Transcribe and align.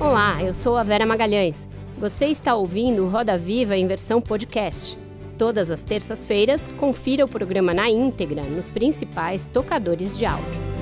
Olá, 0.00 0.42
eu 0.42 0.52
sou 0.52 0.76
a 0.76 0.82
Vera 0.82 1.06
Magalhães. 1.06 1.68
Você 1.94 2.26
está 2.26 2.54
ouvindo 2.54 3.06
Roda 3.06 3.38
Viva 3.38 3.76
em 3.76 3.86
versão 3.86 4.20
podcast. 4.20 4.98
Todas 5.38 5.70
as 5.70 5.80
terças-feiras, 5.80 6.68
confira 6.78 7.24
o 7.24 7.28
programa 7.28 7.72
na 7.72 7.88
íntegra 7.88 8.42
nos 8.42 8.72
principais 8.72 9.46
tocadores 9.46 10.18
de 10.18 10.26
áudio. 10.26 10.73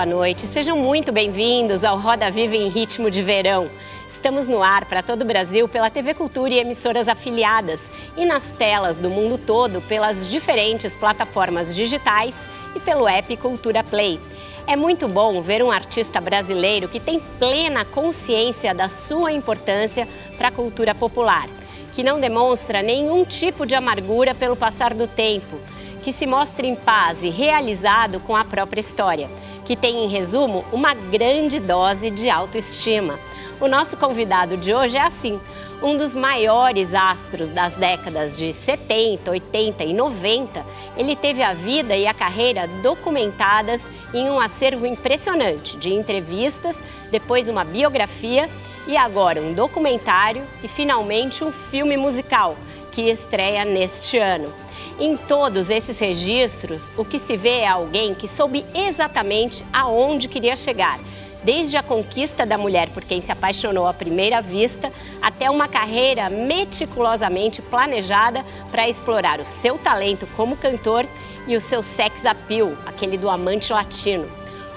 Boa 0.00 0.06
noite. 0.06 0.46
Sejam 0.46 0.78
muito 0.78 1.12
bem-vindos 1.12 1.84
ao 1.84 1.98
Roda 1.98 2.30
Viva 2.30 2.56
em 2.56 2.70
Ritmo 2.70 3.10
de 3.10 3.20
Verão. 3.20 3.70
Estamos 4.08 4.48
no 4.48 4.62
ar 4.62 4.86
para 4.86 5.02
todo 5.02 5.20
o 5.20 5.26
Brasil 5.26 5.68
pela 5.68 5.90
TV 5.90 6.14
Cultura 6.14 6.54
e 6.54 6.58
emissoras 6.58 7.06
afiliadas 7.06 7.90
e 8.16 8.24
nas 8.24 8.48
telas 8.48 8.96
do 8.96 9.10
mundo 9.10 9.36
todo 9.36 9.82
pelas 9.82 10.26
diferentes 10.26 10.96
plataformas 10.96 11.74
digitais 11.74 12.34
e 12.74 12.80
pelo 12.80 13.06
app 13.06 13.36
Cultura 13.36 13.84
Play. 13.84 14.18
É 14.66 14.74
muito 14.74 15.06
bom 15.06 15.42
ver 15.42 15.62
um 15.62 15.70
artista 15.70 16.18
brasileiro 16.18 16.88
que 16.88 16.98
tem 16.98 17.20
plena 17.38 17.84
consciência 17.84 18.74
da 18.74 18.88
sua 18.88 19.32
importância 19.32 20.08
para 20.38 20.48
a 20.48 20.52
cultura 20.52 20.94
popular, 20.94 21.46
que 21.92 22.02
não 22.02 22.18
demonstra 22.18 22.80
nenhum 22.80 23.22
tipo 23.22 23.66
de 23.66 23.74
amargura 23.74 24.34
pelo 24.34 24.56
passar 24.56 24.94
do 24.94 25.06
tempo, 25.06 25.60
que 26.02 26.10
se 26.10 26.26
mostra 26.26 26.66
em 26.66 26.74
paz 26.74 27.22
e 27.22 27.28
realizado 27.28 28.18
com 28.20 28.34
a 28.34 28.46
própria 28.46 28.80
história 28.80 29.28
que 29.70 29.76
tem, 29.76 30.04
em 30.04 30.08
resumo, 30.08 30.64
uma 30.72 30.94
grande 30.94 31.60
dose 31.60 32.10
de 32.10 32.28
autoestima. 32.28 33.16
O 33.60 33.68
nosso 33.68 33.96
convidado 33.96 34.56
de 34.56 34.74
hoje 34.74 34.96
é 34.96 35.00
assim, 35.00 35.38
um 35.80 35.96
dos 35.96 36.12
maiores 36.12 36.92
astros 36.92 37.48
das 37.50 37.76
décadas 37.76 38.36
de 38.36 38.52
70, 38.52 39.30
80 39.30 39.84
e 39.84 39.94
90. 39.94 40.66
Ele 40.96 41.14
teve 41.14 41.40
a 41.40 41.54
vida 41.54 41.96
e 41.96 42.04
a 42.08 42.12
carreira 42.12 42.66
documentadas 42.82 43.88
em 44.12 44.28
um 44.28 44.40
acervo 44.40 44.86
impressionante 44.86 45.76
de 45.76 45.94
entrevistas, 45.94 46.82
depois 47.12 47.48
uma 47.48 47.62
biografia 47.62 48.50
e 48.88 48.96
agora 48.96 49.40
um 49.40 49.54
documentário 49.54 50.42
e 50.64 50.66
finalmente 50.66 51.44
um 51.44 51.52
filme 51.52 51.96
musical 51.96 52.56
que 52.90 53.02
estreia 53.02 53.64
neste 53.64 54.18
ano. 54.18 54.52
Em 55.00 55.16
todos 55.16 55.70
esses 55.70 55.98
registros, 55.98 56.92
o 56.94 57.06
que 57.06 57.18
se 57.18 57.34
vê 57.34 57.60
é 57.60 57.68
alguém 57.68 58.12
que 58.12 58.28
soube 58.28 58.66
exatamente 58.74 59.64
aonde 59.72 60.28
queria 60.28 60.54
chegar, 60.54 61.00
desde 61.42 61.78
a 61.78 61.82
conquista 61.82 62.44
da 62.44 62.58
mulher 62.58 62.90
por 62.90 63.02
quem 63.02 63.22
se 63.22 63.32
apaixonou 63.32 63.86
à 63.86 63.94
primeira 63.94 64.42
vista, 64.42 64.92
até 65.22 65.48
uma 65.48 65.66
carreira 65.66 66.28
meticulosamente 66.28 67.62
planejada 67.62 68.44
para 68.70 68.90
explorar 68.90 69.40
o 69.40 69.46
seu 69.46 69.78
talento 69.78 70.28
como 70.36 70.54
cantor 70.54 71.06
e 71.46 71.56
o 71.56 71.62
seu 71.62 71.82
sex 71.82 72.26
appeal, 72.26 72.74
aquele 72.84 73.16
do 73.16 73.30
amante 73.30 73.72
latino. 73.72 74.30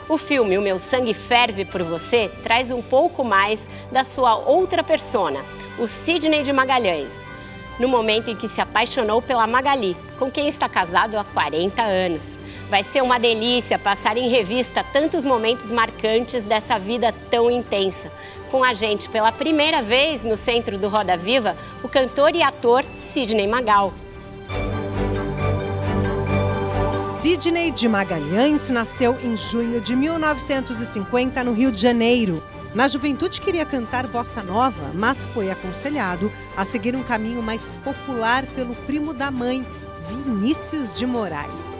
O 0.07 0.17
filme 0.17 0.57
O 0.57 0.61
Meu 0.61 0.79
Sangue 0.79 1.13
Ferve 1.13 1.65
por 1.65 1.83
Você 1.83 2.31
traz 2.43 2.71
um 2.71 2.81
pouco 2.81 3.25
mais 3.25 3.69
da 3.91 4.05
sua 4.05 4.37
outra 4.37 4.85
persona, 4.85 5.43
o 5.77 5.85
Sidney 5.85 6.43
de 6.43 6.53
Magalhães 6.53 7.32
no 7.79 7.87
momento 7.87 8.29
em 8.29 8.35
que 8.35 8.47
se 8.47 8.61
apaixonou 8.61 9.21
pela 9.21 9.47
Magali, 9.47 9.95
com 10.19 10.29
quem 10.29 10.47
está 10.47 10.67
casado 10.69 11.17
há 11.17 11.23
40 11.23 11.81
anos. 11.81 12.37
Vai 12.69 12.83
ser 12.83 13.01
uma 13.01 13.19
delícia 13.19 13.77
passar 13.77 14.17
em 14.17 14.29
revista 14.29 14.83
tantos 14.83 15.23
momentos 15.23 15.71
marcantes 15.71 16.43
dessa 16.43 16.77
vida 16.79 17.13
tão 17.29 17.51
intensa. 17.51 18.11
Com 18.49 18.63
a 18.63 18.73
gente 18.73 19.09
pela 19.09 19.31
primeira 19.31 19.81
vez 19.81 20.23
no 20.23 20.37
centro 20.37 20.77
do 20.77 20.87
Roda 20.87 21.17
Viva, 21.17 21.55
o 21.83 21.89
cantor 21.89 22.35
e 22.35 22.43
ator 22.43 22.83
Sidney 22.93 23.47
Magal. 23.47 23.93
Sidney 27.23 27.71
de 27.71 27.87
Magalhães 27.87 28.69
nasceu 28.69 29.17
em 29.23 29.37
junho 29.37 29.79
de 29.79 29.95
1950 29.95 31.43
no 31.43 31.53
Rio 31.53 31.71
de 31.71 31.79
Janeiro. 31.79 32.43
Na 32.73 32.87
juventude 32.87 33.39
queria 33.39 33.65
cantar 33.65 34.07
bossa 34.07 34.41
nova, 34.41 34.91
mas 34.95 35.25
foi 35.27 35.51
aconselhado 35.51 36.31
a 36.57 36.65
seguir 36.65 36.95
um 36.95 37.03
caminho 37.03 37.41
mais 37.41 37.69
popular 37.83 38.43
pelo 38.55 38.75
primo 38.75 39.13
da 39.13 39.29
mãe, 39.29 39.65
Vinícius 40.09 40.95
de 40.97 41.05
Moraes. 41.05 41.71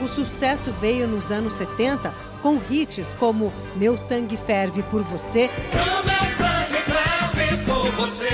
O 0.00 0.08
sucesso 0.08 0.72
veio 0.80 1.06
nos 1.06 1.30
anos 1.30 1.54
70 1.54 2.12
com 2.42 2.60
hits 2.70 3.14
como 3.14 3.52
Meu 3.76 3.98
Sangue 3.98 4.36
Ferve 4.36 4.82
por 4.84 5.02
Você. 5.02 5.50
Meu 5.74 6.28
sangue 6.28 6.82
ferve 6.86 7.64
por 7.64 7.90
você. 7.92 8.28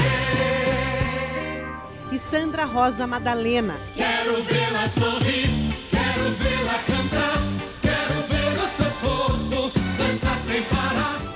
E 2.12 2.18
Sandra 2.18 2.64
Rosa 2.64 3.06
Madalena. 3.06 3.80
Quero 3.94 4.42
vê-la 4.44 4.88
sorrir, 4.88 5.74
quero 5.90 6.30
vê-la 6.36 6.78
cantar, 6.86 7.38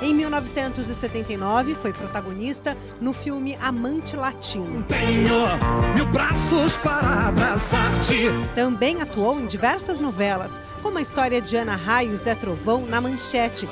Em 0.08 0.14
1979, 0.14 1.74
foi 1.74 1.92
protagonista 1.92 2.74
no 2.98 3.12
filme 3.12 3.58
Amante 3.60 4.16
Latino. 4.16 4.82
Tenho 4.84 5.94
mil 5.94 6.06
braços 6.06 6.78
para 6.78 7.28
abraçar-te. 7.28 8.22
Também 8.54 9.02
atuou 9.02 9.38
em 9.38 9.44
diversas 9.44 10.00
novelas, 10.00 10.58
como 10.82 10.96
a 10.96 11.02
história 11.02 11.42
de 11.42 11.58
Ana 11.58 11.76
Raio 11.76 12.14
e 12.14 12.16
Zé 12.16 12.34
Trovão 12.34 12.86
na 12.86 13.02
Manchete 13.02 13.68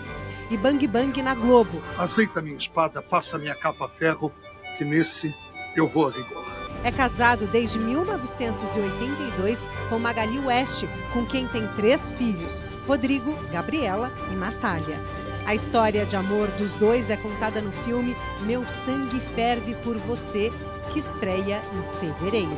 e 0.51 0.59
Bang 0.59 0.87
Bang 0.87 1.23
na 1.23 1.35
Globo. 1.35 1.81
Aceita 1.97 2.43
minha 2.43 2.59
espada, 2.59 3.01
passa 3.01 3.39
minha 3.39 3.55
capa 3.55 3.89
ferro, 3.89 4.31
que 4.77 4.85
nesse 4.85 5.35
eu 5.75 5.89
vou 5.89 6.09
a 6.09 6.11
rigor. 6.11 6.45
É 6.85 6.93
casado 6.93 7.47
desde 7.47 7.79
1982 7.79 9.59
com 9.89 9.99
Magali 9.99 10.39
West, 10.39 10.85
com 11.15 11.25
quem 11.25 11.49
tem 11.49 11.67
três 11.69 12.11
filhos: 12.11 12.63
Rodrigo, 12.87 13.35
Gabriela 13.51 14.13
e 14.31 14.35
Natália. 14.35 15.01
A 15.47 15.55
história 15.55 16.05
de 16.05 16.17
amor 16.17 16.49
dos 16.59 16.75
dois 16.75 17.09
é 17.09 17.17
contada 17.17 17.61
no 17.61 17.71
filme 17.71 18.17
Meu 18.41 18.65
Sangue 18.69 19.21
Ferve 19.21 19.77
por 19.77 19.97
Você, 19.97 20.51
que 20.93 20.99
estreia 20.99 21.63
em 21.73 22.01
fevereiro. 22.01 22.51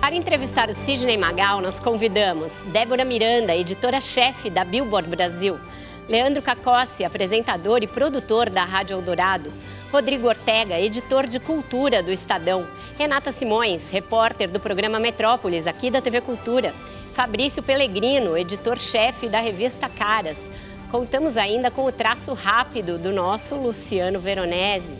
Para 0.00 0.14
entrevistar 0.14 0.70
o 0.70 0.74
Sidney 0.74 1.18
Magal, 1.18 1.60
nós 1.60 1.78
convidamos 1.78 2.56
Débora 2.72 3.04
Miranda, 3.04 3.54
editora-chefe 3.54 4.48
da 4.48 4.64
Billboard 4.64 5.10
Brasil, 5.10 5.60
Leandro 6.08 6.40
Cacossi, 6.40 7.04
apresentador 7.04 7.82
e 7.82 7.86
produtor 7.86 8.48
da 8.48 8.64
Rádio 8.64 8.94
Eldorado, 8.94 9.52
Rodrigo 9.92 10.28
Ortega, 10.28 10.80
editor 10.80 11.26
de 11.26 11.38
cultura 11.38 12.02
do 12.02 12.10
Estadão, 12.10 12.66
Renata 12.98 13.32
Simões, 13.32 13.90
repórter 13.90 14.48
do 14.48 14.58
programa 14.58 14.98
Metrópolis, 14.98 15.66
aqui 15.66 15.90
da 15.90 16.00
TV 16.00 16.22
Cultura, 16.22 16.72
Fabrício 17.12 17.62
Pellegrino, 17.62 18.34
editor-chefe 18.34 19.28
da 19.28 19.40
revista 19.40 19.90
Caras. 19.90 20.50
Contamos 20.90 21.36
ainda 21.36 21.70
com 21.70 21.84
o 21.84 21.92
traço 21.92 22.34
rápido 22.34 22.98
do 22.98 23.12
nosso 23.12 23.54
Luciano 23.54 24.18
Veronese. 24.18 24.92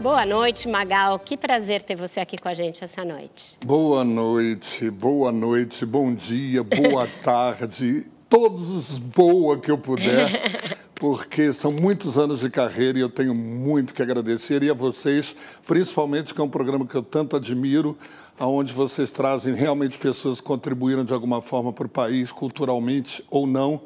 Boa 0.00 0.26
noite, 0.26 0.66
Magal. 0.66 1.16
Que 1.16 1.36
prazer 1.36 1.80
ter 1.80 1.94
você 1.94 2.18
aqui 2.18 2.36
com 2.36 2.48
a 2.48 2.54
gente 2.54 2.82
essa 2.82 3.04
noite. 3.04 3.56
Boa 3.64 4.04
noite, 4.04 4.90
boa 4.90 5.30
noite, 5.30 5.86
bom 5.86 6.12
dia, 6.12 6.64
boa 6.64 7.06
tarde, 7.22 8.06
todos 8.28 8.68
os 8.68 8.98
boa 8.98 9.56
que 9.56 9.70
eu 9.70 9.78
puder, 9.78 10.76
porque 10.96 11.52
são 11.52 11.70
muitos 11.70 12.18
anos 12.18 12.40
de 12.40 12.50
carreira 12.50 12.98
e 12.98 13.00
eu 13.00 13.08
tenho 13.08 13.32
muito 13.32 13.94
que 13.94 14.02
agradecer 14.02 14.64
e 14.64 14.70
a 14.70 14.74
vocês, 14.74 15.36
principalmente 15.68 16.34
que 16.34 16.40
é 16.40 16.44
um 16.44 16.50
programa 16.50 16.84
que 16.84 16.96
eu 16.96 17.02
tanto 17.02 17.36
admiro, 17.36 17.96
aonde 18.40 18.72
vocês 18.72 19.12
trazem 19.12 19.54
realmente 19.54 19.98
pessoas 19.98 20.40
que 20.40 20.46
contribuíram 20.48 21.04
de 21.04 21.14
alguma 21.14 21.40
forma 21.40 21.72
para 21.72 21.86
o 21.86 21.88
país, 21.88 22.32
culturalmente 22.32 23.24
ou 23.30 23.46
não. 23.46 23.80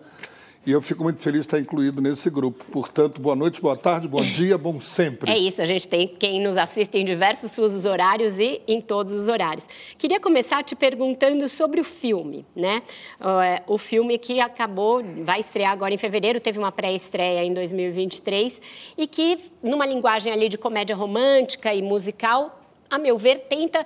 E 0.65 0.71
eu 0.71 0.81
fico 0.81 1.03
muito 1.03 1.21
feliz 1.21 1.41
de 1.41 1.47
estar 1.49 1.59
incluído 1.59 2.01
nesse 2.01 2.31
grupo. 2.31 2.65
Portanto, 2.71 3.21
boa 3.21 3.35
noite, 3.35 3.61
boa 3.61 3.77
tarde, 3.77 4.07
bom 4.07 4.23
dia, 4.23 4.57
bom 4.57 4.79
sempre. 4.79 5.29
É 5.29 5.37
isso, 5.37 5.61
a 5.61 5.65
gente 5.65 5.89
tem 5.89 6.07
quem 6.07 6.41
nos 6.41 6.57
assiste 6.57 6.97
em 6.97 7.05
diversos 7.05 7.53
fusos 7.57 7.85
horários 7.85 8.39
e 8.39 8.63
em 8.69 8.81
todos 8.81 9.13
os 9.13 9.27
horários. 9.27 9.69
Queria 9.99 10.21
começar 10.21 10.63
te 10.63 10.77
perguntando 10.77 11.49
sobre 11.49 11.81
o 11.81 11.85
filme, 11.85 12.47
né? 12.55 12.81
É, 13.45 13.63
o 13.67 13.77
filme 13.77 14.17
que 14.19 14.41
acabou, 14.41 15.03
vai 15.25 15.41
estrear 15.41 15.73
agora 15.73 15.93
em 15.93 15.99
fevereiro, 15.99 16.39
teve 16.39 16.61
uma 16.61 16.71
pré-estreia 16.71 17.45
em 17.45 17.53
2023 17.53 18.63
e 18.97 19.09
que, 19.09 19.39
numa 19.61 19.85
linguagem 19.85 20.33
ali 20.33 20.49
de 20.49 20.57
comédia 20.57 20.95
romântica 20.95 21.75
e 21.75 21.83
musical, 21.83 22.61
a 22.89 22.99
meu 22.99 23.19
ver, 23.19 23.47
tenta 23.49 23.85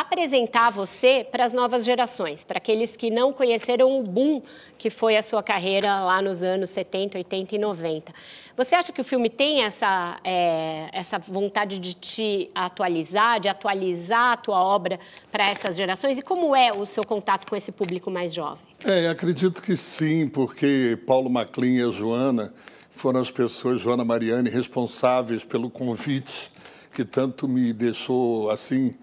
apresentar 0.00 0.70
você 0.70 1.26
para 1.28 1.44
as 1.44 1.52
novas 1.52 1.84
gerações, 1.84 2.44
para 2.44 2.58
aqueles 2.58 2.96
que 2.96 3.10
não 3.10 3.32
conheceram 3.32 3.98
o 3.98 4.02
boom 4.04 4.40
que 4.78 4.90
foi 4.90 5.16
a 5.16 5.22
sua 5.22 5.42
carreira 5.42 6.00
lá 6.00 6.22
nos 6.22 6.44
anos 6.44 6.70
70, 6.70 7.18
80 7.18 7.56
e 7.56 7.58
90. 7.58 8.12
Você 8.56 8.76
acha 8.76 8.92
que 8.92 9.00
o 9.00 9.04
filme 9.04 9.28
tem 9.28 9.64
essa, 9.64 10.20
é, 10.22 10.88
essa 10.92 11.18
vontade 11.18 11.80
de 11.80 11.94
te 11.94 12.48
atualizar, 12.54 13.40
de 13.40 13.48
atualizar 13.48 14.32
a 14.32 14.36
tua 14.36 14.62
obra 14.62 15.00
para 15.32 15.50
essas 15.50 15.76
gerações? 15.76 16.16
E 16.16 16.22
como 16.22 16.54
é 16.54 16.72
o 16.72 16.86
seu 16.86 17.04
contato 17.04 17.48
com 17.48 17.56
esse 17.56 17.72
público 17.72 18.08
mais 18.08 18.32
jovem? 18.32 18.64
É, 18.84 19.08
acredito 19.08 19.60
que 19.60 19.76
sim, 19.76 20.28
porque 20.28 20.96
Paulo 21.08 21.28
Maclin 21.28 21.78
e 21.78 21.82
a 21.82 21.90
Joana 21.90 22.54
foram 22.94 23.18
as 23.18 23.32
pessoas, 23.32 23.80
Joana 23.80 24.04
Mariani, 24.04 24.48
responsáveis 24.48 25.42
pelo 25.42 25.68
convite 25.68 26.52
que 26.94 27.04
tanto 27.04 27.48
me 27.48 27.72
deixou 27.72 28.50
assim 28.50 28.94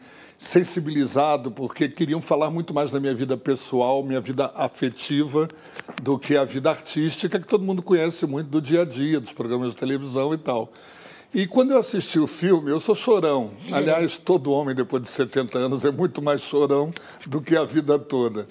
sensibilizado, 0.46 1.50
porque 1.50 1.90
queriam 1.90 2.22
falar 2.22 2.52
muito 2.52 2.72
mais 2.72 2.92
da 2.92 3.00
minha 3.00 3.16
vida 3.16 3.36
pessoal, 3.36 4.04
minha 4.04 4.22
vida 4.22 4.52
afetiva, 4.56 5.50
do 6.04 6.20
que 6.20 6.38
a 6.38 6.46
vida 6.46 6.70
artística, 6.70 7.40
que 7.40 7.48
todo 7.48 7.64
mundo 7.64 7.82
conhece 7.82 8.28
muito 8.28 8.48
do 8.48 8.62
dia 8.62 8.84
a 8.84 8.86
dia, 8.86 9.20
dos 9.20 9.34
programas 9.34 9.72
de 9.72 9.78
televisão 9.78 10.36
e 10.36 10.38
tal. 10.38 10.72
E 11.34 11.48
quando 11.48 11.72
eu 11.72 11.80
assisti 11.80 12.20
o 12.20 12.28
filme, 12.28 12.70
eu 12.70 12.80
sou 12.80 12.94
chorão. 12.94 13.52
Aliás, 13.72 14.18
todo 14.18 14.52
homem 14.52 14.76
depois 14.76 15.02
de 15.02 15.10
70 15.10 15.58
anos 15.58 15.84
é 15.84 15.92
muito 15.92 16.22
mais 16.22 16.42
chorão 16.42 16.94
do 17.26 17.42
que 17.42 17.58
a 17.58 17.64
vida 17.64 17.98
toda 17.98 18.48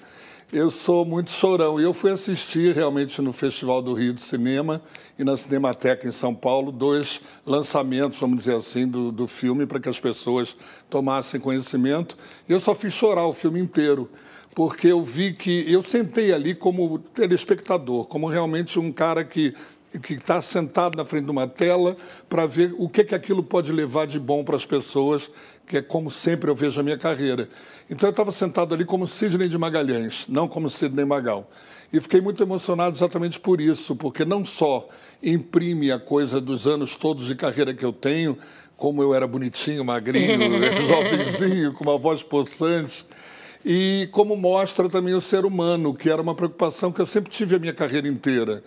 eu 0.51 0.69
sou 0.69 1.05
muito 1.05 1.31
chorão. 1.31 1.79
E 1.79 1.83
eu 1.83 1.93
fui 1.93 2.11
assistir 2.11 2.73
realmente 2.73 3.21
no 3.21 3.33
Festival 3.33 3.81
do 3.81 3.93
Rio 3.93 4.13
de 4.13 4.21
Cinema 4.21 4.81
e 5.17 5.23
na 5.23 5.35
Cinemateca 5.35 6.07
em 6.07 6.11
São 6.11 6.33
Paulo 6.33 6.71
dois 6.71 7.21
lançamentos, 7.45 8.19
vamos 8.19 8.39
dizer 8.39 8.55
assim, 8.55 8.87
do, 8.87 9.11
do 9.11 9.27
filme 9.27 9.65
para 9.65 9.79
que 9.79 9.89
as 9.89 9.99
pessoas 9.99 10.55
tomassem 10.89 11.39
conhecimento. 11.39 12.17
E 12.47 12.51
eu 12.51 12.59
só 12.59 12.75
fiz 12.75 12.93
chorar 12.93 13.25
o 13.25 13.33
filme 13.33 13.59
inteiro, 13.59 14.09
porque 14.53 14.87
eu 14.87 15.03
vi 15.03 15.33
que 15.33 15.71
eu 15.71 15.83
sentei 15.83 16.31
ali 16.31 16.53
como 16.53 16.99
telespectador, 16.99 18.05
como 18.05 18.27
realmente 18.27 18.79
um 18.79 18.91
cara 18.91 19.23
que 19.23 19.53
que 19.97 20.15
está 20.15 20.41
sentado 20.41 20.97
na 20.97 21.05
frente 21.05 21.25
de 21.25 21.31
uma 21.31 21.47
tela 21.47 21.95
para 22.27 22.45
ver 22.45 22.73
o 22.77 22.89
que, 22.89 23.03
que 23.03 23.15
aquilo 23.15 23.41
pode 23.41 23.71
levar 23.71 24.05
de 24.05 24.19
bom 24.19 24.43
para 24.43 24.57
as 24.57 24.65
pessoas 24.65 25.29
que 25.67 25.77
é 25.77 25.81
como 25.81 26.09
sempre 26.09 26.49
eu 26.49 26.55
vejo 26.55 26.79
a 26.79 26.83
minha 26.83 26.97
carreira. 26.97 27.49
Então 27.89 28.07
eu 28.07 28.11
estava 28.11 28.31
sentado 28.31 28.73
ali 28.73 28.85
como 28.85 29.07
Sidney 29.07 29.47
de 29.47 29.57
Magalhães, 29.57 30.25
não 30.27 30.47
como 30.47 30.69
Sidney 30.69 31.05
Magal. 31.05 31.49
E 31.91 31.99
fiquei 31.99 32.19
muito 32.19 32.41
emocionado 32.43 32.95
exatamente 32.95 33.39
por 33.39 33.61
isso, 33.61 33.95
porque 33.95 34.25
não 34.25 34.43
só 34.43 34.87
imprime 35.21 35.91
a 35.91 35.99
coisa 35.99 36.41
dos 36.41 36.67
anos 36.67 36.95
todos 36.95 37.27
de 37.27 37.35
carreira 37.35 37.73
que 37.73 37.85
eu 37.85 37.93
tenho, 37.93 38.37
como 38.75 39.01
eu 39.01 39.13
era 39.13 39.27
bonitinho, 39.27 39.85
magrinho, 39.85 40.39
jovenzinho, 40.87 41.73
com 41.73 41.83
uma 41.83 41.97
voz 41.97 42.21
possante, 42.21 43.05
e 43.63 44.09
como 44.11 44.35
mostra 44.35 44.89
também 44.89 45.13
o 45.13 45.21
ser 45.21 45.45
humano, 45.45 45.93
que 45.93 46.09
era 46.09 46.21
uma 46.21 46.35
preocupação 46.35 46.91
que 46.91 47.01
eu 47.01 47.05
sempre 47.05 47.31
tive 47.31 47.55
a 47.55 47.59
minha 47.59 47.73
carreira 47.73 48.07
inteira 48.07 48.63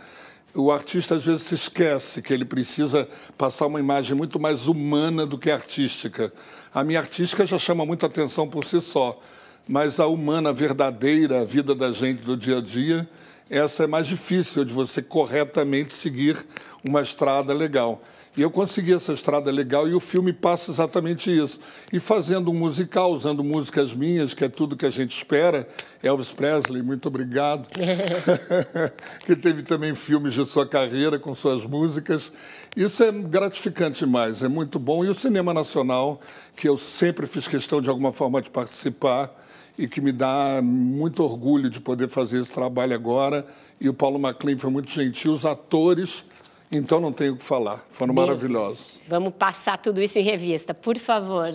o 0.61 0.73
artista 0.73 1.15
às 1.15 1.25
vezes 1.25 1.43
se 1.43 1.55
esquece 1.55 2.21
que 2.21 2.33
ele 2.33 2.45
precisa 2.45 3.09
passar 3.37 3.67
uma 3.67 3.81
imagem 3.81 4.17
muito 4.17 4.41
mais 4.41 4.67
humana 4.67 5.25
do 5.27 5.39
que 5.39 5.51
artística. 5.51 6.33
A 6.75 6.83
minha 6.83 7.01
artística 7.01 7.47
já 7.47 7.59
chama 7.59 7.87
muita 7.87 8.07
atenção 8.07 8.49
por 8.49 8.65
si 8.65 8.81
só, 8.81 9.21
mas 9.67 10.01
a 10.01 10.07
humana 10.07 10.53
verdadeira, 10.53 11.43
a 11.43 11.45
vida 11.45 11.75
da 11.75 11.93
gente 11.93 12.23
do 12.23 12.37
dia 12.37 12.59
a 12.59 12.61
dia, 12.61 13.09
essa 13.51 13.85
é 13.85 13.87
mais 13.87 14.07
difícil 14.07 14.65
de 14.65 14.73
você 14.73 15.01
corretamente 15.01 15.95
seguir 15.95 16.37
uma 16.85 17.01
estrada 17.01 17.53
legal. 17.55 18.03
E 18.37 18.43
eu 18.43 18.51
consegui 18.51 18.93
essa 18.93 19.13
estrada 19.13 19.51
legal 19.51 19.89
e 19.89 19.95
o 19.95 20.01
filme 20.01 20.33
passa 20.33 20.71
exatamente 20.71 21.37
isso. 21.37 21.59
E 21.93 21.99
fazendo 21.99 22.51
um 22.51 22.55
musical, 22.55 23.13
usando 23.13 23.43
músicas 23.43 23.93
minhas, 23.93 24.33
que 24.33 24.45
é 24.45 24.49
tudo 24.49 24.77
que 24.77 24.87
a 24.87 24.91
gente 24.91 25.17
espera. 25.17 25.69
Elvis 26.03 26.31
Presley, 26.31 26.83
muito 26.83 27.09
obrigado. 27.09 27.69
que 29.27 29.35
teve 29.35 29.63
também 29.63 29.95
filmes 29.95 30.35
de 30.35 30.47
sua 30.47 30.67
carreira 30.67 31.19
com 31.19 31.35
suas 31.35 31.65
músicas. 31.65 32.31
Isso 32.77 33.03
é 33.03 33.11
gratificante 33.11 34.05
demais, 34.05 34.43
é 34.43 34.49
muito 34.49 34.79
bom. 34.79 35.05
E 35.05 35.09
o 35.09 35.15
cinema 35.15 35.53
nacional, 35.53 36.21
que 36.55 36.69
eu 36.69 36.79
sempre 36.79 37.27
fiz 37.27 37.49
questão 37.49 37.81
de 37.81 37.89
alguma 37.89 38.13
forma 38.13 38.41
de 38.41 38.51
participar 38.51 39.35
e 39.77 39.87
que 39.87 40.01
me 40.01 40.13
dá 40.13 40.61
muito 40.63 41.23
orgulho 41.23 41.71
de 41.71 41.81
poder 41.81 42.09
fazer 42.09 42.41
esse 42.41 42.51
trabalho 42.51 42.95
agora. 42.95 43.47
E 43.81 43.89
o 43.89 43.95
Paulo 43.95 44.19
Maclean 44.19 44.59
foi 44.59 44.71
muito 44.71 44.91
gentil, 44.91 45.33
os 45.33 45.47
atores 45.47 46.25
então 46.71 47.01
não 47.01 47.13
tenho 47.13 47.35
o 47.35 47.37
que 47.37 47.45
falar. 47.45 47.85
Foram 47.91 48.15
Bem, 48.15 48.27
maravilhosos. 48.27 49.01
Vamos 49.09 49.35
passar 49.35 49.79
tudo 49.79 50.03
isso 50.03 50.19
em 50.19 50.23
revista, 50.23 50.75
por 50.75 50.99
favor. 50.99 51.51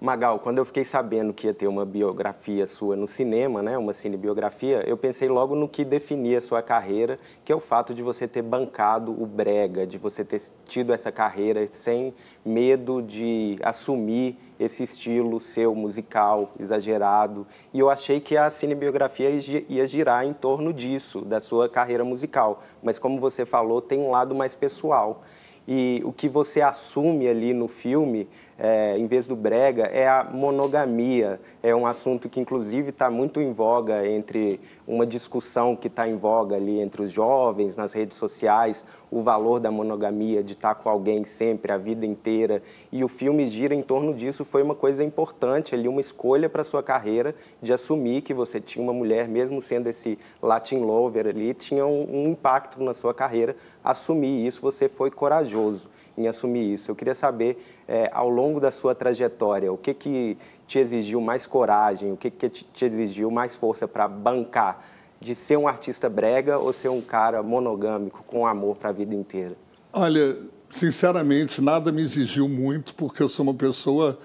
Magal, 0.00 0.38
quando 0.38 0.58
eu 0.58 0.64
fiquei 0.64 0.84
sabendo 0.84 1.32
que 1.32 1.48
ia 1.48 1.52
ter 1.52 1.66
uma 1.66 1.84
biografia 1.84 2.68
sua 2.68 2.94
no 2.94 3.08
cinema, 3.08 3.60
né, 3.64 3.76
uma 3.76 3.92
cinebiografia, 3.92 4.88
eu 4.88 4.96
pensei 4.96 5.28
logo 5.28 5.56
no 5.56 5.68
que 5.68 5.84
definia 5.84 6.38
a 6.38 6.40
sua 6.40 6.62
carreira, 6.62 7.18
que 7.44 7.50
é 7.50 7.56
o 7.56 7.58
fato 7.58 7.92
de 7.92 8.00
você 8.00 8.28
ter 8.28 8.42
bancado 8.42 9.10
o 9.10 9.26
brega, 9.26 9.84
de 9.84 9.98
você 9.98 10.24
ter 10.24 10.40
tido 10.66 10.92
essa 10.92 11.10
carreira 11.10 11.66
sem 11.72 12.14
medo 12.44 13.02
de 13.02 13.58
assumir 13.60 14.38
esse 14.56 14.84
estilo 14.84 15.40
seu 15.40 15.74
musical 15.74 16.52
exagerado. 16.60 17.44
E 17.74 17.80
eu 17.80 17.90
achei 17.90 18.20
que 18.20 18.36
a 18.36 18.48
cinebiografia 18.50 19.30
ia 19.68 19.84
girar 19.84 20.24
em 20.24 20.32
torno 20.32 20.72
disso, 20.72 21.22
da 21.22 21.40
sua 21.40 21.68
carreira 21.68 22.04
musical. 22.04 22.62
Mas 22.80 23.00
como 23.00 23.18
você 23.18 23.44
falou, 23.44 23.82
tem 23.82 23.98
um 23.98 24.12
lado 24.12 24.32
mais 24.32 24.54
pessoal. 24.54 25.24
E 25.66 26.00
o 26.04 26.12
que 26.12 26.28
você 26.28 26.62
assume 26.62 27.28
ali 27.28 27.52
no 27.52 27.68
filme 27.68 28.28
é, 28.58 28.98
em 28.98 29.06
vez 29.06 29.24
do 29.24 29.36
brega, 29.36 29.84
é 29.84 30.08
a 30.08 30.24
monogamia. 30.24 31.40
É 31.62 31.74
um 31.74 31.86
assunto 31.86 32.28
que, 32.28 32.40
inclusive, 32.40 32.90
está 32.90 33.08
muito 33.08 33.40
em 33.40 33.52
voga 33.52 34.04
entre 34.06 34.60
uma 34.86 35.06
discussão 35.06 35.76
que 35.76 35.86
está 35.86 36.08
em 36.08 36.16
voga 36.16 36.56
ali 36.56 36.80
entre 36.80 37.02
os 37.02 37.12
jovens, 37.12 37.76
nas 37.76 37.92
redes 37.92 38.18
sociais, 38.18 38.84
o 39.10 39.22
valor 39.22 39.60
da 39.60 39.70
monogamia, 39.70 40.42
de 40.42 40.54
estar 40.54 40.74
tá 40.74 40.82
com 40.82 40.88
alguém 40.88 41.24
sempre, 41.24 41.70
a 41.70 41.78
vida 41.78 42.04
inteira. 42.04 42.60
E 42.90 43.04
o 43.04 43.08
filme 43.08 43.46
gira 43.46 43.74
em 43.74 43.82
torno 43.82 44.12
disso. 44.12 44.44
Foi 44.44 44.62
uma 44.62 44.74
coisa 44.74 45.04
importante 45.04 45.74
ali, 45.74 45.86
uma 45.86 46.00
escolha 46.00 46.48
para 46.48 46.64
sua 46.64 46.82
carreira 46.82 47.36
de 47.62 47.72
assumir 47.72 48.22
que 48.22 48.34
você 48.34 48.60
tinha 48.60 48.82
uma 48.82 48.92
mulher, 48.92 49.28
mesmo 49.28 49.62
sendo 49.62 49.86
esse 49.88 50.18
Latin 50.42 50.78
lover 50.78 51.28
ali, 51.28 51.54
tinha 51.54 51.86
um, 51.86 52.08
um 52.10 52.28
impacto 52.28 52.82
na 52.82 52.92
sua 52.92 53.14
carreira. 53.14 53.54
Assumir 53.84 54.44
isso, 54.44 54.60
você 54.60 54.88
foi 54.88 55.12
corajoso 55.12 55.88
em 56.18 56.26
assumir 56.26 56.74
isso. 56.74 56.90
Eu 56.90 56.96
queria 56.96 57.14
saber, 57.14 57.77
é, 57.88 58.10
ao 58.12 58.28
longo 58.28 58.60
da 58.60 58.70
sua 58.70 58.94
trajetória, 58.94 59.72
o 59.72 59.78
que, 59.78 59.94
que 59.94 60.36
te 60.66 60.78
exigiu 60.78 61.20
mais 61.20 61.46
coragem, 61.46 62.12
o 62.12 62.16
que, 62.16 62.30
que 62.30 62.50
te 62.50 62.84
exigiu 62.84 63.30
mais 63.30 63.56
força 63.56 63.88
para 63.88 64.06
bancar 64.06 64.84
de 65.18 65.34
ser 65.34 65.56
um 65.56 65.66
artista 65.66 66.08
brega 66.08 66.58
ou 66.58 66.72
ser 66.72 66.90
um 66.90 67.00
cara 67.00 67.42
monogâmico, 67.42 68.22
com 68.26 68.46
amor 68.46 68.76
para 68.76 68.90
a 68.90 68.92
vida 68.92 69.14
inteira? 69.14 69.56
Olha, 69.92 70.36
sinceramente, 70.68 71.62
nada 71.62 71.90
me 71.90 72.02
exigiu 72.02 72.48
muito, 72.48 72.94
porque 72.94 73.22
eu 73.22 73.28
sou 73.28 73.44
uma 73.44 73.54
pessoa 73.54 74.18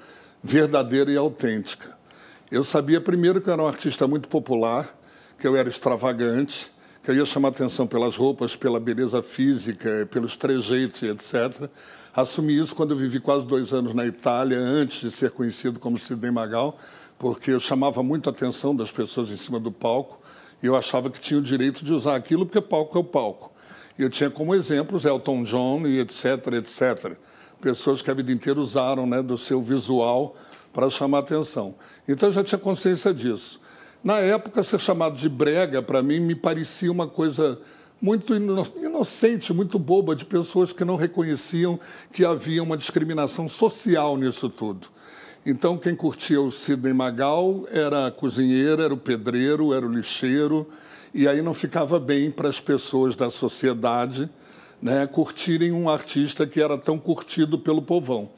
verdadeira 0.43 1.09
e 1.09 1.15
autêntica. 1.15 1.97
Eu 2.51 2.63
sabia, 2.63 2.99
primeiro, 2.99 3.41
que 3.41 3.49
eu 3.49 3.53
era 3.53 3.63
um 3.63 3.67
artista 3.67 4.05
muito 4.07 4.27
popular, 4.27 4.93
que 5.39 5.47
eu 5.47 5.55
era 5.55 5.69
extravagante, 5.69 6.71
que 7.01 7.09
eu 7.09 7.15
ia 7.15 7.25
chamar 7.25 7.49
atenção 7.49 7.87
pelas 7.87 8.15
roupas, 8.15 8.55
pela 8.55 8.79
beleza 8.79 9.23
física, 9.23 10.07
pelos 10.11 10.37
trejeitos 10.37 11.01
e 11.01 11.07
etc. 11.07 11.69
Assumi 12.15 12.55
isso 12.55 12.75
quando 12.75 12.91
eu 12.91 12.97
vivi 12.97 13.19
quase 13.19 13.47
dois 13.47 13.73
anos 13.73 13.95
na 13.95 14.05
Itália, 14.05 14.59
antes 14.59 15.01
de 15.01 15.09
ser 15.09 15.31
conhecido 15.31 15.79
como 15.79 15.97
Sidney 15.97 16.29
Magal, 16.29 16.77
porque 17.17 17.49
eu 17.49 17.59
chamava 17.59 18.03
muito 18.03 18.29
a 18.29 18.31
atenção 18.31 18.75
das 18.75 18.91
pessoas 18.91 19.31
em 19.31 19.35
cima 19.35 19.59
do 19.59 19.71
palco 19.71 20.19
e 20.61 20.67
eu 20.67 20.75
achava 20.75 21.09
que 21.09 21.19
tinha 21.19 21.39
o 21.39 21.41
direito 21.41 21.83
de 21.83 21.91
usar 21.91 22.15
aquilo 22.15 22.45
porque 22.45 22.61
palco 22.61 22.95
é 22.95 23.01
o 23.01 23.03
palco. 23.03 23.51
E 23.97 24.03
eu 24.03 24.11
tinha 24.11 24.29
como 24.29 24.53
exemplos 24.53 25.05
Elton 25.05 25.41
John 25.41 25.87
e 25.87 25.99
etc, 25.99 26.53
etc. 26.53 27.17
Pessoas 27.59 28.03
que 28.03 28.11
a 28.11 28.13
vida 28.13 28.31
inteira 28.31 28.59
usaram 28.59 29.07
né, 29.07 29.23
do 29.23 29.35
seu 29.35 29.59
visual 29.59 30.35
para 30.71 30.91
chamar 30.91 31.19
atenção. 31.19 31.73
Então 32.07 32.29
eu 32.29 32.33
já 32.33 32.43
tinha 32.43 32.59
consciência 32.59 33.11
disso. 33.11 33.59
Na 34.03 34.19
época, 34.19 34.61
ser 34.61 34.79
chamado 34.79 35.17
de 35.17 35.29
brega, 35.29 35.81
para 35.81 36.03
mim, 36.03 36.19
me 36.19 36.35
parecia 36.35 36.91
uma 36.91 37.07
coisa 37.07 37.59
muito 38.03 38.35
inocente, 38.35 39.53
muito 39.53 39.79
boba, 39.79 40.13
de 40.13 40.25
pessoas 40.25 40.73
que 40.73 40.83
não 40.83 40.97
reconheciam 40.97 41.79
que 42.11 42.25
havia 42.25 42.61
uma 42.61 42.75
discriminação 42.75 43.47
social 43.47 44.17
nisso 44.17 44.49
tudo. 44.49 44.89
Então, 45.45 45.77
quem 45.77 45.95
curtia 45.95 46.41
o 46.41 46.51
Sidney 46.51 46.91
Magal 46.91 47.63
era 47.71 48.07
a 48.07 48.11
cozinheira, 48.11 48.83
era 48.83 48.93
o 48.93 48.97
pedreiro, 48.97 49.73
era 49.73 49.85
o 49.85 49.89
lixeiro, 49.89 50.67
e 51.13 51.29
aí 51.29 51.41
não 51.41 51.53
ficava 51.53 51.97
bem 51.97 52.29
para 52.29 52.49
as 52.49 52.59
pessoas 52.59 53.15
da 53.15 53.31
sociedade 53.31 54.29
né, 54.81 55.07
curtirem 55.07 55.71
um 55.71 55.87
artista 55.87 56.45
que 56.45 56.59
era 56.59 56.77
tão 56.77 56.99
curtido 56.99 57.57
pelo 57.57 57.81
povão. 57.81 58.31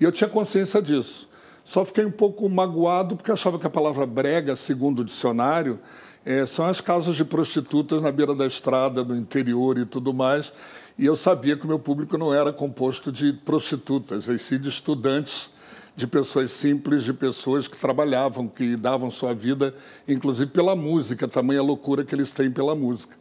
E 0.00 0.04
eu 0.04 0.12
tinha 0.12 0.30
consciência 0.30 0.80
disso. 0.80 1.28
Só 1.64 1.84
fiquei 1.84 2.04
um 2.04 2.12
pouco 2.12 2.48
magoado 2.48 3.16
porque 3.16 3.32
achava 3.32 3.58
que 3.58 3.66
a 3.66 3.70
palavra 3.70 4.06
brega, 4.06 4.54
segundo 4.54 5.00
o 5.00 5.04
dicionário, 5.04 5.80
é, 6.24 6.44
são 6.44 6.66
as 6.66 6.80
casas 6.80 7.16
de 7.16 7.24
prostitutas 7.24 8.02
na 8.02 8.12
beira 8.12 8.34
da 8.34 8.46
estrada, 8.46 9.02
no 9.02 9.16
interior 9.16 9.78
e 9.78 9.86
tudo 9.86 10.12
mais. 10.12 10.52
E 10.98 11.06
eu 11.06 11.16
sabia 11.16 11.56
que 11.56 11.64
o 11.64 11.68
meu 11.68 11.78
público 11.78 12.18
não 12.18 12.32
era 12.32 12.52
composto 12.52 13.10
de 13.10 13.32
prostitutas, 13.32 14.28
e 14.28 14.38
sim 14.38 14.58
de 14.58 14.68
estudantes 14.68 15.50
de 15.96 16.06
pessoas 16.06 16.50
simples, 16.50 17.04
de 17.04 17.12
pessoas 17.12 17.68
que 17.68 17.76
trabalhavam, 17.76 18.48
que 18.48 18.76
davam 18.76 19.10
sua 19.10 19.34
vida, 19.34 19.74
inclusive 20.08 20.50
pela 20.50 20.74
música, 20.74 21.28
tamanha 21.28 21.62
loucura 21.62 22.04
que 22.04 22.14
eles 22.14 22.32
têm 22.32 22.50
pela 22.50 22.74
música. 22.74 23.14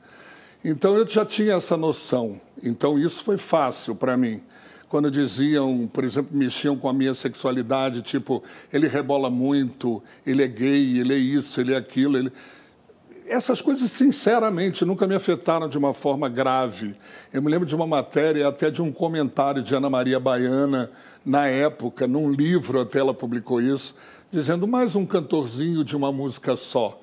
Então 0.64 0.96
eu 0.96 1.08
já 1.08 1.26
tinha 1.26 1.54
essa 1.54 1.76
noção. 1.76 2.40
Então 2.62 2.98
isso 2.98 3.24
foi 3.24 3.38
fácil 3.38 3.96
para 3.96 4.16
mim. 4.18 4.42
Quando 4.88 5.12
diziam, 5.12 5.88
por 5.92 6.04
exemplo, 6.04 6.36
mexiam 6.36 6.76
com 6.76 6.90
a 6.90 6.94
minha 6.94 7.14
sexualidade, 7.14 8.02
tipo, 8.02 8.44
ele 8.74 8.88
rebola 8.88 9.30
muito, 9.30 10.02
ele 10.26 10.44
é 10.44 10.48
gay, 10.48 11.00
ele 11.00 11.14
é 11.14 11.18
isso, 11.18 11.62
ele 11.62 11.74
é 11.74 11.78
aquilo. 11.78 12.18
Ele... 12.18 12.32
Essas 13.30 13.62
coisas, 13.62 13.92
sinceramente, 13.92 14.84
nunca 14.84 15.06
me 15.06 15.14
afetaram 15.14 15.70
de 15.70 15.78
uma 15.78 15.94
forma 15.94 16.28
grave. 16.28 16.96
Eu 17.32 17.44
me 17.44 17.52
lembro 17.52 17.68
de 17.68 17.76
uma 17.76 17.86
matéria, 17.86 18.48
até 18.48 18.72
de 18.72 18.82
um 18.82 18.92
comentário 18.92 19.62
de 19.62 19.76
Ana 19.76 19.88
Maria 19.88 20.20
Baiana, 20.20 20.90
na 21.24 21.46
época, 21.46 22.08
num 22.08 22.32
livro, 22.32 22.82
até 22.82 22.98
ela 22.98 23.14
publicou 23.14 23.62
isso, 23.62 23.94
dizendo 24.32 24.68
mais 24.68 24.96
um 24.96 25.06
cantorzinho 25.06 25.84
de 25.84 25.96
uma 25.96 26.12
música 26.12 26.56
só. 26.56 27.00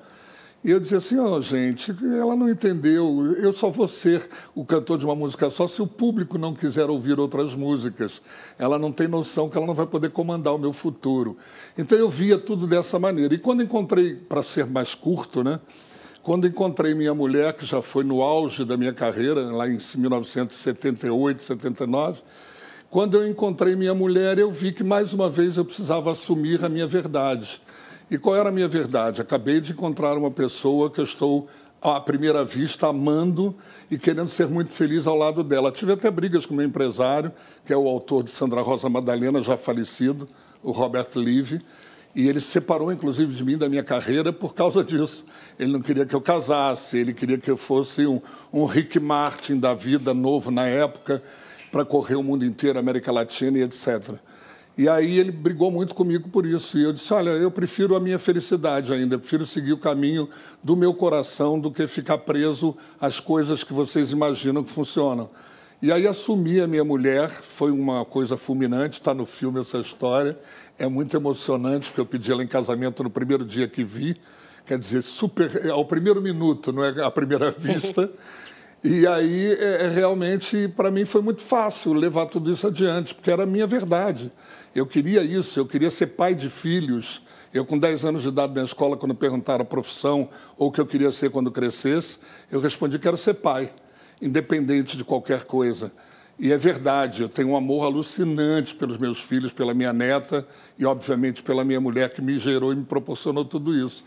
E 0.65 0.71
eu 0.71 0.81
dizia 0.81 0.97
assim, 0.97 1.17
ó, 1.17 1.37
oh, 1.37 1.41
gente, 1.41 1.95
ela 2.19 2.35
não 2.35 2.49
entendeu. 2.49 3.33
Eu 3.37 3.53
só 3.53 3.69
vou 3.69 3.87
ser 3.87 4.27
o 4.53 4.65
cantor 4.65 4.97
de 4.97 5.05
uma 5.05 5.15
música 5.15 5.49
só 5.49 5.65
se 5.65 5.81
o 5.81 5.87
público 5.87 6.37
não 6.37 6.53
quiser 6.53 6.89
ouvir 6.89 7.17
outras 7.21 7.55
músicas. 7.55 8.21
Ela 8.59 8.77
não 8.77 8.91
tem 8.91 9.07
noção 9.07 9.47
que 9.47 9.57
ela 9.57 9.65
não 9.65 9.73
vai 9.73 9.85
poder 9.85 10.09
comandar 10.09 10.53
o 10.53 10.57
meu 10.57 10.73
futuro. 10.73 11.37
Então 11.77 11.97
eu 11.97 12.09
via 12.09 12.37
tudo 12.37 12.67
dessa 12.67 12.99
maneira. 12.99 13.33
E 13.33 13.37
quando 13.37 13.63
encontrei, 13.63 14.13
para 14.13 14.43
ser 14.43 14.65
mais 14.65 14.93
curto, 14.93 15.41
né? 15.41 15.61
Quando 16.27 16.45
encontrei 16.45 16.93
minha 16.93 17.13
mulher, 17.13 17.53
que 17.53 17.65
já 17.65 17.81
foi 17.81 18.03
no 18.03 18.21
auge 18.21 18.65
da 18.65 18.75
minha 18.75 18.91
carreira, 18.91 19.49
lá 19.49 19.65
em 19.65 19.77
1978, 19.95 21.41
79, 21.41 22.21
quando 22.89 23.15
eu 23.15 23.25
encontrei 23.25 23.77
minha 23.77 23.93
mulher, 23.93 24.37
eu 24.37 24.51
vi 24.51 24.73
que 24.73 24.83
mais 24.83 25.13
uma 25.13 25.29
vez 25.29 25.55
eu 25.55 25.63
precisava 25.63 26.11
assumir 26.11 26.65
a 26.65 26.67
minha 26.67 26.85
verdade. 26.85 27.61
E 28.11 28.17
qual 28.17 28.35
era 28.35 28.49
a 28.49 28.51
minha 28.51 28.67
verdade? 28.67 29.21
Acabei 29.21 29.61
de 29.61 29.71
encontrar 29.71 30.17
uma 30.17 30.29
pessoa 30.29 30.91
que 30.91 30.99
eu 30.99 31.05
estou 31.05 31.47
à 31.81 31.97
primeira 32.01 32.43
vista 32.43 32.87
amando 32.87 33.55
e 33.89 33.97
querendo 33.97 34.27
ser 34.27 34.49
muito 34.49 34.73
feliz 34.73 35.07
ao 35.07 35.15
lado 35.15 35.45
dela. 35.45 35.71
Tive 35.71 35.93
até 35.93 36.11
brigas 36.11 36.45
com 36.45 36.53
meu 36.53 36.65
empresário, 36.65 37.31
que 37.65 37.71
é 37.71 37.77
o 37.77 37.87
autor 37.87 38.23
de 38.23 38.31
Sandra 38.31 38.59
Rosa 38.61 38.89
Madalena, 38.89 39.41
já 39.41 39.55
falecido, 39.55 40.27
o 40.61 40.71
Robert 40.71 41.07
Live, 41.15 41.61
e 42.17 42.27
ele 42.27 42.41
se 42.41 42.47
separou, 42.47 42.91
inclusive, 42.91 43.31
de 43.31 43.45
mim, 43.45 43.59
da 43.59 43.69
minha 43.69 43.83
carreira, 43.83 44.33
por 44.33 44.55
causa 44.55 44.83
disso. 44.83 45.23
Ele 45.59 45.71
não 45.71 45.79
queria 45.79 46.03
que 46.03 46.15
eu 46.15 46.19
casasse, 46.19 46.97
ele 46.97 47.13
queria 47.13 47.37
que 47.37 47.49
eu 47.49 47.55
fosse 47.55 48.07
um, 48.07 48.19
um 48.51 48.65
Rick 48.65 48.99
Martin 48.99 49.59
da 49.59 49.75
vida 49.75 50.15
novo 50.15 50.49
na 50.49 50.65
época, 50.65 51.21
para 51.71 51.85
correr 51.85 52.15
o 52.15 52.23
mundo 52.23 52.43
inteiro, 52.43 52.79
América 52.79 53.11
Latina 53.11 53.59
e 53.59 53.61
etc. 53.61 54.15
E 54.75 54.89
aí 54.89 55.19
ele 55.19 55.31
brigou 55.31 55.69
muito 55.69 55.93
comigo 55.93 56.27
por 56.27 56.43
isso. 56.43 56.79
E 56.79 56.83
eu 56.85 56.91
disse: 56.91 57.13
olha, 57.13 57.29
eu 57.29 57.51
prefiro 57.51 57.95
a 57.95 57.99
minha 57.99 58.17
felicidade 58.17 58.91
ainda, 58.91 59.13
eu 59.13 59.19
prefiro 59.19 59.45
seguir 59.45 59.73
o 59.73 59.77
caminho 59.77 60.27
do 60.63 60.75
meu 60.75 60.95
coração 60.95 61.59
do 61.59 61.69
que 61.69 61.85
ficar 61.85 62.17
preso 62.17 62.75
às 62.99 63.19
coisas 63.19 63.63
que 63.63 63.73
vocês 63.73 64.11
imaginam 64.11 64.63
que 64.63 64.71
funcionam. 64.71 65.29
E 65.79 65.91
aí 65.91 66.07
assumi 66.07 66.59
a 66.59 66.65
minha 66.65 66.83
mulher, 66.83 67.29
foi 67.29 67.69
uma 67.69 68.03
coisa 68.03 68.35
fulminante, 68.35 68.99
está 68.99 69.13
no 69.13 69.27
filme 69.27 69.59
essa 69.59 69.77
história. 69.77 70.35
É 70.79 70.87
muito 70.87 71.17
emocionante, 71.17 71.87
porque 71.89 72.01
eu 72.01 72.05
pedi 72.05 72.31
ela 72.31 72.43
em 72.43 72.47
casamento 72.47 73.03
no 73.03 73.09
primeiro 73.09 73.43
dia 73.43 73.67
que 73.67 73.83
vi. 73.83 74.19
Quer 74.65 74.77
dizer, 74.77 75.01
super, 75.01 75.65
é 75.65 75.69
ao 75.69 75.85
primeiro 75.85 76.21
minuto, 76.21 76.71
não 76.71 76.83
é 76.83 77.03
à 77.03 77.09
primeira 77.09 77.49
vista. 77.57 78.11
E 78.83 79.07
aí, 79.07 79.53
é, 79.53 79.85
é 79.85 79.87
realmente, 79.87 80.67
para 80.67 80.91
mim 80.91 81.03
foi 81.03 81.21
muito 81.21 81.41
fácil 81.41 81.93
levar 81.93 82.27
tudo 82.27 82.51
isso 82.51 82.67
adiante, 82.67 83.15
porque 83.15 83.31
era 83.31 83.43
a 83.43 83.45
minha 83.45 83.65
verdade. 83.65 84.31
Eu 84.75 84.85
queria 84.85 85.23
isso, 85.23 85.59
eu 85.59 85.65
queria 85.65 85.89
ser 85.89 86.07
pai 86.07 86.35
de 86.35 86.49
filhos. 86.49 87.23
Eu, 87.51 87.65
com 87.65 87.79
10 87.79 88.05
anos 88.05 88.21
de 88.21 88.29
idade 88.29 88.53
na 88.53 88.63
escola, 88.63 88.95
quando 88.95 89.15
perguntaram 89.15 89.63
a 89.63 89.65
profissão 89.65 90.29
ou 90.57 90.67
o 90.67 90.71
que 90.71 90.79
eu 90.79 90.85
queria 90.85 91.11
ser 91.11 91.31
quando 91.31 91.49
crescesse, 91.49 92.19
eu 92.51 92.59
respondi 92.59 92.99
que 92.99 93.03
quero 93.03 93.17
ser 93.17 93.35
pai, 93.35 93.73
independente 94.21 94.95
de 94.95 95.03
qualquer 95.03 95.45
coisa. 95.45 95.91
E 96.39 96.51
é 96.51 96.57
verdade, 96.57 97.23
eu 97.23 97.29
tenho 97.29 97.49
um 97.49 97.57
amor 97.57 97.83
alucinante 97.85 98.75
pelos 98.75 98.97
meus 98.97 99.19
filhos, 99.19 99.51
pela 99.51 99.73
minha 99.73 99.91
neta 99.91 100.47
e, 100.77 100.85
obviamente, 100.85 101.41
pela 101.41 101.63
minha 101.63 101.81
mulher 101.81 102.13
que 102.13 102.21
me 102.21 102.37
gerou 102.37 102.71
e 102.71 102.75
me 102.75 102.85
proporcionou 102.85 103.43
tudo 103.43 103.75
isso. 103.75 104.03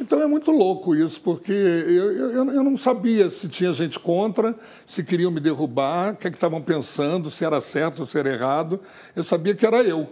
Então 0.00 0.20
é 0.20 0.26
muito 0.26 0.50
louco 0.50 0.96
isso, 0.96 1.20
porque 1.20 1.52
eu, 1.52 2.12
eu, 2.12 2.50
eu 2.50 2.64
não 2.64 2.76
sabia 2.76 3.30
se 3.30 3.48
tinha 3.48 3.72
gente 3.72 4.00
contra, 4.00 4.56
se 4.86 5.04
queriam 5.04 5.30
me 5.30 5.38
derrubar, 5.38 6.14
o 6.14 6.16
que 6.16 6.26
é 6.26 6.30
estavam 6.30 6.60
pensando, 6.62 7.28
se 7.28 7.44
era 7.44 7.60
certo 7.60 8.00
ou 8.00 8.06
se 8.06 8.18
era 8.18 8.32
errado. 8.32 8.80
Eu 9.14 9.22
sabia 9.22 9.54
que 9.54 9.64
era 9.64 9.82
eu. 9.82 10.08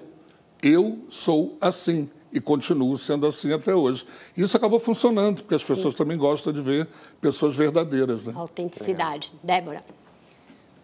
Eu 0.62 0.98
sou 1.08 1.56
assim 1.60 2.10
e 2.30 2.38
continuo 2.38 2.96
sendo 2.98 3.26
assim 3.26 3.52
até 3.52 3.74
hoje. 3.74 4.04
Isso 4.36 4.56
acabou 4.56 4.78
funcionando, 4.78 5.42
porque 5.42 5.54
as 5.54 5.64
pessoas 5.64 5.94
Sim. 5.94 5.98
também 5.98 6.18
gostam 6.18 6.52
de 6.52 6.60
ver 6.60 6.86
pessoas 7.20 7.56
verdadeiras. 7.56 8.26
Né? 8.26 8.34
Autenticidade. 8.36 9.32
Débora. 9.42 9.82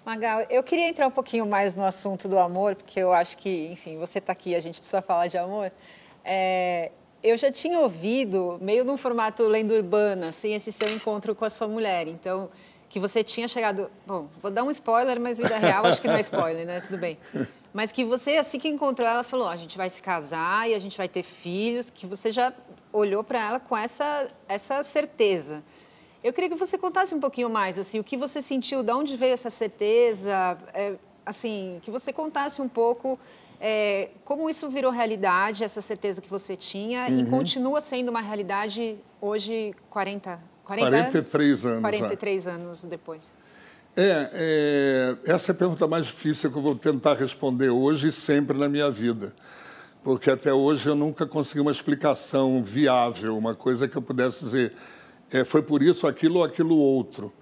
Magal, 0.04 0.44
eu 0.50 0.62
queria 0.62 0.86
entrar 0.86 1.06
um 1.06 1.10
pouquinho 1.10 1.46
mais 1.46 1.74
no 1.74 1.82
assunto 1.82 2.28
do 2.28 2.38
amor, 2.38 2.74
porque 2.74 3.00
eu 3.00 3.12
acho 3.12 3.38
que, 3.38 3.68
enfim, 3.68 3.96
você 3.96 4.18
está 4.18 4.32
aqui, 4.32 4.54
a 4.54 4.60
gente 4.60 4.78
precisa 4.78 5.00
falar 5.00 5.28
de 5.28 5.38
amor. 5.38 5.72
É, 6.22 6.92
eu 7.22 7.38
já 7.38 7.50
tinha 7.50 7.80
ouvido, 7.80 8.58
meio 8.60 8.84
num 8.84 8.98
formato 8.98 9.42
lenda 9.44 9.72
urbana, 9.72 10.28
assim, 10.28 10.52
esse 10.52 10.70
seu 10.70 10.92
encontro 10.92 11.34
com 11.34 11.46
a 11.46 11.48
sua 11.48 11.66
mulher. 11.66 12.06
Então, 12.06 12.50
que 12.86 13.00
você 13.00 13.24
tinha 13.24 13.48
chegado. 13.48 13.90
Bom, 14.06 14.28
vou 14.42 14.50
dar 14.50 14.62
um 14.62 14.70
spoiler, 14.70 15.18
mas 15.18 15.38
vida 15.38 15.56
real 15.56 15.86
acho 15.86 16.02
que 16.02 16.06
não 16.06 16.16
é 16.16 16.20
spoiler, 16.20 16.66
né? 16.66 16.82
Tudo 16.82 16.98
bem. 16.98 17.18
Mas 17.72 17.90
que 17.90 18.04
você, 18.04 18.36
assim 18.36 18.58
que 18.58 18.68
encontrou 18.68 19.08
ela, 19.08 19.24
falou: 19.24 19.48
a 19.48 19.56
gente 19.56 19.76
vai 19.76 19.88
se 19.88 20.02
casar 20.02 20.68
e 20.68 20.74
a 20.74 20.78
gente 20.78 20.98
vai 20.98 21.08
ter 21.08 21.22
filhos, 21.22 21.88
que 21.88 22.06
você 22.06 22.30
já 22.30 22.52
olhou 22.92 23.24
para 23.24 23.40
ela 23.40 23.58
com 23.58 23.76
essa, 23.76 24.28
essa 24.46 24.82
certeza. 24.82 25.64
Eu 26.24 26.32
queria 26.32 26.48
que 26.48 26.56
você 26.56 26.78
contasse 26.78 27.14
um 27.14 27.20
pouquinho 27.20 27.50
mais, 27.50 27.78
assim, 27.78 27.98
o 27.98 28.04
que 28.04 28.16
você 28.16 28.40
sentiu, 28.40 28.82
de 28.82 28.90
onde 28.90 29.14
veio 29.14 29.34
essa 29.34 29.50
certeza, 29.50 30.56
é, 30.72 30.94
assim, 31.26 31.78
que 31.82 31.90
você 31.90 32.14
contasse 32.14 32.62
um 32.62 32.68
pouco 32.68 33.18
é, 33.60 34.08
como 34.24 34.48
isso 34.48 34.70
virou 34.70 34.90
realidade, 34.90 35.64
essa 35.64 35.82
certeza 35.82 36.22
que 36.22 36.30
você 36.30 36.56
tinha, 36.56 37.08
uhum. 37.10 37.20
e 37.20 37.26
continua 37.26 37.78
sendo 37.78 38.08
uma 38.08 38.22
realidade 38.22 38.96
hoje, 39.20 39.74
40, 39.90 40.40
40 40.64 40.90
43 40.90 41.66
anos? 41.66 41.80
43 41.82 42.46
anos, 42.46 42.62
anos 42.62 42.84
depois. 42.84 43.36
É, 43.94 44.30
é, 44.32 45.16
essa 45.30 45.50
é 45.50 45.52
a 45.52 45.56
pergunta 45.56 45.86
mais 45.86 46.06
difícil 46.06 46.50
que 46.50 46.56
eu 46.56 46.62
vou 46.62 46.74
tentar 46.74 47.14
responder 47.14 47.68
hoje 47.68 48.08
e 48.08 48.12
sempre 48.12 48.56
na 48.56 48.68
minha 48.68 48.90
vida. 48.90 49.34
Porque 50.02 50.30
até 50.30 50.54
hoje 50.54 50.88
eu 50.88 50.94
nunca 50.94 51.26
consegui 51.26 51.60
uma 51.60 51.70
explicação 51.70 52.62
viável, 52.62 53.36
uma 53.36 53.54
coisa 53.54 53.86
que 53.86 53.96
eu 53.96 54.02
pudesse 54.02 54.44
dizer, 54.44 54.72
é, 55.32 55.44
foi 55.44 55.62
por 55.62 55.82
isso, 55.82 56.06
aquilo 56.06 56.38
ou 56.38 56.44
aquilo 56.44 56.76
outro. 56.76 57.32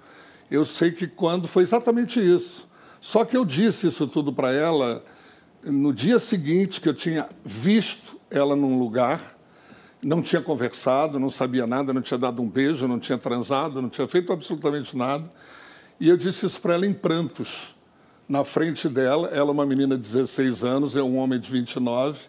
Eu 0.50 0.64
sei 0.64 0.90
que 0.90 1.06
quando 1.06 1.48
foi 1.48 1.62
exatamente 1.62 2.20
isso. 2.20 2.68
Só 3.00 3.24
que 3.24 3.36
eu 3.36 3.44
disse 3.44 3.86
isso 3.86 4.06
tudo 4.06 4.32
para 4.32 4.52
ela 4.52 5.04
no 5.64 5.92
dia 5.92 6.18
seguinte 6.18 6.80
que 6.80 6.88
eu 6.88 6.94
tinha 6.94 7.28
visto 7.44 8.20
ela 8.30 8.56
num 8.56 8.78
lugar, 8.78 9.38
não 10.02 10.20
tinha 10.20 10.42
conversado, 10.42 11.20
não 11.20 11.30
sabia 11.30 11.66
nada, 11.66 11.92
não 11.92 12.02
tinha 12.02 12.18
dado 12.18 12.42
um 12.42 12.48
beijo, 12.48 12.88
não 12.88 12.98
tinha 12.98 13.16
transado, 13.16 13.80
não 13.80 13.88
tinha 13.88 14.08
feito 14.08 14.32
absolutamente 14.32 14.96
nada. 14.96 15.30
E 16.00 16.08
eu 16.08 16.16
disse 16.16 16.44
isso 16.44 16.60
para 16.60 16.74
ela 16.74 16.84
em 16.84 16.92
prantos, 16.92 17.76
na 18.28 18.44
frente 18.44 18.88
dela. 18.88 19.28
Ela 19.28 19.50
é 19.50 19.52
uma 19.52 19.64
menina 19.64 19.96
de 19.96 20.02
16 20.02 20.64
anos, 20.64 20.96
é 20.96 21.02
um 21.02 21.16
homem 21.16 21.38
de 21.38 21.48
29. 21.48 22.26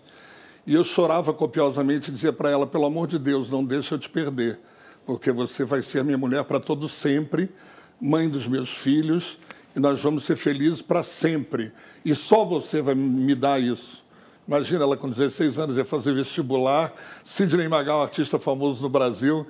E 0.67 0.75
eu 0.75 0.83
chorava 0.83 1.33
copiosamente 1.33 2.09
e 2.09 2.13
dizia 2.13 2.31
para 2.31 2.51
ela: 2.51 2.67
pelo 2.67 2.85
amor 2.85 3.07
de 3.07 3.17
Deus, 3.17 3.49
não 3.49 3.65
deixa 3.65 3.95
eu 3.95 3.99
te 3.99 4.09
perder, 4.09 4.59
porque 5.05 5.31
você 5.31 5.65
vai 5.65 5.81
ser 5.81 6.03
minha 6.03 6.17
mulher 6.17 6.43
para 6.43 6.59
todo 6.59 6.87
sempre, 6.87 7.49
mãe 7.99 8.29
dos 8.29 8.47
meus 8.47 8.69
filhos, 8.69 9.37
e 9.75 9.79
nós 9.79 10.01
vamos 10.01 10.23
ser 10.23 10.35
felizes 10.35 10.81
para 10.81 11.03
sempre. 11.03 11.71
E 12.05 12.13
só 12.13 12.45
você 12.45 12.81
vai 12.81 12.95
me 12.95 13.35
dar 13.35 13.61
isso. 13.61 14.03
Imagina 14.47 14.83
ela 14.83 14.97
com 14.97 15.09
16 15.09 15.57
anos 15.57 15.77
ia 15.77 15.85
fazer 15.85 16.13
vestibular, 16.13 16.93
Sidney 17.23 17.67
Magal, 17.67 18.01
artista 18.01 18.37
famoso 18.37 18.83
no 18.83 18.89
Brasil. 18.89 19.47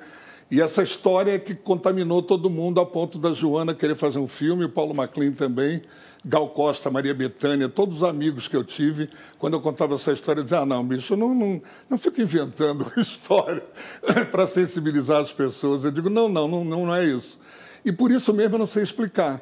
E 0.51 0.61
essa 0.61 0.83
história 0.83 1.39
que 1.39 1.55
contaminou 1.55 2.21
todo 2.21 2.49
mundo 2.49 2.79
a 2.79 2.85
ponto 2.85 3.17
da 3.17 3.33
Joana 3.33 3.73
querer 3.73 3.95
fazer 3.95 4.19
um 4.19 4.27
filme, 4.27 4.65
o 4.65 4.69
Paulo 4.69 4.93
Maclean 4.93 5.31
também, 5.31 5.81
Gal 6.25 6.47
Costa, 6.49 6.89
Maria 6.89 7.13
Bethânia, 7.13 7.67
todos 7.67 7.97
os 7.97 8.03
amigos 8.03 8.47
que 8.47 8.55
eu 8.55 8.63
tive, 8.63 9.09
quando 9.37 9.55
eu 9.55 9.61
contava 9.61 9.95
essa 9.95 10.11
história, 10.13 10.41
diziam, 10.41 10.63
ah, 10.63 10.65
não, 10.65 10.85
bicho, 10.85 11.17
não, 11.17 11.35
não, 11.35 11.61
não 11.89 11.97
fico 11.97 12.21
inventando 12.21 12.89
história 12.95 13.63
para 14.31 14.47
sensibilizar 14.47 15.21
as 15.21 15.33
pessoas. 15.33 15.83
Eu 15.83 15.91
digo, 15.91 16.09
não, 16.09 16.29
não, 16.29 16.47
não, 16.47 16.63
não 16.63 16.95
é 16.95 17.05
isso. 17.05 17.39
E 17.83 17.91
por 17.91 18.09
isso 18.09 18.33
mesmo 18.33 18.55
eu 18.55 18.59
não 18.59 18.67
sei 18.67 18.83
explicar. 18.83 19.41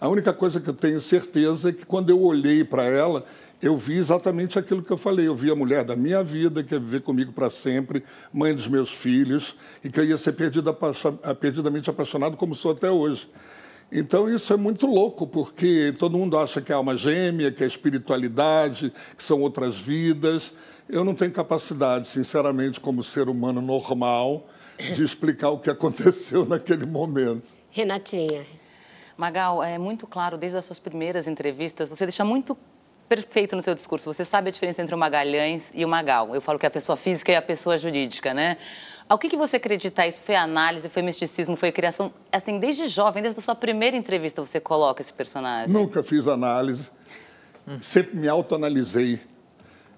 A 0.00 0.08
única 0.08 0.32
coisa 0.32 0.60
que 0.60 0.68
eu 0.68 0.74
tenho 0.74 1.00
certeza 1.00 1.68
é 1.68 1.72
que 1.72 1.84
quando 1.84 2.08
eu 2.08 2.20
olhei 2.20 2.64
para 2.64 2.84
ela, 2.84 3.24
eu 3.60 3.76
vi 3.76 3.96
exatamente 3.96 4.58
aquilo 4.58 4.82
que 4.82 4.90
eu 4.90 4.96
falei. 4.96 5.28
Eu 5.28 5.36
vi 5.36 5.50
a 5.50 5.54
mulher 5.54 5.84
da 5.84 5.94
minha 5.94 6.24
vida, 6.24 6.64
que 6.64 6.74
ia 6.74 6.80
viver 6.80 7.02
comigo 7.02 7.32
para 7.32 7.48
sempre, 7.50 8.02
mãe 8.32 8.54
dos 8.54 8.66
meus 8.66 8.90
filhos, 8.90 9.54
e 9.84 9.88
que 9.90 10.00
eu 10.00 10.04
ia 10.04 10.16
ser 10.16 10.32
perdida, 10.32 10.76
perdidamente 11.38 11.88
apaixonado 11.88 12.36
como 12.36 12.54
sou 12.54 12.72
até 12.72 12.90
hoje. 12.90 13.28
Então 13.94 14.26
isso 14.26 14.50
é 14.54 14.56
muito 14.56 14.86
louco, 14.86 15.26
porque 15.26 15.94
todo 15.98 16.16
mundo 16.16 16.38
acha 16.38 16.62
que 16.62 16.72
é 16.72 16.74
alma 16.74 16.96
gêmea, 16.96 17.52
que 17.52 17.62
é 17.62 17.66
espiritualidade, 17.66 18.90
que 19.14 19.22
são 19.22 19.42
outras 19.42 19.76
vidas. 19.76 20.54
eu 20.88 21.04
não 21.04 21.14
tenho 21.14 21.30
capacidade, 21.30 22.08
sinceramente, 22.08 22.80
como 22.80 23.02
ser 23.02 23.28
humano 23.28 23.60
normal, 23.60 24.46
de 24.78 25.04
explicar 25.04 25.50
o 25.50 25.58
que 25.58 25.68
aconteceu 25.70 26.46
naquele 26.46 26.86
momento. 26.86 27.54
Renatinha. 27.70 28.46
Magal, 29.16 29.62
é 29.62 29.76
muito 29.76 30.06
claro 30.06 30.38
desde 30.38 30.56
as 30.56 30.64
suas 30.64 30.78
primeiras 30.78 31.28
entrevistas, 31.28 31.90
você 31.90 32.06
deixa 32.06 32.24
muito 32.24 32.56
perfeito 33.06 33.54
no 33.54 33.60
seu 33.60 33.74
discurso. 33.74 34.10
Você 34.12 34.24
sabe 34.24 34.48
a 34.48 34.50
diferença 34.50 34.80
entre 34.80 34.94
o 34.94 34.98
Magalhães 34.98 35.70
e 35.74 35.84
o 35.84 35.88
Magal. 35.88 36.34
Eu 36.34 36.40
falo 36.40 36.58
que 36.58 36.64
é 36.64 36.68
a 36.68 36.70
pessoa 36.70 36.96
física 36.96 37.30
e 37.30 37.36
a 37.36 37.42
pessoa 37.42 37.76
jurídica, 37.76 38.32
né? 38.32 38.56
Ao 39.12 39.18
que, 39.18 39.28
que 39.28 39.36
você 39.36 39.56
acredita? 39.56 40.06
Isso 40.06 40.22
foi 40.24 40.34
análise, 40.34 40.88
foi 40.88 41.02
misticismo, 41.02 41.54
foi 41.54 41.70
criação? 41.70 42.10
Assim, 42.32 42.58
desde 42.58 42.88
jovem, 42.88 43.22
desde 43.22 43.38
a 43.38 43.42
sua 43.42 43.54
primeira 43.54 43.94
entrevista, 43.94 44.40
você 44.40 44.58
coloca 44.58 45.02
esse 45.02 45.12
personagem? 45.12 45.70
Nunca 45.70 46.02
fiz 46.02 46.26
análise, 46.26 46.88
sempre 47.78 48.16
me 48.16 48.26
autoanalisei. 48.26 49.20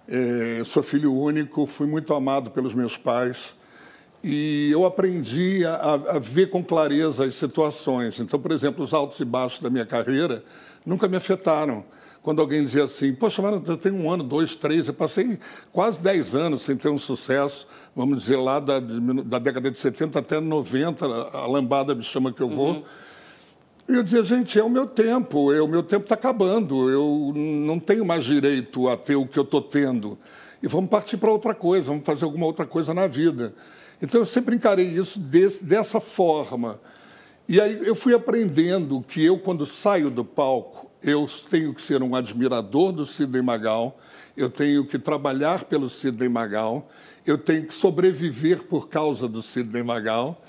É, 0.08 0.64
sou 0.64 0.82
filho 0.82 1.14
único, 1.14 1.64
fui 1.64 1.86
muito 1.86 2.12
amado 2.12 2.50
pelos 2.50 2.74
meus 2.74 2.96
pais 2.96 3.54
e 4.20 4.70
eu 4.72 4.84
aprendi 4.84 5.64
a, 5.64 5.94
a, 6.16 6.18
ver 6.18 6.50
com 6.50 6.64
clareza 6.64 7.24
as 7.24 7.36
situações. 7.36 8.18
Então, 8.18 8.40
por 8.40 8.50
exemplo, 8.50 8.82
os 8.82 8.92
altos 8.92 9.20
e 9.20 9.24
baixos 9.24 9.60
da 9.60 9.70
minha 9.70 9.86
carreira 9.86 10.42
nunca 10.84 11.06
me 11.06 11.16
afetaram. 11.16 11.84
Quando 12.20 12.40
alguém 12.40 12.64
dizia 12.64 12.84
assim, 12.84 13.14
poxa, 13.14 13.42
mas 13.42 13.68
eu 13.68 13.76
tenho 13.76 13.96
um 13.96 14.10
ano, 14.10 14.24
dois, 14.24 14.54
três, 14.56 14.88
eu 14.88 14.94
passei 14.94 15.38
quase 15.70 16.00
dez 16.00 16.34
anos 16.34 16.62
sem 16.62 16.74
ter 16.74 16.88
um 16.88 16.96
sucesso, 16.96 17.68
vamos 17.94 18.22
dizer, 18.22 18.36
lá 18.36 18.58
da, 18.58 18.80
da 18.80 19.38
década 19.38 19.70
de 19.70 19.78
70 19.78 20.18
até 20.18 20.40
90, 20.40 21.06
a 21.06 21.46
lambada 21.46 21.94
me 21.94 22.02
chama 22.02 22.32
que 22.32 22.40
eu 22.40 22.48
vou. 22.48 22.70
Uhum. 22.70 22.82
E 23.88 23.92
eu 23.92 24.02
dizia, 24.02 24.22
gente, 24.22 24.58
é 24.58 24.64
o 24.64 24.70
meu 24.70 24.86
tempo, 24.86 25.52
é, 25.52 25.60
o 25.60 25.68
meu 25.68 25.82
tempo 25.82 26.04
está 26.04 26.14
acabando, 26.14 26.90
eu 26.90 27.32
não 27.34 27.78
tenho 27.78 28.04
mais 28.04 28.24
direito 28.24 28.88
a 28.88 28.96
ter 28.96 29.14
o 29.14 29.26
que 29.26 29.38
eu 29.38 29.42
estou 29.42 29.60
tendo. 29.60 30.18
E 30.62 30.66
vamos 30.66 30.88
partir 30.88 31.18
para 31.18 31.30
outra 31.30 31.54
coisa, 31.54 31.88
vamos 31.88 32.06
fazer 32.06 32.24
alguma 32.24 32.46
outra 32.46 32.64
coisa 32.64 32.94
na 32.94 33.06
vida. 33.06 33.54
Então 34.00 34.20
eu 34.20 34.24
sempre 34.24 34.56
encarei 34.56 34.86
isso 34.86 35.20
desse, 35.20 35.62
dessa 35.62 36.00
forma. 36.00 36.80
E 37.46 37.60
aí 37.60 37.86
eu 37.86 37.94
fui 37.94 38.14
aprendendo 38.14 39.04
que 39.06 39.22
eu, 39.22 39.38
quando 39.38 39.66
saio 39.66 40.08
do 40.10 40.24
palco, 40.24 40.90
eu 41.02 41.26
tenho 41.50 41.74
que 41.74 41.82
ser 41.82 42.02
um 42.02 42.16
admirador 42.16 42.90
do 42.90 43.04
Sidney 43.04 43.42
Magal, 43.42 43.98
eu 44.34 44.48
tenho 44.48 44.86
que 44.86 44.98
trabalhar 44.98 45.64
pelo 45.64 45.88
Sidney 45.90 46.30
Magal, 46.30 46.88
eu 47.26 47.38
tenho 47.38 47.66
que 47.66 47.74
sobreviver 47.74 48.64
por 48.64 48.88
causa 48.88 49.28
do 49.28 49.42
Sidney 49.42 49.82
Magal, 49.82 50.42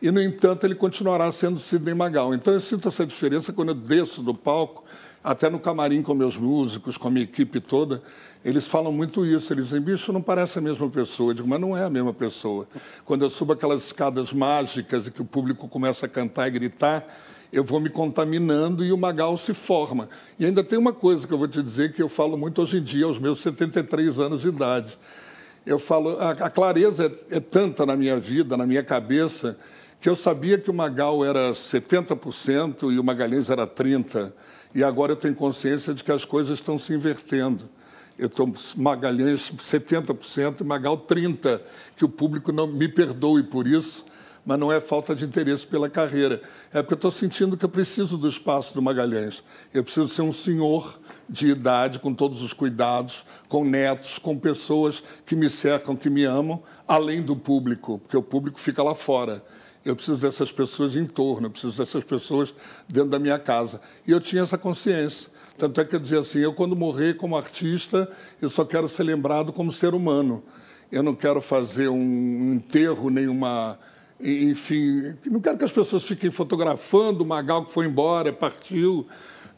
e, 0.00 0.10
no 0.12 0.22
entanto, 0.22 0.64
ele 0.64 0.76
continuará 0.76 1.30
sendo 1.32 1.58
Sidney 1.58 1.94
Magal. 1.94 2.32
Então 2.32 2.54
eu 2.54 2.60
sinto 2.60 2.86
essa 2.86 3.04
diferença 3.04 3.52
quando 3.52 3.70
eu 3.70 3.74
desço 3.74 4.22
do 4.22 4.32
palco, 4.32 4.84
até 5.22 5.50
no 5.50 5.58
camarim 5.58 6.02
com 6.02 6.14
meus 6.14 6.36
músicos, 6.36 6.96
com 6.96 7.08
a 7.08 7.10
minha 7.10 7.24
equipe 7.24 7.60
toda, 7.60 8.00
eles 8.44 8.68
falam 8.68 8.92
muito 8.92 9.26
isso. 9.26 9.52
Eles 9.52 9.64
dizem, 9.66 9.80
bicho, 9.80 10.12
não 10.12 10.22
parece 10.22 10.58
a 10.58 10.62
mesma 10.62 10.88
pessoa. 10.88 11.30
Eu 11.30 11.34
digo, 11.34 11.48
mas 11.48 11.60
não 11.60 11.76
é 11.76 11.84
a 11.84 11.90
mesma 11.90 12.14
pessoa. 12.14 12.68
Quando 13.04 13.22
eu 13.22 13.30
subo 13.30 13.52
aquelas 13.52 13.86
escadas 13.86 14.32
mágicas 14.32 15.08
e 15.08 15.10
que 15.10 15.20
o 15.20 15.24
público 15.24 15.66
começa 15.66 16.06
a 16.06 16.08
cantar 16.08 16.46
e 16.46 16.52
gritar, 16.52 17.04
eu 17.52 17.64
vou 17.64 17.80
me 17.80 17.90
contaminando 17.90 18.84
e 18.84 18.92
o 18.92 18.96
Magal 18.96 19.36
se 19.36 19.52
forma. 19.52 20.08
E 20.38 20.46
ainda 20.46 20.62
tem 20.62 20.78
uma 20.78 20.92
coisa 20.92 21.26
que 21.26 21.34
eu 21.34 21.38
vou 21.38 21.48
te 21.48 21.60
dizer 21.60 21.92
que 21.92 22.00
eu 22.00 22.08
falo 22.08 22.38
muito 22.38 22.62
hoje 22.62 22.78
em 22.78 22.82
dia, 22.82 23.06
aos 23.06 23.18
meus 23.18 23.40
73 23.40 24.20
anos 24.20 24.42
de 24.42 24.48
idade. 24.48 24.96
Eu 25.68 25.78
falo, 25.78 26.18
a, 26.18 26.30
a 26.30 26.50
clareza 26.50 27.14
é, 27.30 27.36
é 27.36 27.40
tanta 27.40 27.84
na 27.84 27.94
minha 27.94 28.18
vida, 28.18 28.56
na 28.56 28.66
minha 28.66 28.82
cabeça, 28.82 29.54
que 30.00 30.08
eu 30.08 30.16
sabia 30.16 30.56
que 30.56 30.70
o 30.70 30.74
Magal 30.74 31.22
era 31.22 31.50
70% 31.50 32.90
e 32.90 32.98
o 32.98 33.04
Magalhães 33.04 33.50
era 33.50 33.66
30%. 33.66 34.32
E 34.74 34.82
agora 34.82 35.12
eu 35.12 35.16
tenho 35.16 35.34
consciência 35.34 35.92
de 35.92 36.02
que 36.02 36.10
as 36.10 36.24
coisas 36.24 36.58
estão 36.58 36.78
se 36.78 36.94
invertendo. 36.94 37.68
Eu 38.18 38.28
estou 38.28 38.50
Magalhães 38.78 39.52
70% 39.58 40.62
e 40.62 40.64
Magal 40.64 40.96
30%, 40.96 41.60
que 41.94 42.04
o 42.06 42.08
público 42.08 42.50
não 42.50 42.66
me 42.66 42.88
perdoe 42.88 43.42
por 43.42 43.66
isso, 43.66 44.06
mas 44.46 44.58
não 44.58 44.72
é 44.72 44.80
falta 44.80 45.14
de 45.14 45.26
interesse 45.26 45.66
pela 45.66 45.90
carreira. 45.90 46.40
É 46.72 46.80
porque 46.80 46.94
eu 46.94 46.96
estou 46.96 47.10
sentindo 47.10 47.58
que 47.58 47.64
eu 47.66 47.68
preciso 47.68 48.16
do 48.16 48.26
espaço 48.26 48.74
do 48.74 48.80
Magalhães. 48.80 49.44
Eu 49.74 49.84
preciso 49.84 50.08
ser 50.08 50.22
um 50.22 50.32
senhor 50.32 50.98
de 51.28 51.48
idade, 51.48 51.98
com 51.98 52.14
todos 52.14 52.42
os 52.42 52.52
cuidados, 52.52 53.24
com 53.48 53.64
netos, 53.64 54.18
com 54.18 54.38
pessoas 54.38 55.02
que 55.26 55.36
me 55.36 55.50
cercam, 55.50 55.94
que 55.94 56.08
me 56.08 56.24
amam, 56.24 56.62
além 56.86 57.20
do 57.20 57.36
público, 57.36 57.98
porque 57.98 58.16
o 58.16 58.22
público 58.22 58.58
fica 58.58 58.82
lá 58.82 58.94
fora. 58.94 59.44
Eu 59.84 59.94
preciso 59.94 60.20
dessas 60.20 60.50
pessoas 60.50 60.96
em 60.96 61.06
torno, 61.06 61.46
eu 61.46 61.50
preciso 61.50 61.78
dessas 61.78 62.04
pessoas 62.04 62.54
dentro 62.88 63.10
da 63.10 63.18
minha 63.18 63.38
casa. 63.38 63.80
E 64.06 64.10
eu 64.10 64.20
tinha 64.20 64.42
essa 64.42 64.58
consciência. 64.58 65.30
Tanto 65.56 65.80
é 65.80 65.84
que 65.84 65.94
eu 65.94 66.00
dizia 66.00 66.20
assim: 66.20 66.38
eu, 66.38 66.52
quando 66.52 66.76
morrer 66.76 67.16
como 67.16 67.36
artista, 67.36 68.10
eu 68.40 68.48
só 68.48 68.64
quero 68.64 68.88
ser 68.88 69.02
lembrado 69.02 69.52
como 69.52 69.72
ser 69.72 69.94
humano. 69.94 70.42
Eu 70.90 71.02
não 71.02 71.14
quero 71.14 71.40
fazer 71.40 71.88
um 71.88 72.54
enterro, 72.54 73.10
nenhuma. 73.10 73.78
Enfim, 74.20 75.16
não 75.26 75.40
quero 75.40 75.56
que 75.58 75.64
as 75.64 75.70
pessoas 75.70 76.02
fiquem 76.02 76.30
fotografando 76.30 77.22
o 77.22 77.26
Magal 77.26 77.64
que 77.64 77.70
foi 77.70 77.86
embora, 77.86 78.32
partiu. 78.32 79.06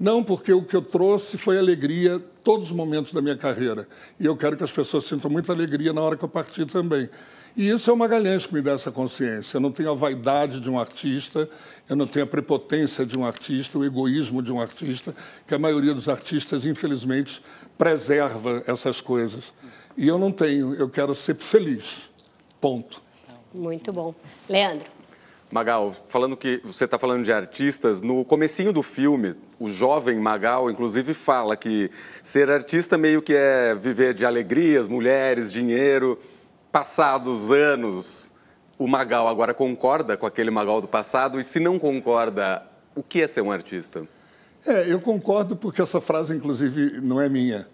Não, 0.00 0.24
porque 0.24 0.50
o 0.50 0.62
que 0.62 0.74
eu 0.74 0.80
trouxe 0.80 1.36
foi 1.36 1.58
alegria 1.58 2.18
todos 2.42 2.68
os 2.68 2.72
momentos 2.72 3.12
da 3.12 3.20
minha 3.20 3.36
carreira. 3.36 3.86
E 4.18 4.24
eu 4.24 4.34
quero 4.34 4.56
que 4.56 4.64
as 4.64 4.72
pessoas 4.72 5.04
sintam 5.04 5.30
muita 5.30 5.52
alegria 5.52 5.92
na 5.92 6.00
hora 6.00 6.16
que 6.16 6.24
eu 6.24 6.28
partir 6.28 6.64
também. 6.64 7.10
E 7.54 7.68
isso 7.68 7.90
é 7.90 7.92
o 7.92 7.96
Magalhães 7.98 8.46
que 8.46 8.54
me 8.54 8.62
dá 8.62 8.72
essa 8.72 8.90
consciência. 8.90 9.58
Eu 9.58 9.60
não 9.60 9.70
tenho 9.70 9.90
a 9.90 9.94
vaidade 9.94 10.58
de 10.58 10.70
um 10.70 10.78
artista, 10.78 11.46
eu 11.86 11.96
não 11.96 12.06
tenho 12.06 12.24
a 12.24 12.26
prepotência 12.26 13.04
de 13.04 13.14
um 13.18 13.26
artista, 13.26 13.78
o 13.78 13.84
egoísmo 13.84 14.42
de 14.42 14.50
um 14.50 14.58
artista, 14.58 15.14
que 15.46 15.54
a 15.54 15.58
maioria 15.58 15.92
dos 15.92 16.08
artistas, 16.08 16.64
infelizmente, 16.64 17.42
preserva 17.76 18.62
essas 18.66 19.02
coisas. 19.02 19.52
E 19.98 20.08
eu 20.08 20.18
não 20.18 20.32
tenho, 20.32 20.74
eu 20.76 20.88
quero 20.88 21.14
ser 21.14 21.36
feliz. 21.36 22.08
Ponto. 22.58 23.02
Muito 23.54 23.92
bom. 23.92 24.14
Leandro. 24.48 24.99
Magal, 25.52 25.92
falando 26.06 26.36
que 26.36 26.60
você 26.64 26.84
está 26.84 26.98
falando 26.98 27.24
de 27.24 27.32
artistas, 27.32 28.00
no 28.00 28.24
comecinho 28.24 28.72
do 28.72 28.82
filme, 28.82 29.34
o 29.58 29.68
jovem 29.68 30.18
Magal, 30.18 30.70
inclusive, 30.70 31.12
fala 31.12 31.56
que 31.56 31.90
ser 32.22 32.48
artista 32.50 32.96
meio 32.96 33.20
que 33.20 33.34
é 33.34 33.74
viver 33.74 34.14
de 34.14 34.24
alegrias, 34.24 34.86
mulheres, 34.86 35.50
dinheiro 35.50 36.18
passados 36.70 37.50
anos, 37.50 38.30
o 38.78 38.86
Magal 38.86 39.28
agora 39.28 39.52
concorda 39.52 40.16
com 40.16 40.26
aquele 40.26 40.50
Magal 40.50 40.80
do 40.80 40.88
passado? 40.88 41.38
E 41.38 41.44
se 41.44 41.60
não 41.60 41.78
concorda, 41.78 42.62
o 42.94 43.02
que 43.02 43.22
é 43.22 43.26
ser 43.26 43.42
um 43.42 43.50
artista? 43.50 44.06
É, 44.64 44.90
eu 44.90 45.00
concordo 45.00 45.56
porque 45.56 45.82
essa 45.82 46.00
frase, 46.00 46.34
inclusive, 46.34 47.00
não 47.00 47.20
é 47.20 47.28
minha. 47.28 47.66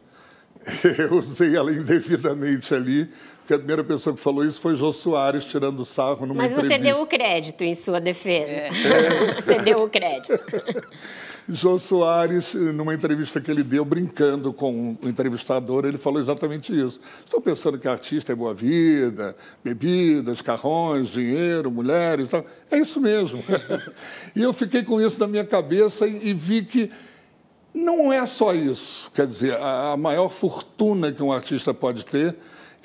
Eu 0.99 1.17
usei 1.17 1.55
ela 1.57 1.71
indevidamente 1.71 2.75
ali, 2.75 3.09
porque 3.47 3.55
a 3.55 3.59
primeira 3.59 3.85
pessoa 3.85 4.13
que 4.13 4.21
falou 4.21 4.45
isso 4.45 4.61
foi 4.61 4.75
Jô 4.75 4.93
Soares, 4.93 5.45
tirando 5.45 5.85
sarro 5.85 6.27
numa 6.27 6.43
Mas 6.43 6.53
entrevista. 6.53 6.79
você 6.79 6.83
deu 6.83 7.01
o 7.01 7.07
crédito 7.07 7.63
em 7.63 7.77
sua 7.77 8.01
defesa. 8.01 8.51
É. 8.51 8.71
Você 9.41 9.59
deu 9.61 9.85
o 9.85 9.89
crédito. 9.89 10.37
Jô 11.49 11.79
Soares, 11.79 12.55
numa 12.55 12.93
entrevista 12.93 13.41
que 13.41 13.49
ele 13.49 13.63
deu, 13.63 13.85
brincando 13.85 14.53
com 14.53 14.97
o 15.01 15.09
entrevistador, 15.09 15.85
ele 15.85 15.97
falou 15.97 16.19
exatamente 16.19 16.77
isso. 16.77 17.01
Estou 17.25 17.41
pensando 17.41 17.79
que 17.79 17.87
artista 17.87 18.33
é 18.33 18.35
boa 18.35 18.53
vida, 18.53 19.37
bebidas, 19.63 20.43
carrões, 20.43 21.07
dinheiro, 21.09 21.71
mulheres 21.71 22.27
e 22.27 22.31
tal. 22.31 22.45
É 22.69 22.77
isso 22.79 23.01
mesmo. 23.01 23.45
e 24.35 24.43
eu 24.43 24.53
fiquei 24.53 24.83
com 24.83 25.01
isso 25.01 25.21
na 25.21 25.29
minha 25.29 25.45
cabeça 25.45 26.05
e, 26.05 26.31
e 26.31 26.35
vi 26.35 26.65
que 26.65 26.91
não 27.73 28.13
é 28.13 28.27
só 28.27 28.53
isso. 28.53 29.09
Quer 29.15 29.29
dizer, 29.29 29.55
a, 29.55 29.93
a 29.93 29.97
maior 29.97 30.31
fortuna 30.31 31.13
que 31.13 31.23
um 31.23 31.31
artista 31.31 31.73
pode 31.73 32.05
ter 32.05 32.35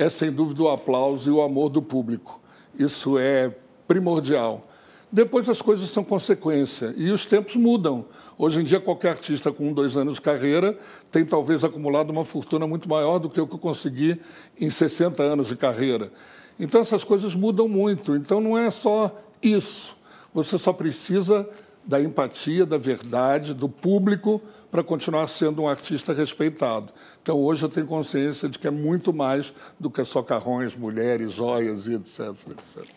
é, 0.02 0.10
sem 0.10 0.32
dúvida, 0.32 0.64
o 0.64 0.70
aplauso 0.70 1.30
e 1.30 1.32
o 1.32 1.44
amor 1.44 1.70
do 1.70 1.80
público. 1.80 2.42
Isso 2.78 3.20
é 3.20 3.54
primordial. 3.88 4.68
Depois 5.12 5.48
as 5.48 5.62
coisas 5.62 5.92
são 5.92 6.04
consequência 6.04 6.92
e 6.98 7.12
os 7.12 7.24
tempos 7.28 7.56
mudam. 7.56 8.06
Hoje 8.36 8.62
em 8.62 8.64
dia, 8.64 8.80
qualquer 8.80 9.10
artista 9.10 9.52
com 9.52 9.68
um, 9.70 9.74
dois 9.74 9.96
anos 9.96 10.16
de 10.16 10.22
carreira 10.22 10.76
tem 11.12 11.24
talvez 11.24 11.64
acumulado 11.64 12.10
uma 12.10 12.26
fortuna 12.26 12.66
muito 12.66 12.90
maior 12.90 13.20
do 13.20 13.30
que 13.30 13.40
o 13.40 13.46
que 13.46 13.54
eu 13.54 13.60
consegui 13.60 14.20
em 14.60 14.72
60 14.72 15.22
anos 15.22 15.50
de 15.50 15.56
carreira. 15.56 16.12
Então, 16.60 16.82
essas 16.82 17.04
coisas 17.04 17.36
mudam 17.36 17.68
muito. 17.68 18.16
Então, 18.16 18.42
não 18.42 18.58
é 18.58 18.72
só 18.72 19.16
isso. 19.40 19.96
Você 20.34 20.58
só 20.58 20.74
precisa 20.74 21.48
da 21.86 22.02
empatia, 22.02 22.66
da 22.66 22.78
verdade, 22.80 23.54
do 23.54 23.70
público 23.70 24.42
para 24.72 24.84
continuar 24.84 25.28
sendo 25.28 25.64
um 25.64 25.68
artista 25.68 26.14
respeitado. 26.14 26.94
Então, 27.22 27.38
hoje 27.38 27.64
eu 27.64 27.70
tenho 27.70 27.86
consciência 27.86 28.48
de 28.48 28.58
que 28.58 28.68
é 28.68 28.72
muito 28.72 29.14
mais 29.14 29.54
do 29.78 29.92
que 29.92 30.04
só 30.06 30.24
carrões, 30.24 30.74
mulheres, 30.74 31.34
joias 31.34 31.88
e 31.88 31.96
etc, 31.96 32.30
etc. 32.52 32.88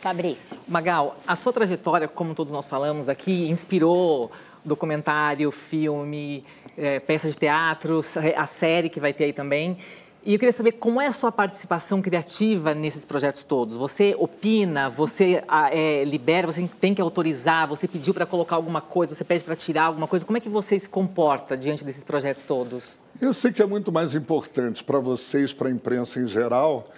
Fabrício. 0.00 0.58
Magal, 0.68 1.16
a 1.26 1.34
sua 1.34 1.52
trajetória, 1.52 2.06
como 2.06 2.34
todos 2.34 2.52
nós 2.52 2.68
falamos 2.68 3.08
aqui, 3.08 3.48
inspirou 3.48 4.30
documentário, 4.64 5.50
filme, 5.50 6.44
é, 6.76 7.00
peça 7.00 7.28
de 7.28 7.36
teatro, 7.36 8.00
a 8.36 8.46
série 8.46 8.88
que 8.88 9.00
vai 9.00 9.12
ter 9.12 9.24
aí 9.24 9.32
também. 9.32 9.78
E 10.24 10.32
eu 10.32 10.38
queria 10.38 10.52
saber 10.52 10.72
como 10.72 11.00
é 11.00 11.06
a 11.06 11.12
sua 11.12 11.30
participação 11.30 12.02
criativa 12.02 12.74
nesses 12.74 13.04
projetos 13.04 13.44
todos. 13.44 13.76
Você 13.76 14.14
opina, 14.18 14.90
você 14.90 15.42
ah, 15.48 15.70
é, 15.72 16.04
libera, 16.04 16.46
você 16.46 16.68
tem 16.80 16.94
que 16.94 17.00
autorizar, 17.00 17.68
você 17.68 17.86
pediu 17.86 18.12
para 18.12 18.26
colocar 18.26 18.56
alguma 18.56 18.80
coisa, 18.80 19.14
você 19.14 19.24
pede 19.24 19.44
para 19.44 19.54
tirar 19.54 19.84
alguma 19.84 20.08
coisa. 20.08 20.24
Como 20.24 20.36
é 20.36 20.40
que 20.40 20.48
você 20.48 20.78
se 20.78 20.88
comporta 20.88 21.56
diante 21.56 21.84
desses 21.84 22.02
projetos 22.02 22.44
todos? 22.44 22.82
Eu 23.20 23.32
sei 23.32 23.52
que 23.52 23.62
é 23.62 23.66
muito 23.66 23.90
mais 23.90 24.14
importante 24.14 24.82
para 24.84 24.98
vocês, 24.98 25.52
para 25.52 25.68
a 25.68 25.70
imprensa 25.70 26.20
em 26.20 26.26
geral, 26.26 26.88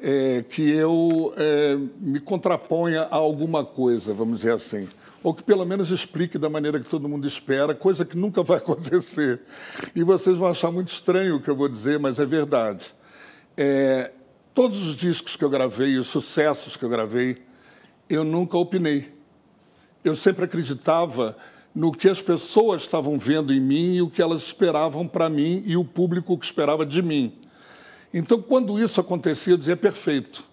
é, 0.00 0.42
que 0.48 0.70
eu 0.70 1.34
é, 1.36 1.76
me 2.00 2.18
contraponha 2.18 3.02
a 3.02 3.16
alguma 3.16 3.64
coisa, 3.64 4.14
vamos 4.14 4.40
dizer 4.40 4.52
assim. 4.52 4.88
Ou 5.22 5.34
que 5.34 5.42
pelo 5.42 5.64
menos 5.66 5.90
explique 5.90 6.38
da 6.38 6.48
maneira 6.48 6.80
que 6.80 6.86
todo 6.86 7.08
mundo 7.08 7.26
espera, 7.26 7.74
coisa 7.74 8.04
que 8.04 8.16
nunca 8.16 8.42
vai 8.42 8.58
acontecer. 8.58 9.40
E 9.94 10.02
vocês 10.02 10.36
vão 10.36 10.48
achar 10.48 10.70
muito 10.70 10.92
estranho 10.92 11.36
o 11.36 11.40
que 11.40 11.48
eu 11.48 11.56
vou 11.56 11.68
dizer, 11.68 11.98
mas 11.98 12.18
é 12.18 12.24
verdade. 12.24 12.94
É, 13.56 14.12
todos 14.54 14.86
os 14.86 14.96
discos 14.96 15.36
que 15.36 15.44
eu 15.44 15.50
gravei, 15.50 15.98
os 15.98 16.08
sucessos 16.08 16.76
que 16.76 16.84
eu 16.84 16.88
gravei, 16.88 17.42
eu 18.08 18.24
nunca 18.24 18.56
opinei. 18.56 19.12
Eu 20.02 20.16
sempre 20.16 20.44
acreditava 20.44 21.36
no 21.74 21.92
que 21.92 22.08
as 22.08 22.20
pessoas 22.20 22.82
estavam 22.82 23.18
vendo 23.18 23.52
em 23.52 23.60
mim 23.60 23.94
e 23.96 24.02
o 24.02 24.10
que 24.10 24.20
elas 24.20 24.42
esperavam 24.42 25.06
para 25.06 25.28
mim 25.28 25.62
e 25.66 25.76
o 25.76 25.84
público 25.84 26.36
que 26.36 26.44
esperava 26.44 26.84
de 26.84 27.02
mim. 27.02 27.32
Então, 28.12 28.42
quando 28.42 28.80
isso 28.80 29.00
acontecia, 29.00 29.52
eu 29.52 29.56
dizia 29.56 29.76
perfeito. 29.76 30.44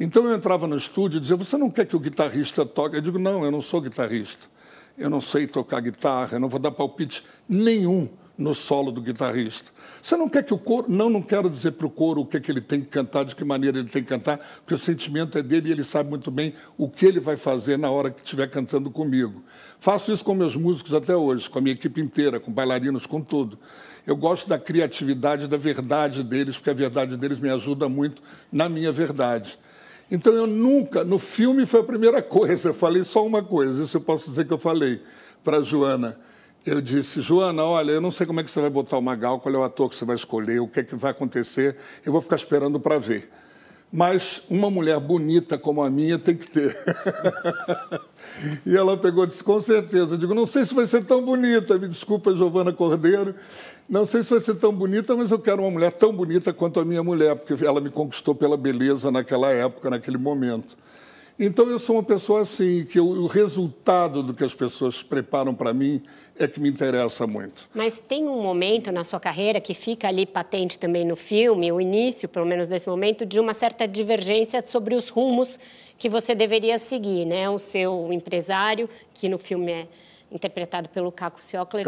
Então 0.00 0.24
eu 0.24 0.34
entrava 0.34 0.66
no 0.66 0.76
estúdio 0.76 1.18
e 1.18 1.20
dizia: 1.20 1.36
Você 1.36 1.58
não 1.58 1.70
quer 1.70 1.84
que 1.84 1.94
o 1.94 2.00
guitarrista 2.00 2.64
toque? 2.64 2.96
Eu 2.96 3.02
digo: 3.02 3.18
Não, 3.18 3.44
eu 3.44 3.50
não 3.50 3.60
sou 3.60 3.82
guitarrista. 3.82 4.48
Eu 4.96 5.10
não 5.10 5.20
sei 5.20 5.46
tocar 5.46 5.80
guitarra, 5.80 6.30
eu 6.32 6.40
não 6.40 6.48
vou 6.48 6.58
dar 6.58 6.70
palpite 6.70 7.22
nenhum 7.48 8.08
no 8.36 8.54
solo 8.54 8.90
do 8.90 9.02
guitarrista. 9.02 9.70
Você 10.02 10.16
não 10.16 10.26
quer 10.26 10.42
que 10.42 10.54
o 10.54 10.58
coro. 10.58 10.86
Não, 10.88 11.10
não 11.10 11.20
quero 11.20 11.50
dizer 11.50 11.72
para 11.72 11.86
o 11.86 11.90
coro 11.90 12.22
o 12.22 12.26
que, 12.26 12.38
é 12.38 12.40
que 12.40 12.50
ele 12.50 12.62
tem 12.62 12.80
que 12.80 12.86
cantar, 12.86 13.24
de 13.24 13.36
que 13.36 13.44
maneira 13.44 13.78
ele 13.78 13.90
tem 13.90 14.02
que 14.02 14.08
cantar, 14.08 14.38
porque 14.38 14.72
o 14.72 14.78
sentimento 14.78 15.36
é 15.36 15.42
dele 15.42 15.68
e 15.68 15.72
ele 15.72 15.84
sabe 15.84 16.08
muito 16.08 16.30
bem 16.30 16.54
o 16.78 16.88
que 16.88 17.04
ele 17.04 17.20
vai 17.20 17.36
fazer 17.36 17.78
na 17.78 17.90
hora 17.90 18.10
que 18.10 18.22
estiver 18.22 18.48
cantando 18.48 18.90
comigo. 18.90 19.44
Faço 19.78 20.10
isso 20.10 20.24
com 20.24 20.34
meus 20.34 20.56
músicos 20.56 20.94
até 20.94 21.14
hoje, 21.14 21.48
com 21.48 21.58
a 21.58 21.62
minha 21.62 21.74
equipe 21.74 22.00
inteira, 22.00 22.40
com 22.40 22.50
bailarinos, 22.50 23.04
com 23.04 23.20
tudo. 23.20 23.58
Eu 24.06 24.16
gosto 24.16 24.48
da 24.48 24.58
criatividade, 24.58 25.46
da 25.46 25.58
verdade 25.58 26.22
deles, 26.22 26.56
porque 26.56 26.70
a 26.70 26.74
verdade 26.74 27.18
deles 27.18 27.38
me 27.38 27.50
ajuda 27.50 27.86
muito 27.86 28.22
na 28.50 28.66
minha 28.66 28.90
verdade. 28.90 29.58
Então 30.10 30.32
eu 30.32 30.46
nunca, 30.46 31.04
no 31.04 31.18
filme 31.18 31.64
foi 31.64 31.80
a 31.80 31.84
primeira 31.84 32.20
coisa, 32.20 32.70
eu 32.70 32.74
falei 32.74 33.04
só 33.04 33.24
uma 33.24 33.42
coisa, 33.42 33.84
isso 33.84 33.96
eu 33.96 34.00
posso 34.00 34.28
dizer 34.30 34.46
que 34.46 34.52
eu 34.52 34.58
falei 34.58 35.00
para 35.44 35.62
Joana. 35.62 36.18
Eu 36.66 36.80
disse, 36.80 37.22
Joana, 37.22 37.62
olha, 37.64 37.92
eu 37.92 38.00
não 38.00 38.10
sei 38.10 38.26
como 38.26 38.40
é 38.40 38.42
que 38.42 38.50
você 38.50 38.60
vai 38.60 38.68
botar 38.68 38.98
o 38.98 39.02
Magal, 39.02 39.40
qual 39.40 39.54
é 39.54 39.58
o 39.58 39.64
ator 39.64 39.88
que 39.88 39.94
você 39.94 40.04
vai 40.04 40.16
escolher, 40.16 40.60
o 40.60 40.68
que 40.68 40.80
é 40.80 40.84
que 40.84 40.96
vai 40.96 41.12
acontecer, 41.12 41.76
eu 42.04 42.12
vou 42.12 42.20
ficar 42.20 42.36
esperando 42.36 42.78
para 42.78 42.98
ver. 42.98 43.30
Mas 43.92 44.42
uma 44.48 44.70
mulher 44.70 45.00
bonita 45.00 45.58
como 45.58 45.82
a 45.82 45.90
minha 45.90 46.18
tem 46.18 46.36
que 46.36 46.46
ter. 46.46 46.76
e 48.64 48.76
ela 48.76 48.96
pegou 48.96 49.24
e 49.24 49.26
disse, 49.26 49.42
com 49.42 49.60
certeza. 49.60 50.14
Eu 50.14 50.18
digo, 50.18 50.34
não 50.34 50.46
sei 50.46 50.64
se 50.64 50.74
vai 50.74 50.86
ser 50.86 51.04
tão 51.04 51.24
bonita, 51.24 51.76
me 51.76 51.88
desculpa, 51.88 52.34
Giovana 52.34 52.72
Cordeiro, 52.72 53.34
não 53.90 54.06
sei 54.06 54.22
se 54.22 54.30
vai 54.30 54.38
ser 54.38 54.54
tão 54.54 54.72
bonita, 54.72 55.16
mas 55.16 55.32
eu 55.32 55.38
quero 55.40 55.62
uma 55.62 55.70
mulher 55.70 55.90
tão 55.90 56.12
bonita 56.12 56.52
quanto 56.52 56.78
a 56.78 56.84
minha 56.84 57.02
mulher, 57.02 57.34
porque 57.34 57.64
ela 57.64 57.80
me 57.80 57.90
conquistou 57.90 58.36
pela 58.36 58.56
beleza 58.56 59.10
naquela 59.10 59.50
época, 59.50 59.90
naquele 59.90 60.16
momento. 60.16 60.78
Então 61.42 61.68
eu 61.68 61.78
sou 61.78 61.96
uma 61.96 62.02
pessoa 62.02 62.42
assim, 62.42 62.84
que 62.84 63.00
o, 63.00 63.26
resultado 63.26 64.22
do 64.22 64.32
que 64.32 64.44
as 64.44 64.54
pessoas 64.54 65.02
preparam 65.02 65.54
para 65.54 65.72
mim 65.72 66.02
é 66.38 66.46
que 66.46 66.60
me 66.60 66.68
interessa 66.68 67.26
muito. 67.26 67.68
Mas 67.74 67.98
tem 67.98 68.28
um 68.28 68.40
momento 68.42 68.92
na 68.92 69.02
sua 69.02 69.18
carreira 69.18 69.60
que 69.60 69.74
fica 69.74 70.06
ali 70.06 70.24
patente 70.24 70.78
também 70.78 71.04
no 71.04 71.16
filme, 71.16 71.72
o 71.72 71.80
início, 71.80 72.28
pelo 72.28 72.46
menos 72.46 72.68
desse 72.68 72.88
momento, 72.88 73.26
de 73.26 73.40
uma 73.40 73.54
certa 73.54 73.88
divergência 73.88 74.62
sobre 74.64 74.94
os 74.94 75.08
rumos 75.08 75.58
que 75.98 76.08
você 76.08 76.32
deveria 76.32 76.78
seguir, 76.78 77.24
né? 77.24 77.50
O 77.50 77.58
seu 77.58 78.12
empresário, 78.12 78.88
que 79.12 79.28
no 79.28 79.38
filme 79.38 79.72
é 79.72 79.88
interpretado 80.30 80.88
pelo 80.88 81.10
Caco 81.10 81.42
Ciocler, 81.42 81.84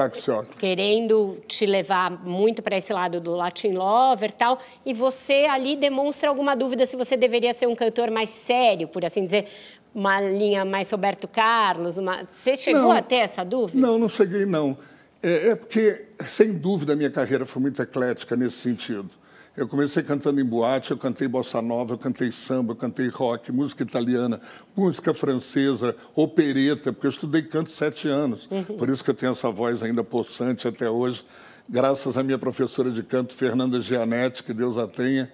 querendo 0.59 1.39
te 1.47 1.65
levar 1.65 2.11
muito 2.11 2.63
para 2.63 2.77
esse 2.77 2.93
lado 2.93 3.21
do 3.21 3.33
Latin 3.35 3.73
Lover 3.73 4.31
e 4.31 4.33
tal, 4.33 4.59
e 4.85 4.93
você 4.93 5.47
ali 5.49 5.77
demonstra 5.77 6.29
alguma 6.29 6.57
dúvida 6.57 6.85
se 6.85 6.97
você 6.97 7.17
deveria 7.17 7.55
ser 7.55 7.67
um 7.67 7.77
cantor 7.77 8.11
mais 8.11 8.31
sério, 8.31 8.89
por 8.89 9.05
assim 9.05 9.25
dizer, 9.25 9.47
uma 9.95 10.21
linha 10.21 10.65
mais 10.65 10.91
Roberto 10.91 11.29
Carlos, 11.29 11.99
uma... 11.99 12.27
você 12.29 12.57
chegou 12.57 12.83
não, 12.83 12.93
a 12.93 13.03
ter 13.03 13.17
essa 13.17 13.45
dúvida? 13.45 13.81
Não, 13.81 13.99
não 13.99 14.09
cheguei 14.09 14.45
não. 14.45 14.77
É, 15.23 15.51
é 15.51 15.55
porque, 15.55 16.07
sem 16.27 16.53
dúvida, 16.53 16.95
a 16.95 16.97
minha 16.97 17.11
carreira 17.11 17.47
foi 17.47 17.63
muito 17.63 17.81
eclética 17.81 18.35
nesse 18.35 18.57
sentido. 18.57 19.11
Eu 19.55 19.69
comecei 19.69 20.03
cantando 20.03 20.41
em 20.41 20.45
boate, 20.45 20.93
eu 20.93 20.97
cantei 20.97 21.29
bossa 21.29 21.61
nova, 21.61 21.93
eu 21.93 21.99
cantei 21.99 22.33
samba, 22.33 22.73
eu 22.73 22.77
cantei 22.77 23.09
rock, 23.09 23.53
música 23.53 23.83
italiana, 23.83 24.41
música 24.75 25.13
francesa, 25.13 25.95
opereta, 26.17 26.91
porque 26.91 27.07
eu 27.07 27.11
estudei 27.11 27.43
canto 27.43 27.71
sete 27.71 28.09
anos. 28.09 28.49
Uhum. 28.51 28.65
Por 28.65 28.89
isso 28.89 29.05
que 29.05 29.11
eu 29.11 29.15
tenho 29.15 29.33
essa 29.33 29.51
voz 29.51 29.83
ainda 29.83 30.03
possante 30.03 30.67
até 30.67 30.89
hoje, 30.89 31.23
graças 31.69 32.17
à 32.17 32.23
minha 32.23 32.39
professora 32.39 32.91
de 32.91 33.03
canto, 33.03 33.35
Fernanda 33.35 33.79
Gianetti, 33.79 34.43
que 34.43 34.55
Deus 34.55 34.79
a 34.79 34.89
tenha. 34.89 35.31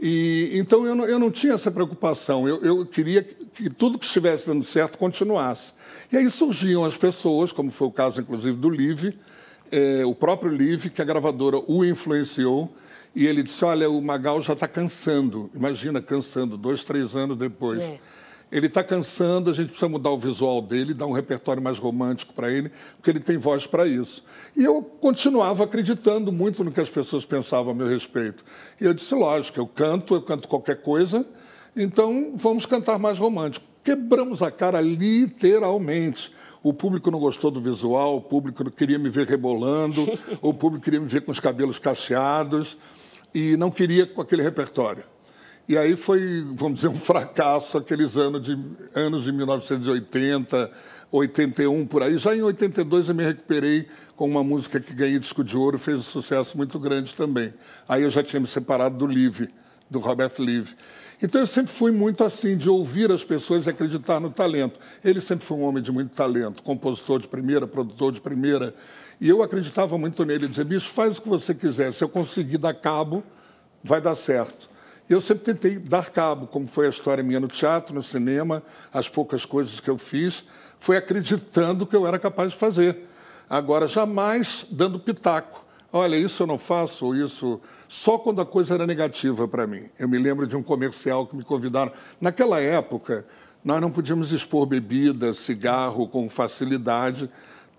E, 0.00 0.52
então 0.54 0.86
eu 0.86 0.94
não, 0.94 1.04
eu 1.04 1.18
não 1.18 1.30
tinha 1.30 1.52
essa 1.52 1.70
preocupação, 1.70 2.48
eu, 2.48 2.62
eu 2.62 2.86
queria 2.86 3.22
que 3.22 3.68
tudo 3.68 3.98
que 3.98 4.06
estivesse 4.06 4.46
dando 4.46 4.64
certo 4.64 4.96
continuasse. 4.96 5.74
E 6.10 6.16
aí 6.16 6.30
surgiam 6.30 6.82
as 6.82 6.96
pessoas, 6.96 7.52
como 7.52 7.70
foi 7.70 7.88
o 7.88 7.92
caso 7.92 8.22
inclusive 8.22 8.56
do 8.56 8.70
Live, 8.70 9.18
eh, 9.70 10.02
o 10.06 10.14
próprio 10.14 10.50
Live, 10.50 10.88
que 10.88 11.02
a 11.02 11.04
gravadora 11.04 11.58
o 11.66 11.84
influenciou 11.84 12.74
e 13.14 13.26
ele 13.26 13.42
disse: 13.42 13.64
Olha, 13.64 13.90
o 13.90 14.00
Magal 14.00 14.40
já 14.40 14.52
está 14.52 14.68
cansando. 14.68 15.50
Imagina, 15.54 16.00
cansando, 16.00 16.56
dois, 16.56 16.84
três 16.84 17.16
anos 17.16 17.36
depois. 17.36 17.80
É. 17.80 17.98
Ele 18.52 18.66
está 18.66 18.82
cansando, 18.82 19.48
a 19.48 19.52
gente 19.52 19.68
precisa 19.68 19.88
mudar 19.88 20.10
o 20.10 20.18
visual 20.18 20.60
dele, 20.60 20.92
dar 20.92 21.06
um 21.06 21.12
repertório 21.12 21.62
mais 21.62 21.78
romântico 21.78 22.34
para 22.34 22.50
ele, 22.50 22.72
porque 22.96 23.10
ele 23.10 23.20
tem 23.20 23.38
voz 23.38 23.64
para 23.64 23.86
isso. 23.86 24.24
E 24.56 24.64
eu 24.64 24.82
continuava 24.82 25.62
acreditando 25.62 26.32
muito 26.32 26.64
no 26.64 26.72
que 26.72 26.80
as 26.80 26.90
pessoas 26.90 27.24
pensavam 27.24 27.70
a 27.70 27.74
meu 27.74 27.86
respeito. 27.86 28.44
E 28.80 28.84
eu 28.84 28.92
disse: 28.92 29.14
Lógico, 29.14 29.60
eu 29.60 29.66
canto, 29.66 30.14
eu 30.14 30.22
canto 30.22 30.48
qualquer 30.48 30.82
coisa, 30.82 31.24
então 31.76 32.32
vamos 32.34 32.66
cantar 32.66 32.98
mais 32.98 33.18
romântico. 33.18 33.66
Quebramos 33.84 34.42
a 34.42 34.50
cara 34.50 34.80
literalmente. 34.80 36.32
O 36.62 36.74
público 36.74 37.10
não 37.10 37.18
gostou 37.18 37.50
do 37.50 37.60
visual, 37.60 38.16
o 38.16 38.20
público 38.20 38.68
queria 38.70 38.98
me 38.98 39.08
ver 39.08 39.26
rebolando, 39.26 40.06
o 40.42 40.52
público 40.52 40.84
queria 40.84 41.00
me 41.00 41.06
ver 41.06 41.22
com 41.22 41.30
os 41.30 41.40
cabelos 41.40 41.78
cacheados 41.78 42.76
e 43.34 43.56
não 43.56 43.70
queria 43.70 44.06
com 44.06 44.20
aquele 44.20 44.42
repertório. 44.42 45.04
E 45.68 45.78
aí 45.78 45.94
foi, 45.94 46.44
vamos 46.54 46.80
dizer, 46.80 46.88
um 46.88 46.96
fracasso 46.96 47.78
aqueles 47.78 48.16
anos 48.16 48.42
de, 48.42 48.58
anos 48.94 49.24
de 49.24 49.30
1980, 49.30 50.70
81, 51.12 51.86
por 51.86 52.02
aí. 52.02 52.18
Já 52.18 52.34
em 52.34 52.42
82 52.42 53.08
eu 53.08 53.14
me 53.14 53.22
recuperei 53.22 53.86
com 54.16 54.28
uma 54.28 54.42
música 54.42 54.80
que 54.80 54.92
ganhei 54.92 55.18
disco 55.18 55.44
de 55.44 55.56
ouro, 55.56 55.78
fez 55.78 55.98
um 55.98 56.02
sucesso 56.02 56.56
muito 56.56 56.78
grande 56.78 57.14
também. 57.14 57.54
Aí 57.88 58.02
eu 58.02 58.10
já 58.10 58.22
tinha 58.22 58.40
me 58.40 58.46
separado 58.46 58.96
do 58.98 59.06
Live, 59.06 59.48
do 59.88 60.00
Roberto 60.00 60.42
Live. 60.42 60.74
Então 61.22 61.40
eu 61.40 61.46
sempre 61.46 61.70
fui 61.70 61.92
muito 61.92 62.24
assim, 62.24 62.56
de 62.56 62.68
ouvir 62.68 63.12
as 63.12 63.22
pessoas 63.22 63.66
e 63.66 63.70
acreditar 63.70 64.18
no 64.18 64.30
talento. 64.30 64.80
Ele 65.04 65.20
sempre 65.20 65.44
foi 65.44 65.56
um 65.56 65.62
homem 65.62 65.82
de 65.82 65.92
muito 65.92 66.10
talento, 66.14 66.62
compositor 66.62 67.20
de 67.20 67.28
primeira, 67.28 67.66
produtor 67.66 68.10
de 68.10 68.20
primeira. 68.20 68.74
E 69.20 69.28
eu 69.28 69.42
acreditava 69.42 69.98
muito 69.98 70.24
nele, 70.24 70.48
dizer, 70.48 70.64
bicho, 70.64 70.88
faz 70.88 71.18
o 71.18 71.22
que 71.22 71.28
você 71.28 71.54
quiser. 71.54 71.92
Se 71.92 72.02
eu 72.02 72.08
conseguir 72.08 72.56
dar 72.56 72.72
cabo, 72.72 73.22
vai 73.84 74.00
dar 74.00 74.14
certo. 74.14 74.70
E 75.08 75.12
eu 75.12 75.20
sempre 75.20 75.44
tentei 75.44 75.78
dar 75.78 76.08
cabo, 76.10 76.46
como 76.46 76.66
foi 76.66 76.86
a 76.86 76.88
história 76.88 77.22
minha 77.22 77.38
no 77.38 77.48
teatro, 77.48 77.94
no 77.94 78.02
cinema, 78.02 78.62
as 78.92 79.08
poucas 79.08 79.44
coisas 79.44 79.78
que 79.78 79.90
eu 79.90 79.98
fiz, 79.98 80.44
foi 80.78 80.96
acreditando 80.96 81.86
que 81.86 81.94
eu 81.94 82.06
era 82.06 82.18
capaz 82.18 82.52
de 82.52 82.56
fazer. 82.56 82.96
Agora, 83.48 83.86
jamais 83.86 84.66
dando 84.70 84.98
pitaco. 84.98 85.66
Olha, 85.92 86.16
isso 86.16 86.44
eu 86.44 86.46
não 86.46 86.56
faço, 86.56 87.04
ou 87.04 87.14
isso. 87.14 87.60
Só 87.88 88.16
quando 88.16 88.40
a 88.40 88.46
coisa 88.46 88.74
era 88.74 88.86
negativa 88.86 89.46
para 89.46 89.66
mim. 89.66 89.82
Eu 89.98 90.08
me 90.08 90.16
lembro 90.16 90.46
de 90.46 90.56
um 90.56 90.62
comercial 90.62 91.26
que 91.26 91.36
me 91.36 91.42
convidaram. 91.42 91.92
Naquela 92.20 92.60
época, 92.60 93.26
nós 93.62 93.80
não 93.80 93.90
podíamos 93.90 94.32
expor 94.32 94.64
bebida, 94.64 95.34
cigarro 95.34 96.06
com 96.06 96.30
facilidade 96.30 97.28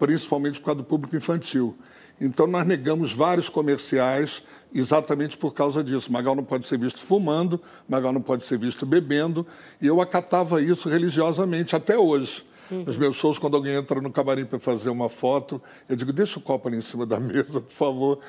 principalmente 0.02 0.60
por 0.60 0.66
causa 0.66 0.78
do 0.80 0.84
público 0.84 1.16
infantil. 1.16 1.78
Então, 2.20 2.48
nós 2.48 2.66
negamos 2.66 3.14
vários 3.14 3.50
comerciais 3.50 4.42
exatamente 4.74 5.38
por 5.38 5.54
causa 5.54 5.84
disso. 5.84 6.12
Magal 6.12 6.36
não 6.36 6.44
pode 6.44 6.66
ser 6.66 6.80
visto 6.80 7.00
fumando, 7.02 7.62
Magal 7.88 8.12
não 8.12 8.22
pode 8.22 8.44
ser 8.44 8.58
visto 8.58 8.84
bebendo, 8.84 9.46
e 9.80 9.86
eu 9.86 10.02
acatava 10.02 10.60
isso 10.60 10.90
religiosamente 10.90 11.76
até 11.76 12.00
hoje. 12.00 12.44
Uhum. 12.72 12.84
Nos 12.84 12.98
meus 12.98 13.16
shows, 13.16 13.38
quando 13.38 13.56
alguém 13.56 13.76
entra 13.76 14.02
no 14.02 14.12
camarim 14.12 14.44
para 14.44 14.60
fazer 14.60 14.90
uma 14.90 15.08
foto, 15.08 15.62
eu 15.88 15.96
digo: 15.96 16.12
deixa 16.12 16.40
o 16.40 16.42
copo 16.42 16.68
ali 16.68 16.78
em 16.78 16.82
cima 16.82 17.06
da 17.06 17.20
mesa, 17.22 17.62
por 17.62 17.74
favor. 17.74 18.20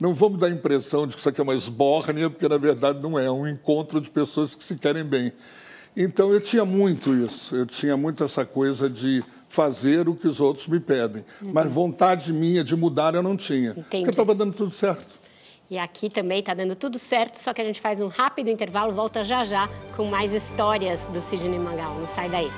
Não 0.00 0.12
vamos 0.12 0.40
dar 0.40 0.48
a 0.48 0.50
impressão 0.50 1.06
de 1.06 1.14
que 1.14 1.20
isso 1.20 1.28
aqui 1.28 1.40
é 1.40 1.44
uma 1.44 1.54
esbórnia, 1.54 2.28
porque 2.28 2.48
na 2.48 2.56
verdade 2.56 3.00
não 3.00 3.16
é, 3.16 3.26
é 3.26 3.30
um 3.30 3.46
encontro 3.46 4.00
de 4.00 4.10
pessoas 4.10 4.56
que 4.56 4.64
se 4.64 4.74
querem 4.74 5.04
bem. 5.04 5.32
Então 5.96 6.32
eu 6.32 6.40
tinha 6.40 6.64
muito 6.64 7.14
isso, 7.14 7.54
eu 7.54 7.66
tinha 7.66 7.96
muito 7.96 8.24
essa 8.24 8.44
coisa 8.44 8.88
de 8.90 9.22
fazer 9.50 10.08
o 10.08 10.14
que 10.14 10.28
os 10.28 10.40
outros 10.40 10.68
me 10.68 10.78
pedem. 10.78 11.24
Uhum. 11.42 11.50
Mas 11.52 11.70
vontade 11.70 12.32
minha 12.32 12.62
de 12.62 12.74
mudar 12.76 13.14
eu 13.14 13.22
não 13.22 13.36
tinha. 13.36 13.70
Entendi. 13.70 14.04
Porque 14.04 14.10
estava 14.10 14.34
dando 14.34 14.54
tudo 14.54 14.70
certo. 14.70 15.18
E 15.68 15.76
aqui 15.76 16.08
também 16.08 16.38
está 16.38 16.54
dando 16.54 16.74
tudo 16.74 16.98
certo, 16.98 17.36
só 17.36 17.52
que 17.52 17.60
a 17.60 17.64
gente 17.64 17.80
faz 17.80 18.00
um 18.00 18.08
rápido 18.08 18.48
intervalo, 18.48 18.92
volta 18.92 19.22
já 19.22 19.44
já 19.44 19.68
com 19.96 20.04
mais 20.04 20.32
histórias 20.34 21.04
do 21.06 21.20
Sidney 21.20 21.58
Magal. 21.58 21.94
Não 21.98 22.08
sai 22.08 22.28
daí. 22.28 22.50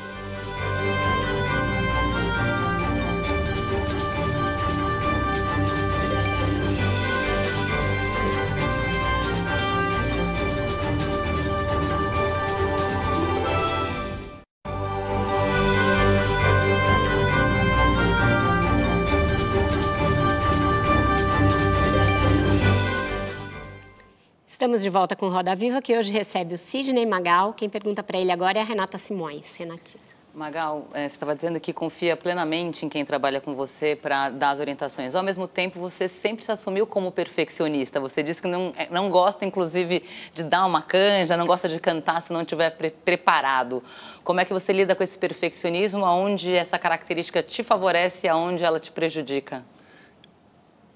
Estamos 24.62 24.80
de 24.80 24.90
volta 24.90 25.16
com 25.16 25.28
Roda 25.28 25.56
Viva, 25.56 25.82
que 25.82 25.98
hoje 25.98 26.12
recebe 26.12 26.54
o 26.54 26.56
Sidney 26.56 27.04
Magal. 27.04 27.52
Quem 27.52 27.68
pergunta 27.68 28.00
para 28.00 28.16
ele 28.16 28.30
agora 28.30 28.58
é 28.58 28.60
a 28.60 28.64
Renata 28.64 28.96
Simões. 28.96 29.56
Renatinha. 29.56 30.00
Magal, 30.32 30.86
é, 30.94 31.08
você 31.08 31.16
estava 31.16 31.34
dizendo 31.34 31.58
que 31.58 31.72
confia 31.72 32.16
plenamente 32.16 32.86
em 32.86 32.88
quem 32.88 33.04
trabalha 33.04 33.40
com 33.40 33.56
você 33.56 33.96
para 33.96 34.30
dar 34.30 34.50
as 34.50 34.60
orientações. 34.60 35.16
Ao 35.16 35.22
mesmo 35.24 35.48
tempo, 35.48 35.80
você 35.80 36.06
sempre 36.06 36.44
se 36.44 36.52
assumiu 36.52 36.86
como 36.86 37.10
perfeccionista. 37.10 37.98
Você 37.98 38.22
disse 38.22 38.40
que 38.40 38.46
não, 38.46 38.72
é, 38.76 38.86
não 38.88 39.10
gosta, 39.10 39.44
inclusive, 39.44 40.04
de 40.32 40.44
dar 40.44 40.64
uma 40.64 40.80
canja, 40.80 41.36
não 41.36 41.44
gosta 41.44 41.68
de 41.68 41.80
cantar 41.80 42.22
se 42.22 42.32
não 42.32 42.42
estiver 42.42 42.70
pre 42.70 42.90
preparado. 42.90 43.82
Como 44.22 44.38
é 44.38 44.44
que 44.44 44.52
você 44.52 44.72
lida 44.72 44.94
com 44.94 45.02
esse 45.02 45.18
perfeccionismo? 45.18 46.04
Aonde 46.04 46.54
essa 46.54 46.78
característica 46.78 47.42
te 47.42 47.64
favorece 47.64 48.28
e 48.28 48.30
aonde 48.30 48.62
ela 48.62 48.78
te 48.78 48.92
prejudica? 48.92 49.64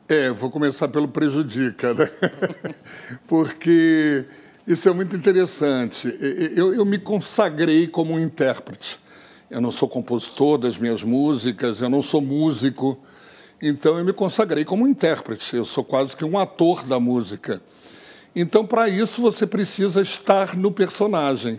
É, 0.09 0.31
vou 0.31 0.51
começar 0.51 0.87
pelo 0.87 1.09
prejudica, 1.09 1.93
né? 1.93 2.09
Porque 3.27 4.25
isso 4.65 4.89
é 4.89 4.93
muito 4.93 5.17
interessante. 5.17 6.17
Eu, 6.55 6.73
eu, 6.73 6.85
me 6.85 6.97
consagrei 6.97 7.89
como 7.89 8.15
um 8.15 8.21
intérprete. 8.21 9.01
Eu 9.51 9.61
não 9.61 9.73
sou 9.73 9.89
compositor 9.89 10.59
das 10.59 10.79
minhas 10.79 11.03
músicas, 11.03 11.81
eu 11.81 11.89
não 11.89 12.03
sou 12.03 12.21
músico. 12.21 12.97
Então, 13.61 13.99
eu 13.99 14.05
me 14.05 14.13
consagrei 14.13 14.65
como 14.65 14.85
um 14.85 14.87
intérprete. 14.87 15.57
Eu 15.57 15.65
sou 15.65 15.83
quase 15.83 16.17
que 16.17 16.25
um 16.25 16.39
ator 16.39 16.85
da 16.85 17.01
música. 17.01 17.61
Então, 18.35 18.65
para 18.65 18.89
isso, 18.89 19.21
você 19.21 19.45
precisa 19.45 20.03
estar 20.03 20.57
no 20.57 20.71
personagem. 20.71 21.59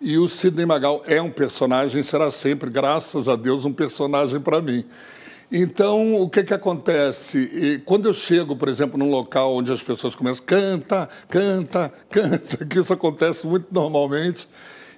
E 0.00 0.18
o 0.18 0.26
Sidney 0.26 0.66
Magal 0.66 1.00
é 1.06 1.22
um 1.22 1.30
personagem, 1.30 2.02
será 2.02 2.28
sempre, 2.32 2.68
graças 2.70 3.28
a 3.28 3.36
Deus, 3.36 3.64
um 3.64 3.72
personagem 3.72 4.40
para 4.40 4.60
mim. 4.60 4.84
Então, 5.56 6.20
o 6.20 6.28
que, 6.28 6.42
que 6.42 6.52
acontece? 6.52 7.80
Quando 7.84 8.08
eu 8.08 8.12
chego, 8.12 8.56
por 8.56 8.68
exemplo, 8.68 8.98
num 8.98 9.08
local 9.08 9.54
onde 9.54 9.70
as 9.70 9.80
pessoas 9.80 10.16
começam, 10.16 10.44
canta, 10.44 11.08
canta, 11.28 11.92
canta, 12.10 12.56
que 12.66 12.80
isso 12.80 12.92
acontece 12.92 13.46
muito 13.46 13.68
normalmente, 13.70 14.48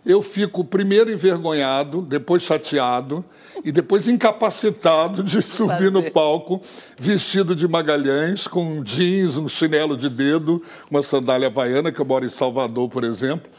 eu 0.07 0.23
fico 0.23 0.65
primeiro 0.65 1.13
envergonhado, 1.13 2.01
depois 2.01 2.43
chateado 2.43 3.23
e 3.63 3.71
depois 3.71 4.09
incapacitado 4.09 5.23
de 5.23 5.43
subir 5.45 5.93
no 5.93 6.11
palco 6.11 6.63
vestido 6.99 7.55
de 7.55 7.69
Magalhães, 7.69 8.47
com 8.47 8.83
jeans, 8.83 9.37
um 9.37 9.49
chinelo 9.49 9.95
de 9.95 10.09
dedo, 10.09 10.63
uma 10.91 11.03
sandália 11.03 11.49
havaiana, 11.49 11.93
que 11.93 12.01
eu 12.01 12.07
moro 12.07 12.25
em 12.25 12.31
Salvador, 12.31 12.89
por 12.89 13.05
exemplo, 13.05 13.51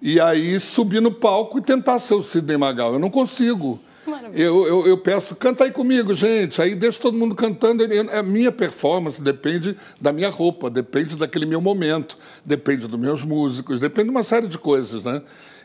e 0.00 0.18
aí 0.18 0.58
subir 0.58 1.02
no 1.02 1.10
palco 1.10 1.58
e 1.58 1.60
tentar 1.60 1.98
ser 1.98 2.14
o 2.14 2.22
Sidney 2.22 2.56
Magal. 2.56 2.94
Eu 2.94 2.98
não 2.98 3.10
consigo. 3.10 3.78
Eu, 4.34 4.66
eu, 4.66 4.86
eu, 4.86 4.98
peço, 4.98 5.34
canta 5.36 5.64
aí 5.64 5.70
comigo, 5.70 6.14
gente. 6.14 6.60
Aí 6.60 6.74
deixo 6.74 7.00
todo 7.00 7.16
mundo 7.16 7.34
cantando. 7.34 7.84
A 8.12 8.22
minha 8.22 8.52
performance 8.52 9.20
depende 9.20 9.76
da 10.00 10.12
minha 10.12 10.30
roupa, 10.30 10.70
depende 10.70 11.16
daquele 11.16 11.46
meu 11.46 11.60
momento, 11.60 12.18
depende 12.44 12.86
dos 12.86 12.98
meus 12.98 13.24
músicos, 13.24 13.80
depende 13.80 14.06
de 14.06 14.10
uma 14.10 14.22
série 14.22 14.46
de 14.46 14.58
coisas, 14.58 15.04
né? 15.04 15.22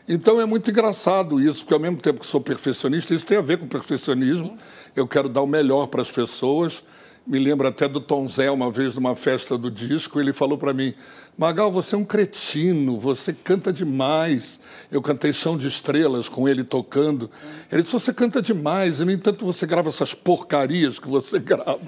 Então 0.08 0.40
é 0.40 0.44
muito 0.44 0.70
engraçado 0.70 1.40
isso, 1.40 1.60
porque 1.60 1.74
ao 1.74 1.80
mesmo 1.80 1.96
tempo 1.96 2.20
que 2.20 2.26
sou 2.26 2.40
perfeccionista, 2.40 3.14
isso 3.14 3.24
tem 3.24 3.38
a 3.38 3.42
ver 3.42 3.58
com 3.58 3.66
perfeccionismo. 3.66 4.56
Eu 4.94 5.06
quero 5.06 5.28
dar 5.28 5.40
o 5.40 5.46
melhor 5.46 5.86
para 5.86 6.02
as 6.02 6.10
pessoas. 6.10 6.82
Me 7.26 7.38
lembro 7.38 7.66
até 7.66 7.88
do 7.88 8.00
Tom 8.00 8.28
Zé, 8.28 8.50
uma 8.50 8.70
vez 8.70 8.94
numa 8.96 9.14
festa 9.14 9.56
do 9.56 9.70
disco, 9.70 10.20
ele 10.20 10.34
falou 10.34 10.58
para 10.58 10.74
mim: 10.74 10.92
Magal, 11.36 11.72
você 11.72 11.96
é 11.96 11.98
um 11.98 12.04
cretino, 12.04 12.96
você 12.96 13.32
canta 13.32 13.72
demais. 13.72 14.60
Eu 14.90 15.02
cantei 15.02 15.32
Chão 15.32 15.56
de 15.56 15.66
Estrelas 15.66 16.28
com 16.28 16.48
ele 16.48 16.62
tocando. 16.62 17.28
Ele 17.72 17.82
disse: 17.82 17.92
Você 17.92 18.12
canta 18.12 18.40
demais, 18.40 19.00
e 19.00 19.04
no 19.04 19.10
entanto 19.10 19.44
você 19.44 19.66
grava 19.66 19.88
essas 19.88 20.14
porcarias 20.14 21.00
que 21.00 21.08
você 21.08 21.40
grava. 21.42 21.80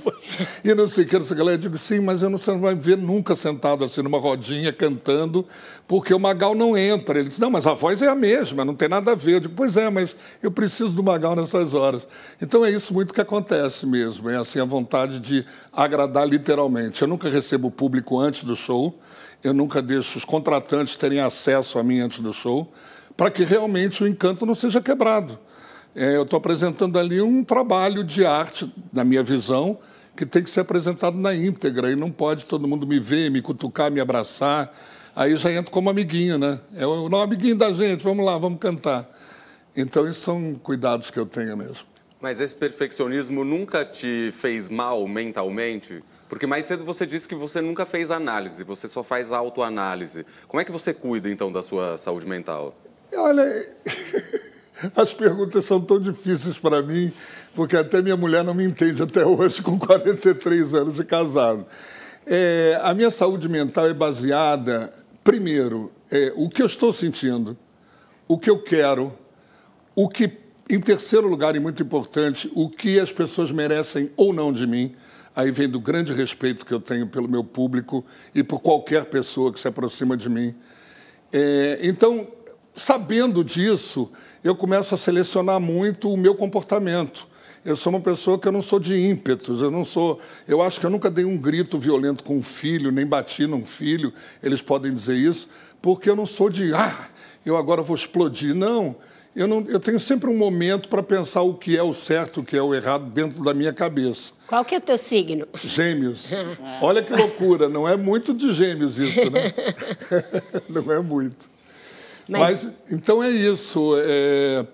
E 0.65 0.75
não 0.75 0.89
sei 0.89 1.05
o 1.05 1.07
que, 1.07 1.15
essa 1.15 1.33
galera. 1.33 1.55
Eu 1.55 1.61
digo: 1.61 1.79
Sim, 1.79 2.01
mas 2.01 2.23
eu 2.23 2.31
não, 2.31 2.39
você 2.39 2.51
não 2.51 2.61
vai 2.61 2.75
ver 2.75 2.99
nunca 2.99 3.37
sentado 3.37 3.85
assim 3.85 4.03
numa 4.03 4.19
rodinha 4.19 4.73
cantando, 4.73 5.47
porque 5.87 6.13
o 6.13 6.19
Magal 6.19 6.57
não 6.57 6.77
entra. 6.77 7.21
Ele 7.21 7.29
disse: 7.29 7.41
Não, 7.41 7.51
mas 7.51 7.69
a 7.69 7.75
voz 7.75 8.03
é 8.03 8.09
a 8.09 8.17
mesma, 8.17 8.65
não 8.65 8.75
tem 8.75 8.89
nada 8.89 9.13
a 9.13 9.15
ver. 9.15 9.35
Eu 9.35 9.41
digo: 9.41 9.55
Pois 9.57 9.77
é, 9.77 9.89
mas 9.89 10.17
eu 10.43 10.51
preciso 10.51 10.93
do 10.97 11.05
Magal 11.05 11.37
nessas 11.37 11.73
horas. 11.73 12.05
Então 12.43 12.65
é 12.65 12.71
isso 12.73 12.93
muito 12.93 13.15
que 13.15 13.21
acontece 13.21 13.87
mesmo, 13.87 14.29
é 14.29 14.37
assim 14.37 14.59
a 14.59 14.65
vontade 14.65 15.21
de 15.21 15.47
agradar 15.73 16.27
literalmente. 16.27 17.01
Eu 17.01 17.07
nunca 17.07 17.29
recebo 17.29 17.69
o 17.69 17.71
público 17.71 18.19
antes 18.19 18.43
do 18.43 18.57
show 18.57 18.99
eu 19.43 19.53
nunca 19.55 19.81
deixo 19.81 20.19
os 20.19 20.25
contratantes 20.25 20.97
terem 20.97 21.21
acesso 21.21 21.79
a 21.79 21.83
mim 21.83 22.01
antes 22.01 22.21
do 22.21 22.33
show, 22.33 22.73
para 23.17 23.31
que 23.31 23.45
realmente 23.45 24.03
o 24.05 24.07
encanto 24.07 24.45
não 24.45 24.55
seja 24.55 24.81
quebrado. 24.81 25.39
É, 25.95 26.17
eu 26.17 26.25
estou 26.25 26.37
apresentando 26.37 26.99
ali 26.99 27.23
um 27.23 27.43
trabalho 27.43 28.05
de 28.05 28.27
arte, 28.27 28.71
na 28.93 29.05
minha 29.05 29.23
visão, 29.23 29.79
que 30.17 30.27
tem 30.27 30.43
que 30.43 30.51
ser 30.51 30.61
apresentado 30.61 31.17
na 31.17 31.35
íntegra, 31.35 31.91
e 31.91 31.97
não 31.97 32.11
pode 32.11 32.45
todo 32.45 32.69
mundo 32.69 32.87
me 32.87 32.99
ver, 32.99 33.31
me 33.31 33.41
cutucar, 33.41 33.91
me 33.91 34.01
abraçar. 34.01 34.75
Aí 35.15 35.35
já 35.37 35.51
entro 35.51 35.71
como 35.71 35.89
amiguinho, 35.89 36.39
né? 36.39 36.61
É 36.75 36.87
o 36.87 37.09
não, 37.09 37.23
amiguinho 37.23 37.57
da 37.57 37.73
gente, 37.73 38.03
vamos 38.03 38.25
lá, 38.25 38.37
vamos 38.37 38.59
cantar. 38.59 39.11
Então, 39.75 40.07
esses 40.07 40.23
são 40.23 40.55
cuidados 40.55 41.11
que 41.11 41.19
eu 41.19 41.27
tenho 41.27 41.57
mesmo. 41.57 41.87
Mas 42.21 42.41
esse 42.41 42.55
perfeccionismo 42.55 43.45
nunca 43.45 43.85
te 43.85 44.33
fez 44.37 44.69
mal 44.69 45.07
mentalmente? 45.07 46.03
Porque 46.29 46.47
mais 46.47 46.67
cedo 46.67 46.85
você 46.85 47.07
disse 47.07 47.29
que 47.29 47.35
você 47.35 47.61
nunca 47.61 47.87
fez 47.87 48.11
análise, 48.11 48.65
você 48.65 48.89
só 48.89 49.03
faz 49.03 49.31
autoanálise. 49.31 50.27
Como 50.49 50.61
é 50.61 50.65
que 50.65 50.73
você 50.73 50.93
cuida, 50.93 51.31
então, 51.31 51.53
da 51.53 51.63
sua 51.63 51.97
saúde 51.99 52.27
mental? 52.27 52.77
Olha, 53.15 53.69
as 54.95 55.13
perguntas 55.13 55.65
são 55.65 55.81
tão 55.81 56.01
difíceis 56.01 56.59
para 56.59 56.83
mim, 56.83 57.13
porque 57.55 57.77
até 57.77 58.03
minha 58.03 58.17
mulher 58.17 58.43
não 58.43 58.55
me 58.55 58.65
entende 58.65 59.03
até 59.03 59.25
hoje, 59.25 59.63
com 59.63 59.79
43 59.79 60.75
anos 60.75 60.97
de 60.97 61.05
casado. 61.05 61.65
É, 62.27 62.79
a 62.83 62.93
minha 62.93 63.11
saúde 63.11 63.49
mental 63.49 63.87
é 63.87 63.95
baseada, 63.95 64.93
primeiro, 65.23 65.93
é, 66.11 66.33
o 66.35 66.49
que 66.49 66.61
eu 66.61 66.67
estou 66.67 66.93
sentindo, 66.93 67.57
o 68.27 68.37
que 68.37 68.51
eu 68.51 68.61
quero, 68.61 69.13
o 69.95 70.09
que, 70.09 70.33
em 70.69 70.81
terceiro 70.81 71.29
lugar, 71.29 71.55
e 71.55 71.61
muito 71.61 71.85
importante, 71.85 72.51
o 72.53 72.69
que 72.69 72.99
as 72.99 73.13
pessoas 73.13 73.53
merecem 73.53 74.11
ou 74.17 74.33
não 74.33 74.53
de 74.53 74.67
mim 74.67 74.97
aí 75.37 75.51
vem 75.51 75.69
do 75.69 75.79
grande 75.79 76.15
respeito 76.15 76.65
que 76.65 76.73
eu 76.73 76.81
tenho 76.81 77.07
pelo 77.07 77.29
meu 77.29 77.45
público 77.45 78.03
e 78.35 78.43
por 78.43 78.59
qualquer 78.59 79.05
pessoa 79.05 79.53
que 79.53 79.61
se 79.61 79.69
aproxima 79.69 80.17
de 80.17 80.31
mim. 80.31 80.55
É, 81.31 81.79
então, 81.83 82.27
sabendo 82.75 83.45
disso, 83.45 84.11
eu 84.43 84.57
começo 84.57 84.95
a 84.95 84.99
selecionar 84.99 85.61
muito 85.61 86.11
o 86.11 86.17
meu 86.17 86.35
comportamento. 86.35 87.29
Eu 87.63 87.77
sou 87.77 87.93
uma 87.93 88.01
pessoa 88.01 88.39
que 88.39 88.49
eu 88.49 88.53
não 88.53 88.63
sou 88.63 88.81
de 88.81 88.97
ímpetos, 88.97 89.61
eu 89.61 89.71
não 89.71 89.85
sou. 89.85 90.21
Eu 90.49 90.63
acho 90.63 90.81
que 90.81 90.87
eu 90.87 90.91
nunca 90.91 91.11
dei 91.11 91.25
um 91.25 91.37
grito 91.37 91.79
violento 91.79 92.25
com 92.25 92.39
um 92.39 92.43
filho, 92.43 92.91
nem 92.91 93.05
bati 93.05 93.47
num 93.47 93.67
filho, 93.67 94.15
eles 94.43 94.63
podem 94.63 94.95
dizer 94.95 95.17
isso, 95.17 95.49
porque 95.83 96.09
eu 96.09 96.17
não 96.17 96.25
sou 96.25 96.49
de, 96.49 96.73
ah, 96.73 97.09
eu 97.45 97.57
agora 97.57 97.83
vou 97.83 97.97
explodir. 97.97 98.55
Não 98.55 98.97
eu, 99.37 99.47
não, 99.47 99.63
eu 99.69 99.79
tenho 99.79 100.01
sempre 100.01 100.31
um 100.31 100.37
momento 100.37 100.89
para 100.89 101.03
pensar 101.03 101.43
o 101.43 101.53
que 101.53 101.77
é 101.77 101.83
o 101.83 101.93
certo, 101.93 102.41
o 102.41 102.45
que 102.45 102.57
é 102.57 102.63
o 102.63 102.75
errado 102.75 103.11
dentro 103.11 103.45
da 103.45 103.53
minha 103.53 103.73
cabeça. 103.73 104.33
Qual 104.47 104.65
que 104.65 104.75
é 104.75 104.79
o 104.79 104.81
teu 104.81 104.97
signo? 104.97 105.47
Gêmeos. 105.63 106.31
Olha 106.81 107.03
que 107.03 107.13
loucura, 107.13 107.69
não 107.69 107.87
é 107.87 107.99
muito 107.99 108.33
de 108.33 108.51
gêmeos 108.55 108.99
isso, 108.99 109.31
né? 109.31 109.53
não 110.71 110.91
é 110.91 111.01
muito. 111.01 111.51
Mas, 112.27 112.65
Mas 112.65 112.75
então 112.91 113.23
é 113.23 113.31
isso. 113.31 113.95
É... 113.99 114.67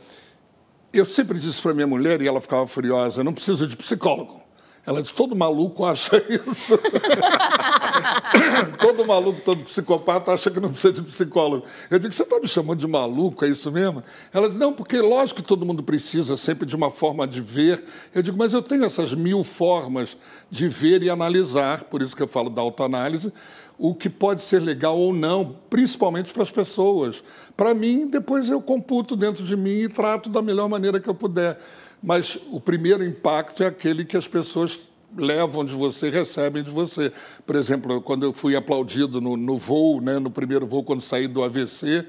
Eu 0.92 1.04
sempre 1.06 1.40
disse 1.40 1.60
para 1.60 1.74
minha 1.74 1.86
mulher, 1.86 2.22
e 2.22 2.28
ela 2.28 2.40
ficava 2.40 2.64
furiosa, 2.66 3.24
não 3.24 3.32
preciso 3.32 3.66
de 3.66 3.76
psicólogo. 3.76 4.41
Ela 4.84 5.00
disse: 5.00 5.14
todo 5.14 5.36
maluco 5.36 5.84
acha 5.84 6.16
isso. 6.16 6.76
todo 8.80 9.06
maluco, 9.06 9.40
todo 9.40 9.62
psicopata 9.62 10.32
acha 10.32 10.50
que 10.50 10.58
não 10.58 10.70
precisa 10.70 10.94
de 10.94 11.02
psicólogo. 11.02 11.64
Eu 11.88 12.00
digo: 12.00 12.12
você 12.12 12.24
está 12.24 12.40
me 12.40 12.48
chamando 12.48 12.80
de 12.80 12.88
maluco, 12.88 13.44
é 13.44 13.48
isso 13.48 13.70
mesmo? 13.70 14.02
Ela 14.32 14.48
diz: 14.48 14.56
não, 14.56 14.72
porque 14.72 15.00
lógico 15.00 15.40
que 15.40 15.46
todo 15.46 15.64
mundo 15.64 15.84
precisa 15.84 16.36
sempre 16.36 16.66
de 16.66 16.74
uma 16.74 16.90
forma 16.90 17.28
de 17.28 17.40
ver. 17.40 17.84
Eu 18.12 18.22
digo: 18.22 18.36
mas 18.36 18.52
eu 18.52 18.62
tenho 18.62 18.84
essas 18.84 19.14
mil 19.14 19.44
formas 19.44 20.16
de 20.50 20.68
ver 20.68 21.04
e 21.04 21.10
analisar, 21.10 21.84
por 21.84 22.02
isso 22.02 22.16
que 22.16 22.22
eu 22.22 22.28
falo 22.28 22.50
da 22.50 22.60
autoanálise, 22.60 23.32
o 23.78 23.94
que 23.94 24.10
pode 24.10 24.42
ser 24.42 24.60
legal 24.60 24.98
ou 24.98 25.12
não, 25.12 25.58
principalmente 25.70 26.32
para 26.32 26.42
as 26.42 26.50
pessoas. 26.50 27.22
Para 27.56 27.72
mim, 27.72 28.08
depois 28.08 28.48
eu 28.48 28.60
computo 28.60 29.14
dentro 29.14 29.44
de 29.44 29.56
mim 29.56 29.82
e 29.82 29.88
trato 29.88 30.28
da 30.28 30.42
melhor 30.42 30.68
maneira 30.68 30.98
que 30.98 31.08
eu 31.08 31.14
puder 31.14 31.56
mas 32.02 32.38
o 32.50 32.60
primeiro 32.60 33.04
impacto 33.04 33.62
é 33.62 33.66
aquele 33.66 34.04
que 34.04 34.16
as 34.16 34.26
pessoas 34.26 34.80
levam 35.16 35.64
de 35.64 35.74
você, 35.74 36.10
recebem 36.10 36.62
de 36.62 36.70
você. 36.70 37.12
Por 37.46 37.54
exemplo, 37.54 38.00
quando 38.00 38.24
eu 38.24 38.32
fui 38.32 38.56
aplaudido 38.56 39.20
no, 39.20 39.36
no 39.36 39.58
voo, 39.58 40.00
né, 40.00 40.18
no 40.18 40.30
primeiro 40.30 40.66
voo, 40.66 40.82
quando 40.82 41.00
saí 41.00 41.28
do 41.28 41.42
AVC, 41.42 42.06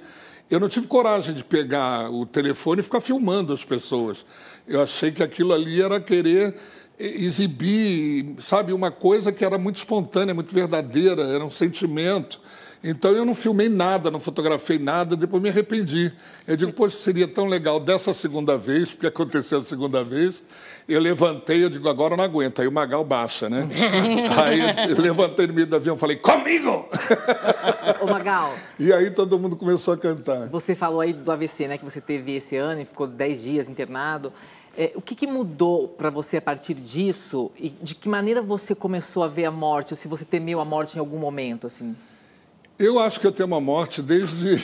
eu 0.49 0.59
não 0.59 0.69
tive 0.69 0.87
coragem 0.87 1.33
de 1.33 1.43
pegar 1.43 2.11
o 2.11 2.25
telefone 2.25 2.79
e 2.79 2.83
ficar 2.83 3.01
filmando 3.01 3.53
as 3.53 3.63
pessoas. 3.63 4.25
Eu 4.67 4.81
achei 4.81 5.11
que 5.11 5.21
aquilo 5.21 5.53
ali 5.53 5.81
era 5.81 5.99
querer 5.99 6.55
exibir, 6.99 8.35
sabe, 8.37 8.71
uma 8.71 8.91
coisa 8.91 9.31
que 9.31 9.43
era 9.43 9.57
muito 9.57 9.77
espontânea, 9.77 10.33
muito 10.33 10.53
verdadeira, 10.53 11.23
era 11.23 11.43
um 11.43 11.49
sentimento. 11.49 12.39
Então 12.83 13.11
eu 13.11 13.23
não 13.23 13.33
filmei 13.33 13.69
nada, 13.69 14.11
não 14.11 14.19
fotografei 14.19 14.77
nada, 14.77 15.15
depois 15.15 15.41
me 15.41 15.47
arrependi. 15.47 16.11
Eu 16.45 16.57
digo, 16.57 16.73
poxa, 16.73 16.97
seria 16.97 17.25
tão 17.25 17.45
legal 17.45 17.79
dessa 17.79 18.13
segunda 18.13 18.57
vez, 18.57 18.91
porque 18.91 19.07
aconteceu 19.07 19.59
a 19.59 19.63
segunda 19.63 20.03
vez. 20.03 20.43
Eu 20.85 20.99
levantei, 20.99 21.63
eu 21.63 21.69
digo, 21.69 21.87
agora 21.87 22.13
eu 22.13 22.17
não 22.17 22.25
aguento. 22.25 22.61
Aí 22.61 22.67
o 22.67 22.71
Magal 22.71 23.05
baixa, 23.05 23.49
né? 23.49 23.69
aí 24.43 24.91
eu 24.91 24.99
levantei 24.99 25.47
no 25.47 25.53
meio 25.53 25.65
do 25.65 25.77
avião 25.77 25.95
e 25.95 25.99
falei, 25.99 26.17
comigo! 26.17 26.89
Ô 28.01 28.05
Magal. 28.05 28.53
E 28.77 28.91
aí 28.91 29.09
todo 29.09 29.39
mundo 29.39 29.55
começou 29.55 29.93
a 29.93 29.97
cantar. 29.97 30.49
Você 30.49 30.75
falou 30.75 30.99
aí 30.99 31.13
do 31.13 31.31
AVC, 31.31 31.69
né, 31.69 31.77
que 31.77 31.85
você 31.85 32.01
teve 32.01 32.35
esse 32.35 32.57
ano 32.57 32.81
e 32.81 32.85
ficou 32.85 33.07
10 33.07 33.43
dias 33.43 33.69
internado. 33.69 34.33
É, 34.77 34.91
o 34.95 35.01
que, 35.01 35.15
que 35.15 35.25
mudou 35.25 35.87
para 35.87 36.09
você 36.09 36.37
a 36.37 36.41
partir 36.41 36.73
disso? 36.73 37.49
E 37.57 37.69
de 37.69 37.95
que 37.95 38.09
maneira 38.09 38.41
você 38.41 38.75
começou 38.75 39.23
a 39.23 39.27
ver 39.29 39.45
a 39.45 39.51
morte? 39.51 39.93
Ou 39.93 39.97
se 39.97 40.09
você 40.09 40.25
temeu 40.25 40.59
a 40.59 40.65
morte 40.65 40.97
em 40.97 40.99
algum 40.99 41.17
momento, 41.17 41.67
assim? 41.67 41.95
Eu 42.77 42.97
acho 42.97 43.19
que 43.19 43.27
eu 43.27 43.31
tenho 43.31 43.45
uma 43.45 43.61
morte 43.61 44.01
desde, 44.01 44.63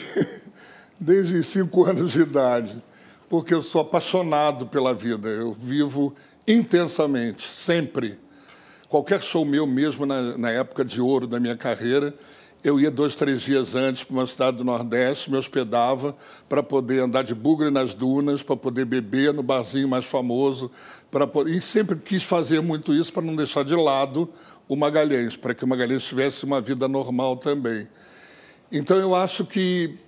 desde 0.98 1.44
cinco 1.44 1.84
anos 1.84 2.12
de 2.12 2.22
idade, 2.22 2.82
porque 3.28 3.54
eu 3.54 3.62
sou 3.62 3.82
apaixonado 3.82 4.66
pela 4.66 4.92
vida. 4.92 5.28
Eu 5.28 5.52
vivo 5.52 6.12
intensamente, 6.46 7.42
sempre. 7.42 8.18
Qualquer 8.88 9.22
show 9.22 9.44
meu, 9.44 9.64
mesmo 9.64 10.04
na, 10.04 10.36
na 10.36 10.50
época 10.50 10.84
de 10.84 11.00
ouro 11.00 11.28
da 11.28 11.38
minha 11.38 11.56
carreira, 11.56 12.12
eu 12.64 12.80
ia 12.80 12.90
dois, 12.90 13.14
três 13.14 13.42
dias 13.42 13.76
antes 13.76 14.02
para 14.02 14.14
uma 14.14 14.26
cidade 14.26 14.56
do 14.56 14.64
Nordeste, 14.64 15.30
me 15.30 15.36
hospedava 15.36 16.14
para 16.48 16.64
poder 16.64 17.00
andar 17.00 17.22
de 17.22 17.34
bugre 17.34 17.70
nas 17.70 17.94
dunas, 17.94 18.42
para 18.42 18.56
poder 18.56 18.84
beber 18.84 19.32
no 19.32 19.42
barzinho 19.42 19.88
mais 19.88 20.04
famoso. 20.04 20.68
Para 21.12 21.28
poder... 21.28 21.54
E 21.54 21.62
sempre 21.62 21.96
quis 21.96 22.24
fazer 22.24 22.60
muito 22.60 22.92
isso 22.92 23.12
para 23.12 23.22
não 23.22 23.36
deixar 23.36 23.64
de 23.64 23.76
lado 23.76 24.28
o 24.70 24.76
Magalhães, 24.76 25.34
para 25.34 25.52
que 25.52 25.64
o 25.64 25.66
Magalhães 25.66 26.04
tivesse 26.04 26.44
uma 26.44 26.60
vida 26.60 26.86
normal 26.86 27.36
também. 27.36 27.88
Então 28.70 28.96
eu 28.96 29.16
acho 29.16 29.44
que. 29.44 29.98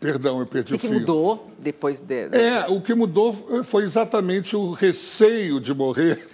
Perdão, 0.00 0.40
eu 0.40 0.46
perdi 0.46 0.72
o, 0.72 0.76
o 0.76 0.78
que 0.78 0.86
fio. 0.88 0.98
mudou 0.98 1.50
depois 1.58 2.00
de... 2.00 2.28
É, 2.32 2.64
o 2.68 2.80
que 2.80 2.94
mudou 2.94 3.34
foi 3.64 3.82
exatamente 3.82 4.56
o 4.56 4.70
receio 4.70 5.60
de 5.60 5.74
morrer 5.74 6.26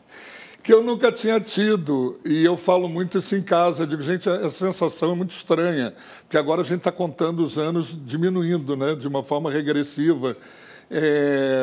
que 0.62 0.70
eu 0.70 0.82
nunca 0.82 1.10
tinha 1.10 1.40
tido. 1.40 2.18
E 2.26 2.44
eu 2.44 2.58
falo 2.58 2.90
muito 2.90 3.16
isso 3.16 3.34
em 3.34 3.42
casa. 3.42 3.84
Eu 3.84 3.86
digo, 3.86 4.02
gente, 4.02 4.28
essa 4.28 4.50
sensação 4.50 5.12
é 5.12 5.14
muito 5.14 5.30
estranha, 5.30 5.94
porque 6.24 6.36
agora 6.36 6.60
a 6.60 6.64
gente 6.64 6.78
está 6.78 6.92
contando 6.92 7.42
os 7.42 7.56
anos 7.56 7.96
diminuindo, 8.04 8.76
né, 8.76 8.94
de 8.94 9.08
uma 9.08 9.24
forma 9.24 9.50
regressiva. 9.50 10.36
É, 10.90 11.62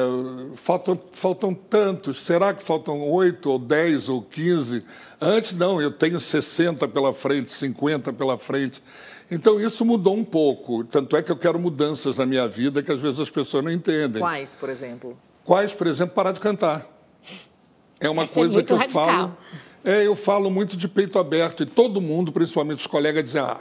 faltam, 0.55 0.97
faltam 1.11 1.53
tantos. 1.53 2.19
Será 2.21 2.53
que 2.53 2.63
faltam 2.63 3.01
oito, 3.09 3.51
ou 3.51 3.59
dez, 3.59 4.07
ou 4.07 4.21
quinze? 4.21 4.85
Antes, 5.19 5.53
não, 5.53 5.81
eu 5.81 5.91
tenho 5.91 6.19
60 6.19 6.87
pela 6.87 7.13
frente, 7.13 7.51
50 7.51 8.13
pela 8.13 8.37
frente. 8.37 8.81
Então, 9.29 9.59
isso 9.59 9.83
mudou 9.83 10.15
um 10.15 10.23
pouco. 10.23 10.85
Tanto 10.85 11.17
é 11.17 11.21
que 11.21 11.29
eu 11.29 11.35
quero 11.35 11.59
mudanças 11.59 12.15
na 12.15 12.25
minha 12.25 12.47
vida 12.47 12.81
que 12.81 12.91
às 12.91 13.01
vezes 13.01 13.19
as 13.19 13.29
pessoas 13.29 13.65
não 13.65 13.71
entendem. 13.71 14.21
Quais, 14.21 14.55
por 14.55 14.69
exemplo? 14.69 15.17
Quais, 15.43 15.73
por 15.73 15.87
exemplo, 15.87 16.15
parar 16.15 16.31
de 16.31 16.39
cantar. 16.39 16.87
É 17.99 18.09
uma 18.09 18.23
é 18.23 18.27
coisa 18.27 18.63
que 18.63 18.71
eu 18.71 18.77
radical. 18.77 19.05
falo. 19.05 19.37
É, 19.83 20.05
eu 20.05 20.15
falo 20.15 20.49
muito 20.49 20.77
de 20.77 20.87
peito 20.87 21.19
aberto 21.19 21.63
e 21.63 21.65
todo 21.65 21.99
mundo, 21.99 22.31
principalmente 22.31 22.79
os 22.79 22.87
colegas, 22.87 23.23
dizem: 23.23 23.41
ah, 23.41 23.59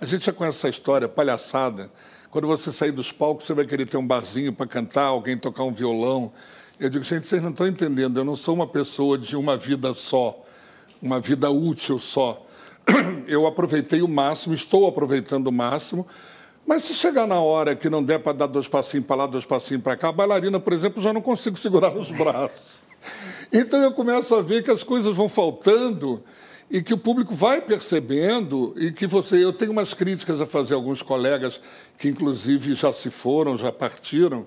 a 0.00 0.06
gente 0.06 0.24
já 0.24 0.32
conhece 0.32 0.58
essa 0.58 0.68
história, 0.68 1.08
palhaçada. 1.08 1.90
Quando 2.30 2.46
você 2.46 2.70
sair 2.70 2.92
dos 2.92 3.10
palcos, 3.10 3.46
você 3.46 3.54
vai 3.54 3.64
querer 3.64 3.86
ter 3.86 3.96
um 3.96 4.06
barzinho 4.06 4.52
para 4.52 4.66
cantar, 4.66 5.04
alguém 5.04 5.36
tocar 5.36 5.64
um 5.64 5.72
violão. 5.72 6.30
Eu 6.78 6.90
digo, 6.90 7.02
gente, 7.02 7.26
vocês 7.26 7.40
não 7.40 7.50
estão 7.50 7.66
entendendo. 7.66 8.20
Eu 8.20 8.24
não 8.24 8.36
sou 8.36 8.54
uma 8.54 8.66
pessoa 8.66 9.16
de 9.16 9.34
uma 9.34 9.56
vida 9.56 9.94
só, 9.94 10.44
uma 11.00 11.18
vida 11.20 11.50
útil 11.50 11.98
só. 11.98 12.46
Eu 13.26 13.46
aproveitei 13.46 14.02
o 14.02 14.08
máximo, 14.08 14.54
estou 14.54 14.86
aproveitando 14.86 15.46
o 15.46 15.52
máximo. 15.52 16.06
Mas 16.66 16.82
se 16.82 16.94
chegar 16.94 17.26
na 17.26 17.40
hora 17.40 17.74
que 17.74 17.88
não 17.88 18.04
der 18.04 18.18
para 18.18 18.34
dar 18.34 18.46
dois 18.46 18.68
passinhos 18.68 19.06
para 19.06 19.16
lá, 19.16 19.26
dois 19.26 19.46
passinhos 19.46 19.82
para 19.82 19.96
cá, 19.96 20.08
a 20.08 20.12
bailarina, 20.12 20.60
por 20.60 20.74
exemplo, 20.74 21.02
já 21.02 21.14
não 21.14 21.22
consigo 21.22 21.56
segurar 21.56 21.92
nos 21.92 22.10
braços. 22.10 22.76
Então 23.50 23.80
eu 23.80 23.92
começo 23.92 24.34
a 24.34 24.42
ver 24.42 24.62
que 24.62 24.70
as 24.70 24.82
coisas 24.82 25.16
vão 25.16 25.28
faltando 25.28 26.22
e 26.70 26.82
que 26.82 26.92
o 26.92 26.98
público 26.98 27.34
vai 27.34 27.60
percebendo 27.60 28.74
e 28.76 28.92
que 28.92 29.06
você. 29.06 29.42
Eu 29.42 29.52
tenho 29.52 29.72
umas 29.72 29.94
críticas 29.94 30.40
a 30.40 30.46
fazer 30.46 30.74
a 30.74 30.76
alguns 30.76 31.02
colegas 31.02 31.60
que, 31.98 32.08
inclusive, 32.08 32.74
já 32.74 32.92
se 32.92 33.10
foram, 33.10 33.56
já 33.56 33.72
partiram. 33.72 34.46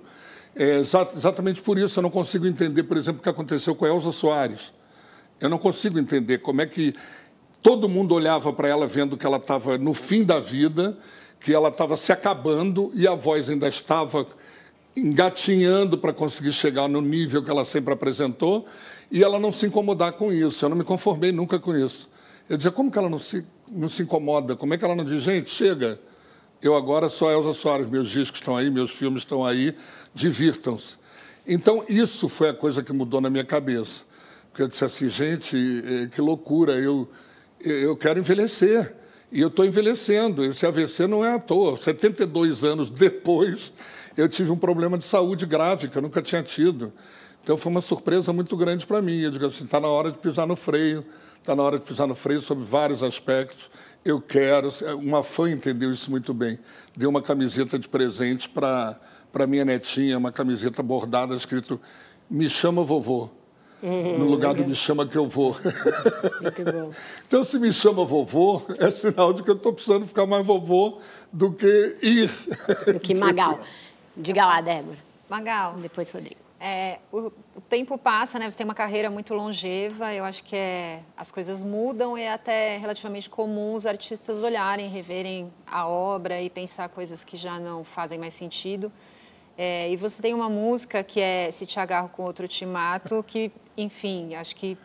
É, 0.56 0.78
exa- 0.78 1.10
exatamente 1.16 1.62
por 1.62 1.78
isso 1.78 1.98
eu 1.98 2.04
não 2.04 2.10
consigo 2.10 2.46
entender, 2.46 2.84
por 2.84 2.98
exemplo, 2.98 3.22
o 3.22 3.24
que 3.24 3.30
aconteceu 3.30 3.74
com 3.74 3.86
a 3.86 3.90
Elza 3.90 4.12
Soares. 4.12 4.72
Eu 5.40 5.50
não 5.50 5.58
consigo 5.58 5.98
entender 5.98 6.40
como 6.40 6.62
é 6.62 6.66
que 6.66 6.94
todo 7.62 7.90
mundo 7.90 8.14
olhava 8.14 8.52
para 8.54 8.68
ela 8.68 8.86
vendo 8.86 9.18
que 9.18 9.26
ela 9.26 9.38
estava 9.38 9.78
no 9.78 9.94
fim 9.94 10.24
da 10.24 10.40
vida, 10.40 10.98
que 11.40 11.54
ela 11.54 11.70
estava 11.70 11.98
se 11.98 12.12
acabando 12.12 12.92
e 12.94 13.08
a 13.08 13.16
voz 13.16 13.50
ainda 13.50 13.68
estava 13.68 14.28
engatinhando 14.96 15.98
para 15.98 16.14
conseguir 16.14 16.52
chegar 16.52 16.88
no 16.88 17.02
nível 17.02 17.42
que 17.42 17.50
ela 17.50 17.66
sempre 17.66 17.94
apresentou 17.94 18.66
e 19.10 19.24
ela 19.24 19.40
não 19.40 19.52
se 19.52 19.66
incomodar 19.66 20.12
com 20.12 20.32
isso. 20.32 20.64
Eu 20.64 20.70
não 20.70 20.78
me 20.78 20.84
conformei 20.84 21.32
nunca 21.32 21.58
com 21.58 21.76
isso. 21.76 22.11
Eu 22.52 22.58
dizia, 22.58 22.70
como 22.70 22.92
que 22.92 22.98
ela 22.98 23.10
não 23.10 23.18
se, 23.18 23.46
não 23.66 23.88
se 23.88 24.04
incomoda? 24.04 24.58
Como 24.58 24.74
é 24.74 24.78
que 24.78 24.84
ela 24.84 24.94
não 24.94 25.06
diz, 25.06 25.24
gente, 25.24 25.50
chega, 25.50 25.98
eu 26.62 26.76
agora 26.76 27.08
sou 27.08 27.30
a 27.30 27.32
Elza 27.32 27.54
Soares, 27.54 27.90
meus 27.90 28.10
discos 28.10 28.42
estão 28.42 28.58
aí, 28.58 28.70
meus 28.70 28.92
filmes 28.92 29.22
estão 29.22 29.46
aí, 29.46 29.74
divirtam-se. 30.14 30.98
Então, 31.48 31.86
isso 31.88 32.28
foi 32.28 32.50
a 32.50 32.54
coisa 32.54 32.84
que 32.84 32.92
mudou 32.92 33.22
na 33.22 33.30
minha 33.30 33.46
cabeça. 33.46 34.04
Porque 34.50 34.64
eu 34.64 34.68
disse 34.68 34.84
assim, 34.84 35.08
gente, 35.08 35.56
eh, 35.56 36.08
que 36.14 36.20
loucura, 36.20 36.74
eu, 36.74 37.10
eu 37.62 37.96
quero 37.96 38.20
envelhecer. 38.20 38.98
E 39.32 39.40
eu 39.40 39.48
estou 39.48 39.64
envelhecendo. 39.64 40.44
Esse 40.44 40.66
AVC 40.66 41.08
não 41.08 41.24
é 41.24 41.34
à 41.34 41.40
toa. 41.40 41.78
72 41.78 42.66
anos 42.66 42.90
depois, 42.90 43.72
eu 44.18 44.28
tive 44.28 44.52
um 44.52 44.58
problema 44.58 44.98
de 44.98 45.06
saúde 45.06 45.46
grave 45.46 45.88
que 45.88 45.98
eu 45.98 46.02
nunca 46.02 46.22
tinha 46.22 46.44
tido. 46.44 46.92
Então 47.42 47.58
foi 47.58 47.72
uma 47.72 47.82
surpresa 47.82 48.34
muito 48.34 48.58
grande 48.58 48.86
para 48.86 49.02
mim. 49.02 49.22
Eu 49.22 49.32
digo 49.32 49.46
assim, 49.46 49.64
está 49.64 49.80
na 49.80 49.88
hora 49.88 50.12
de 50.12 50.18
pisar 50.18 50.46
no 50.46 50.58
freio, 50.58 51.06
está 51.42 51.56
na 51.56 51.64
hora 51.64 51.78
de 51.78 51.86
pisar 51.86 52.08
no 52.08 52.16
freio 52.16 52.40
sobre 52.40 52.64
vários 52.64 53.04
aspectos. 53.04 53.70
Eu 54.06 54.22
quero. 54.22 54.70
Uma 54.98 55.24
fã 55.24 55.50
entendeu 55.50 55.92
isso 55.92 56.10
muito 56.10 56.34
bem. 56.34 56.58
Deu 56.96 57.10
uma 57.10 57.22
camiseta 57.22 57.78
de 57.78 57.90
presente 57.90 58.48
para 58.48 59.00
para 59.32 59.48
minha 59.48 59.64
netinha, 59.64 60.18
uma 60.18 60.32
camiseta 60.32 60.84
bordada 60.84 61.34
escrito 61.36 61.80
"Me 62.30 62.50
chama 62.50 62.84
vovô". 62.84 63.30
No 63.82 64.26
lugar 64.26 64.54
do 64.54 64.64
me 64.64 64.76
chama 64.76 65.08
que 65.08 65.18
eu 65.18 65.28
vou. 65.28 65.58
Muito 66.40 66.64
bom. 66.64 66.92
Então, 67.28 67.44
se 67.44 67.58
me 67.58 67.74
chama 67.74 68.06
vovô, 68.06 68.62
é 68.78 68.92
sinal 68.92 69.34
de 69.34 69.42
que 69.42 69.50
eu 69.50 69.56
estou 69.56 69.74
precisando 69.74 70.06
ficar 70.06 70.28
mais 70.28 70.46
vovô 70.46 71.00
do 71.34 71.52
que 71.52 71.98
ir. 72.00 72.30
Do 72.86 73.00
que 73.00 73.16
Magal. 73.16 73.60
Diga 74.16 74.46
lá, 74.46 74.62
Débora. 74.62 75.00
Magal, 75.28 75.78
Depois, 75.78 76.12
Rodrigo. 76.12 76.41
É, 76.64 77.00
o, 77.12 77.32
o 77.56 77.62
tempo 77.68 77.98
passa, 77.98 78.38
né? 78.38 78.48
Você 78.48 78.56
tem 78.56 78.66
uma 78.66 78.76
carreira 78.76 79.10
muito 79.10 79.34
longeva. 79.34 80.14
Eu 80.14 80.24
acho 80.24 80.44
que 80.44 80.56
é, 80.56 81.00
as 81.18 81.32
coisas 81.32 81.64
mudam 81.64 82.16
e 82.16 82.22
é 82.22 82.32
até 82.32 82.78
relativamente 82.78 83.28
comum 83.28 83.74
os 83.74 83.88
artistas 83.88 84.44
olharem, 84.44 84.88
reverem 84.88 85.52
a 85.66 85.88
obra 85.88 86.40
e 86.40 86.52
pensar 86.52 86.88
coisas 86.90 87.24
que 87.24 87.36
já 87.36 87.60
não 87.60 87.84
fazem 87.84 88.20
mais 88.20 88.36
sentido. 88.36 88.92
É, 89.58 89.90
e 89.90 89.98
você 89.98 90.22
tem 90.22 90.36
uma 90.36 90.50
música 90.50 91.04
que 91.04 91.20
é 91.20 91.50
Se 91.50 91.66
Te 91.66 91.80
Agarro 91.80 92.10
com 92.10 92.22
Outro 92.22 92.48
Te 92.48 92.64
Mato, 92.64 93.24
que, 93.24 93.52
enfim, 93.76 94.36
acho 94.36 94.56
que 94.56 94.78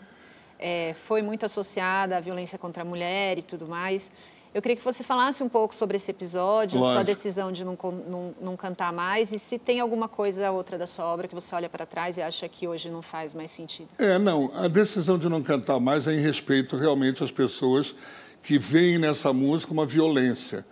é, 0.59 0.95
foi 0.95 1.21
muito 1.21 1.45
associada 1.45 2.17
à 2.17 2.21
violência 2.21 2.59
contra 2.59 2.85
a 2.85 2.87
mulher 2.87 3.39
e 3.39 3.43
tudo 3.43 3.67
mais. 3.67 4.11
Eu 4.57 4.63
queria 4.63 4.75
que 4.75 4.83
você 4.83 5.05
falasse 5.05 5.43
um 5.43 5.51
pouco 5.51 5.75
sobre 5.75 5.99
esse 5.99 6.11
episódio, 6.11 6.79
sua 6.79 6.89
Lógico. 6.89 7.05
decisão 7.05 7.53
de 7.53 7.63
não, 7.63 7.77
não, 8.09 8.35
não 8.41 8.57
cantar 8.57 8.91
mais 8.91 9.31
e 9.31 9.39
se 9.39 9.59
tem 9.59 9.81
alguma 9.81 10.09
coisa 10.09 10.51
outra 10.51 10.79
da 10.79 10.87
sua 10.87 11.05
obra 11.05 11.29
que 11.29 11.35
você 11.35 11.55
olha 11.55 11.69
para 11.69 11.85
trás 11.85 12.17
e 12.17 12.23
acha 12.23 12.49
que 12.49 12.67
hoje 12.67 12.89
não 12.89 13.03
faz 13.03 13.35
mais 13.35 13.51
sentido. 13.51 13.91
É, 13.99 14.19
não, 14.19 14.51
a 14.55 14.67
decisão 14.67 15.19
de 15.19 15.29
não 15.29 15.43
cantar 15.43 15.79
mais 15.79 16.07
é 16.07 16.15
em 16.15 16.21
respeito 16.21 16.75
realmente 16.75 17.23
às 17.23 17.31
pessoas 17.31 17.95
que 18.43 18.59
veem 18.59 18.97
nessa 18.97 19.31
música 19.31 19.75
uma 19.75 19.85
violência. 19.85 20.65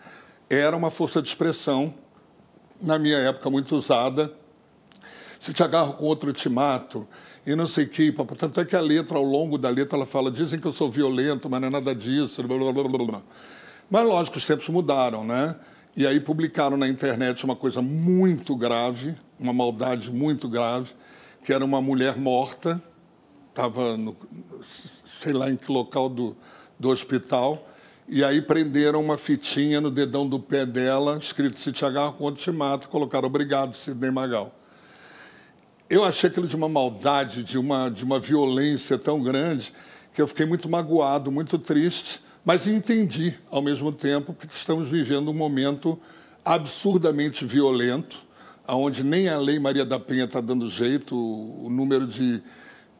Era 0.48 0.74
uma 0.74 0.90
força 0.90 1.20
de 1.20 1.28
expressão, 1.28 1.92
na 2.80 2.98
minha 2.98 3.18
época, 3.18 3.50
muito 3.50 3.76
usada. 3.76 4.32
Se 5.38 5.52
te 5.52 5.62
agarro 5.62 5.92
com 5.92 6.06
outro, 6.06 6.32
te 6.32 6.48
mato. 6.48 7.06
E 7.46 7.54
não 7.54 7.66
sei 7.66 7.84
o 7.84 7.88
que. 7.90 8.10
Tanto 8.38 8.62
é 8.62 8.64
que 8.64 8.76
a 8.76 8.80
letra, 8.80 9.18
ao 9.18 9.24
longo 9.24 9.58
da 9.58 9.68
letra, 9.68 9.98
ela 9.98 10.06
fala: 10.06 10.30
dizem 10.30 10.58
que 10.58 10.66
eu 10.66 10.72
sou 10.72 10.90
violento, 10.90 11.50
mas 11.50 11.60
não 11.60 11.68
é 11.68 11.70
nada 11.70 11.94
disso. 11.94 12.42
Blá, 12.44 12.56
blá, 12.56 12.72
blá, 12.72 13.04
blá. 13.06 13.22
Mas, 13.90 14.06
lógico, 14.06 14.38
os 14.38 14.46
tempos 14.46 14.68
mudaram, 14.68 15.24
né? 15.24 15.56
E 15.96 16.06
aí 16.06 16.18
publicaram 16.18 16.76
na 16.76 16.88
internet 16.88 17.44
uma 17.44 17.54
coisa 17.54 17.80
muito 17.80 18.56
grave, 18.56 19.14
uma 19.38 19.52
maldade 19.52 20.10
muito 20.10 20.48
grave, 20.48 20.92
que 21.44 21.52
era 21.52 21.64
uma 21.64 21.80
mulher 21.80 22.16
morta 22.16 22.82
estava 23.54 23.96
sei 24.60 25.32
lá 25.32 25.48
em 25.48 25.56
que 25.56 25.70
local 25.70 26.08
do, 26.08 26.36
do 26.78 26.90
hospital, 26.90 27.68
e 28.08 28.22
aí 28.22 28.42
prenderam 28.42 29.00
uma 29.00 29.16
fitinha 29.16 29.80
no 29.80 29.90
dedão 29.90 30.28
do 30.28 30.38
pé 30.40 30.66
dela, 30.66 31.16
escrito 31.16 31.60
se 31.60 31.72
te 31.72 31.84
agarro 31.84 32.14
quando 32.14 32.36
te 32.36 32.50
mato, 32.50 32.88
colocaram 32.88 33.26
obrigado, 33.26 33.74
Sidney 33.74 34.10
Magal. 34.10 34.52
Eu 35.88 36.04
achei 36.04 36.28
aquilo 36.28 36.48
de 36.48 36.56
uma 36.56 36.68
maldade, 36.68 37.42
de 37.42 37.56
uma, 37.56 37.88
de 37.88 38.04
uma 38.04 38.18
violência 38.18 38.98
tão 38.98 39.22
grande, 39.22 39.72
que 40.12 40.20
eu 40.20 40.26
fiquei 40.26 40.44
muito 40.44 40.68
magoado, 40.68 41.30
muito 41.30 41.58
triste, 41.58 42.20
mas 42.44 42.66
entendi 42.66 43.34
ao 43.50 43.62
mesmo 43.62 43.90
tempo 43.90 44.34
que 44.34 44.46
estamos 44.46 44.88
vivendo 44.88 45.30
um 45.30 45.34
momento 45.34 45.98
absurdamente 46.44 47.46
violento, 47.46 48.22
onde 48.68 49.02
nem 49.02 49.28
a 49.28 49.38
Lei 49.38 49.58
Maria 49.58 49.84
da 49.84 49.98
Penha 49.98 50.24
está 50.24 50.40
dando 50.40 50.68
jeito, 50.68 51.16
o 51.16 51.70
número 51.70 52.06
de, 52.06 52.42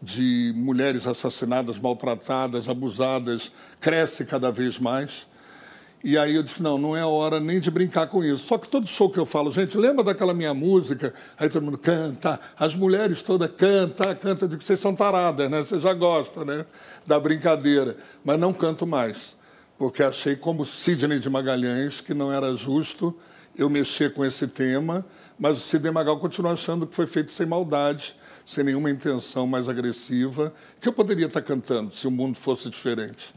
de 0.00 0.52
mulheres 0.56 1.06
assassinadas, 1.06 1.78
maltratadas, 1.78 2.68
abusadas 2.68 3.52
cresce 3.80 4.24
cada 4.24 4.50
vez 4.50 4.78
mais. 4.78 5.26
E 6.06 6.18
aí 6.18 6.34
eu 6.34 6.42
disse, 6.42 6.62
não, 6.62 6.76
não 6.76 6.94
é 6.94 7.02
hora 7.02 7.40
nem 7.40 7.58
de 7.58 7.70
brincar 7.70 8.08
com 8.08 8.22
isso. 8.22 8.46
Só 8.46 8.58
que 8.58 8.68
todo 8.68 8.86
show 8.86 9.08
que 9.08 9.18
eu 9.18 9.24
falo, 9.24 9.50
gente, 9.50 9.78
lembra 9.78 10.04
daquela 10.04 10.34
minha 10.34 10.52
música? 10.52 11.14
Aí 11.38 11.48
todo 11.48 11.62
mundo 11.62 11.78
canta, 11.78 12.38
as 12.58 12.74
mulheres 12.74 13.22
todas 13.22 13.50
cantam, 13.56 14.14
canta, 14.14 14.46
de 14.46 14.58
que 14.58 14.62
vocês 14.62 14.78
são 14.78 14.94
taradas, 14.94 15.50
né? 15.50 15.62
Vocês 15.62 15.82
já 15.82 15.94
gostam, 15.94 16.44
né? 16.44 16.66
Da 17.06 17.18
brincadeira. 17.18 17.96
Mas 18.22 18.38
não 18.38 18.52
canto 18.52 18.86
mais, 18.86 19.34
porque 19.78 20.02
achei 20.02 20.36
como 20.36 20.62
Sidney 20.66 21.18
de 21.18 21.30
Magalhães 21.30 22.02
que 22.02 22.12
não 22.12 22.30
era 22.30 22.54
justo 22.54 23.16
eu 23.56 23.70
mexer 23.70 24.12
com 24.12 24.22
esse 24.22 24.46
tema, 24.46 25.06
mas 25.38 25.56
o 25.56 25.60
Sidney 25.60 25.90
Magal 25.90 26.18
continua 26.18 26.52
achando 26.52 26.86
que 26.86 26.94
foi 26.94 27.06
feito 27.06 27.32
sem 27.32 27.46
maldade, 27.46 28.14
sem 28.44 28.62
nenhuma 28.62 28.90
intenção 28.90 29.46
mais 29.46 29.70
agressiva, 29.70 30.52
que 30.82 30.86
eu 30.86 30.92
poderia 30.92 31.26
estar 31.26 31.40
cantando 31.40 31.94
se 31.94 32.06
o 32.06 32.10
mundo 32.10 32.36
fosse 32.36 32.68
diferente. 32.68 33.32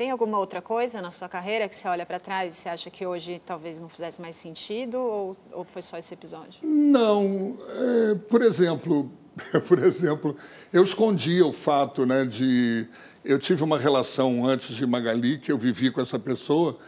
Tem 0.00 0.10
alguma 0.10 0.38
outra 0.38 0.62
coisa 0.62 1.02
na 1.02 1.10
sua 1.10 1.28
carreira 1.28 1.68
que 1.68 1.76
você 1.76 1.86
olha 1.86 2.06
para 2.06 2.18
trás 2.18 2.54
e 2.54 2.56
você 2.56 2.70
acha 2.70 2.88
que 2.88 3.04
hoje 3.04 3.38
talvez 3.38 3.78
não 3.78 3.86
fizesse 3.86 4.18
mais 4.18 4.34
sentido 4.34 4.96
ou, 4.98 5.36
ou 5.52 5.62
foi 5.62 5.82
só 5.82 5.98
esse 5.98 6.14
episódio? 6.14 6.58
Não, 6.62 7.54
é, 7.68 8.14
por 8.14 8.40
exemplo, 8.40 9.12
por 9.68 9.78
exemplo, 9.78 10.34
eu 10.72 10.82
escondia 10.82 11.44
o 11.44 11.52
fato, 11.52 12.06
né, 12.06 12.24
de 12.24 12.88
eu 13.22 13.38
tive 13.38 13.62
uma 13.62 13.78
relação 13.78 14.42
antes 14.46 14.74
de 14.74 14.86
Magali 14.86 15.38
que 15.38 15.52
eu 15.52 15.58
vivi 15.58 15.90
com 15.90 16.00
essa 16.00 16.18
pessoa 16.18 16.78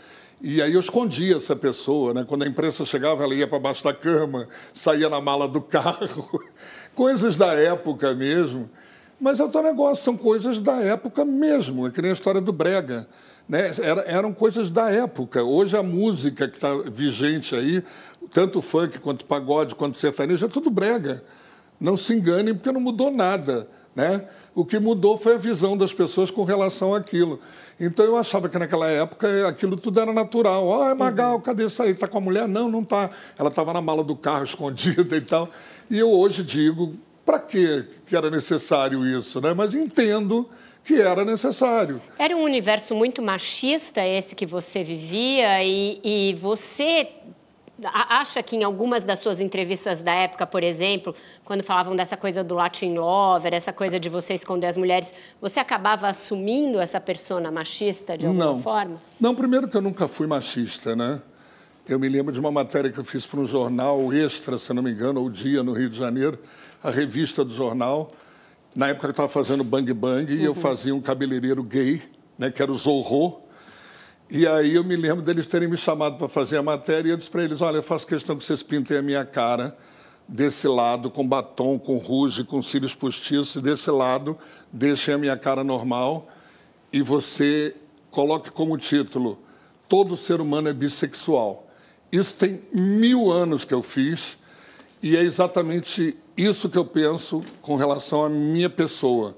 e 0.40 0.62
aí 0.62 0.72
eu 0.72 0.80
escondia 0.80 1.36
essa 1.36 1.54
pessoa, 1.54 2.14
né? 2.14 2.24
Quando 2.26 2.44
a 2.44 2.46
imprensa 2.46 2.82
chegava, 2.82 3.24
ela 3.24 3.34
ia 3.34 3.46
para 3.46 3.58
baixo 3.58 3.84
da 3.84 3.92
cama, 3.92 4.48
saía 4.72 5.10
na 5.10 5.20
mala 5.20 5.46
do 5.46 5.60
carro, 5.60 6.42
coisas 6.96 7.36
da 7.36 7.52
época 7.52 8.14
mesmo. 8.14 8.70
Mas 9.22 9.38
é 9.38 9.44
outro 9.44 9.62
negócio, 9.62 10.02
são 10.02 10.16
coisas 10.16 10.60
da 10.60 10.80
época 10.80 11.24
mesmo, 11.24 11.86
é 11.86 11.92
que 11.92 12.02
nem 12.02 12.10
a 12.10 12.12
história 12.12 12.40
do 12.40 12.52
Brega. 12.52 13.06
Né? 13.48 13.72
Era, 13.80 14.00
eram 14.02 14.32
coisas 14.32 14.68
da 14.68 14.90
época. 14.90 15.44
Hoje 15.44 15.76
a 15.76 15.82
música 15.82 16.48
que 16.48 16.56
está 16.56 16.74
vigente 16.90 17.54
aí, 17.54 17.84
tanto 18.32 18.60
funk 18.60 18.98
quanto 18.98 19.24
pagode, 19.24 19.76
quanto 19.76 19.96
sertanejo, 19.96 20.46
é 20.46 20.48
tudo 20.48 20.70
brega. 20.70 21.22
Não 21.80 21.96
se 21.96 22.12
enganem, 22.12 22.52
porque 22.52 22.72
não 22.72 22.80
mudou 22.80 23.12
nada. 23.12 23.68
Né? 23.94 24.26
O 24.56 24.64
que 24.64 24.80
mudou 24.80 25.16
foi 25.16 25.36
a 25.36 25.38
visão 25.38 25.76
das 25.76 25.92
pessoas 25.92 26.28
com 26.28 26.42
relação 26.42 26.92
àquilo. 26.92 27.38
Então 27.78 28.04
eu 28.04 28.16
achava 28.16 28.48
que 28.48 28.58
naquela 28.58 28.88
época 28.88 29.46
aquilo 29.46 29.76
tudo 29.76 30.00
era 30.00 30.12
natural. 30.12 30.82
Ah, 30.82 30.90
é 30.90 30.94
Magal, 30.94 31.40
cadê 31.40 31.66
isso 31.66 31.80
aí? 31.80 31.92
Está 31.92 32.08
com 32.08 32.18
a 32.18 32.20
mulher? 32.20 32.48
Não, 32.48 32.68
não 32.68 32.82
está. 32.82 33.08
Ela 33.38 33.50
estava 33.50 33.72
na 33.72 33.80
mala 33.80 34.02
do 34.02 34.16
carro 34.16 34.42
escondida 34.44 35.16
e 35.16 35.20
tal. 35.20 35.48
E 35.88 35.96
eu 35.96 36.10
hoje 36.10 36.42
digo, 36.42 36.96
para 37.24 37.38
que 37.38 37.84
era 38.10 38.30
necessário 38.30 39.06
isso, 39.06 39.40
né? 39.40 39.54
Mas 39.54 39.74
entendo 39.74 40.48
que 40.84 41.00
era 41.00 41.24
necessário. 41.24 42.00
Era 42.18 42.36
um 42.36 42.42
universo 42.42 42.94
muito 42.94 43.22
machista 43.22 44.04
esse 44.04 44.34
que 44.34 44.44
você 44.44 44.82
vivia 44.82 45.62
e, 45.62 46.00
e 46.02 46.34
você 46.34 47.08
acha 47.84 48.42
que 48.42 48.56
em 48.56 48.62
algumas 48.62 49.04
das 49.04 49.18
suas 49.18 49.40
entrevistas 49.40 50.02
da 50.02 50.12
época, 50.12 50.46
por 50.46 50.62
exemplo, 50.62 51.14
quando 51.44 51.62
falavam 51.62 51.96
dessa 51.96 52.16
coisa 52.16 52.44
do 52.44 52.54
Latin 52.54 52.94
Lover, 52.94 53.54
essa 53.54 53.72
coisa 53.72 53.98
de 53.98 54.08
você 54.08 54.34
esconder 54.34 54.66
as 54.68 54.76
mulheres, 54.76 55.12
você 55.40 55.60
acabava 55.60 56.08
assumindo 56.08 56.80
essa 56.80 57.00
persona 57.00 57.50
machista 57.50 58.16
de 58.16 58.26
alguma 58.26 58.44
Não. 58.44 58.60
forma? 58.60 59.00
Não, 59.20 59.34
primeiro 59.34 59.68
que 59.68 59.76
eu 59.76 59.82
nunca 59.82 60.06
fui 60.06 60.26
machista, 60.26 60.94
né? 60.94 61.20
Eu 61.88 61.98
me 61.98 62.08
lembro 62.08 62.32
de 62.32 62.38
uma 62.38 62.52
matéria 62.52 62.90
que 62.90 62.98
eu 62.98 63.04
fiz 63.04 63.26
para 63.26 63.40
um 63.40 63.46
jornal 63.46 64.12
extra, 64.12 64.56
se 64.56 64.72
não 64.72 64.82
me 64.82 64.92
engano, 64.92 65.24
o 65.24 65.28
Dia, 65.28 65.64
no 65.64 65.72
Rio 65.72 65.90
de 65.90 65.98
Janeiro, 65.98 66.38
a 66.82 66.90
revista 66.90 67.44
do 67.44 67.54
jornal. 67.54 68.12
Na 68.74 68.88
época 68.88 69.06
eu 69.06 69.10
estava 69.10 69.28
fazendo 69.28 69.62
Bang 69.62 69.92
Bang 69.92 70.32
e 70.32 70.42
eu 70.42 70.54
fazia 70.54 70.94
um 70.94 71.00
cabeleireiro 71.00 71.62
gay, 71.62 72.02
né, 72.38 72.50
que 72.50 72.62
era 72.62 72.72
o 72.72 72.76
Zorro. 72.76 73.42
E 74.30 74.46
aí 74.46 74.74
eu 74.74 74.82
me 74.82 74.96
lembro 74.96 75.22
deles 75.22 75.46
terem 75.46 75.68
me 75.68 75.76
chamado 75.76 76.16
para 76.16 76.28
fazer 76.28 76.56
a 76.56 76.62
matéria 76.62 77.08
e 77.08 77.12
eu 77.12 77.16
disse 77.16 77.30
para 77.30 77.44
eles, 77.44 77.60
olha, 77.60 77.76
eu 77.76 77.82
faço 77.82 78.06
questão 78.06 78.36
que 78.36 78.42
vocês 78.42 78.62
pintem 78.62 78.96
a 78.96 79.02
minha 79.02 79.24
cara 79.24 79.76
desse 80.26 80.66
lado, 80.66 81.10
com 81.10 81.26
batom, 81.26 81.78
com 81.78 81.98
ruge, 81.98 82.44
com 82.44 82.62
cílios 82.62 82.94
postiços, 82.94 83.56
e 83.56 83.60
desse 83.60 83.90
lado 83.90 84.38
deixem 84.72 85.14
a 85.14 85.18
minha 85.18 85.36
cara 85.36 85.62
normal 85.62 86.28
e 86.92 87.02
você 87.02 87.74
coloque 88.10 88.50
como 88.50 88.76
título 88.78 89.38
Todo 89.92 90.16
ser 90.16 90.40
humano 90.40 90.70
é 90.70 90.72
bissexual. 90.72 91.68
Isso 92.10 92.34
tem 92.36 92.62
mil 92.72 93.30
anos 93.30 93.62
que 93.62 93.74
eu 93.74 93.82
fiz 93.82 94.38
e 95.02 95.14
é 95.14 95.20
exatamente 95.20 96.16
isso 96.36 96.68
que 96.68 96.78
eu 96.78 96.84
penso 96.84 97.42
com 97.60 97.76
relação 97.76 98.24
à 98.24 98.28
minha 98.28 98.70
pessoa. 98.70 99.36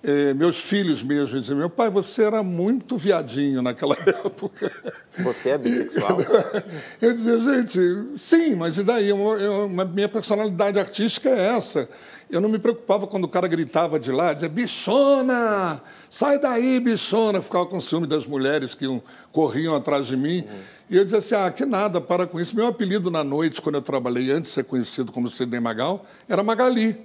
Eh, 0.00 0.32
meus 0.32 0.56
filhos 0.60 1.02
mesmo 1.02 1.40
dizem, 1.40 1.56
meu 1.56 1.68
pai, 1.68 1.90
você 1.90 2.22
era 2.22 2.40
muito 2.40 2.96
viadinho 2.96 3.60
naquela 3.62 3.96
época. 4.06 4.70
Você 5.18 5.50
é 5.50 5.58
bissexual? 5.58 6.18
Eu 7.02 7.14
dizia, 7.14 7.40
gente, 7.40 8.16
sim, 8.16 8.54
mas 8.54 8.78
e 8.78 8.84
daí? 8.84 9.08
Eu, 9.08 9.18
eu, 9.40 9.68
minha 9.68 10.08
personalidade 10.08 10.78
artística 10.78 11.28
é 11.28 11.56
essa. 11.56 11.88
Eu 12.30 12.40
não 12.40 12.48
me 12.48 12.58
preocupava 12.60 13.06
quando 13.08 13.24
o 13.24 13.28
cara 13.28 13.48
gritava 13.48 13.98
de 13.98 14.12
lá, 14.12 14.32
dizia, 14.34 14.48
bichona, 14.48 15.80
sai 16.08 16.38
daí, 16.38 16.78
bichona. 16.78 17.38
Eu 17.38 17.42
ficava 17.42 17.66
com 17.66 17.80
ciúme 17.80 18.06
das 18.06 18.24
mulheres 18.26 18.74
que 18.74 18.84
iam- 18.84 19.02
corriam 19.32 19.74
atrás 19.74 20.06
de 20.06 20.16
mim. 20.16 20.44
E 20.88 20.96
eu 20.96 21.04
dizia 21.04 21.18
assim, 21.18 21.34
ah, 21.34 21.50
que 21.50 21.64
nada, 21.66 22.00
para 22.00 22.26
com 22.26 22.38
isso. 22.38 22.54
Meu 22.54 22.66
apelido 22.68 23.10
na 23.10 23.24
noite, 23.24 23.60
quando 23.60 23.74
eu 23.74 23.82
trabalhei, 23.82 24.30
antes 24.30 24.50
de 24.50 24.54
ser 24.54 24.64
conhecido 24.64 25.10
como 25.10 25.28
Sidney 25.28 25.58
Magal, 25.60 26.04
era 26.28 26.42
Magali. 26.42 26.96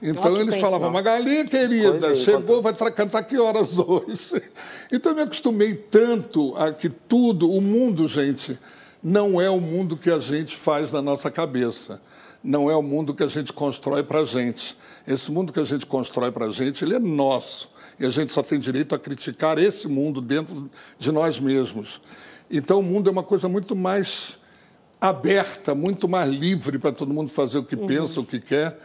Então 0.00 0.36
eles 0.36 0.60
falavam, 0.60 0.92
coincidência. 0.92 1.24
Magali, 1.24 1.48
querida, 1.48 2.08
Coisa 2.08 2.16
chegou, 2.16 2.62
vai 2.62 2.72
cantar 2.92 3.22
que 3.24 3.38
horas 3.38 3.78
hoje? 3.78 4.42
Então 4.92 5.12
eu 5.12 5.16
me 5.16 5.22
acostumei 5.22 5.74
tanto 5.74 6.54
a 6.56 6.72
que 6.72 6.88
tudo, 6.88 7.50
o 7.50 7.60
mundo, 7.60 8.06
gente, 8.06 8.58
não 9.02 9.40
é 9.40 9.50
o 9.50 9.60
mundo 9.60 9.96
que 9.96 10.10
a 10.10 10.18
gente 10.18 10.56
faz 10.56 10.92
na 10.92 11.02
nossa 11.02 11.30
cabeça. 11.30 12.00
Não 12.42 12.70
é 12.70 12.76
o 12.76 12.82
mundo 12.82 13.14
que 13.14 13.22
a 13.22 13.28
gente 13.28 13.52
constrói 13.52 14.02
para 14.02 14.20
a 14.20 14.24
gente. 14.24 14.76
Esse 15.06 15.30
mundo 15.30 15.52
que 15.52 15.58
a 15.58 15.64
gente 15.64 15.84
constrói 15.84 16.30
para 16.30 16.46
a 16.46 16.50
gente, 16.50 16.84
ele 16.84 16.94
é 16.94 16.98
nosso. 16.98 17.70
E 17.98 18.06
a 18.06 18.10
gente 18.10 18.32
só 18.32 18.42
tem 18.42 18.60
direito 18.60 18.94
a 18.94 18.98
criticar 18.98 19.58
esse 19.58 19.88
mundo 19.88 20.20
dentro 20.20 20.70
de 20.98 21.10
nós 21.10 21.40
mesmos. 21.40 22.00
Então 22.48 22.78
o 22.78 22.82
mundo 22.82 23.08
é 23.08 23.12
uma 23.12 23.24
coisa 23.24 23.48
muito 23.48 23.74
mais 23.74 24.38
aberta, 25.00 25.74
muito 25.74 26.08
mais 26.08 26.30
livre 26.30 26.78
para 26.78 26.92
todo 26.92 27.12
mundo 27.12 27.28
fazer 27.28 27.58
o 27.58 27.64
que 27.64 27.76
pensa, 27.76 28.20
o 28.20 28.24
que 28.24 28.40
quer. 28.40 28.78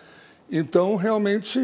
Então, 0.56 0.96
realmente, 0.96 1.60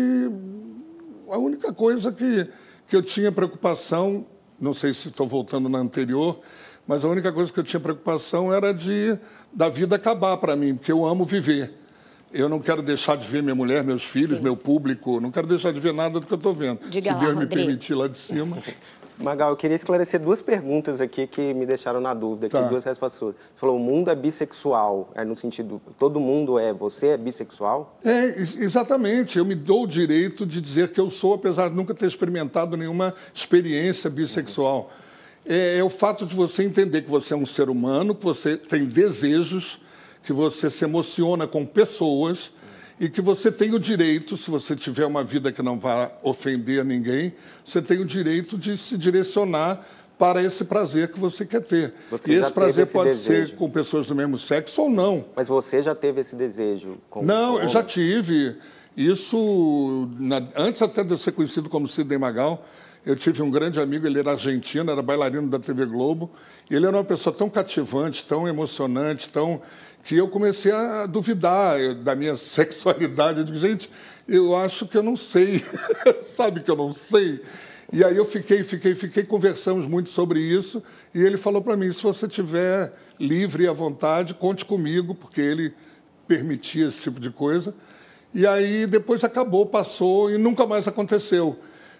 a 1.30 1.38
única 1.38 1.72
coisa 1.72 2.12
que, 2.12 2.48
que 2.88 2.96
eu 2.96 3.04
tinha 3.04 3.32
preocupação, 3.32 4.26
não 4.60 4.74
sei 4.74 4.96
se 4.96 5.10
estou 5.10 5.28
voltando 5.28 5.70
na 5.70 5.78
anterior, 5.78 6.40
mas 6.88 7.06
a 7.06 7.08
única 7.08 7.32
coisa 7.32 7.54
que 7.54 7.60
eu 7.60 7.64
tinha 7.64 7.80
preocupação 7.80 8.52
era 8.52 8.74
de 8.74 9.16
da 9.54 9.70
vida 9.70 9.96
acabar 9.96 10.38
para 10.38 10.56
mim, 10.56 10.74
porque 10.74 10.92
eu 10.92 11.06
amo 11.06 11.24
viver. 11.24 11.72
Eu 12.34 12.50
não 12.50 12.60
quero 12.60 12.82
deixar 12.82 13.16
de 13.16 13.28
ver 13.28 13.44
minha 13.44 13.54
mulher, 13.54 13.84
meus 13.84 14.04
filhos, 14.04 14.40
meu 14.40 14.58
público, 14.58 15.22
não 15.22 15.30
quero 15.30 15.46
deixar 15.46 15.72
de 15.72 15.80
ver 15.80 15.94
nada 15.94 16.20
do 16.20 16.26
que 16.26 16.34
eu 16.34 16.38
estou 16.38 16.54
vendo. 16.54 16.80
Diga 16.90 17.12
se 17.12 17.16
lá, 17.16 17.20
Deus 17.20 17.34
me 17.36 17.42
Rodrigo. 17.42 17.64
permitir 17.66 17.94
lá 17.94 18.08
de 18.08 18.18
cima. 18.18 18.58
Magal, 19.22 19.50
eu 19.50 19.58
queria 19.58 19.76
esclarecer 19.76 20.18
duas 20.18 20.42
perguntas 20.42 21.02
aqui 21.02 21.28
que 21.28 21.54
me 21.54 21.66
deixaram 21.66 22.00
na 22.00 22.14
dúvida, 22.14 22.48
aqui, 22.48 22.56
Tá. 22.56 22.62
duas 22.70 22.86
respostas 22.86 23.20
suas. 23.20 23.36
Você 23.36 23.42
falou, 23.58 23.76
o 23.76 23.80
mundo 23.80 24.10
é 24.10 24.16
bissexual, 24.16 25.10
é 25.14 25.26
no 25.26 25.36
sentido, 25.36 25.82
todo 26.00 26.22
mundo 26.22 26.58
é, 26.58 26.72
você 26.72 27.08
é 27.08 27.18
bissexual? 27.18 27.98
É, 28.06 28.28
ex- 28.40 28.56
exatamente. 28.56 29.38
Eu 29.38 29.44
me 29.44 29.56
dou 29.56 29.84
o 29.84 29.88
direito 29.88 30.46
de 30.46 30.62
dizer 30.62 30.92
que 30.92 31.02
eu 31.02 31.10
sou, 31.10 31.34
apesar 31.34 31.70
de 31.70 31.76
nunca 31.76 31.94
ter 31.94 32.06
experimentado 32.06 32.78
nenhuma 32.78 33.14
experiência 33.34 34.10
bissexual. 34.10 34.90
É, 35.46 35.80
é 35.80 35.84
o 35.84 35.90
fato 35.90 36.26
de 36.26 36.34
você 36.34 36.64
entender 36.64 37.02
que 37.02 37.10
você 37.10 37.34
é 37.34 37.38
um 37.38 37.46
ser 37.46 37.70
humano, 37.70 38.16
que 38.16 38.24
você 38.24 38.56
tem 38.56 38.86
desejos, 38.86 39.82
que 40.24 40.32
você 40.32 40.70
se 40.70 40.86
emociona 40.86 41.46
com 41.46 41.66
pessoas 41.66 42.52
e 43.00 43.08
que 43.10 43.22
você 43.22 43.52
tem 43.52 43.74
o 43.74 43.80
direito, 43.80 44.36
se 44.36 44.52
você 44.52 44.76
tiver 44.76 45.06
uma 45.06 45.24
vida 45.24 45.52
que 45.52 45.62
não 45.62 45.80
vá 45.80 46.12
ofender 46.22 46.84
ninguém, 46.84 47.34
você 47.64 47.82
tem 47.82 48.00
o 48.00 48.06
direito 48.06 48.58
de 48.58 48.78
se 48.78 48.98
direcionar 48.98 49.86
para 50.18 50.44
esse 50.44 50.66
prazer 50.66 51.08
que 51.10 51.18
você 51.20 51.46
quer 51.46 51.62
ter. 51.62 51.94
Você 52.12 52.34
e 52.34 52.36
esse 52.36 52.52
prazer 52.52 52.84
esse 52.84 52.94
pode 52.94 53.12
desejo? 53.12 53.48
ser 53.52 53.56
com 53.56 53.70
pessoas 53.70 54.06
do 54.06 54.14
mesmo 54.14 54.38
sexo 54.38 54.82
ou 54.82 54.90
não. 54.90 55.24
Mas 55.34 55.48
você 55.48 55.82
já 55.82 55.96
teve 55.96 56.20
esse 56.20 56.36
desejo? 56.36 56.98
Com, 57.10 57.24
Não, 57.24 57.58
eu 57.62 57.70
já 57.70 57.82
tive. 57.82 58.58
Isso, 58.98 60.10
na- 60.20 60.46
antes 60.58 60.82
até 60.82 61.04
de 61.06 61.18
ser 61.18 61.32
conhecido 61.32 61.70
como 61.70 61.88
Sidney 61.88 62.18
Magal, 62.18 62.66
eu 63.06 63.16
tive 63.16 63.42
um 63.42 63.50
grande 63.50 63.80
amigo, 63.80 64.06
ele 64.06 64.20
era 64.20 64.32
argentino, 64.32 64.92
era 64.92 65.02
bailarino 65.02 65.48
da 65.48 65.58
TV 65.58 65.86
Globo, 65.86 66.30
e 66.70 66.76
ele 66.76 66.86
era 66.86 66.98
uma 66.98 67.04
pessoa 67.06 67.34
tão 67.34 67.50
cativante, 67.50 68.26
tão 68.28 68.46
emocionante, 68.46 69.30
tão 69.30 69.62
que 70.04 70.16
eu 70.16 70.28
comecei 70.28 70.72
a 70.72 71.06
duvidar 71.06 71.96
da 71.96 72.16
minha 72.16 72.36
sexualidade. 72.38 73.40
Eu 73.40 73.46
digo, 73.46 73.58
gente, 73.58 73.90
eu 74.28 74.56
acho 74.56 74.88
que 74.88 74.98
eu 74.98 75.04
não 75.04 75.16
sei, 75.16 75.64
sabe 76.24 76.62
que 76.62 76.70
eu 76.70 76.76
não 76.76 76.94
sei? 76.94 77.42
E 77.92 78.04
aí 78.04 78.16
eu 78.16 78.26
fiquei, 78.26 78.64
fiquei, 78.64 78.94
fiquei, 78.94 79.24
conversamos 79.24 79.88
muito 79.88 80.12
sobre 80.12 80.40
isso, 80.40 80.84
e 81.14 81.20
ele 81.20 81.38
falou 81.38 81.60
para 81.60 81.76
mim, 81.76 81.92
se 81.92 82.04
você 82.04 82.28
tiver 82.28 82.94
livre 83.20 83.64
e 83.64 83.68
à 83.68 83.74
vontade, 83.74 84.36
conte 84.36 84.64
comigo, 84.64 85.16
porque 85.16 85.42
ele 85.42 85.74
permitia 86.28 86.88
esse 86.88 87.02
tipo 87.02 87.20
de 87.20 87.32
coisa. 87.32 87.74
E 88.32 88.46
aí 88.46 88.86
depois 88.86 89.24
acabou, 89.24 89.66
passou 89.66 90.30
e 90.30 90.38
nunca 90.38 90.68
mais 90.68 90.88
aconteceu. 90.88 91.58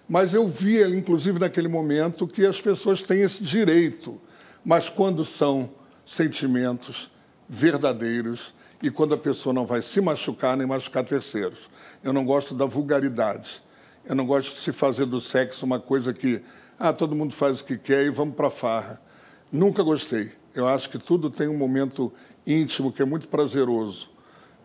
Mas 0.08 0.32
eu 0.32 0.46
via, 0.46 0.88
inclusive 0.88 1.40
naquele 1.40 1.66
momento, 1.66 2.26
que 2.26 2.46
as 2.46 2.60
pessoas 2.60 3.02
têm 3.02 3.22
esse 3.22 3.42
direito, 3.42 4.20
mas 4.64 4.88
quando 4.88 5.24
são 5.24 5.70
sentimentos 6.04 7.10
verdadeiros 7.50 8.54
e 8.80 8.90
quando 8.90 9.12
a 9.12 9.18
pessoa 9.18 9.52
não 9.52 9.66
vai 9.66 9.82
se 9.82 10.00
machucar 10.00 10.56
nem 10.56 10.66
machucar 10.66 11.04
terceiros. 11.04 11.58
Eu 12.02 12.12
não 12.12 12.24
gosto 12.24 12.54
da 12.54 12.64
vulgaridade. 12.64 13.60
Eu 14.06 14.14
não 14.14 14.24
gosto 14.24 14.54
de 14.54 14.60
se 14.60 14.72
fazer 14.72 15.04
do 15.04 15.20
sexo 15.20 15.66
uma 15.66 15.80
coisa 15.80 16.14
que, 16.14 16.40
ah, 16.78 16.92
todo 16.92 17.14
mundo 17.14 17.34
faz 17.34 17.60
o 17.60 17.64
que 17.64 17.76
quer 17.76 18.06
e 18.06 18.10
vamos 18.10 18.36
para 18.36 18.48
farra. 18.50 19.02
Nunca 19.50 19.82
gostei. 19.82 20.32
Eu 20.54 20.68
acho 20.68 20.88
que 20.88 20.98
tudo 20.98 21.28
tem 21.28 21.48
um 21.48 21.56
momento 21.56 22.12
íntimo 22.46 22.92
que 22.92 23.02
é 23.02 23.04
muito 23.04 23.28
prazeroso. 23.28 24.08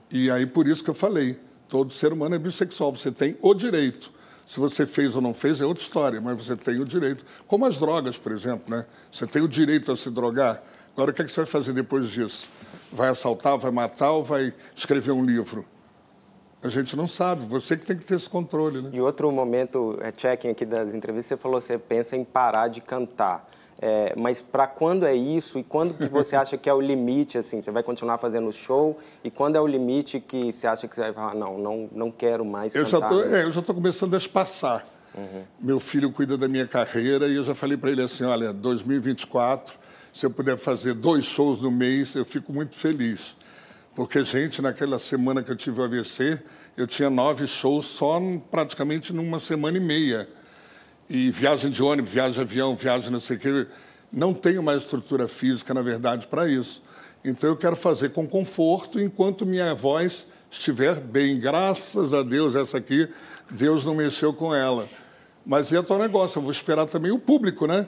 E 0.10 0.30
aí 0.30 0.46
por 0.46 0.68
isso 0.68 0.84
que 0.84 0.90
eu 0.90 0.94
falei, 0.94 1.40
todo 1.68 1.92
ser 1.92 2.14
humano 2.14 2.36
é 2.36 2.40
bissexual, 2.40 2.96
você 2.96 3.12
tem 3.12 3.36
o 3.42 3.54
direito. 3.54 4.14
Se 4.46 4.60
você 4.60 4.86
fez 4.86 5.16
ou 5.16 5.22
não 5.22 5.34
fez 5.34 5.60
é 5.60 5.66
outra 5.66 5.84
história, 5.84 6.22
mas 6.22 6.46
você 6.46 6.56
tem 6.56 6.80
o 6.80 6.86
direito. 6.86 7.26
Como 7.48 7.66
as 7.66 7.78
drogas, 7.78 8.16
por 8.16 8.32
exemplo, 8.32 8.74
né? 8.74 8.86
Você 9.12 9.26
tem 9.26 9.42
o 9.42 9.48
direito 9.48 9.92
a 9.92 9.96
se 9.96 10.12
drogar. 10.12 10.62
Agora 10.94 11.12
o 11.12 11.14
que, 11.14 11.24
é 11.24 11.26
que 11.26 11.32
você 11.32 11.42
vai 11.42 11.48
fazer 11.48 11.74
depois 11.74 12.10
disso? 12.10 12.48
Vai 12.96 13.10
assaltar, 13.10 13.58
vai 13.58 13.72
matar 13.72 14.12
ou 14.12 14.24
vai 14.24 14.54
escrever 14.74 15.12
um 15.12 15.24
livro? 15.24 15.66
A 16.64 16.70
gente 16.70 16.96
não 16.96 17.08
sabe, 17.08 17.46
você 17.46 17.76
que 17.76 17.86
tem 17.86 17.98
que 17.98 18.06
ter 18.06 18.16
esse 18.16 18.30
controle, 18.30 18.82
né? 18.82 18.90
E 18.94 19.02
outro 19.02 19.30
momento, 19.32 20.00
é, 20.02 20.14
checking 20.16 20.50
aqui 20.50 20.66
das 20.66 20.94
entrevistas, 20.94 21.28
você 21.28 21.38
falou 21.38 21.60
que 21.60 21.68
você 21.68 21.78
pensa 21.78 22.16
em 22.16 22.24
parar 22.24 22.70
de 22.70 22.80
cantar. 22.80 23.48
É, 23.82 24.14
mas 24.16 24.40
para 24.40 24.66
quando 24.66 25.06
é 25.06 25.14
isso 25.14 25.60
e 25.60 25.64
quando 25.64 25.94
que 25.94 26.06
você 26.06 26.34
acha 26.38 26.58
que 26.58 26.70
é 26.70 26.74
o 26.74 26.80
limite, 26.80 27.38
assim? 27.38 27.62
Você 27.62 27.70
vai 27.70 27.84
continuar 27.84 28.18
fazendo 28.18 28.52
show 28.54 28.98
e 29.24 29.30
quando 29.30 29.58
é 29.58 29.62
o 29.62 29.68
limite 29.68 30.22
que 30.22 30.54
você 30.54 30.66
acha 30.66 30.88
que 30.88 30.96
você 30.96 31.02
vai 31.02 31.12
falar, 31.14 31.36
não, 31.36 31.58
não, 31.58 31.90
não 31.92 32.10
quero 32.12 32.46
mais 32.46 32.74
Eu 32.74 32.86
já 32.86 33.00
cantar? 33.02 33.10
tô, 33.10 33.16
mesmo"? 33.18 33.36
é, 33.36 33.44
eu 33.44 33.52
já 33.52 33.60
estou 33.60 33.76
começando 33.76 34.14
a 34.14 34.18
espaçar. 34.18 34.88
Meu 35.60 35.80
filho 35.80 36.12
cuida 36.12 36.38
da 36.38 36.48
minha 36.48 36.66
carreira 36.68 37.28
e 37.28 37.36
eu 37.36 37.44
já 37.44 37.54
falei 37.54 37.78
para 37.78 37.90
ele 37.92 38.02
assim, 38.02 38.24
olha, 38.24 38.52
2024, 38.52 39.78
se 40.16 40.26
eu 40.26 40.30
puder 40.30 40.58
fazer 40.58 40.94
dois 40.94 41.26
shows 41.26 41.62
no 41.62 41.70
mês, 41.70 42.16
eu 42.16 42.24
fico 42.24 42.54
muito 42.54 42.74
feliz. 42.74 43.36
Porque, 43.94 44.24
gente, 44.24 44.62
naquela 44.62 44.98
semana 44.98 45.44
que 45.44 45.52
eu 45.52 45.58
tive 45.58 45.82
o 45.82 45.84
AVC, 45.84 46.40
eu 46.78 46.88
tinha 46.88 47.10
nove 47.10 47.46
shows 47.46 47.88
só 47.88 48.18
praticamente 48.50 49.12
numa 49.12 49.40
semana 49.40 49.76
e 49.76 49.82
meia. 49.82 50.30
E 51.10 51.30
viagem 51.32 51.70
de 51.70 51.84
ônibus, 51.84 52.14
viagem 52.14 52.36
de 52.36 52.40
avião, 52.40 52.78
viagem 52.78 53.12
não 53.12 53.20
sei 53.20 53.36
o 53.36 53.40
quê. 53.42 53.68
Não 54.10 54.34
tenho 54.34 54.64
mais 54.64 54.84
estrutura 54.84 55.28
física, 55.28 55.74
na 55.74 55.82
verdade, 55.82 56.28
para 56.28 56.48
isso. 56.48 56.82
Então 57.22 57.50
eu 57.50 57.58
quero 57.58 57.76
fazer 57.76 58.12
com 58.12 58.26
conforto 58.26 59.02
enquanto 59.02 59.46
minha 59.46 59.76
voz 59.76 60.26
estiver 60.50 60.98
bem. 61.02 61.38
Graças 61.38 62.14
a 62.14 62.24
Deus, 62.24 62.56
essa 62.56 62.78
aqui, 62.78 63.10
Deus 63.52 63.84
não 63.84 63.94
mexeu 63.94 64.34
com 64.34 64.56
ela. 64.56 64.88
Mas 65.46 65.74
é 65.74 65.80
o 65.82 65.98
negócio, 65.98 66.38
eu 66.38 66.42
vou 66.42 66.54
esperar 66.54 66.86
também 66.86 67.12
o 67.12 67.20
público, 67.20 67.68
né? 67.68 67.86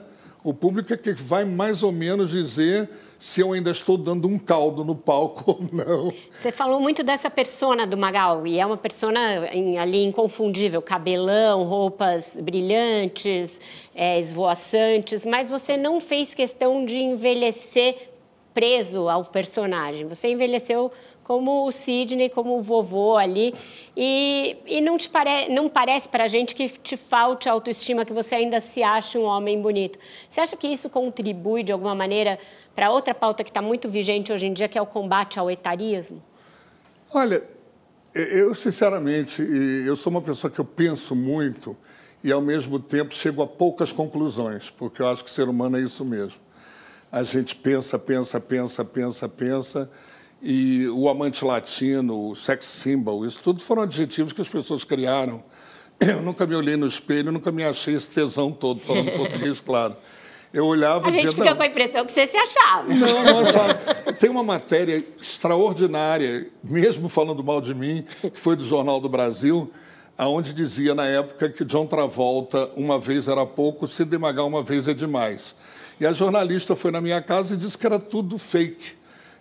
O 0.48 0.54
público 0.54 0.94
é 0.94 0.96
que 0.96 1.12
vai 1.12 1.44
mais 1.44 1.82
ou 1.82 1.92
menos 1.92 2.30
dizer 2.30 2.88
se 3.18 3.38
eu 3.38 3.52
ainda 3.52 3.70
estou 3.70 3.98
dando 3.98 4.26
um 4.26 4.38
caldo 4.38 4.82
no 4.82 4.94
palco 4.94 5.44
ou 5.60 5.68
não. 5.70 6.10
Você 6.32 6.50
falou 6.50 6.80
muito 6.80 7.02
dessa 7.02 7.28
persona 7.28 7.86
do 7.86 7.98
Magal, 7.98 8.46
e 8.46 8.58
é 8.58 8.64
uma 8.64 8.78
persona 8.78 9.20
ali 9.78 10.02
inconfundível, 10.04 10.80
cabelão, 10.80 11.64
roupas 11.64 12.38
brilhantes, 12.40 13.60
é, 13.94 14.18
esvoaçantes, 14.18 15.26
mas 15.26 15.50
você 15.50 15.76
não 15.76 16.00
fez 16.00 16.32
questão 16.34 16.82
de 16.82 16.96
envelhecer 16.96 18.08
preso 18.54 19.06
ao 19.06 19.26
personagem. 19.26 20.06
Você 20.06 20.28
envelheceu 20.28 20.90
como 21.28 21.66
o 21.66 21.70
Sidney, 21.70 22.30
como 22.30 22.56
o 22.56 22.62
vovô 22.62 23.18
ali, 23.18 23.54
e, 23.94 24.56
e 24.64 24.80
não, 24.80 24.96
te 24.96 25.10
pare, 25.10 25.50
não 25.50 25.68
parece 25.68 26.08
para 26.08 26.24
a 26.24 26.26
gente 26.26 26.54
que 26.54 26.66
te 26.70 26.96
falte 26.96 27.50
autoestima, 27.50 28.02
que 28.06 28.14
você 28.14 28.36
ainda 28.36 28.62
se 28.62 28.82
acha 28.82 29.18
um 29.18 29.24
homem 29.24 29.60
bonito. 29.60 29.98
Você 30.26 30.40
acha 30.40 30.56
que 30.56 30.66
isso 30.66 30.88
contribui, 30.88 31.62
de 31.62 31.70
alguma 31.70 31.94
maneira, 31.94 32.38
para 32.74 32.90
outra 32.90 33.14
pauta 33.14 33.44
que 33.44 33.50
está 33.50 33.60
muito 33.60 33.90
vigente 33.90 34.32
hoje 34.32 34.46
em 34.46 34.54
dia, 34.54 34.68
que 34.68 34.78
é 34.78 34.80
o 34.80 34.86
combate 34.86 35.38
ao 35.38 35.50
etarismo? 35.50 36.22
Olha, 37.12 37.44
eu 38.14 38.54
sinceramente, 38.54 39.42
eu 39.86 39.96
sou 39.96 40.10
uma 40.10 40.22
pessoa 40.22 40.50
que 40.50 40.58
eu 40.58 40.64
penso 40.64 41.14
muito 41.14 41.76
e 42.24 42.32
ao 42.32 42.40
mesmo 42.40 42.80
tempo 42.80 43.14
chego 43.14 43.42
a 43.42 43.46
poucas 43.46 43.92
conclusões, 43.92 44.70
porque 44.70 45.02
eu 45.02 45.06
acho 45.06 45.22
que 45.22 45.30
o 45.30 45.32
ser 45.32 45.46
humano 45.46 45.76
é 45.76 45.82
isso 45.82 46.06
mesmo. 46.06 46.40
A 47.12 47.22
gente 47.22 47.54
pensa, 47.54 47.98
pensa, 47.98 48.40
pensa, 48.40 48.82
pensa, 48.82 49.28
pensa, 49.28 49.90
e 50.42 50.86
o 50.88 51.08
amante 51.08 51.44
latino, 51.44 52.30
o 52.30 52.34
sex 52.34 52.64
symbol, 52.64 53.26
isso 53.26 53.40
tudo 53.40 53.62
foram 53.62 53.82
adjetivos 53.82 54.32
que 54.32 54.40
as 54.40 54.48
pessoas 54.48 54.84
criaram. 54.84 55.42
Eu 56.00 56.22
nunca 56.22 56.46
me 56.46 56.54
olhei 56.54 56.76
no 56.76 56.86
espelho, 56.86 57.32
nunca 57.32 57.50
me 57.50 57.64
achei 57.64 57.94
esse 57.94 58.08
tesão 58.08 58.52
todo, 58.52 58.80
falando 58.80 59.10
português 59.16 59.60
claro. 59.60 59.96
Eu 60.52 60.66
olhava 60.66 61.08
A 61.08 61.10
gente 61.10 61.26
dizia, 61.26 61.44
fica 61.44 61.54
com 61.54 61.62
a 61.62 61.66
impressão 61.66 62.06
que 62.06 62.12
você 62.12 62.26
se 62.26 62.36
achava. 62.36 62.88
não, 62.94 63.24
não 63.24 63.38
achava. 63.40 63.74
Tem 64.18 64.30
uma 64.30 64.42
matéria 64.42 65.04
extraordinária, 65.20 66.48
mesmo 66.62 67.08
falando 67.08 67.44
mal 67.44 67.60
de 67.60 67.74
mim, 67.74 68.04
que 68.22 68.38
foi 68.38 68.56
do 68.56 68.64
Jornal 68.64 68.98
do 69.00 69.08
Brasil, 69.08 69.70
aonde 70.16 70.52
dizia 70.52 70.94
na 70.94 71.06
época 71.06 71.50
que 71.50 71.64
John 71.64 71.86
Travolta 71.86 72.70
uma 72.76 72.98
vez 72.98 73.28
era 73.28 73.44
pouco, 73.44 73.86
se 73.86 74.04
demagar 74.04 74.46
uma 74.46 74.62
vez 74.62 74.88
é 74.88 74.94
demais. 74.94 75.54
E 76.00 76.06
a 76.06 76.12
jornalista 76.12 76.74
foi 76.74 76.92
na 76.92 77.00
minha 77.00 77.20
casa 77.20 77.54
e 77.54 77.56
disse 77.56 77.76
que 77.76 77.84
era 77.84 77.98
tudo 77.98 78.38
fake. 78.38 78.96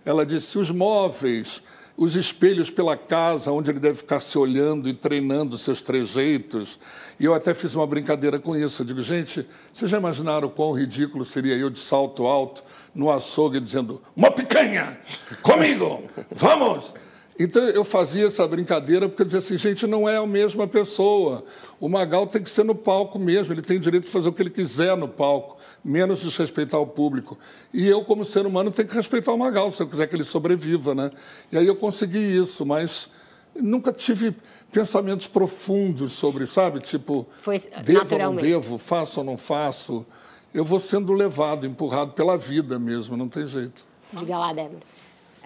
Ela 0.07 0.25
disse: 0.25 0.57
os 0.57 0.71
móveis, 0.71 1.61
os 1.97 2.15
espelhos 2.15 2.69
pela 2.69 2.95
casa, 2.95 3.51
onde 3.51 3.69
ele 3.69 3.79
deve 3.79 3.97
ficar 3.97 4.21
se 4.21 4.37
olhando 4.37 4.87
e 4.87 4.93
treinando 4.93 5.57
seus 5.57 5.81
trejeitos. 5.81 6.79
E 7.19 7.25
eu 7.25 7.33
até 7.33 7.53
fiz 7.53 7.75
uma 7.75 7.85
brincadeira 7.85 8.39
com 8.39 8.55
isso. 8.55 8.81
Eu 8.81 8.85
digo, 8.85 9.01
gente, 9.01 9.45
vocês 9.73 9.91
já 9.91 9.97
imaginaram 9.97 10.47
quão 10.47 10.71
ridículo 10.71 11.25
seria 11.25 11.57
eu 11.57 11.69
de 11.69 11.79
salto 11.79 12.25
alto 12.25 12.63
no 12.95 13.11
açougue 13.11 13.59
dizendo: 13.59 14.01
uma 14.15 14.31
picanha, 14.31 14.97
comigo, 15.41 16.05
vamos! 16.31 16.93
Então 17.39 17.61
eu 17.69 17.83
fazia 17.83 18.25
essa 18.25 18.47
brincadeira 18.47 19.07
porque 19.07 19.21
eu 19.21 19.25
dizia 19.25 19.39
assim, 19.39 19.57
gente, 19.57 19.85
não 19.85 20.09
é 20.09 20.17
a 20.17 20.25
mesma 20.25 20.67
pessoa. 20.67 21.43
O 21.79 21.87
Magal 21.87 22.25
tem 22.25 22.41
que 22.41 22.49
ser 22.49 22.63
no 22.63 22.73
palco 22.73 23.19
mesmo, 23.19 23.53
ele 23.53 23.61
tem 23.61 23.79
direito 23.79 24.05
de 24.05 24.11
fazer 24.11 24.29
o 24.29 24.33
que 24.33 24.41
ele 24.41 24.49
quiser 24.49 24.97
no 24.97 25.07
palco, 25.07 25.57
menos 25.85 26.19
desrespeitar 26.19 26.81
o 26.81 26.87
público. 26.87 27.37
E 27.71 27.87
eu, 27.87 28.03
como 28.03 28.25
ser 28.25 28.45
humano, 28.47 28.71
tenho 28.71 28.87
que 28.87 28.95
respeitar 28.95 29.31
o 29.31 29.37
Magal, 29.37 29.69
se 29.69 29.83
eu 29.83 29.87
quiser 29.87 30.07
que 30.07 30.15
ele 30.15 30.23
sobreviva, 30.23 30.95
né? 30.95 31.11
E 31.51 31.57
aí 31.57 31.67
eu 31.67 31.75
consegui 31.75 32.17
isso, 32.17 32.65
mas 32.65 33.07
nunca 33.55 33.91
tive 33.93 34.35
pensamentos 34.71 35.27
profundos 35.27 36.13
sobre, 36.13 36.47
sabe? 36.47 36.79
Tipo, 36.79 37.27
Foi 37.41 37.59
devo 37.83 38.13
ou 38.15 38.19
não 38.19 38.35
devo, 38.35 38.77
faço 38.79 39.19
ou 39.19 39.25
não 39.25 39.37
faço. 39.37 40.05
Eu 40.53 40.65
vou 40.65 40.79
sendo 40.79 41.13
levado, 41.13 41.67
empurrado 41.67 42.13
pela 42.13 42.35
vida 42.35 42.79
mesmo, 42.79 43.15
não 43.15 43.29
tem 43.29 43.45
jeito. 43.45 43.85
Diga 44.11 44.39
lá, 44.39 44.53
Débora. 44.53 44.81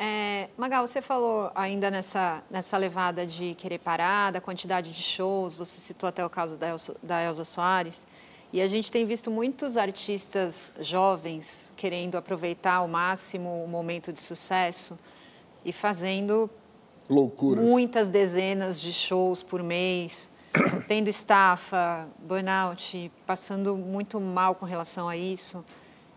É, 0.04 0.50
Magal, 0.58 0.88
você 0.88 1.00
falou 1.00 1.52
ainda 1.54 1.92
nessa, 1.92 2.44
nessa 2.50 2.76
levada 2.76 3.24
de 3.24 3.54
querer 3.54 3.78
parar, 3.78 4.32
da 4.32 4.42
quantidade 4.42 4.92
de 4.92 5.04
shows, 5.04 5.56
você 5.56 5.80
citou 5.80 6.10
até 6.10 6.26
o 6.26 6.30
caso 6.30 6.58
da 6.58 6.70
Elsa, 6.70 6.96
da 7.04 7.22
Elza 7.22 7.44
Soares, 7.44 8.08
e 8.52 8.60
a 8.64 8.66
gente 8.66 8.92
tem 8.92 9.06
visto 9.06 9.30
muitos 9.30 9.78
artistas 9.78 10.74
jovens 10.80 11.72
querendo 11.78 12.18
aproveitar 12.18 12.78
ao 12.78 12.88
máximo 12.88 13.64
o 13.64 13.68
momento 13.68 14.12
de 14.12 14.20
sucesso 14.20 14.98
e 15.64 15.72
fazendo 15.72 16.50
Loucuras. 17.08 17.64
muitas 17.64 18.10
dezenas 18.10 18.82
de 18.82 18.92
shows 18.92 19.44
por 19.44 19.62
mês, 19.62 20.32
tendo 20.88 21.10
estafa, 21.10 22.08
burnout, 22.18 23.12
passando 23.28 23.78
muito 23.78 24.20
mal 24.20 24.56
com 24.56 24.66
relação 24.66 25.08
a 25.08 25.16
isso. 25.16 25.64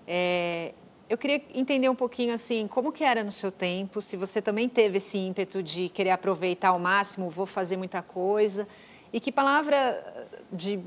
É, 0.07 0.73
eu 1.09 1.19
queria 1.19 1.43
entender 1.55 1.89
um 1.89 1.95
pouquinho 1.95 2.35
assim, 2.35 2.67
como 2.67 2.91
que 2.91 3.05
era 3.05 3.23
no 3.23 3.33
seu 3.33 3.53
tempo, 3.53 4.01
se 4.01 4.17
você 4.17 4.41
também 4.41 4.69
teve 4.69 4.97
esse 4.97 5.19
ímpeto 5.19 5.63
de 5.63 5.89
querer 5.89 6.11
aproveitar 6.11 6.69
ao 6.69 6.79
máximo, 6.79 7.29
vou 7.29 7.47
fazer 7.47 7.77
muita 7.77 8.03
coisa, 8.03 8.67
e 9.13 9.21
que 9.21 9.31
palavra 9.31 10.29
de, 10.53 10.81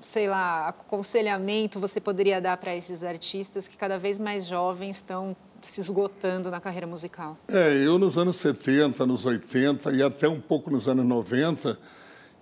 sei 0.00 0.28
lá, 0.28 0.68
aconselhamento 0.68 1.78
você 1.78 2.00
poderia 2.00 2.40
dar 2.40 2.56
para 2.56 2.74
esses 2.74 3.04
artistas 3.04 3.68
que 3.68 3.76
cada 3.76 3.98
vez 3.98 4.18
mais 4.18 4.46
jovens 4.46 4.96
estão 4.96 5.36
se 5.62 5.80
esgotando 5.80 6.50
na 6.50 6.60
carreira 6.60 6.86
musical? 6.86 7.38
É, 7.48 7.72
eu 7.86 7.98
nos 7.98 8.18
anos 8.18 8.36
70, 8.36 9.06
nos 9.06 9.24
80 9.24 9.92
e 9.92 10.02
até 10.02 10.28
um 10.28 10.40
pouco 10.40 10.70
nos 10.70 10.88
anos 10.88 11.04
90, 11.06 11.78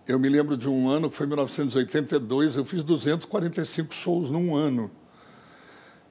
eu 0.09 0.19
me 0.19 0.29
lembro 0.29 0.57
de 0.57 0.69
um 0.69 0.89
ano 0.89 1.11
que 1.11 1.17
foi 1.17 1.27
1982, 1.27 2.57
eu 2.57 2.65
fiz 2.65 2.83
245 2.83 3.95
shows 3.95 4.31
num 4.31 4.57
ano. 4.57 4.91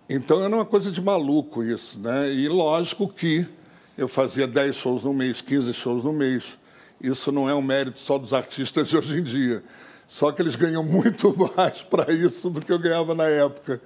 Então 0.10 0.44
era 0.44 0.56
uma 0.56 0.66
coisa 0.66 0.90
de 0.90 1.00
maluco 1.00 1.64
isso, 1.64 2.00
né? 2.00 2.34
E 2.34 2.48
lógico 2.50 3.08
que 3.08 3.48
eu 3.96 4.08
fazia 4.08 4.48
10 4.48 4.76
shows 4.76 5.04
no 5.04 5.14
mês, 5.14 5.40
15 5.40 5.72
shows 5.72 6.04
no 6.04 6.12
mês. 6.12 6.58
Isso 7.00 7.32
não 7.32 7.48
é 7.48 7.54
um 7.54 7.62
mérito 7.62 8.00
só 8.00 8.18
dos 8.18 8.34
artistas 8.34 8.88
de 8.88 8.98
hoje 8.98 9.20
em 9.20 9.24
dia. 9.24 9.64
Só 10.08 10.32
que 10.32 10.42
eles 10.42 10.56
ganham 10.56 10.82
muito 10.84 11.36
mais 11.56 11.84
para 11.84 12.12
isso 12.12 12.50
do 12.50 12.60
que 12.60 12.72
eu 12.72 12.80
ganhava 12.80 13.14
na 13.14 13.26
época. 13.26 13.80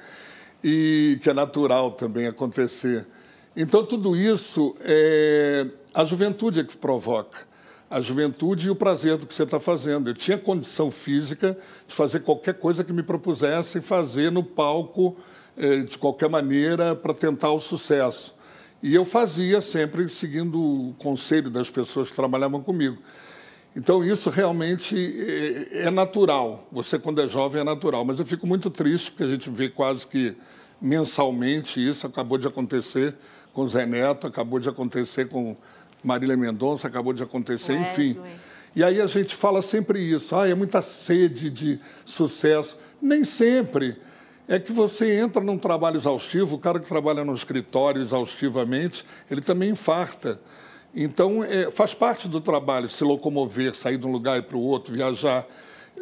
E 0.63 1.19
que 1.21 1.29
é 1.29 1.33
natural 1.33 1.91
também 1.91 2.25
acontecer. 2.25 3.05
Então, 3.53 3.85
tudo 3.85 4.15
isso 4.15 4.77
é 4.79 5.67
a 5.93 6.05
juventude 6.05 6.61
é 6.61 6.63
que 6.63 6.77
provoca. 6.77 7.39
A 7.89 7.99
juventude 7.99 8.67
e 8.67 8.69
o 8.69 8.75
prazer 8.75 9.17
do 9.17 9.27
que 9.27 9.33
você 9.33 9.43
está 9.43 9.59
fazendo. 9.59 10.09
Eu 10.09 10.13
tinha 10.13 10.37
condição 10.37 10.89
física 10.89 11.57
de 11.85 11.93
fazer 11.93 12.21
qualquer 12.21 12.53
coisa 12.53 12.81
que 12.81 12.93
me 12.93 13.03
propusesse 13.03 13.81
fazer 13.81 14.31
no 14.31 14.41
palco, 14.41 15.17
de 15.87 15.97
qualquer 15.97 16.29
maneira, 16.29 16.95
para 16.95 17.13
tentar 17.13 17.51
o 17.51 17.59
sucesso. 17.59 18.35
E 18.81 18.93
eu 18.93 19.05
fazia 19.05 19.61
sempre 19.61 20.09
seguindo 20.09 20.59
o 20.59 20.93
conselho 20.97 21.49
das 21.49 21.69
pessoas 21.69 22.09
que 22.09 22.15
trabalhavam 22.15 22.61
comigo. 22.61 22.97
Então, 23.75 24.03
isso 24.03 24.29
realmente 24.29 24.95
é, 25.73 25.87
é 25.87 25.91
natural. 25.91 26.67
Você, 26.71 26.99
quando 26.99 27.21
é 27.21 27.27
jovem, 27.27 27.61
é 27.61 27.63
natural. 27.63 28.03
Mas 28.05 28.19
eu 28.19 28.25
fico 28.25 28.45
muito 28.45 28.69
triste, 28.69 29.11
porque 29.11 29.23
a 29.23 29.27
gente 29.27 29.49
vê 29.49 29.69
quase 29.69 30.05
que 30.05 30.35
mensalmente 30.81 31.79
isso. 31.79 32.05
Acabou 32.05 32.37
de 32.37 32.47
acontecer 32.47 33.15
com 33.53 33.65
Zé 33.65 33.85
Neto, 33.85 34.27
acabou 34.27 34.59
de 34.59 34.67
acontecer 34.67 35.29
com 35.29 35.55
Marília 36.03 36.35
Mendonça, 36.35 36.87
acabou 36.87 37.13
de 37.13 37.23
acontecer, 37.23 37.73
enfim. 37.73 38.13
Wesley. 38.19 38.33
E 38.75 38.83
aí 38.83 38.99
a 38.99 39.07
gente 39.07 39.35
fala 39.35 39.61
sempre 39.61 39.99
isso. 39.99 40.35
Ah, 40.35 40.47
é 40.47 40.53
muita 40.53 40.81
sede 40.81 41.49
de 41.49 41.79
sucesso. 42.03 42.75
Nem 43.01 43.23
sempre. 43.23 43.95
É 44.47 44.59
que 44.59 44.71
você 44.71 45.15
entra 45.19 45.41
num 45.41 45.57
trabalho 45.57 45.97
exaustivo, 45.97 46.55
o 46.55 46.59
cara 46.59 46.79
que 46.79 46.87
trabalha 46.87 47.23
no 47.23 47.33
escritório 47.33 48.01
exaustivamente, 48.01 49.05
ele 49.31 49.41
também 49.41 49.69
infarta. 49.69 50.39
Então, 50.93 51.43
é, 51.43 51.71
faz 51.71 51.93
parte 51.93 52.27
do 52.27 52.39
trabalho 52.39 52.87
se 52.87 53.03
locomover, 53.03 53.73
sair 53.73 53.97
de 53.97 54.05
um 54.05 54.11
lugar 54.11 54.37
e 54.37 54.41
para 54.41 54.57
o 54.57 54.61
outro, 54.61 54.93
viajar. 54.93 55.47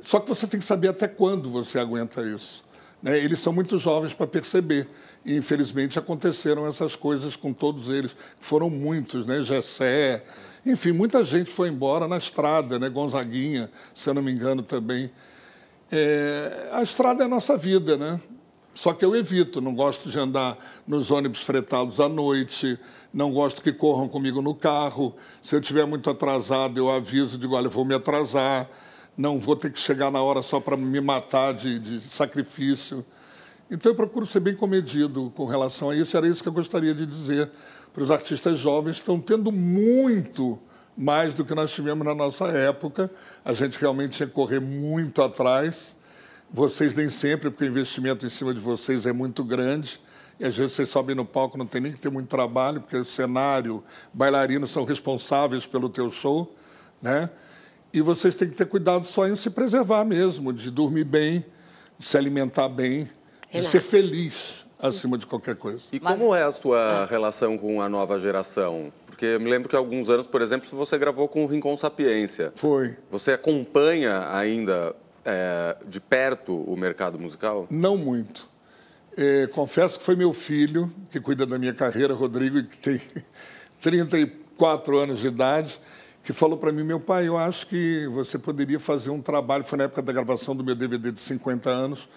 Só 0.02 0.20
que 0.20 0.28
você 0.28 0.48
tem 0.48 0.60
que 0.60 0.66
saber 0.66 0.90
até 0.90 1.08
quando 1.08 1.50
você 1.50 1.80
aguenta 1.80 2.22
isso. 2.24 2.64
né? 3.02 3.18
Eles 3.18 3.40
são 3.40 3.54
muito 3.54 3.78
jovens 3.78 4.14
para 4.14 4.28
perceber. 4.28 4.88
E, 5.24 5.36
infelizmente, 5.36 6.00
aconteceram 6.00 6.66
essas 6.66 6.96
coisas 6.96 7.36
com 7.36 7.54
todos 7.54 7.88
eles. 7.88 8.16
Foram 8.40 8.70
muitos, 8.70 9.26
né? 9.26 9.44
Gessé, 9.44 10.24
enfim, 10.66 10.92
muita 10.92 11.24
gente 11.24 11.50
foi 11.50 11.70
embora 11.70 12.08
na 12.08 12.18
estrada, 12.18 12.78
né? 12.78 12.90
Gonzaguinha, 12.90 13.70
se 13.94 14.10
eu 14.10 14.14
não 14.14 14.22
me 14.22 14.32
engano, 14.32 14.62
também. 14.62 15.12
É, 15.92 16.70
a 16.72 16.82
estrada 16.82 17.24
é 17.24 17.26
a 17.26 17.30
nossa 17.30 17.56
vida, 17.56 17.98
né? 17.98 18.20
Só 18.74 18.94
que 18.94 19.04
eu 19.04 19.16
evito, 19.16 19.60
não 19.60 19.76
gosto 19.76 20.10
de 20.10 20.18
andar 20.18 20.58
nos 20.88 21.12
ônibus 21.12 21.44
fretados 21.44 22.00
à 22.00 22.08
noite, 22.08 22.80
não 23.14 23.32
gosto 23.32 23.62
que 23.62 23.74
corram 23.74 24.08
comigo 24.08 24.42
no 24.42 24.56
carro. 24.56 25.16
Se 25.42 25.56
eu 25.56 25.60
estiver 25.60 25.86
muito 25.86 26.10
atrasado, 26.10 26.78
eu 26.78 26.90
aviso, 26.90 27.38
digo, 27.38 27.56
olha, 27.56 27.68
eu 27.68 27.72
vou 27.72 27.84
me 27.84 27.94
atrasar, 27.94 28.70
não 29.18 29.40
vou 29.40 29.56
ter 29.56 29.72
que 29.72 29.80
chegar 29.80 30.10
na 30.10 30.22
hora 30.22 30.42
só 30.42 30.60
para 30.60 30.78
me 30.78 31.02
matar 31.02 31.54
de, 31.54 31.80
de 31.80 32.02
sacrifício. 32.02 33.06
Então 33.70 33.92
eu 33.92 33.96
procuro 33.96 34.26
ser 34.26 34.40
bem 34.40 34.56
comedido 34.56 35.32
com 35.36 35.46
relação 35.46 35.90
a 35.90 35.96
isso, 35.96 36.16
era 36.16 36.28
isso 36.28 36.42
que 36.42 36.50
eu 36.50 36.54
gostaria 36.54 36.94
de 36.94 37.06
dizer 37.06 37.50
para 37.94 38.04
os 38.04 38.12
artistas 38.12 38.58
jovens 38.58 38.98
estão 38.98 39.20
tendo 39.20 39.52
muito 39.52 40.58
mais 40.98 41.34
do 41.34 41.44
que 41.44 41.54
nós 41.54 41.72
tivemos 41.72 42.06
na 42.06 42.16
nossa 42.16 42.48
época. 42.48 43.12
A 43.44 43.54
gente 43.54 43.78
realmente 43.78 44.18
tinha 44.18 44.28
que 44.28 44.34
correr 44.34 44.60
muito 44.60 45.22
atrás. 45.22 45.96
Vocês 46.54 46.94
nem 46.94 47.10
sempre, 47.10 47.50
porque 47.50 47.64
o 47.64 47.68
investimento 47.68 48.26
em 48.26 48.30
cima 48.30 48.54
de 48.54 48.60
vocês 48.60 49.06
é 49.06 49.14
muito 49.14 49.44
grande. 49.44 50.02
E 50.40 50.46
às 50.46 50.58
vezes 50.58 50.74
vocês 50.74 50.90
sobem 50.90 51.16
no 51.16 51.24
palco, 51.24 51.58
não 51.58 51.66
tem 51.66 51.80
nem 51.80 51.94
que 51.94 52.00
ter 52.00 52.10
muito 52.10 52.28
trabalho, 52.28 52.82
porque 52.82 52.98
o 52.98 53.06
cenário, 53.06 53.84
bailarinos 54.12 54.72
são 54.72 54.84
responsáveis 54.84 55.66
pelo 55.66 55.88
teu 55.88 56.12
show, 56.12 56.54
né? 57.02 57.30
E 57.94 58.02
vocês 58.02 58.34
têm 58.36 58.50
que 58.50 58.56
ter 58.56 58.66
cuidado 58.66 59.06
só 59.06 59.28
em 59.28 59.36
se 59.36 59.50
preservar 59.50 60.04
mesmo, 60.04 60.52
de 60.52 60.72
dormir 60.72 61.04
bem, 61.04 61.46
de 62.00 62.06
se 62.06 62.18
alimentar 62.18 62.68
bem, 62.70 63.10
de 63.54 63.64
ser 63.64 63.82
feliz 63.82 64.66
acima 64.82 65.18
de 65.18 65.28
qualquer 65.28 65.56
coisa. 65.56 65.82
E 65.92 66.00
como 66.00 66.34
é 66.34 66.44
a 66.44 66.52
sua 66.52 67.06
relação 67.06 67.58
com 67.58 67.82
a 67.82 67.88
nova 67.88 68.20
geração? 68.20 68.92
Porque 69.06 69.26
eu 69.26 69.40
me 69.40 69.50
lembro 69.50 69.70
que 69.70 69.76
há 69.76 69.80
alguns 69.80 70.10
anos, 70.10 70.26
por 70.26 70.42
exemplo, 70.42 70.68
você 70.72 70.98
gravou 70.98 71.28
com 71.28 71.46
o 71.46 71.48
Rincon 71.48 71.78
Sapiência. 71.78 72.52
Foi. 72.56 72.98
Você 73.12 73.34
acompanha 73.34 74.28
ainda 74.34 74.96
é, 75.26 75.78
de 75.86 76.00
perto 76.00 76.56
o 76.56 76.76
mercado 76.76 77.20
musical? 77.20 77.68
Não 77.70 77.98
muito. 77.98 78.50
É, 79.18 79.48
confesso 79.48 80.00
que 80.00 80.06
foi 80.06 80.16
meu 80.16 80.32
filho, 80.34 80.92
que 81.10 81.20
cuida 81.20 81.46
da 81.46 81.60
minha 81.60 81.74
carreira, 81.74 82.14
Rodrigo, 82.14 82.64
que 82.64 82.78
tem 82.78 83.02
34 83.82 84.98
anos 84.98 85.20
de 85.20 85.28
idade, 85.28 85.80
que 86.24 86.32
falou 86.32 86.58
para 86.58 86.72
mim, 86.72 86.84
meu 86.84 87.00
pai, 87.00 87.28
eu 87.28 87.38
acho 87.38 87.68
que 87.68 88.08
você 88.08 88.38
poderia 88.38 88.80
fazer 88.80 89.10
um 89.10 89.22
trabalho, 89.22 89.64
foi 89.64 89.78
na 89.78 89.86
época 89.86 90.02
da 90.02 90.14
gravação 90.14 90.56
do 90.56 90.64
meu 90.64 90.76
DVD 90.76 91.12
de 91.12 91.20
50 91.20 91.70
anos, 91.70 92.08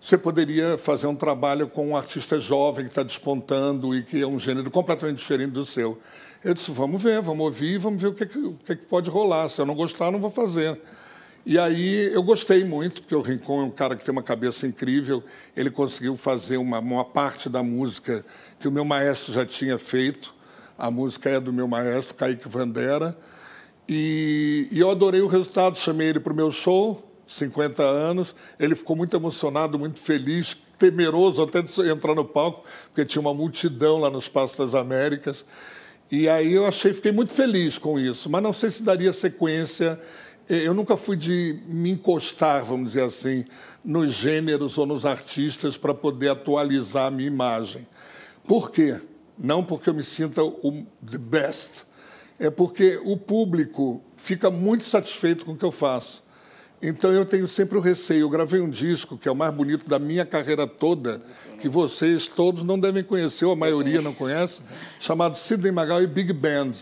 você 0.00 0.18
poderia 0.18 0.76
fazer 0.76 1.06
um 1.06 1.14
trabalho 1.14 1.68
com 1.68 1.90
um 1.90 1.96
artista 1.96 2.40
jovem 2.40 2.84
que 2.84 2.90
está 2.90 3.04
despontando 3.04 3.94
e 3.94 4.02
que 4.02 4.20
é 4.20 4.26
um 4.26 4.36
gênero 4.36 4.68
completamente 4.68 5.18
diferente 5.18 5.52
do 5.52 5.64
seu. 5.64 5.96
Eu 6.44 6.52
disse, 6.54 6.72
vamos 6.72 7.00
ver, 7.00 7.22
vamos 7.22 7.44
ouvir, 7.44 7.78
vamos 7.78 8.02
ver 8.02 8.08
o 8.08 8.12
que, 8.12 8.24
o 8.24 8.54
que 8.54 8.74
pode 8.74 9.08
rolar. 9.08 9.48
Se 9.48 9.60
eu 9.60 9.64
não 9.64 9.76
gostar, 9.76 10.10
não 10.10 10.18
vou 10.18 10.30
fazer. 10.30 10.76
E 11.44 11.58
aí 11.58 12.12
eu 12.12 12.22
gostei 12.22 12.64
muito, 12.64 13.02
porque 13.02 13.16
o 13.16 13.20
Rincon 13.20 13.62
é 13.62 13.64
um 13.64 13.70
cara 13.70 13.96
que 13.96 14.04
tem 14.04 14.12
uma 14.12 14.22
cabeça 14.22 14.64
incrível. 14.64 15.24
Ele 15.56 15.70
conseguiu 15.70 16.16
fazer 16.16 16.56
uma, 16.56 16.78
uma 16.78 17.04
parte 17.04 17.48
da 17.48 17.64
música 17.64 18.24
que 18.60 18.68
o 18.68 18.72
meu 18.72 18.84
maestro 18.84 19.32
já 19.32 19.44
tinha 19.44 19.76
feito. 19.76 20.32
A 20.78 20.88
música 20.88 21.28
é 21.28 21.40
do 21.40 21.52
meu 21.52 21.66
maestro, 21.66 22.14
Kaique 22.14 22.48
Vandera. 22.48 23.18
E, 23.88 24.68
e 24.70 24.78
eu 24.78 24.88
adorei 24.88 25.20
o 25.20 25.26
resultado, 25.26 25.76
chamei 25.76 26.10
ele 26.10 26.20
para 26.20 26.32
o 26.32 26.36
meu 26.36 26.52
show, 26.52 27.02
50 27.26 27.82
anos. 27.82 28.36
Ele 28.58 28.76
ficou 28.76 28.94
muito 28.94 29.16
emocionado, 29.16 29.76
muito 29.76 29.98
feliz, 29.98 30.56
temeroso 30.78 31.42
até 31.42 31.60
de 31.60 31.90
entrar 31.90 32.14
no 32.14 32.24
palco, 32.24 32.64
porque 32.86 33.04
tinha 33.04 33.20
uma 33.20 33.34
multidão 33.34 33.98
lá 33.98 34.08
no 34.08 34.18
Espaço 34.20 34.58
das 34.58 34.76
Américas. 34.76 35.44
E 36.10 36.28
aí 36.28 36.52
eu 36.52 36.66
achei, 36.66 36.92
fiquei 36.92 37.10
muito 37.10 37.32
feliz 37.32 37.78
com 37.78 37.98
isso, 37.98 38.30
mas 38.30 38.42
não 38.42 38.52
sei 38.52 38.70
se 38.70 38.82
daria 38.84 39.12
sequência. 39.12 39.98
Eu 40.48 40.74
nunca 40.74 40.96
fui 40.96 41.16
de 41.16 41.60
me 41.66 41.90
encostar, 41.90 42.64
vamos 42.64 42.92
dizer 42.92 43.04
assim, 43.04 43.44
nos 43.84 44.12
gêneros 44.12 44.76
ou 44.76 44.86
nos 44.86 45.06
artistas 45.06 45.76
para 45.76 45.94
poder 45.94 46.30
atualizar 46.30 47.06
a 47.06 47.10
minha 47.10 47.28
imagem. 47.28 47.86
Por 48.46 48.70
quê? 48.70 49.00
Não 49.38 49.64
porque 49.64 49.88
eu 49.88 49.94
me 49.94 50.02
sinta 50.02 50.42
o 50.42 50.84
the 51.08 51.18
best, 51.18 51.84
é 52.38 52.50
porque 52.50 53.00
o 53.04 53.16
público 53.16 54.02
fica 54.16 54.50
muito 54.50 54.84
satisfeito 54.84 55.44
com 55.44 55.52
o 55.52 55.56
que 55.56 55.64
eu 55.64 55.72
faço. 55.72 56.22
Então 56.82 57.12
eu 57.12 57.24
tenho 57.24 57.46
sempre 57.46 57.78
o 57.78 57.80
receio. 57.80 58.22
Eu 58.22 58.28
gravei 58.28 58.60
um 58.60 58.68
disco 58.68 59.16
que 59.16 59.28
é 59.28 59.32
o 59.32 59.36
mais 59.36 59.54
bonito 59.54 59.88
da 59.88 60.00
minha 60.00 60.26
carreira 60.26 60.66
toda, 60.66 61.22
que 61.60 61.68
vocês 61.68 62.26
todos 62.26 62.64
não 62.64 62.78
devem 62.78 63.04
conhecer, 63.04 63.44
ou 63.44 63.52
a 63.52 63.56
maioria 63.56 64.02
não 64.02 64.12
conhece, 64.12 64.60
chamado 64.98 65.38
Sidney 65.38 65.70
Magal 65.70 66.02
e 66.02 66.06
Big 66.08 66.32
Band. 66.32 66.72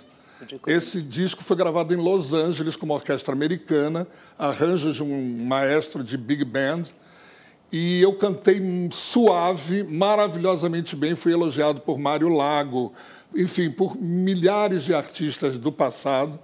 Esse 0.66 1.02
disco 1.02 1.42
foi 1.42 1.56
gravado 1.56 1.92
em 1.92 1.96
Los 1.96 2.32
Angeles 2.32 2.76
com 2.76 2.86
uma 2.86 2.94
orquestra 2.94 3.32
americana, 3.32 4.06
arranjos 4.38 4.96
de 4.96 5.02
um 5.02 5.44
maestro 5.44 6.02
de 6.02 6.16
Big 6.16 6.44
Band. 6.44 6.84
E 7.72 8.00
eu 8.00 8.14
cantei 8.14 8.60
suave, 8.90 9.84
maravilhosamente 9.84 10.96
bem, 10.96 11.14
fui 11.14 11.32
elogiado 11.32 11.80
por 11.80 11.98
Mário 11.98 12.28
Lago, 12.28 12.92
enfim, 13.34 13.70
por 13.70 13.96
milhares 13.96 14.82
de 14.84 14.92
artistas 14.92 15.56
do 15.56 15.70
passado. 15.70 16.38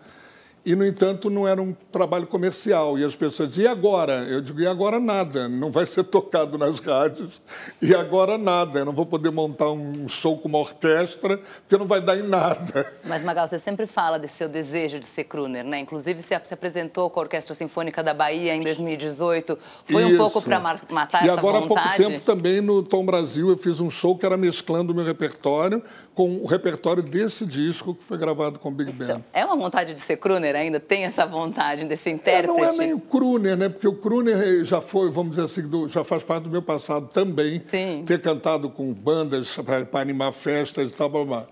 E, 0.67 0.75
no 0.75 0.85
entanto, 0.85 1.31
não 1.31 1.47
era 1.47 1.63
um 1.63 1.73
trabalho 1.93 2.27
comercial. 2.27 2.99
E 2.99 3.05
as 3.05 3.15
pessoas 3.15 3.51
diziam, 3.51 3.67
e 3.67 3.69
agora? 3.69 4.25
Eu 4.25 4.41
digo, 4.41 4.59
e 4.61 4.67
agora 4.67 4.99
nada, 4.99 5.49
não 5.49 5.71
vai 5.71 5.87
ser 5.87 6.03
tocado 6.03 6.59
nas 6.59 6.81
rádios. 6.81 7.41
E 7.81 7.95
agora 7.95 8.37
nada, 8.37 8.81
eu 8.81 8.85
não 8.85 8.93
vou 8.93 9.07
poder 9.07 9.31
montar 9.31 9.71
um 9.71 10.09
show 10.09 10.37
com 10.37 10.49
uma 10.49 10.59
orquestra, 10.59 11.39
porque 11.39 11.77
não 11.79 11.87
vai 11.87 12.01
dar 12.01 12.19
em 12.19 12.25
nada. 12.25 12.85
Mas, 13.05 13.23
Magal, 13.23 13.47
você 13.47 13.61
sempre 13.61 13.87
fala 13.87 14.19
desse 14.19 14.35
seu 14.35 14.49
desejo 14.49 14.99
de 14.99 15.07
ser 15.07 15.23
crooner, 15.23 15.63
né? 15.63 15.79
Inclusive, 15.79 16.21
você 16.21 16.37
se 16.45 16.55
apresentou 16.55 17.11
com 17.11 17.21
a 17.21 17.23
Orquestra 17.23 17.55
Sinfônica 17.55 18.03
da 18.03 18.13
Bahia 18.13 18.53
em 18.53 18.65
2018. 18.65 19.57
Foi 19.89 20.05
um 20.05 20.09
Isso. 20.09 20.17
pouco 20.17 20.43
para 20.43 20.59
matar 20.91 21.23
E 21.25 21.29
essa 21.29 21.39
agora, 21.39 21.59
há 21.59 21.61
pouco 21.61 21.77
vontade? 21.77 22.03
tempo, 22.03 22.21
também 22.23 22.61
no 22.61 22.83
Tom 22.83 23.07
Brasil, 23.07 23.51
eu 23.51 23.57
fiz 23.57 23.79
um 23.79 23.89
show 23.89 24.19
que 24.19 24.27
era 24.27 24.37
mesclando 24.37 24.93
o 24.93 24.97
meu 24.97 25.05
repertório 25.05 25.81
com 26.13 26.39
o 26.39 26.47
repertório 26.47 27.05
desse 27.05 27.47
disco 27.47 27.95
que 27.95 28.03
foi 28.03 28.19
gravado 28.19 28.59
com 28.59 28.71
o 28.71 28.73
Big 28.73 28.91
Band. 28.91 29.21
É 29.33 29.45
uma 29.45 29.55
vontade 29.55 29.95
de 29.95 30.01
ser 30.01 30.17
crooner 30.17 30.56
ainda? 30.57 30.81
Tem 30.81 31.05
essa 31.05 31.27
vontade 31.27 31.85
de 31.85 31.97
ser 31.97 32.11
É, 32.11 32.13
intérprete? 32.15 32.59
não 32.59 32.65
é 32.65 32.73
nem 32.77 32.93
o 32.95 33.01
crooner, 33.01 33.57
né? 33.57 33.69
Porque 33.69 33.87
o 33.89 33.95
crooner 33.95 34.65
já 34.65 34.81
foi, 34.81 35.11
vamos 35.11 35.37
dizer 35.37 35.45
assim, 35.45 35.69
do- 35.69 35.89
já 35.89 36.03
faz 36.05 36.23
parte 36.23 36.45
do 36.45 36.51
meu 36.51 36.63
passado 36.63 37.09
também. 37.09 37.63
Sim. 37.71 38.03
Ter 38.07 38.21
cantado 38.21 38.69
com 38.71 38.93
bandas 38.93 39.57
para 39.57 40.01
animar 40.01 40.33
festas 40.33 40.91
e 40.91 40.95
tal, 40.95 41.09
blá, 41.09 41.25
blá. 41.25 41.47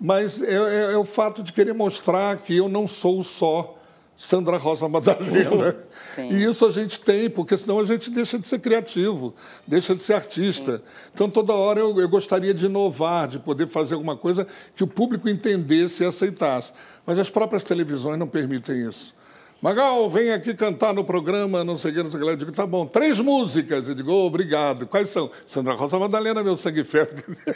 Mas 0.00 0.42
é, 0.42 0.54
é- 0.54 0.92
é 0.92 0.96
o 0.98 1.04
fato 1.04 1.42
de 1.42 1.52
querer 1.52 1.72
mostrar 1.72 2.36
que 2.38 2.56
eu 2.56 2.68
não 2.68 2.86
sou 2.86 3.22
só 3.22 3.75
Sandra 4.16 4.56
Rosa 4.56 4.88
Madalena. 4.88 5.76
Sim. 6.14 6.30
E 6.30 6.42
isso 6.42 6.64
a 6.64 6.70
gente 6.70 6.98
tem, 6.98 7.28
porque 7.28 7.56
senão 7.56 7.78
a 7.78 7.84
gente 7.84 8.10
deixa 8.10 8.38
de 8.38 8.48
ser 8.48 8.58
criativo, 8.58 9.34
deixa 9.66 9.94
de 9.94 10.02
ser 10.02 10.14
artista. 10.14 10.82
Então, 11.14 11.28
toda 11.28 11.52
hora 11.52 11.80
eu, 11.80 12.00
eu 12.00 12.08
gostaria 12.08 12.54
de 12.54 12.64
inovar, 12.64 13.28
de 13.28 13.38
poder 13.38 13.68
fazer 13.68 13.94
alguma 13.94 14.16
coisa 14.16 14.46
que 14.74 14.82
o 14.82 14.86
público 14.86 15.28
entendesse 15.28 16.02
e 16.02 16.06
aceitasse. 16.06 16.72
Mas 17.04 17.18
as 17.18 17.28
próprias 17.28 17.62
televisões 17.62 18.18
não 18.18 18.26
permitem 18.26 18.88
isso. 18.88 19.14
Magal, 19.60 20.08
vem 20.10 20.32
aqui 20.32 20.52
cantar 20.54 20.92
no 20.92 21.02
programa, 21.02 21.64
não 21.64 21.76
sei 21.78 21.90
o 21.90 21.94
que, 21.94 22.02
não 22.02 22.10
sei 22.10 22.18
o 22.18 22.22
que 22.22 22.26
lá. 22.26 22.32
Eu 22.32 22.36
digo, 22.36 22.52
tá 22.52 22.66
bom, 22.66 22.86
três 22.86 23.18
músicas. 23.18 23.88
Eu 23.88 23.94
digo, 23.94 24.12
"Oh, 24.12 24.26
obrigado. 24.26 24.86
Quais 24.86 25.08
são? 25.08 25.30
Sandra 25.46 25.72
Rosa 25.72 25.98
Madalena, 25.98 26.42
meu 26.42 26.56
sangue 26.56 26.84
ferro. 26.84 27.08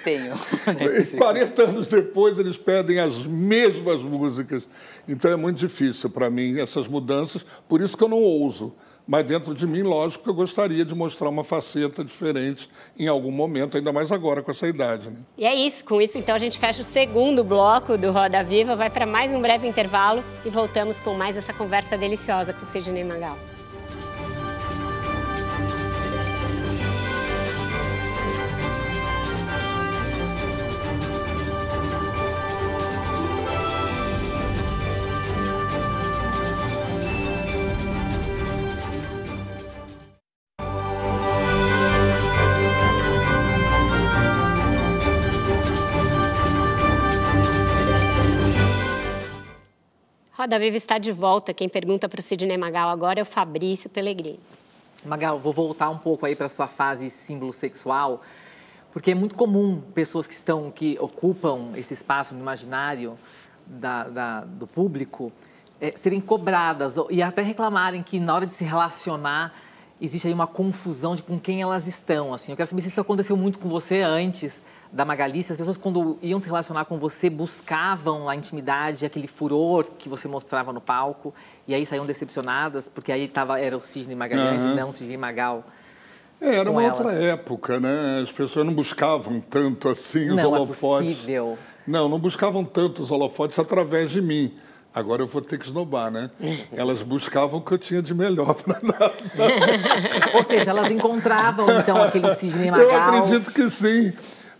Tenho. 0.03 0.35
E 0.99 1.17
40 1.17 1.63
anos 1.63 1.87
depois, 1.87 2.39
eles 2.39 2.57
pedem 2.57 2.99
as 2.99 3.19
mesmas 3.25 4.01
músicas. 4.01 4.67
Então 5.07 5.31
é 5.31 5.37
muito 5.37 5.59
difícil 5.59 6.09
para 6.09 6.31
mim 6.31 6.59
essas 6.59 6.89
mudanças, 6.89 7.45
por 7.69 7.81
isso 7.83 7.97
que 7.97 8.03
eu 8.03 8.09
não 8.09 8.19
ouso. 8.19 8.75
Mas 9.11 9.25
dentro 9.25 9.53
de 9.53 9.67
mim, 9.67 9.83
lógico 9.83 10.23
que 10.23 10.31
eu 10.31 10.35
gostaria 10.35 10.85
de 10.85 10.95
mostrar 10.95 11.29
uma 11.29 11.43
faceta 11.43 12.05
diferente 12.05 12.71
em 12.97 13.09
algum 13.09 13.33
momento, 13.33 13.77
ainda 13.77 13.93
mais 13.93 14.13
agora 14.13 14.41
com 14.41 14.53
essa 14.53 14.69
idade. 14.69 15.11
Né? 15.11 15.17
E 15.37 15.45
é 15.45 15.53
isso, 15.53 15.85
com 15.85 16.01
isso 16.01 16.17
então 16.17 16.33
a 16.33 16.39
gente 16.39 16.57
fecha 16.57 16.81
o 16.81 16.85
segundo 16.85 17.43
bloco 17.43 17.99
do 17.99 18.13
Roda 18.13 18.45
Viva, 18.45 18.77
vai 18.77 18.89
para 18.89 19.07
mais 19.07 19.33
um 19.33 19.41
breve 19.41 19.67
intervalo 19.67 20.23
e 20.45 20.49
voltamos 20.49 21.01
com 21.01 21.13
mais 21.15 21.37
essa 21.37 21.53
conversa 21.53 21.99
deliciosa 21.99 22.53
com 22.53 22.63
o 22.63 22.67
Sidney 22.67 23.03
Magal. 23.03 23.37
Roda 50.51 50.59
Viva 50.59 50.77
está 50.77 50.99
de 50.99 51.13
volta. 51.13 51.55
Quem 51.55 51.69
pergunta 51.69 52.09
para 52.09 52.19
o 52.19 52.23
Sidney 52.25 52.59
Magal 52.59 52.89
agora 52.89 53.21
é 53.21 53.23
o 53.23 53.25
Fabrício 53.25 53.89
Pellegrini. 53.89 54.41
Magal, 55.05 55.39
vou 55.39 55.53
voltar 55.53 55.89
um 55.91 55.97
pouco 55.99 56.27
aí 56.27 56.35
para 56.35 56.49
sua 56.49 56.67
fase 56.67 57.09
símbolo 57.09 57.53
sexual, 57.53 58.21
porque 58.93 59.13
é 59.13 59.15
muito 59.15 59.37
comum 59.37 59.81
pessoas 59.95 60.27
que 60.27 60.35
estão, 60.35 60.69
que 60.69 60.99
ocupam 61.01 61.71
esse 61.77 61.95
espaço 61.95 62.35
no 62.35 62.41
imaginário 62.41 63.17
da, 63.65 64.09
da- 64.09 64.41
do 64.41 64.67
público 64.67 65.31
eh, 65.81 65.93
serem 65.95 66.21
cobradas 66.21 66.97
e 67.11 67.23
até 67.23 67.43
reclamarem 67.43 68.03
que 68.03 68.19
na 68.19 68.35
hora 68.35 68.45
de 68.45 68.53
se 68.53 68.65
relacionar 68.65 69.55
existe 70.01 70.27
aí 70.27 70.35
uma 70.35 70.49
confusão 70.49 71.15
de 71.15 71.23
com 71.23 71.39
quem 71.39 71.63
elas 71.63 71.87
estão. 71.87 72.35
Assim, 72.35 72.51
eu 72.51 72.57
quero 72.57 72.69
saber 72.69 72.83
se 72.83 72.89
isso 72.89 73.01
aconteceu 73.01 73.37
muito 73.37 73.57
com 73.61 73.69
você 73.69 74.01
antes 74.01 74.61
da 74.93 75.05
Magali, 75.05 75.43
se 75.43 75.53
as 75.53 75.59
pessoas 75.59 75.77
quando 75.77 76.19
iam 76.21 76.41
se 76.41 76.47
relacionar 76.47 76.85
com 76.85 76.99
você 76.99 77.31
buscavam 77.31 78.29
a 78.29 78.35
intimidade, 78.35 79.07
aquele 79.07 79.29
furor 79.29 79.87
que 79.99 80.09
você 80.09 80.27
mostrava 80.27 80.73
no 80.73 80.81
palco 80.81 81.33
e 81.69 81.75
aí 81.75 81.87
saíam 81.87 82.05
decepcionadas 82.05 82.89
porque 82.89 83.13
aí 83.13 83.29
tava 83.29 83.61
era 83.61 83.77
o 83.77 83.83
Sidney 83.83 84.17
Magalhães 84.17 84.65
Aham. 84.65 84.73
e 84.73 84.77
não 84.77 84.89
o 84.89 84.93
Sidney 84.93 85.17
Magal. 85.17 85.65
É, 86.41 86.57
era 86.57 86.71
uma 86.71 86.83
elas. 86.83 86.99
outra 86.99 87.13
época, 87.13 87.79
né? 87.79 88.21
As 88.23 88.33
pessoas 88.33 88.65
não 88.67 88.73
buscavam 88.73 89.41
tanto 89.41 89.89
assim 89.89 90.31
os 90.31 90.37
Não 90.37 90.57
é 90.57 90.59
holofotes. 90.61 91.17
possível. 91.19 91.59
Não, 91.87 92.09
não 92.09 92.19
buscavam 92.19 92.65
tanto 92.65 93.03
os 93.03 93.11
holofotes 93.11 93.59
através 93.59 94.11
de 94.11 94.21
mim. 94.23 94.55
Agora 94.93 95.23
eu 95.23 95.27
vou 95.29 95.41
ter 95.41 95.57
que 95.59 95.67
esnobar, 95.67 96.11
né? 96.11 96.31
Elas 96.73 97.01
buscavam 97.03 97.61
o 97.61 97.63
que 97.63 97.73
eu 97.73 97.79
tinha 97.79 98.03
de 98.03 98.13
melhor 98.13 98.55
para 98.65 98.81
dar. 98.81 99.13
Ou 100.35 100.43
seja, 100.43 100.71
elas 100.71 100.91
encontravam 100.91 101.67
então 101.79 102.03
aquele 102.03 102.35
Sidney 102.35 102.69
Eu 102.69 102.73
Magal. 102.73 102.97
acredito 103.21 103.53
que 103.53 103.69
sim, 103.71 104.13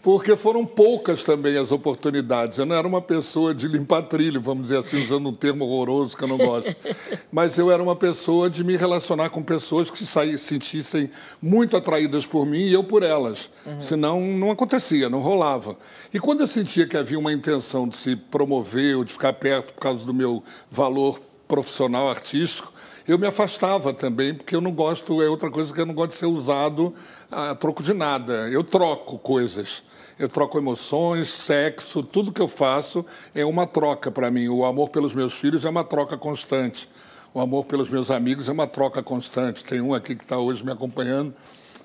porque 0.03 0.35
foram 0.35 0.65
poucas 0.65 1.23
também 1.23 1.57
as 1.59 1.71
oportunidades. 1.71 2.59
Eu 2.59 2.65
não 2.65 2.75
era 2.75 2.87
uma 2.87 3.03
pessoa 3.03 3.55
de 3.55 3.69
limpar 3.69 4.03
trilho, 4.03 4.41
vamos 4.41 4.65
dizer 4.65 4.79
assim, 4.79 5.03
usando 5.03 5.29
um 5.29 5.35
termo 5.35 5.65
horroroso 5.65 6.17
que 6.17 6.25
eu 6.25 6.29
não 6.29 6.39
gosto. 6.39 6.75
Mas 7.31 7.59
eu 7.59 7.71
era 7.71 7.83
uma 7.83 7.95
pessoa 7.95 8.49
de 8.49 8.65
me 8.65 8.77
relacionar 8.77 9.29
com 9.29 9.43
pessoas 9.43 9.91
que 9.91 9.99
se 9.99 10.39
sentissem 10.39 11.11
muito 11.41 11.77
atraídas 11.77 12.25
por 12.25 12.47
mim 12.47 12.61
e 12.61 12.73
eu 12.73 12.83
por 12.83 13.03
elas. 13.03 13.51
Senão 13.79 14.21
não 14.21 14.51
acontecia, 14.51 15.11
não 15.11 15.21
rolava. 15.21 15.77
E 16.13 16.19
quando 16.19 16.41
eu 16.41 16.47
sentia 16.47 16.87
que 16.87 16.97
havia 16.97 17.19
uma 17.19 17.33
intenção 17.33 17.87
de 17.87 17.97
se 17.97 18.17
promover 18.17 18.97
ou 18.97 19.05
de 19.05 19.13
ficar 19.13 19.35
perto 19.35 19.75
por 19.75 19.81
causa 19.81 20.07
do 20.07 20.15
meu 20.15 20.43
valor 20.71 21.21
profissional, 21.47 22.09
artístico, 22.09 22.73
eu 23.07 23.19
me 23.19 23.27
afastava 23.27 23.93
também, 23.93 24.33
porque 24.33 24.55
eu 24.55 24.61
não 24.61 24.71
gosto, 24.71 25.21
é 25.21 25.29
outra 25.29 25.51
coisa 25.51 25.75
que 25.75 25.81
eu 25.81 25.87
não 25.87 25.95
gosto 25.95 26.11
de 26.13 26.17
ser 26.17 26.27
usado 26.27 26.95
a 27.31 27.55
troco 27.55 27.83
de 27.83 27.93
nada. 27.93 28.49
Eu 28.49 28.63
troco 28.63 29.19
coisas. 29.19 29.83
Eu 30.21 30.29
troco 30.29 30.59
emoções, 30.59 31.31
sexo, 31.31 32.03
tudo 32.03 32.31
que 32.31 32.43
eu 32.43 32.47
faço 32.47 33.07
é 33.35 33.43
uma 33.43 33.67
troca 33.67 34.11
para 34.11 34.31
mim. 34.31 34.49
O 34.49 34.67
amor 34.67 34.91
pelos 34.91 35.15
meus 35.15 35.33
filhos 35.33 35.65
é 35.65 35.71
uma 35.71 35.83
troca 35.83 36.15
constante. 36.15 36.91
O 37.33 37.41
amor 37.41 37.65
pelos 37.65 37.89
meus 37.89 38.11
amigos 38.11 38.47
é 38.47 38.53
uma 38.53 38.67
troca 38.67 39.03
constante. 39.03 39.65
Tem 39.65 39.81
um 39.81 39.95
aqui 39.95 40.15
que 40.15 40.23
está 40.23 40.37
hoje 40.37 40.63
me 40.63 40.71
acompanhando, 40.71 41.33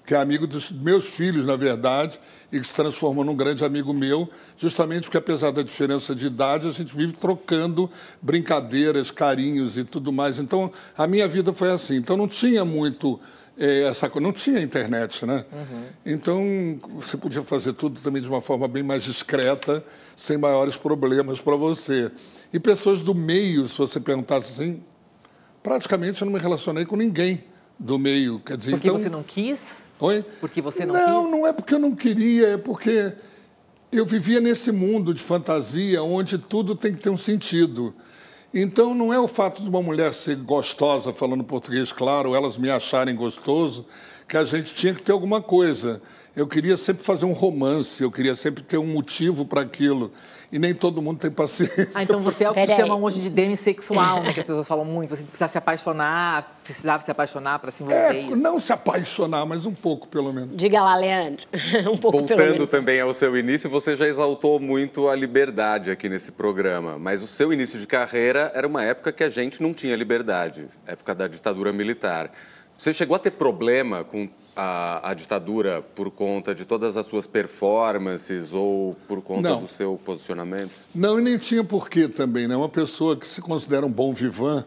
que 0.06 0.14
é 0.14 0.18
amigo 0.18 0.46
dos 0.46 0.70
meus 0.70 1.06
filhos, 1.06 1.46
na 1.46 1.56
verdade, 1.56 2.20
e 2.52 2.60
que 2.60 2.68
se 2.68 2.74
transformou 2.74 3.24
num 3.24 3.38
grande 3.38 3.64
amigo 3.64 3.94
meu, 3.94 4.30
justamente 4.58 5.04
porque, 5.04 5.18
apesar 5.18 5.52
da 5.52 5.64
diferença 5.64 6.14
de 6.14 6.28
idade, 6.28 6.68
a 6.68 6.72
gente 6.72 6.94
vive 6.94 7.14
trocando 7.14 7.90
brincadeiras, 8.22 9.12
carinhos 9.12 9.78
e 9.78 9.86
tudo 9.86 10.12
mais. 10.12 10.40
Então, 10.40 10.74
a 10.98 11.08
minha 11.08 11.26
vida 11.26 11.54
foi 11.54 11.72
assim. 11.72 11.96
Então, 11.96 12.18
não 12.18 12.28
tinha 12.28 12.66
muito 12.66 13.18
essa 13.58 14.10
coisa, 14.10 14.26
não 14.26 14.34
tinha 14.34 14.62
internet, 14.62 15.26
né? 15.26 15.46
Então, 16.06 16.80
você 16.96 17.16
podia 17.16 17.42
fazer 17.42 17.74
tudo 17.74 18.00
também 18.02 18.22
de 18.22 18.28
uma 18.28 18.42
forma 18.42 18.68
bem 18.68 18.84
mais 18.84 19.04
discreta, 19.04 19.84
sem 20.16 20.38
maiores 20.38 20.76
problemas 20.76 21.40
para 21.40 21.56
você. 21.56 22.12
E 22.52 22.60
pessoas 22.60 23.02
do 23.02 23.16
meio, 23.16 23.68
se 23.68 23.78
você 23.78 24.00
perguntasse 24.00 24.52
assim, 24.52 24.84
praticamente 25.64 26.22
eu 26.22 26.26
não 26.26 26.34
me 26.34 26.40
relacionei 26.40 26.86
com 26.86 26.96
ninguém 26.96 27.44
do 27.80 27.98
meio. 27.98 28.40
Quer 28.40 28.58
dizer, 28.58 28.72
Porque 28.72 28.88
então... 28.88 28.98
você 28.98 29.10
não 29.10 29.24
quis? 29.24 29.84
Oi? 30.00 30.26
Porque 30.40 30.62
você 30.62 30.86
não, 30.86 30.94
não, 30.94 31.24
quis? 31.24 31.32
não 31.32 31.48
é 31.48 31.54
porque 31.54 31.74
eu 31.74 31.80
não 31.80 31.96
queria, 31.96 32.50
é 32.50 32.58
porque 32.58 33.14
eu 33.92 34.06
vivia 34.06 34.42
nesse 34.42 34.72
mundo 34.72 35.14
de 35.14 35.22
fantasia 35.22 36.04
onde 36.04 36.38
tudo 36.38 36.76
tem 36.76 36.94
que 36.94 37.02
ter 37.02 37.10
um 37.10 37.18
sentido. 37.18 37.94
Então, 38.58 38.96
não 38.96 39.12
é 39.12 39.20
o 39.20 39.28
fato 39.28 39.62
de 39.62 39.70
uma 39.70 39.82
mulher 39.82 40.14
ser 40.14 40.38
gostosa, 40.38 41.12
falando 41.12 41.44
português 41.44 41.92
claro, 41.92 42.34
elas 42.34 42.58
me 42.58 42.70
acharem 42.70 43.14
gostoso, 43.14 43.86
que 44.30 44.38
a 44.38 44.46
gente 44.46 44.74
tinha 44.74 44.94
que 44.94 45.04
ter 45.04 45.12
alguma 45.12 45.42
coisa. 45.42 46.02
Eu 46.34 46.48
queria 46.48 46.78
sempre 46.78 47.04
fazer 47.04 47.26
um 47.26 47.34
romance, 47.34 48.02
eu 48.02 48.10
queria 48.10 48.34
sempre 48.34 48.64
ter 48.64 48.78
um 48.78 48.88
motivo 48.88 49.46
para 49.46 49.60
aquilo. 49.60 50.10
E 50.52 50.60
nem 50.60 50.74
todo 50.74 51.02
mundo 51.02 51.20
tem 51.20 51.32
paciência. 51.32 51.90
Ah, 51.96 52.04
então 52.04 52.22
você 52.22 52.44
é 52.44 52.50
o 52.50 52.54
que 52.54 52.60
Peraí. 52.62 52.76
chamam 52.76 53.02
hoje 53.04 53.22
de 53.22 53.30
demissexual, 53.30 54.22
né? 54.24 54.34
Que 54.34 54.40
as 54.40 54.48
pessoas 54.48 54.68
falam 54.68 54.86
muito. 54.86 55.10
Você 55.10 55.24
precisa 55.24 55.48
se 55.48 55.58
apaixonar, 55.58 56.60
precisava 56.64 57.02
se 57.04 57.12
apaixonar 57.12 57.60
para 57.60 57.72
se 57.72 57.84
envolver 57.84 58.16
É, 58.16 58.20
isso. 58.22 58.36
não 58.36 58.60
se 58.60 58.72
apaixonar, 58.72 59.46
mas 59.46 59.66
um 59.66 59.74
pouco, 59.74 60.08
pelo 60.08 60.32
menos. 60.32 60.56
Diga 60.56 60.82
lá, 60.82 60.96
Leandro. 60.96 61.46
um 61.92 61.98
pouco 61.98 62.18
pelo 62.20 62.28
Voltando 62.28 62.52
menos. 62.54 62.70
também 62.70 63.02
ao 63.02 63.14
seu 63.14 63.36
início, 63.38 63.70
você 63.70 63.96
já 63.96 64.08
exaltou 64.08 64.60
muito 64.60 65.10
a 65.10 65.16
liberdade 65.16 65.90
aqui 65.92 66.08
nesse 66.08 66.32
programa, 66.32 66.98
mas 67.00 67.22
o 67.22 67.28
seu 67.28 67.52
início 67.52 67.80
de 67.80 67.88
carreira 67.88 68.52
era 68.54 68.68
uma 68.68 68.84
época 68.84 69.12
que 69.12 69.24
a 69.24 69.30
gente 69.30 69.62
não 69.62 69.74
tinha 69.74 69.96
liberdade, 69.96 70.68
época 70.86 71.14
da 71.16 71.28
ditadura 71.28 71.74
militar. 71.74 72.32
Você 72.78 72.94
chegou 72.94 73.16
a 73.16 73.20
ter 73.20 73.32
problema 73.32 74.04
com 74.04 74.30
a, 74.56 75.12
a 75.12 75.14
ditadura 75.14 75.84
por 75.96 76.10
conta 76.10 76.56
de 76.56 76.64
todas 76.66 76.96
as 76.96 77.06
suas 77.06 77.28
performances 77.28 78.54
ou 78.54 78.96
por 79.08 79.22
conta 79.22 79.50
Não. 79.50 79.62
do 79.62 79.68
seu 79.68 80.00
posicionamento? 80.04 80.72
Não, 80.94 81.20
e 81.20 81.22
nem 81.22 81.38
tinha 81.38 81.64
porquê 81.64 82.08
também, 82.08 82.48
né? 82.48 82.56
Uma 82.56 82.70
pessoa 82.70 83.18
que 83.18 83.28
se 83.28 83.42
considera 83.42 83.86
um 83.86 83.92
bom 83.92 84.14
vivan 84.14 84.64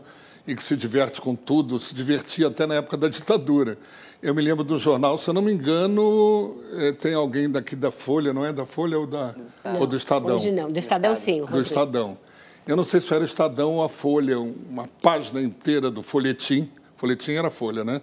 e 0.47 0.55
que 0.55 0.63
se 0.63 0.77
diverte 0.77 1.21
com 1.21 1.35
tudo, 1.35 1.79
se 1.79 1.95
divertia 1.95 2.49
até 2.49 2.67
na 2.67 2.77
época 2.77 2.97
da 2.97 3.09
ditadura. 3.09 3.79
Eu 4.23 4.35
me 4.35 4.43
lembro 4.43 4.65
do 4.65 4.79
jornal, 4.79 5.17
se 5.17 5.29
eu 5.29 5.35
não 5.35 5.43
me 5.43 5.53
engano, 5.53 6.57
eh, 6.73 6.93
tem 6.93 7.15
alguém 7.15 7.49
daqui 7.49 7.77
da 7.77 7.91
Folha, 7.91 8.33
não 8.33 8.45
é 8.45 8.53
da 8.53 8.67
Folha 8.67 8.99
ou, 8.99 9.07
da, 9.07 9.35
ou 9.79 9.87
do 9.87 9.97
Estadão? 9.97 10.37
Hoje 10.37 10.51
não, 10.51 10.71
do 10.71 10.79
Estadão 10.79 11.15
sim. 11.15 11.39
Do 11.39 11.45
Rodrigo. 11.45 11.63
Estadão. 11.63 12.19
Eu 12.67 12.77
não 12.77 12.85
sei 12.85 13.01
se 13.01 13.15
era 13.15 13.25
Estadão 13.25 13.75
ou 13.75 13.83
a 13.83 13.89
Folha, 13.89 14.39
uma 14.41 14.89
página 15.01 15.41
inteira 15.41 15.91
do 15.91 16.03
folhetim. 16.03 16.69
Folhetim 16.97 17.33
era 17.33 17.49
Folha, 17.49 17.85
né? 17.85 18.03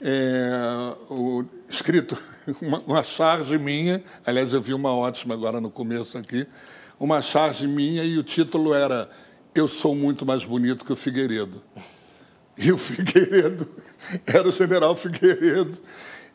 É, 0.00 0.94
o, 1.10 1.44
escrito 1.68 2.16
uma, 2.62 2.78
uma 2.80 3.02
charge 3.02 3.58
minha, 3.58 4.02
aliás, 4.24 4.52
eu 4.52 4.62
vi 4.62 4.72
uma 4.72 4.92
ótima 4.94 5.34
agora 5.34 5.60
no 5.60 5.70
começo 5.70 6.16
aqui, 6.16 6.46
uma 6.98 7.20
charge 7.20 7.66
minha 7.66 8.04
e 8.04 8.16
o 8.16 8.22
título 8.22 8.74
era 8.74 9.10
eu 9.54 9.66
sou 9.66 9.94
muito 9.94 10.24
mais 10.24 10.44
bonito 10.44 10.84
que 10.84 10.92
o 10.92 10.96
Figueiredo. 10.96 11.62
E 12.60 12.72
o 12.72 12.76
Figueiredo 12.76 13.68
era 14.26 14.48
o 14.48 14.50
general 14.50 14.96
Figueiredo. 14.96 15.78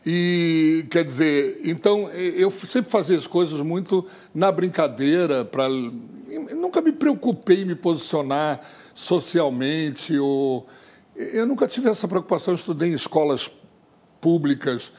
E, 0.06 0.86
quer 0.90 1.04
dizer, 1.04 1.60
então, 1.66 2.10
eu 2.12 2.50
sempre 2.50 2.90
fazia 2.90 3.18
as 3.18 3.28
coisas 3.28 3.60
muito 3.60 4.08
na 4.34 4.50
brincadeira, 4.50 5.44
para 5.44 5.68
nunca 5.68 6.82
me 6.82 6.94
preocupei 6.94 7.64
em 7.64 7.66
me 7.66 7.76
posicionar 7.76 8.62
socialmente, 8.94 10.18
ou 10.18 10.66
eu 11.16 11.46
nunca 11.46 11.68
tive 11.68 11.90
essa 11.90 12.08
preocupação, 12.08 12.54
estudei 12.54 12.90
em 12.90 12.94
escolas 12.94 13.50
públicas, 14.20 14.92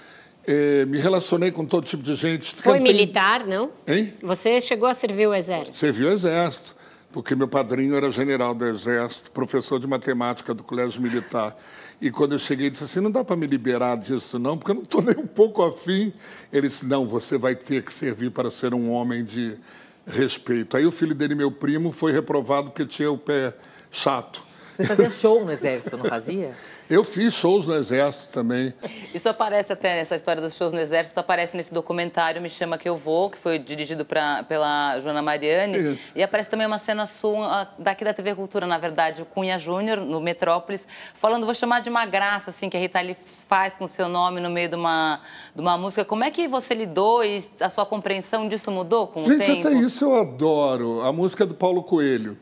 eh, 0.46 0.84
me 0.86 0.98
relacionei 0.98 1.50
com 1.50 1.64
todo 1.64 1.84
tipo 1.86 2.02
de 2.02 2.14
gente. 2.14 2.54
Foi 2.54 2.78
Cantei- 2.78 2.92
militar, 2.92 3.46
não? 3.46 3.70
Hein? 3.86 4.14
Você 4.22 4.60
chegou 4.60 4.88
a 4.88 4.94
servir 4.94 5.26
o 5.26 5.34
exército. 5.34 5.76
Servi 5.78 6.04
o 6.04 6.12
Exército, 6.12 6.76
porque 7.10 7.34
meu 7.34 7.48
padrinho 7.48 7.96
era 7.96 8.10
general 8.10 8.54
do 8.54 8.66
Exército, 8.66 9.30
professor 9.30 9.80
de 9.80 9.86
matemática 9.86 10.52
do 10.52 10.62
Colégio 10.62 11.00
Militar. 11.00 11.56
E 12.00 12.10
quando 12.10 12.32
eu 12.32 12.38
cheguei, 12.38 12.68
disse 12.68 12.84
assim: 12.84 13.00
não 13.00 13.10
dá 13.10 13.24
para 13.24 13.36
me 13.36 13.46
liberar 13.46 13.96
disso, 13.96 14.38
não, 14.38 14.58
porque 14.58 14.72
eu 14.72 14.74
não 14.74 14.82
estou 14.82 15.00
nem 15.00 15.16
um 15.16 15.26
pouco 15.26 15.62
afim. 15.62 16.12
Ele 16.52 16.68
disse: 16.68 16.84
não, 16.84 17.06
você 17.06 17.38
vai 17.38 17.54
ter 17.54 17.82
que 17.82 17.92
servir 17.94 18.30
para 18.30 18.50
ser 18.50 18.74
um 18.74 18.90
homem 18.90 19.24
de 19.24 19.58
respeito. 20.06 20.76
Aí 20.76 20.84
o 20.84 20.92
filho 20.92 21.14
dele, 21.14 21.34
meu 21.34 21.50
primo, 21.50 21.90
foi 21.90 22.12
reprovado 22.12 22.70
porque 22.70 22.84
tinha 22.84 23.10
o 23.10 23.16
pé 23.16 23.54
chato. 23.90 24.43
Você 24.76 24.84
fazia 24.84 25.10
show 25.10 25.44
no 25.44 25.52
exército, 25.52 25.96
não 25.96 26.04
fazia? 26.06 26.50
Eu 26.88 27.02
fiz 27.02 27.32
shows 27.32 27.66
no 27.66 27.74
Exército 27.74 28.32
também. 28.32 28.74
Isso 29.14 29.26
aparece 29.26 29.72
até, 29.72 30.00
essa 30.00 30.16
história 30.16 30.42
dos 30.42 30.54
shows 30.54 30.72
no 30.72 30.78
Exército, 30.78 31.18
aparece 31.18 31.56
nesse 31.56 31.72
documentário 31.72 32.42
Me 32.42 32.48
Chama 32.50 32.76
Que 32.76 32.86
Eu 32.86 32.96
Vou, 32.96 33.30
que 33.30 33.38
foi 33.38 33.58
dirigido 33.58 34.04
pra, 34.04 34.42
pela 34.42 34.98
Joana 34.98 35.22
Mariani. 35.22 35.78
Isso. 35.78 36.04
E 36.14 36.22
aparece 36.22 36.50
também 36.50 36.66
uma 36.66 36.76
cena 36.76 37.06
sua, 37.06 37.68
daqui 37.78 38.04
da 38.04 38.12
TV 38.12 38.34
Cultura, 38.34 38.66
na 38.66 38.76
verdade, 38.76 39.22
o 39.22 39.24
Cunha 39.24 39.58
Júnior, 39.58 39.98
no 39.98 40.20
Metrópolis, 40.20 40.86
falando, 41.14 41.46
vou 41.46 41.54
chamar 41.54 41.80
de 41.80 41.88
uma 41.88 42.04
graça, 42.04 42.50
assim, 42.50 42.68
que 42.68 42.76
a 42.76 42.80
Rita 42.80 43.00
Lee 43.00 43.16
faz 43.48 43.76
com 43.76 43.84
o 43.84 43.88
seu 43.88 44.08
nome 44.08 44.40
no 44.40 44.50
meio 44.50 44.68
de 44.68 44.76
uma, 44.76 45.20
de 45.54 45.62
uma 45.62 45.78
música. 45.78 46.04
Como 46.04 46.22
é 46.22 46.30
que 46.30 46.46
você 46.46 46.74
lidou 46.74 47.24
e 47.24 47.42
a 47.60 47.70
sua 47.70 47.86
compreensão 47.86 48.46
disso 48.46 48.70
mudou 48.70 49.06
com 49.06 49.22
o 49.22 49.26
Gente, 49.26 49.46
tempo? 49.46 49.68
até 49.68 49.76
isso 49.78 50.04
eu 50.04 50.20
adoro. 50.20 51.00
A 51.00 51.10
música 51.10 51.46
do 51.46 51.54
Paulo 51.54 51.82
Coelho. 51.82 52.36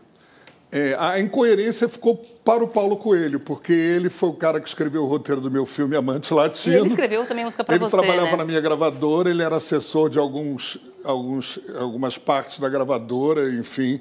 É, 0.74 0.96
a 0.98 1.20
incoerência 1.20 1.86
ficou 1.86 2.16
para 2.16 2.64
o 2.64 2.66
Paulo 2.66 2.96
Coelho, 2.96 3.38
porque 3.38 3.74
ele 3.74 4.08
foi 4.08 4.30
o 4.30 4.32
cara 4.32 4.58
que 4.58 4.66
escreveu 4.66 5.02
o 5.02 5.06
roteiro 5.06 5.38
do 5.38 5.50
meu 5.50 5.66
filme 5.66 5.94
Amante 5.94 6.32
Latino. 6.32 6.74
E 6.74 6.78
ele 6.78 6.86
escreveu 6.86 7.26
também 7.26 7.44
música 7.44 7.62
Ele 7.68 7.78
você, 7.78 7.94
trabalhava 7.94 8.30
né? 8.30 8.36
na 8.36 8.44
minha 8.46 8.60
gravadora, 8.60 9.28
ele 9.28 9.42
era 9.42 9.56
assessor 9.56 10.08
de 10.08 10.18
alguns, 10.18 10.78
alguns, 11.04 11.60
algumas 11.78 12.16
partes 12.16 12.58
da 12.58 12.70
gravadora, 12.70 13.52
enfim. 13.52 14.00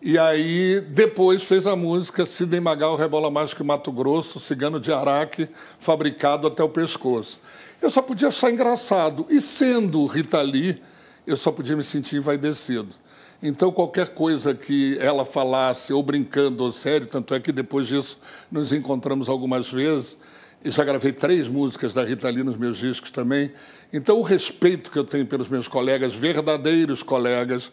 E 0.00 0.16
aí, 0.16 0.80
depois 0.80 1.42
fez 1.42 1.66
a 1.66 1.76
música 1.76 2.24
Sidney 2.24 2.60
Magal, 2.60 2.96
Rebola 2.96 3.30
Mágico 3.30 3.62
em 3.62 3.66
Mato 3.66 3.92
Grosso, 3.92 4.40
Cigano 4.40 4.80
de 4.80 4.90
Araque, 4.90 5.46
fabricado 5.78 6.46
até 6.46 6.62
o 6.62 6.70
pescoço. 6.70 7.38
Eu 7.82 7.90
só 7.90 8.00
podia 8.00 8.28
achar 8.28 8.50
engraçado. 8.50 9.26
E 9.28 9.42
sendo 9.42 10.06
Rita 10.06 10.40
Lee, 10.40 10.80
eu 11.26 11.36
só 11.36 11.52
podia 11.52 11.76
me 11.76 11.82
sentir 11.82 12.16
envaidecido. 12.16 12.94
Então, 13.42 13.70
qualquer 13.70 14.08
coisa 14.08 14.52
que 14.54 14.98
ela 15.00 15.24
falasse, 15.24 15.92
ou 15.92 16.02
brincando 16.02 16.64
ou 16.64 16.72
sério, 16.72 17.06
tanto 17.06 17.34
é 17.34 17.40
que 17.40 17.52
depois 17.52 17.86
disso 17.86 18.18
nos 18.50 18.72
encontramos 18.72 19.28
algumas 19.28 19.68
vezes, 19.68 20.18
e 20.64 20.70
já 20.70 20.82
gravei 20.82 21.12
três 21.12 21.46
músicas 21.46 21.92
da 21.94 22.02
Rita 22.02 22.28
Lee 22.28 22.42
nos 22.42 22.56
meus 22.56 22.78
discos 22.78 23.12
também. 23.12 23.52
Então, 23.92 24.18
o 24.18 24.22
respeito 24.22 24.90
que 24.90 24.98
eu 24.98 25.04
tenho 25.04 25.24
pelos 25.24 25.48
meus 25.48 25.68
colegas, 25.68 26.12
verdadeiros 26.14 27.04
colegas, 27.04 27.70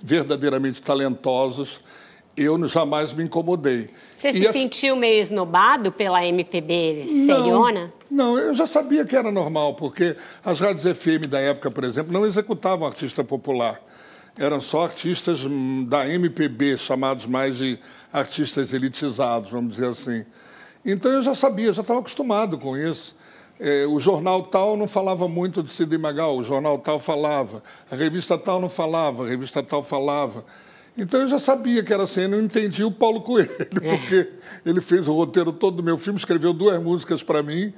verdadeiramente 0.00 0.80
talentosos, 0.80 1.82
eu 2.36 2.66
jamais 2.68 3.12
me 3.12 3.24
incomodei. 3.24 3.90
Você 4.16 4.28
E 4.28 4.32
se 4.34 4.46
as- 4.46 4.52
sentiu 4.52 4.94
meio 4.94 5.20
esnobado 5.20 5.90
pela 5.90 6.24
MPB 6.24 7.04
seriona? 7.26 7.92
não, 8.08 8.38
eu 8.38 8.54
já 8.54 8.66
sabia 8.66 9.04
que 9.04 9.16
era 9.16 9.32
normal, 9.32 9.74
porque 9.74 10.16
as 10.44 10.60
rádios 10.60 10.84
FM 10.86 11.26
da 11.28 11.40
época, 11.40 11.68
por 11.68 11.82
exemplo, 11.82 12.12
não 12.12 12.24
executavam 12.24 12.86
artista 12.86 13.24
popular. 13.24 13.80
Eram 14.40 14.58
só 14.58 14.84
artistas 14.84 15.44
hum, 15.44 15.84
da 15.84 16.08
MPB, 16.08 16.78
chamados 16.78 17.26
mais 17.26 17.58
de 17.58 17.78
artistas 18.10 18.72
elitizados, 18.72 19.50
vamos 19.50 19.74
dizer 19.74 19.88
assim. 19.88 20.24
Então 20.82 21.12
eu 21.12 21.20
já 21.20 21.34
sabia, 21.34 21.74
já 21.74 21.82
estava 21.82 22.00
acostumado 22.00 22.56
com 22.56 22.74
isso. 22.74 23.14
Eh, 23.60 23.84
o 23.86 24.00
jornal 24.00 24.44
tal 24.44 24.78
não 24.78 24.88
falava 24.88 25.28
muito 25.28 25.62
de 25.62 25.68
Sidney 25.68 25.98
Magal, 25.98 26.38
o 26.38 26.42
jornal 26.42 26.78
tal 26.78 26.98
falava, 26.98 27.62
a 27.90 27.94
revista 27.94 28.38
tal 28.38 28.58
não 28.58 28.70
falava, 28.70 29.26
a 29.26 29.28
revista 29.28 29.62
tal 29.62 29.82
falava. 29.82 30.42
Então 30.96 31.20
eu 31.20 31.28
já 31.28 31.38
sabia 31.38 31.82
que 31.82 31.92
era 31.92 32.04
assim, 32.04 32.22
eu 32.22 32.30
não 32.30 32.40
entendi 32.40 32.82
o 32.82 32.90
Paulo 32.90 33.20
Coelho, 33.20 33.50
porque 33.70 34.30
ele 34.64 34.80
fez 34.80 35.06
o 35.06 35.12
roteiro 35.12 35.52
todo 35.52 35.76
do 35.76 35.82
meu 35.82 35.98
filme, 35.98 36.18
escreveu 36.18 36.54
duas 36.54 36.82
músicas 36.82 37.22
para 37.22 37.42
mim. 37.42 37.74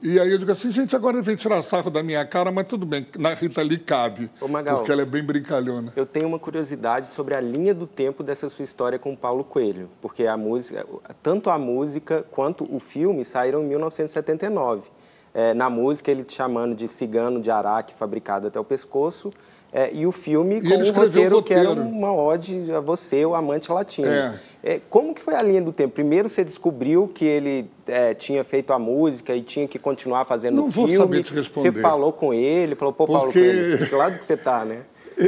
E 0.00 0.18
aí 0.20 0.30
eu 0.30 0.38
digo 0.38 0.52
assim, 0.52 0.70
gente, 0.70 0.94
agora 0.94 1.16
ele 1.16 1.24
vem 1.24 1.34
tirar 1.34 1.60
sarro 1.60 1.90
da 1.90 2.04
minha 2.04 2.24
cara, 2.24 2.52
mas 2.52 2.66
tudo 2.68 2.86
bem, 2.86 3.04
na 3.18 3.34
Rita 3.34 3.62
Lee 3.62 3.78
cabe, 3.78 4.30
Ô, 4.40 4.46
Magal. 4.46 4.76
porque 4.76 4.92
ela 4.92 5.02
é 5.02 5.04
bem 5.04 5.24
brincalhona. 5.24 5.92
Eu 5.96 6.06
tenho 6.06 6.28
uma 6.28 6.38
curiosidade 6.38 7.08
sobre 7.08 7.34
a 7.34 7.40
linha 7.40 7.74
do 7.74 7.84
tempo 7.84 8.22
dessa 8.22 8.48
sua 8.48 8.64
história 8.64 8.96
com 8.96 9.12
o 9.12 9.16
Paulo 9.16 9.42
Coelho, 9.42 9.90
porque 10.00 10.24
a 10.26 10.36
música, 10.36 10.86
tanto 11.20 11.50
a 11.50 11.58
música 11.58 12.24
quanto 12.30 12.64
o 12.72 12.78
filme 12.78 13.24
saíram 13.24 13.62
em 13.62 13.66
1979. 13.66 14.88
É, 15.34 15.52
na 15.52 15.68
música, 15.68 16.10
ele 16.10 16.24
te 16.24 16.34
chamando 16.34 16.74
de 16.74 16.86
cigano 16.88 17.40
de 17.40 17.50
araque 17.50 17.92
fabricado 17.92 18.46
até 18.46 18.58
o 18.58 18.64
pescoço, 18.64 19.32
é, 19.72 19.90
e 19.92 20.06
o 20.06 20.12
filme 20.12 20.56
E 20.58 20.62
com 20.62 20.76
um 20.76 20.82
escreveu 20.82 21.02
o 21.30 21.34
roteiro, 21.36 21.42
que 21.42 21.52
era 21.54 21.68
roteiro. 21.68 21.88
uma 21.90 22.12
ode 22.14 22.72
a 22.72 22.80
você, 22.80 23.24
o 23.24 23.34
amante 23.34 23.70
latino. 23.70 24.08
É. 24.08 24.34
É, 24.60 24.80
como 24.90 25.14
que 25.14 25.20
foi 25.20 25.34
a 25.36 25.42
linha 25.42 25.62
do 25.62 25.72
tempo? 25.72 25.94
Primeiro 25.94 26.28
você 26.28 26.42
descobriu 26.44 27.06
que 27.06 27.24
ele 27.24 27.70
é, 27.86 28.12
tinha 28.12 28.42
feito 28.42 28.72
a 28.72 28.78
música 28.78 29.34
e 29.34 29.40
tinha 29.42 29.68
que 29.68 29.78
continuar 29.78 30.24
fazendo 30.24 30.56
Não 30.56 30.64
o 30.66 30.68
vou 30.70 30.86
filme. 30.88 31.00
saber 31.00 31.22
te 31.22 31.32
responder. 31.32 31.70
Você 31.72 31.80
falou 31.80 32.12
com 32.12 32.34
ele, 32.34 32.74
falou, 32.74 32.92
pô, 32.92 33.06
Paulo 33.06 33.24
Porque- 33.32 33.86
que 33.88 33.94
lado 33.94 34.18
que 34.18 34.26
você 34.26 34.36
tá, 34.36 34.64
né? 34.64 34.80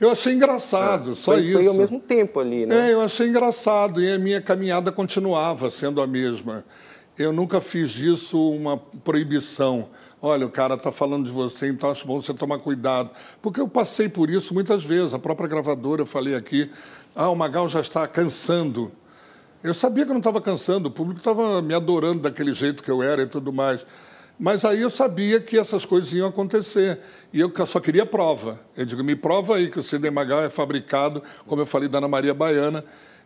Eu 0.00 0.10
achei 0.10 0.32
engraçado, 0.34 1.14
só 1.14 1.32
foi, 1.32 1.42
isso. 1.42 1.58
Foi 1.58 1.66
ao 1.68 1.74
mesmo 1.74 2.00
tempo 2.00 2.40
ali, 2.40 2.66
né? 2.66 2.88
É, 2.90 2.92
eu 2.92 3.00
achei 3.00 3.28
engraçado 3.28 4.02
e 4.02 4.10
a 4.12 4.18
minha 4.18 4.40
caminhada 4.40 4.90
continuava 4.90 5.70
sendo 5.70 6.00
a 6.02 6.06
mesma. 6.08 6.64
Eu 7.16 7.32
nunca 7.32 7.60
fiz 7.60 7.90
disso 7.90 8.50
uma 8.50 8.76
proibição. 8.76 9.86
Olha, 10.24 10.46
o 10.46 10.50
cara 10.50 10.74
está 10.74 10.92
falando 10.92 11.26
de 11.26 11.32
você, 11.32 11.66
então 11.66 11.90
acho 11.90 12.06
bom 12.06 12.20
você 12.20 12.32
tomar 12.32 12.60
cuidado. 12.60 13.10
Porque 13.42 13.60
eu 13.60 13.66
passei 13.66 14.08
por 14.08 14.30
isso 14.30 14.54
muitas 14.54 14.84
vezes. 14.84 15.12
A 15.12 15.18
própria 15.18 15.48
gravadora, 15.48 16.02
eu 16.02 16.06
falei 16.06 16.36
aqui, 16.36 16.70
ah, 17.12 17.28
o 17.28 17.34
Magal 17.34 17.68
já 17.68 17.80
está 17.80 18.06
cansando. 18.06 18.92
Eu 19.64 19.74
sabia 19.74 20.04
que 20.04 20.10
eu 20.10 20.14
não 20.14 20.20
estava 20.20 20.40
cansando, 20.40 20.88
o 20.88 20.92
público 20.92 21.18
estava 21.18 21.60
me 21.60 21.74
adorando 21.74 22.20
daquele 22.22 22.54
jeito 22.54 22.84
que 22.84 22.90
eu 22.90 23.02
era 23.02 23.22
e 23.22 23.26
tudo 23.26 23.52
mais. 23.52 23.84
Mas 24.38 24.64
aí 24.64 24.82
eu 24.82 24.90
sabia 24.90 25.40
que 25.40 25.58
essas 25.58 25.84
coisas 25.84 26.12
iam 26.12 26.28
acontecer. 26.28 27.00
E 27.32 27.40
eu 27.40 27.52
só 27.66 27.80
queria 27.80 28.06
prova. 28.06 28.60
Eu 28.76 28.86
digo, 28.86 29.02
me 29.02 29.16
prova 29.16 29.56
aí 29.56 29.68
que 29.68 29.80
o 29.80 29.82
Sidney 29.82 30.10
Magal 30.12 30.42
é 30.42 30.48
fabricado, 30.50 31.20
como 31.48 31.62
eu 31.62 31.66
falei 31.66 31.88
da 31.88 31.98
Ana 31.98 32.06
Maria 32.06 32.32
Baiana, 32.32 32.84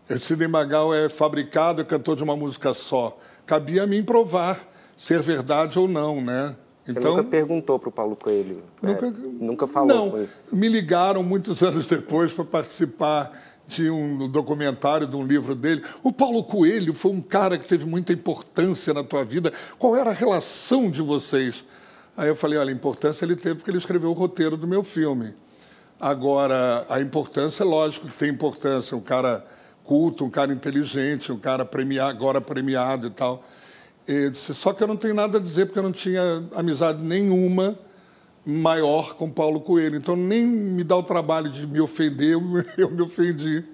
o 0.09 0.19
Sidney 0.19 0.49
Magal 0.49 0.95
é 0.95 1.11
fabricado, 1.11 1.83
é 1.83 1.85
cantor 1.85 2.17
de 2.17 2.25
uma 2.25 2.37
música 2.37 2.73
só. 2.73 3.19
Cabia 3.45 3.83
a 3.83 3.87
mim 3.87 4.03
provar 4.03 4.61
ser 4.97 5.21
verdade 5.21 5.79
ou 5.79 5.87
não, 5.87 6.23
né? 6.23 6.57
Você 6.87 7.01
nunca 7.01 7.25
perguntou 7.25 7.79
para 7.79 7.89
o 7.89 7.93
Paulo 7.93 8.15
Coelho? 8.15 8.63
é, 8.83 8.87
Nunca, 8.87 9.11
nunca 9.41 9.67
falou 9.67 9.89
não, 9.89 10.23
isso? 10.23 10.55
Me 10.55 10.69
ligaram 10.69 11.23
muitos 11.23 11.63
anos 11.65 11.87
depois 11.87 12.33
para 12.33 12.45
participar 12.45 13.33
de 13.67 13.91
um 13.91 14.29
documentário, 14.29 15.07
de 15.07 15.17
um 15.17 15.27
livro 15.27 15.55
dele. 15.55 15.83
O 16.03 16.13
Paulo 16.13 16.45
Coelho 16.45 16.95
foi 16.95 17.11
um 17.11 17.21
cara 17.21 17.59
que 17.59 17.67
teve 17.67 17.85
muita 17.85 18.13
importância 18.13 18.95
na 18.95 19.03
tua 19.03 19.25
vida. 19.25 19.53
Qual 19.79 19.97
era 19.97 20.11
a 20.11 20.13
relação 20.13 20.89
de 20.89 21.03
vocês? 21.03 21.65
Aí 22.17 22.29
eu 22.29 22.37
falei, 22.37 22.59
olha, 22.59 22.71
a 22.71 22.73
importância 22.73 23.25
ele 23.25 23.35
teve 23.35 23.57
porque 23.57 23.71
ele 23.71 23.79
escreveu 23.79 24.11
o 24.11 24.15
roteiro 24.15 24.57
do 24.57 24.67
meu 24.67 24.85
filme. 24.85 25.35
Agora, 26.01 26.87
a 26.89 27.01
importância, 27.01 27.65
lógico 27.65 28.07
que 28.07 28.17
tem 28.17 28.31
importância. 28.31 28.97
Um 28.97 29.01
cara 29.01 29.45
culto, 29.83 30.25
um 30.25 30.31
cara 30.31 30.53
inteligente, 30.53 31.33
um 31.33 31.39
cara 31.39 31.65
premiado, 31.65 32.11
agora 32.11 32.41
premiado 32.41 33.09
e 33.09 33.11
tal. 33.11 33.43
Disse, 34.07 34.55
só 34.55 34.73
que 34.73 34.83
eu 34.83 34.87
não 34.87 34.97
tenho 34.97 35.15
nada 35.15 35.39
a 35.39 35.41
dizer 35.41 35.67
porque 35.67 35.79
eu 35.79 35.83
não 35.83 35.93
tinha 35.93 36.45
amizade 36.55 37.03
nenhuma 37.03 37.77
maior 38.45 39.15
com 39.15 39.29
Paulo 39.29 39.61
Coelho. 39.61 39.97
Então, 39.97 40.15
nem 40.15 40.47
me 40.47 40.85
dá 40.85 40.97
o 40.97 41.03
trabalho 41.03 41.49
de 41.51 41.67
me 41.67 41.81
ofender, 41.81 42.35
eu 42.35 42.41
me- 42.91 43.03
ofendi. 43.03 43.65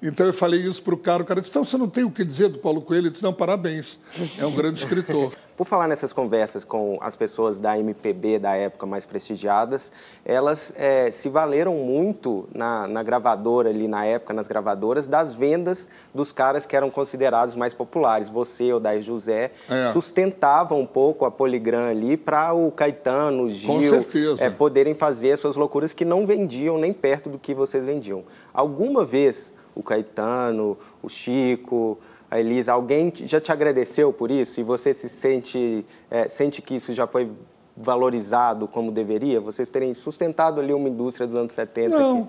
Então, 0.00 0.26
eu 0.26 0.32
falei 0.32 0.60
isso 0.60 0.82
para 0.82 0.94
o 0.94 0.98
cara. 0.98 1.22
O 1.22 1.26
cara 1.26 1.40
disse, 1.40 1.50
então 1.50 1.64
você 1.64 1.76
não 1.76 1.88
tem 1.88 2.04
o 2.04 2.10
que 2.10 2.24
dizer 2.24 2.48
do 2.50 2.58
Paulo 2.58 2.82
Coelho? 2.82 3.06
Eu 3.06 3.10
disse, 3.10 3.24
não, 3.24 3.32
parabéns. 3.32 3.98
É 4.38 4.46
um 4.46 4.52
grande 4.52 4.78
escritor. 4.78 5.32
Por 5.56 5.64
falar 5.66 5.86
nessas 5.86 6.12
conversas 6.12 6.64
com 6.64 6.98
as 7.00 7.14
pessoas 7.14 7.60
da 7.60 7.78
MPB 7.78 8.40
da 8.40 8.56
época 8.56 8.86
mais 8.86 9.06
prestigiadas, 9.06 9.92
elas 10.24 10.72
eh, 10.76 11.12
se 11.12 11.28
valeram 11.28 11.74
muito 11.74 12.48
na, 12.52 12.88
na 12.88 13.04
gravadora 13.04 13.68
ali 13.70 13.86
na 13.86 14.04
época, 14.04 14.34
nas 14.34 14.48
gravadoras, 14.48 15.06
das 15.06 15.32
vendas 15.32 15.88
dos 16.12 16.32
caras 16.32 16.66
que 16.66 16.74
eram 16.74 16.90
considerados 16.90 17.54
mais 17.54 17.72
populares. 17.72 18.28
Você, 18.28 18.72
o 18.72 18.80
Daí 18.80 19.00
José, 19.00 19.52
É. 19.70 19.92
sustentavam 19.92 20.80
um 20.80 20.86
pouco 20.86 21.24
a 21.24 21.30
Poligram 21.30 21.86
ali 21.88 22.16
para 22.16 22.52
o 22.52 22.72
Caetano, 22.72 23.44
o 23.44 23.50
Gil, 23.50 24.04
eh, 24.40 24.50
poderem 24.50 24.92
fazer 24.94 25.32
as 25.32 25.40
suas 25.40 25.54
loucuras 25.54 25.92
que 25.92 26.04
não 26.04 26.26
vendiam 26.26 26.78
nem 26.78 26.92
perto 26.92 27.30
do 27.30 27.38
que 27.38 27.54
vocês 27.54 27.84
vendiam. 27.84 28.24
Alguma 28.52 29.04
vez 29.04 29.54
o 29.72 29.84
Caetano, 29.84 30.76
o 31.00 31.08
Chico, 31.08 31.96
a 32.34 32.40
Elisa, 32.40 32.72
alguém 32.72 33.12
já 33.14 33.40
te 33.40 33.52
agradeceu 33.52 34.12
por 34.12 34.28
isso? 34.28 34.58
E 34.58 34.64
você 34.64 34.92
se 34.92 35.08
sente, 35.08 35.86
é, 36.10 36.28
sente 36.28 36.60
que 36.60 36.74
isso 36.74 36.92
já 36.92 37.06
foi 37.06 37.30
valorizado 37.76 38.66
como 38.66 38.90
deveria? 38.90 39.40
Vocês 39.40 39.68
terem 39.68 39.94
sustentado 39.94 40.60
ali 40.60 40.72
uma 40.72 40.88
indústria 40.88 41.28
dos 41.28 41.36
anos 41.36 41.54
70 41.54 41.96
Não. 41.96 42.28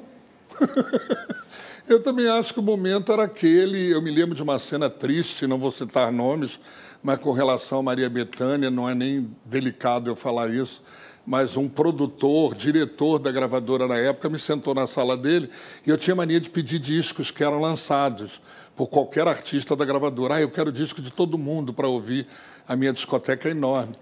Eu 1.90 2.04
também 2.04 2.28
acho 2.28 2.54
que 2.54 2.60
o 2.60 2.64
momento 2.64 3.12
era 3.12 3.24
aquele. 3.24 3.92
Eu 3.92 4.00
me 4.00 4.12
lembro 4.12 4.36
de 4.36 4.44
uma 4.44 4.60
cena 4.60 4.92
triste, 4.92 5.48
não 5.48 5.58
vou 5.58 5.72
citar 5.72 6.12
nomes, 6.12 6.60
mas 7.02 7.18
com 7.18 7.32
relação 7.32 7.80
a 7.80 7.84
Maria 7.84 8.10
Bethânia, 8.10 8.70
não 8.70 8.88
é 8.88 8.94
nem 8.94 9.32
delicado 9.44 10.08
eu 10.08 10.16
falar 10.16 10.52
isso. 10.52 10.84
Mas 11.26 11.58
um 11.58 11.68
produtor, 11.68 12.54
diretor 12.54 13.18
da 13.18 13.32
gravadora 13.32 13.88
na 13.88 13.98
época, 13.98 14.30
me 14.30 14.38
sentou 14.38 14.76
na 14.76 14.86
sala 14.86 15.18
dele 15.18 15.50
e 15.86 15.90
eu 15.90 15.98
tinha 15.98 16.16
mania 16.16 16.40
de 16.40 16.50
pedir 16.50 16.78
discos 16.78 17.32
que 17.32 17.44
eram 17.44 17.60
lançados 17.60 18.40
por 18.76 18.88
qualquer 18.88 19.28
artista 19.28 19.76
da 19.76 19.84
gravadora. 19.84 20.36
Ah, 20.36 20.42
eu 20.42 20.52
quero 20.52 20.72
disco 20.72 21.02
de 21.02 21.12
todo 21.12 21.38
mundo 21.38 21.74
para 21.74 21.88
ouvir, 21.88 22.28
a 22.68 22.76
minha 22.76 22.94
discoteca 22.94 23.48
é 23.48 23.52
enorme. 23.52 23.96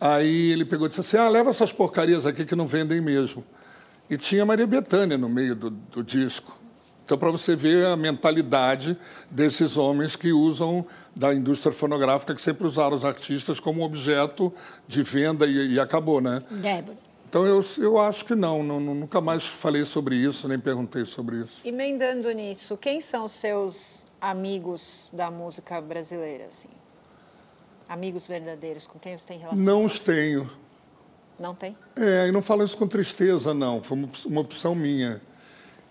Aí 0.00 0.52
ele 0.52 0.64
pegou 0.64 0.86
e 0.86 0.88
disse 0.88 1.00
assim: 1.00 1.16
Ah, 1.16 1.28
leva 1.28 1.50
essas 1.50 1.70
porcarias 1.70 2.24
aqui 2.24 2.46
que 2.46 2.56
não 2.56 2.66
vendem 2.66 3.00
mesmo. 3.00 3.44
E 4.08 4.16
tinha 4.16 4.44
Maria 4.46 4.66
Bethânia 4.66 5.18
no 5.18 5.28
meio 5.28 5.54
do, 5.54 5.70
do 5.70 6.02
disco. 6.02 6.63
Então, 7.04 7.18
para 7.18 7.30
você 7.30 7.54
ver 7.54 7.84
a 7.86 7.96
mentalidade 7.96 8.96
desses 9.30 9.76
homens 9.76 10.16
que 10.16 10.32
usam 10.32 10.86
da 11.14 11.34
indústria 11.34 11.72
fonográfica, 11.72 12.34
que 12.34 12.40
sempre 12.40 12.66
usaram 12.66 12.96
os 12.96 13.04
artistas 13.04 13.60
como 13.60 13.84
objeto 13.84 14.52
de 14.88 15.02
venda 15.02 15.46
e, 15.46 15.74
e 15.74 15.80
acabou, 15.80 16.20
né? 16.20 16.42
Débora. 16.50 16.96
Então, 17.28 17.44
eu, 17.44 17.60
eu 17.78 17.98
acho 17.98 18.24
que 18.24 18.34
não, 18.34 18.62
não, 18.62 18.80
nunca 18.80 19.20
mais 19.20 19.44
falei 19.44 19.84
sobre 19.84 20.16
isso, 20.16 20.48
nem 20.48 20.58
perguntei 20.58 21.04
sobre 21.04 21.40
isso. 21.40 21.56
Emendando 21.64 22.30
nisso, 22.30 22.76
quem 22.76 23.00
são 23.00 23.24
os 23.24 23.32
seus 23.32 24.06
amigos 24.20 25.10
da 25.12 25.30
música 25.30 25.80
brasileira, 25.80 26.46
assim? 26.46 26.68
Amigos 27.86 28.26
verdadeiros, 28.26 28.86
com 28.86 28.98
quem 28.98 29.18
você 29.18 29.26
tem 29.26 29.38
relação? 29.38 29.62
Não 29.62 29.84
os 29.84 29.98
tenho. 29.98 30.50
Não 31.38 31.54
tem? 31.54 31.76
É, 31.96 32.28
e 32.28 32.32
não 32.32 32.40
falo 32.40 32.64
isso 32.64 32.78
com 32.78 32.86
tristeza, 32.86 33.52
não. 33.52 33.82
Foi 33.82 33.98
uma 34.24 34.40
opção 34.40 34.74
minha. 34.74 35.20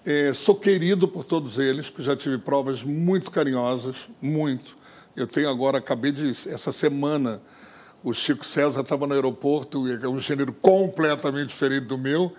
É, 0.06 0.34
sou 0.34 0.56
querido 0.56 1.08
por 1.08 1.24
todos 1.24 1.58
eles, 1.58 1.90
porque 1.90 2.04
já 2.04 2.14
tive 2.14 2.38
provas 2.38 2.84
muito 2.84 3.32
carinhosas, 3.32 3.96
muito. 4.22 4.76
Eu 5.16 5.26
tenho 5.26 5.50
agora, 5.50 5.78
acabei 5.78 6.12
de, 6.12 6.30
essa 6.30 6.74
semana, 6.74 7.42
o 8.04 8.14
Chico 8.14 8.46
César 8.46 8.82
estava 8.82 9.08
no 9.08 9.14
aeroporto, 9.14 9.88
é 9.88 10.08
um 10.08 10.20
gênero 10.20 10.52
completamente 10.52 11.50
diferente 11.50 11.86
do 11.86 11.98
meu, 11.98 12.34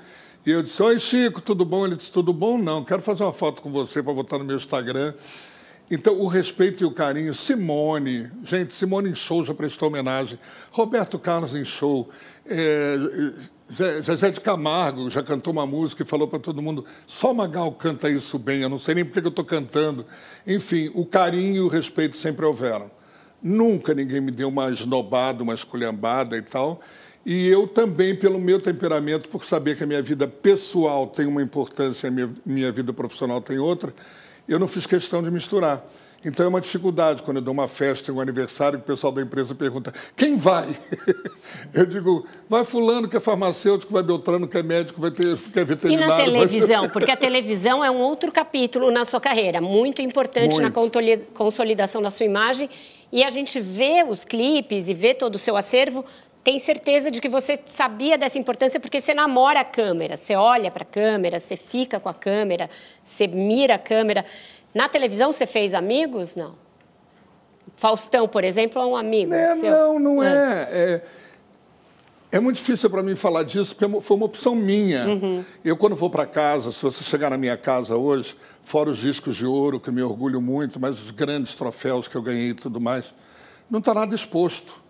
e 0.45 0.51
eu 0.51 0.63
disse, 0.63 0.83
oi 0.83 0.99
Chico, 0.99 1.41
tudo 1.41 1.65
bom? 1.65 1.87
Ele 1.87 1.97
disse, 1.97 2.13
tudo 2.13 2.35
bom? 2.35 2.59
Não, 2.59 2.85
quero 2.85 3.01
fazer 3.01 3.23
uma 3.23 3.33
foto 3.33 3.63
com 3.63 3.73
você 3.73 4.03
para 4.03 4.13
botar 4.13 4.37
no 4.37 4.45
meu 4.45 4.57
Instagram. 4.57 5.15
Então, 5.91 6.19
o 6.21 6.27
respeito 6.27 6.83
e 6.83 6.87
o 6.87 6.91
carinho. 6.91 7.33
Simone, 7.33 8.31
gente, 8.45 8.75
Simone 8.75 9.11
em 9.11 9.15
show 9.15 9.43
já 9.43 9.55
prestou 9.55 9.89
homenagem. 9.89 10.39
Roberto 10.71 11.19
Carlos 11.19 11.55
em 11.55 11.65
show. 11.65 12.11
É, 12.47 12.97
Zezé 13.75 14.31
de 14.31 14.41
Camargo 14.41 15.11
já 15.11 15.21
cantou 15.21 15.53
uma 15.53 15.67
música 15.67 16.05
e 16.05 16.07
falou 16.07 16.29
para 16.29 16.39
todo 16.39 16.63
mundo: 16.63 16.85
só 17.07 17.35
Magal 17.35 17.73
canta 17.73 18.09
isso 18.09 18.39
bem, 18.39 18.63
eu 18.63 18.69
não 18.69 18.79
sei 18.79 18.95
nem 18.95 19.05
porque 19.05 19.21
que 19.21 19.27
eu 19.27 19.31
estou 19.31 19.45
cantando. 19.45 20.07
Enfim, 20.47 20.93
o 20.95 21.05
carinho 21.05 21.57
e 21.57 21.61
o 21.61 21.69
respeito 21.69 22.17
sempre 22.17 22.47
houveram. 22.47 22.91
Nunca 23.43 23.93
ninguém 23.93 24.21
me 24.21 24.31
deu 24.31 24.49
uma 24.49 24.71
esnobada, 24.71 25.43
uma 25.43 25.55
esculhambada 25.55 26.37
e 26.37 26.43
tal. 26.43 26.81
E 27.27 27.49
eu 27.49 27.67
também, 27.67 28.15
pelo 28.15 28.39
meu 28.39 28.61
temperamento, 28.61 29.29
por 29.29 29.45
saber 29.45 29.77
que 29.77 29.83
a 29.83 29.87
minha 29.87 30.03
vida 30.03 30.29
pessoal 30.29 31.07
tem 31.07 31.27
uma 31.27 31.43
importância 31.43 32.07
e 32.07 32.09
a 32.09 32.11
minha, 32.11 32.35
minha 32.45 32.73
vida 32.73 32.93
profissional 32.93 33.41
tem 33.41 33.59
outra, 33.59 33.95
eu 34.47 34.59
não 34.59 34.69
fiz 34.69 34.87
questão 34.87 35.23
de 35.23 35.31
misturar. 35.31 35.85
Então 36.25 36.47
é 36.47 36.49
uma 36.49 36.61
dificuldade 36.61 37.23
quando 37.23 37.37
eu 37.39 37.43
dou 37.43 37.53
uma 37.53 37.69
festa, 37.69 38.11
um 38.13 38.21
aniversário, 38.21 38.79
que 38.79 38.85
o 38.85 38.87
pessoal 38.87 39.13
da 39.13 39.21
empresa 39.21 39.55
pergunta: 39.55 39.93
quem 40.17 40.37
vai? 40.37 40.67
Eu 41.75 41.85
digo: 41.87 42.27
vai 42.49 42.65
Fulano, 42.65 43.09
que 43.09 43.17
é 43.17 43.21
farmacêutico, 43.21 43.93
vai 43.93 44.03
Beltrano, 44.03 44.47
que 44.49 44.57
é 44.57 44.63
médico, 44.63 45.01
vai 45.01 45.11
ter, 45.11 45.37
que 45.37 45.59
é 45.59 45.63
E 45.63 45.65
veterinário. 45.65 46.09
na 46.09 46.17
vai- 46.17 46.25
televisão? 46.49 46.89
Porque 46.89 47.11
a 47.11 47.17
televisão 47.17 47.85
é 47.85 47.91
um 47.91 47.99
outro 48.01 48.31
capítulo 48.33 48.91
na 48.91 49.05
sua 49.05 49.21
carreira, 49.21 49.61
muito 49.61 50.01
importante 50.01 50.57
na 50.57 50.63
Muito. 50.63 50.75
contoli- 50.75 51.19
consolidação 51.35 52.01
da 52.01 52.11
sua 52.11 52.25
imagem. 52.27 52.69
E 53.13 53.23
a 53.23 53.31
gente 53.31 53.61
vê 53.61 54.05
os 54.09 54.25
clipes 54.25 54.89
e 54.89 54.95
vê 54.95 55.15
todo 55.15 55.35
o 55.37 55.39
seu 55.39 55.57
acervo, 55.57 56.05
tem 56.43 56.59
certeza 56.59 57.11
de 57.11 57.21
que 57.21 57.29
você 57.29 57.59
sabia 57.67 58.19
dessa 58.19 58.39
importância 58.39 58.79
porque 58.81 59.01
você 59.01 59.15
namora 59.15 59.61
a 59.61 59.65
câmera, 59.65 60.17
você 60.17 60.35
olha 60.35 60.71
para 60.71 60.83
a 60.83 60.87
câmera, 60.87 61.39
você 61.39 61.57
fica 61.57 61.99
com 62.01 62.09
a 62.09 62.15
câmera, 62.15 62.69
você 63.03 63.27
mira 63.27 63.77
a 63.77 63.79
câmera. 63.79 64.25
Na 64.75 64.89
televisão 64.89 65.33
você 65.33 65.47
fez 65.47 65.73
amigos? 65.73 66.35
Não. 66.35 66.57
Faustão, 67.77 68.27
por 68.29 68.45
exemplo, 68.45 68.81
é 68.83 68.87
um 68.87 68.97
amigo. 68.97 69.33
É, 69.35 69.55
seu? 69.57 69.71
não, 69.71 69.99
não 69.99 70.21
Ah. 70.21 70.27
é. 70.27 70.69
é. 70.71 71.03
é 72.33 72.41
muito 72.41 72.57
difícil 72.57 72.89
para 72.91 73.03
mim 73.03 73.15
falar 73.15 73.43
disso, 73.45 73.75
porque 73.77 74.01
foi 74.01 74.17
uma 74.17 74.27
opção 74.27 74.55
minha. 74.55 75.07
Uhum. 75.07 75.45
Eu, 75.65 75.77
quando 75.77 75.95
vou 75.97 76.11
para 76.11 76.27
casa, 76.27 76.73
se 76.73 76.83
você 76.83 77.03
chegar 77.05 77.31
na 77.31 77.39
minha 77.39 77.57
casa 77.57 77.97
hoje, 77.97 78.37
fora 78.63 78.91
os 78.91 78.99
discos 78.99 79.37
de 79.37 79.47
ouro, 79.47 79.79
que 79.81 79.89
eu 79.89 79.93
me 79.93 80.03
orgulho 80.03 80.41
muito, 80.41 80.79
mas 80.81 81.01
os 81.03 81.11
grandes 81.11 81.55
troféus 81.55 82.09
que 82.09 82.17
eu 82.17 82.23
ganhei 82.23 82.51
e 82.51 82.55
tudo 82.55 82.81
mais, 82.81 83.15
não 83.71 83.79
está 83.79 83.95
nada 83.95 84.15
exposto. 84.15 84.83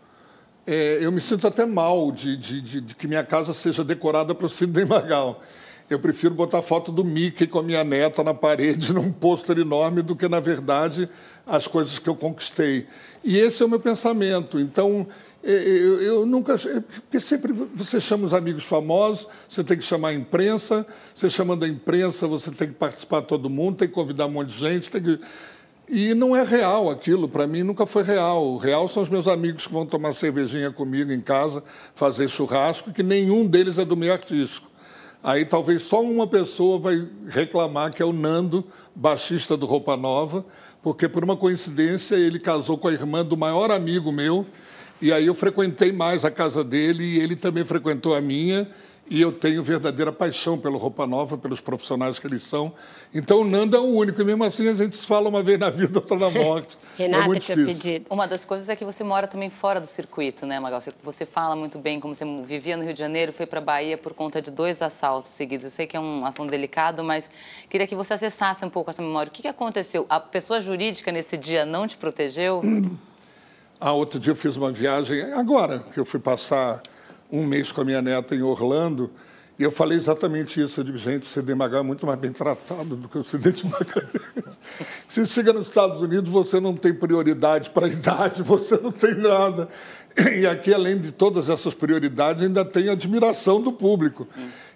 É, 0.66 0.98
eu 1.02 1.12
me 1.12 1.20
sinto 1.20 1.46
até 1.46 1.66
mal 1.66 2.10
de, 2.10 2.36
de- 2.38 2.60
de- 2.62 2.80
de 2.80 2.94
que 2.94 3.06
minha 3.06 3.22
casa 3.22 3.52
seja 3.52 3.84
decorada 3.84 4.34
para 4.34 4.46
o 4.46 4.48
Sidney 4.48 4.84
Magal. 4.86 5.42
Eu 5.88 5.98
prefiro 5.98 6.34
botar 6.34 6.62
foto 6.62 6.90
do 6.90 7.04
Mickey 7.04 7.46
com 7.46 7.58
a 7.58 7.62
minha 7.62 7.84
neta 7.84 8.24
na 8.24 8.32
parede, 8.32 8.92
num 8.94 9.12
pôster 9.12 9.58
enorme, 9.58 10.02
do 10.02 10.16
que, 10.16 10.28
na 10.28 10.40
verdade, 10.40 11.08
as 11.46 11.66
coisas 11.66 11.98
que 11.98 12.08
eu 12.08 12.16
conquistei. 12.16 12.86
E 13.22 13.38
esse 13.38 13.62
é 13.62 13.66
o 13.66 13.68
meu 13.68 13.80
pensamento. 13.80 14.58
Então, 14.58 15.06
eu, 15.42 16.02
eu 16.02 16.26
nunca. 16.26 16.54
é, 16.54 16.80
Porque 16.80 17.20
sempre 17.20 17.52
você 17.52 18.00
chama 18.00 18.24
os 18.24 18.32
amigos 18.32 18.64
famosos, 18.64 19.28
você 19.46 19.62
tem 19.62 19.76
que 19.76 19.84
chamar 19.84 20.08
a 20.08 20.14
imprensa, 20.14 20.86
você 21.14 21.28
chamando 21.28 21.64
a 21.64 21.68
imprensa, 21.68 22.26
você 22.26 22.50
tem 22.50 22.68
que 22.68 22.74
participar 22.74 23.20
todo 23.22 23.50
mundo, 23.50 23.76
tem 23.76 23.88
que 23.88 23.94
convidar 23.94 24.26
um 24.26 24.30
monte 24.30 24.48
de 24.48 24.58
gente, 24.58 24.90
tem 24.90 25.02
que. 25.02 25.20
E 25.86 26.14
não 26.14 26.34
é 26.34 26.42
real 26.42 26.88
aquilo, 26.88 27.28
para 27.28 27.46
mim 27.46 27.62
nunca 27.62 27.84
foi 27.84 28.02
real. 28.02 28.42
O 28.42 28.56
real 28.56 28.88
são 28.88 29.02
os 29.02 29.10
meus 29.10 29.28
amigos 29.28 29.66
que 29.66 29.72
vão 29.72 29.84
tomar 29.84 30.14
cervejinha 30.14 30.70
comigo 30.70 31.12
em 31.12 31.20
casa, 31.20 31.62
fazer 31.94 32.26
churrasco, 32.26 32.90
que 32.90 33.02
nenhum 33.02 33.46
deles 33.46 33.76
é 33.76 33.84
do 33.84 33.94
meio 33.94 34.14
artístico. 34.14 34.73
Aí 35.24 35.46
talvez 35.46 35.80
só 35.80 36.02
uma 36.02 36.26
pessoa 36.26 36.78
vai 36.78 37.08
reclamar, 37.30 37.90
que 37.90 38.02
é 38.02 38.04
o 38.04 38.12
Nando, 38.12 38.62
baixista 38.94 39.56
do 39.56 39.64
Roupa 39.64 39.96
Nova, 39.96 40.44
porque 40.82 41.08
por 41.08 41.24
uma 41.24 41.34
coincidência 41.34 42.14
ele 42.14 42.38
casou 42.38 42.76
com 42.76 42.88
a 42.88 42.92
irmã 42.92 43.24
do 43.24 43.34
maior 43.34 43.70
amigo 43.70 44.12
meu, 44.12 44.44
e 45.00 45.10
aí 45.10 45.24
eu 45.24 45.34
frequentei 45.34 45.92
mais 45.92 46.26
a 46.26 46.30
casa 46.30 46.62
dele 46.62 47.02
e 47.02 47.20
ele 47.20 47.36
também 47.36 47.64
frequentou 47.64 48.14
a 48.14 48.20
minha. 48.20 48.70
E 49.06 49.20
eu 49.20 49.30
tenho 49.30 49.62
verdadeira 49.62 50.10
paixão 50.10 50.58
pelo 50.58 50.78
Roupa 50.78 51.06
Nova, 51.06 51.36
pelos 51.36 51.60
profissionais 51.60 52.18
que 52.18 52.26
eles 52.26 52.42
são. 52.42 52.72
Então 53.14 53.42
o 53.42 53.44
Nando 53.44 53.76
é 53.76 53.80
o 53.80 53.84
único, 53.84 54.20
e 54.22 54.24
mesmo 54.24 54.42
assim 54.44 54.66
a 54.66 54.74
gente 54.74 54.96
se 54.96 55.06
fala 55.06 55.28
uma 55.28 55.42
vez 55.42 55.58
na 55.58 55.68
vida, 55.68 55.98
outra 55.98 56.16
na 56.16 56.30
morte. 56.30 56.78
Renata 56.96 57.22
é 57.22 57.26
muito 57.26 57.44
tinha 57.44 57.56
difícil. 57.56 57.82
pedido. 57.82 58.06
Uma 58.08 58.26
das 58.26 58.46
coisas 58.46 58.68
é 58.70 58.74
que 58.74 58.84
você 58.84 59.04
mora 59.04 59.26
também 59.26 59.50
fora 59.50 59.78
do 59.78 59.86
circuito, 59.86 60.46
né, 60.46 60.58
Magal? 60.58 60.80
Você, 60.80 60.90
você 61.02 61.26
fala 61.26 61.54
muito 61.54 61.78
bem 61.78 62.00
como 62.00 62.14
você 62.14 62.24
vivia 62.46 62.78
no 62.78 62.82
Rio 62.82 62.94
de 62.94 62.98
Janeiro, 62.98 63.32
foi 63.32 63.44
para 63.44 63.60
Bahia 63.60 63.98
por 63.98 64.14
conta 64.14 64.40
de 64.40 64.50
dois 64.50 64.80
assaltos 64.80 65.32
seguidos. 65.32 65.64
Eu 65.64 65.70
sei 65.70 65.86
que 65.86 65.96
é 65.96 66.00
um 66.00 66.24
assunto 66.24 66.50
delicado, 66.50 67.04
mas 67.04 67.28
queria 67.68 67.86
que 67.86 67.94
você 67.94 68.14
acessasse 68.14 68.64
um 68.64 68.70
pouco 68.70 68.88
essa 68.88 69.02
memória. 69.02 69.28
O 69.28 69.32
que, 69.32 69.42
que 69.42 69.48
aconteceu? 69.48 70.06
A 70.08 70.18
pessoa 70.18 70.62
jurídica 70.62 71.12
nesse 71.12 71.36
dia 71.36 71.66
não 71.66 71.86
te 71.86 71.98
protegeu? 71.98 72.62
Ah, 73.78 73.92
outro 73.92 74.18
dia 74.18 74.32
eu 74.32 74.36
fiz 74.36 74.56
uma 74.56 74.72
viagem, 74.72 75.20
agora 75.34 75.80
que 75.92 76.00
eu 76.00 76.06
fui 76.06 76.18
passar 76.18 76.82
um 77.34 77.44
mês 77.44 77.72
com 77.72 77.80
a 77.80 77.84
minha 77.84 78.00
neta 78.00 78.34
em 78.34 78.42
Orlando, 78.42 79.10
e 79.58 79.62
eu 79.62 79.70
falei 79.70 79.96
exatamente 79.96 80.60
isso. 80.60 80.80
Eu 80.80 80.84
digo, 80.84 80.98
gente, 80.98 81.22
o 81.22 81.26
CD 81.26 81.54
Magal 81.54 81.80
é 81.80 81.82
muito 81.82 82.06
mais 82.06 82.18
bem 82.18 82.32
tratado 82.32 82.96
do 82.96 83.08
que 83.08 83.18
o 83.18 83.22
CD 83.22 83.52
de 83.52 83.64
Magalhães. 83.66 84.58
Você 85.08 85.24
chega 85.26 85.52
nos 85.52 85.68
Estados 85.68 86.00
Unidos, 86.00 86.30
você 86.30 86.58
não 86.58 86.74
tem 86.74 86.92
prioridade 86.92 87.70
para 87.70 87.86
a 87.86 87.88
idade, 87.88 88.42
você 88.42 88.76
não 88.76 88.90
tem 88.90 89.14
nada. 89.14 89.68
E 90.36 90.46
aqui, 90.46 90.72
além 90.74 90.98
de 90.98 91.12
todas 91.12 91.48
essas 91.48 91.72
prioridades, 91.72 92.42
ainda 92.42 92.64
tem 92.64 92.88
admiração 92.88 93.60
do 93.60 93.72
público. 93.72 94.26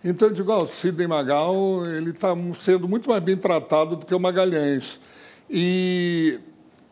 Então, 0.05 0.29
eu 0.29 0.35
digo, 0.35 0.53
ó, 0.53 0.63
o 0.63 0.67
Sidney 0.67 1.09
Magal 1.09 1.85
ele 1.87 2.11
está 2.11 2.37
sendo 2.55 2.89
muito 2.89 3.09
mais 3.09 3.23
bem 3.23 3.37
tratado 3.37 3.97
do 3.97 4.07
que 4.07 4.15
o 4.15 4.21
Magalhães. 4.21 5.01
E 5.51 6.39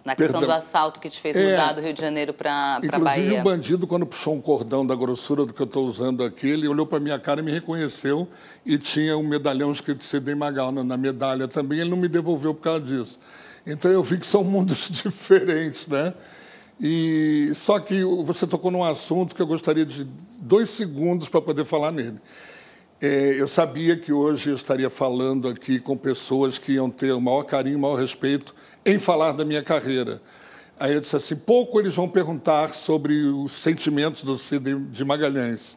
Na 0.07 0.15
questão 0.15 0.39
Perdão. 0.41 0.57
do 0.57 0.63
assalto 0.63 1.01
que 1.01 1.11
te 1.11 1.21
fez 1.21 1.37
É. 1.37 1.51
mudar 1.51 1.73
do 1.73 1.81
Rio 1.81 1.93
de 1.93 2.01
Janeiro 2.01 2.33
para 2.33 2.79
Inclusive, 2.81 3.27
Bahia. 3.27 3.41
o 3.41 3.43
bandido, 3.43 3.87
quando 3.89 4.07
puxou 4.07 4.35
um 4.35 4.41
cordão 4.41 4.87
da 4.87 4.95
grossura 4.95 5.45
do 5.45 5.53
que 5.53 5.61
eu 5.61 5.67
estou 5.67 5.85
usando 5.85 6.23
aqui, 6.23 6.47
ele 6.47 6.69
olhou 6.69 6.87
para 6.87 7.01
minha 7.01 7.19
cara 7.19 7.41
e 7.41 7.43
me 7.43 7.51
reconheceu 7.51 8.29
e 8.65 8.79
tinha 8.79 9.19
um 9.19 9.27
medalhão 9.27 9.73
escrito 9.73 10.05
CD 10.05 10.33
Magal 10.37 10.71
na, 10.71 10.85
na 10.85 10.97
medalha 10.97 11.49
também. 11.49 11.81
Ele 11.81 11.91
não 11.91 11.97
me 11.97 12.07
devolveu 12.07 12.55
por 12.55 12.63
causa 12.63 12.81
disso. 12.85 13.19
Então, 13.67 13.91
eu 13.91 14.01
vi 14.01 14.17
que 14.17 14.27
são 14.27 14.45
mundos 14.45 14.89
diferentes, 14.89 15.89
né? 15.89 16.15
E 16.81 17.51
só 17.57 17.81
que 17.81 18.05
você 18.25 18.47
tocou 18.47 18.71
num 18.71 18.85
assunto 18.85 19.35
que 19.35 19.43
eu 19.43 19.47
gostaria 19.47 19.85
de 19.85 20.07
dois 20.39 20.71
segundos 20.71 21.29
para 21.29 21.41
poder 21.43 21.65
falar 21.65 21.91
nele. 21.91 22.19
É, 23.03 23.35
eu 23.41 23.49
sabia 23.49 23.97
que 23.97 24.13
hoje 24.13 24.51
eu 24.51 24.55
estaria 24.55 24.89
falando 24.89 25.49
aqui 25.49 25.81
com 25.81 25.97
pessoas 25.97 26.59
que 26.59 26.73
iam 26.75 26.89
ter 26.89 27.11
o 27.13 27.21
maior 27.21 27.43
carinho, 27.43 27.77
o 27.77 27.81
maior 27.81 27.97
respeito 27.97 28.55
em 28.87 29.01
falar 29.01 29.33
da 29.33 29.45
minha 29.45 29.63
carreira. 29.63 30.23
Aí 30.79 30.95
eu 30.95 31.01
disse 31.01 31.17
assim: 31.17 31.35
pouco 31.35 31.81
eles 31.81 31.95
vão 31.95 32.09
perguntar 32.09 32.73
sobre 32.73 33.25
os 33.25 33.53
sentimentos 33.53 34.23
do 34.23 34.37
Cid 34.37 34.77
de 34.91 35.05
Magalhães. 35.05 35.77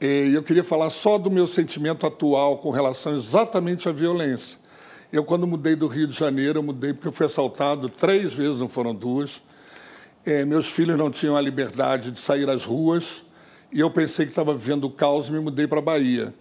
E 0.00 0.32
eu 0.32 0.42
queria 0.44 0.62
falar 0.62 0.90
só 0.90 1.18
do 1.18 1.30
meu 1.30 1.48
sentimento 1.48 2.06
atual 2.06 2.58
com 2.58 2.70
relação 2.70 3.16
exatamente 3.16 3.88
à 3.88 3.92
violência. 3.92 4.58
Eu, 5.10 5.24
quando 5.24 5.46
mudei 5.46 5.74
do 5.74 5.86
Rio 5.86 6.06
de 6.06 6.16
Janeiro, 6.16 6.58
eu 6.58 6.62
mudei 6.62 6.92
porque 6.92 7.08
eu 7.08 7.12
fui 7.12 7.26
assaltado 7.26 7.88
três 7.88 8.32
vezes, 8.32 8.60
não 8.60 8.68
foram 8.68 8.94
duas. 8.94 9.40
É, 10.24 10.44
meus 10.44 10.66
filhos 10.66 10.98
não 10.98 11.10
tinham 11.10 11.34
a 11.34 11.40
liberdade 11.40 12.10
de 12.10 12.18
sair 12.18 12.48
às 12.50 12.64
ruas 12.64 13.24
e 13.72 13.80
eu 13.80 13.90
pensei 13.90 14.26
que 14.26 14.32
estava 14.32 14.54
vivendo 14.54 14.84
o 14.84 14.90
caos 14.90 15.28
e 15.28 15.32
me 15.32 15.40
mudei 15.40 15.66
para 15.66 15.78
a 15.78 15.82
Bahia. 15.82 16.34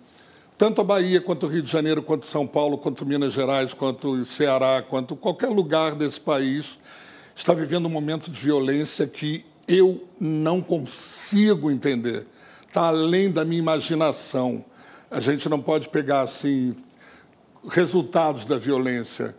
Tanto 0.58 0.82
a 0.82 0.84
Bahia, 0.84 1.22
quanto 1.22 1.46
o 1.46 1.50
Rio 1.50 1.62
de 1.62 1.72
Janeiro, 1.72 2.02
quanto 2.02 2.26
São 2.26 2.48
Paulo, 2.48 2.80
quanto 2.80 3.06
Minas 3.06 3.32
Gerais, 3.32 3.76
quanto 3.76 4.26
Ceará, 4.26 4.82
quanto 4.82 5.16
qualquer 5.16 5.50
lugar 5.50 5.94
desse 5.94 6.20
país 6.20 6.80
está 7.36 7.54
vivendo 7.54 7.86
um 7.86 7.90
momento 7.90 8.32
de 8.32 8.42
violência 8.42 9.06
que 9.06 9.46
eu 9.68 10.04
não 10.20 10.60
consigo 10.60 11.70
entender. 11.70 12.26
Está 12.68 12.88
além 12.88 13.30
da 13.30 13.46
minha 13.46 13.60
imaginação. 13.60 14.66
A 15.12 15.20
gente 15.20 15.48
não 15.48 15.62
pode 15.62 15.90
pegar 15.90 16.22
assim 16.22 16.76
resultados 17.70 18.44
da 18.44 18.58
violência. 18.58 19.36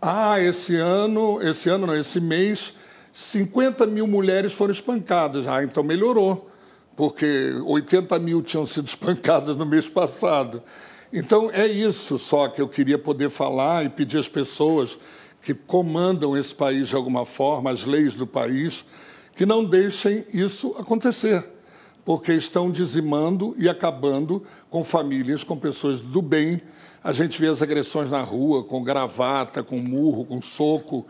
Ah, 0.00 0.40
esse 0.40 0.76
ano, 0.76 1.40
esse 1.42 1.68
ano 1.68 1.86
não, 1.86 1.94
esse 1.94 2.20
mês, 2.20 2.72
50 3.12 3.86
mil 3.86 4.06
mulheres 4.06 4.54
foram 4.54 4.72
espancadas. 4.72 5.46
Ah, 5.46 5.62
então 5.62 5.82
melhorou, 5.82 6.50
porque 6.96 7.52
80 7.64 8.18
mil 8.18 8.42
tinham 8.42 8.66
sido 8.66 8.86
espancadas 8.86 9.56
no 9.56 9.66
mês 9.66 9.88
passado. 9.88 10.62
Então 11.12 11.50
é 11.52 11.66
isso 11.66 12.18
só 12.18 12.48
que 12.48 12.60
eu 12.60 12.68
queria 12.68 12.98
poder 12.98 13.30
falar 13.30 13.84
e 13.84 13.88
pedir 13.88 14.18
às 14.18 14.28
pessoas 14.28 14.98
que 15.42 15.54
comandam 15.54 16.36
esse 16.36 16.54
país 16.54 16.88
de 16.88 16.96
alguma 16.96 17.26
forma, 17.26 17.70
as 17.70 17.84
leis 17.84 18.14
do 18.14 18.26
país, 18.26 18.84
que 19.36 19.44
não 19.44 19.64
deixem 19.64 20.24
isso 20.32 20.74
acontecer, 20.78 21.44
porque 22.04 22.32
estão 22.32 22.70
dizimando 22.70 23.54
e 23.58 23.68
acabando 23.68 24.42
com 24.70 24.82
famílias, 24.82 25.44
com 25.44 25.56
pessoas 25.56 26.00
do 26.00 26.22
bem. 26.22 26.62
A 27.02 27.12
gente 27.12 27.38
vê 27.38 27.48
as 27.48 27.60
agressões 27.60 28.10
na 28.10 28.22
rua, 28.22 28.64
com 28.64 28.82
gravata, 28.82 29.62
com 29.62 29.78
murro, 29.78 30.24
com 30.24 30.40
soco. 30.40 31.06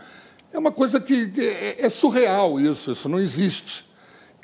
É 0.52 0.58
uma 0.58 0.72
coisa 0.72 1.00
que 1.00 1.32
é, 1.38 1.86
é 1.86 1.88
surreal 1.88 2.60
isso, 2.60 2.90
isso 2.90 3.08
não 3.08 3.20
existe. 3.20 3.84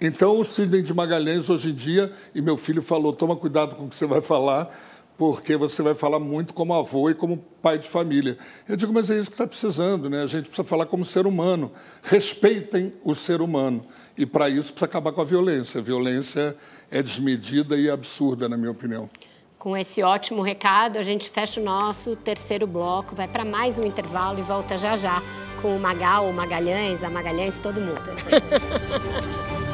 Então, 0.00 0.38
o 0.38 0.44
Sidney 0.44 0.80
de 0.80 0.94
Magalhães, 0.94 1.50
hoje 1.50 1.70
em 1.70 1.74
dia, 1.74 2.10
e 2.34 2.40
meu 2.40 2.56
filho 2.56 2.82
falou: 2.82 3.12
toma 3.12 3.36
cuidado 3.36 3.76
com 3.76 3.84
o 3.84 3.88
que 3.88 3.94
você 3.94 4.06
vai 4.06 4.22
falar, 4.22 4.74
porque 5.18 5.58
você 5.58 5.82
vai 5.82 5.94
falar 5.94 6.18
muito 6.18 6.54
como 6.54 6.72
avô 6.72 7.10
e 7.10 7.14
como 7.14 7.36
pai 7.60 7.78
de 7.78 7.86
família. 7.86 8.38
Eu 8.66 8.76
digo, 8.76 8.94
mas 8.94 9.10
é 9.10 9.16
isso 9.16 9.28
que 9.28 9.34
está 9.34 9.46
precisando, 9.46 10.08
né? 10.08 10.22
A 10.22 10.26
gente 10.26 10.46
precisa 10.46 10.66
falar 10.66 10.86
como 10.86 11.04
ser 11.04 11.26
humano. 11.26 11.70
Respeitem 12.02 12.94
o 13.04 13.14
ser 13.14 13.42
humano. 13.42 13.84
E 14.16 14.24
para 14.24 14.48
isso 14.48 14.72
precisa 14.72 14.86
acabar 14.86 15.12
com 15.12 15.20
a 15.20 15.24
violência. 15.24 15.80
A 15.80 15.84
violência 15.84 16.56
é 16.90 17.02
desmedida 17.02 17.76
e 17.76 17.90
absurda, 17.90 18.48
na 18.48 18.56
minha 18.56 18.70
opinião. 18.70 19.10
Com 19.58 19.76
esse 19.76 20.02
ótimo 20.02 20.40
recado, 20.40 20.96
a 20.96 21.02
gente 21.02 21.28
fecha 21.28 21.60
o 21.60 21.62
nosso 21.62 22.16
terceiro 22.16 22.66
bloco, 22.66 23.14
vai 23.14 23.28
para 23.28 23.44
mais 23.44 23.78
um 23.78 23.84
intervalo 23.84 24.38
e 24.38 24.42
volta 24.42 24.78
já 24.78 24.96
já 24.96 25.22
com 25.60 25.76
o 25.76 25.78
Magal, 25.78 26.26
o 26.26 26.32
Magalhães, 26.32 27.04
a 27.04 27.10
Magalhães, 27.10 27.58
todo 27.58 27.78
mundo. 27.78 28.00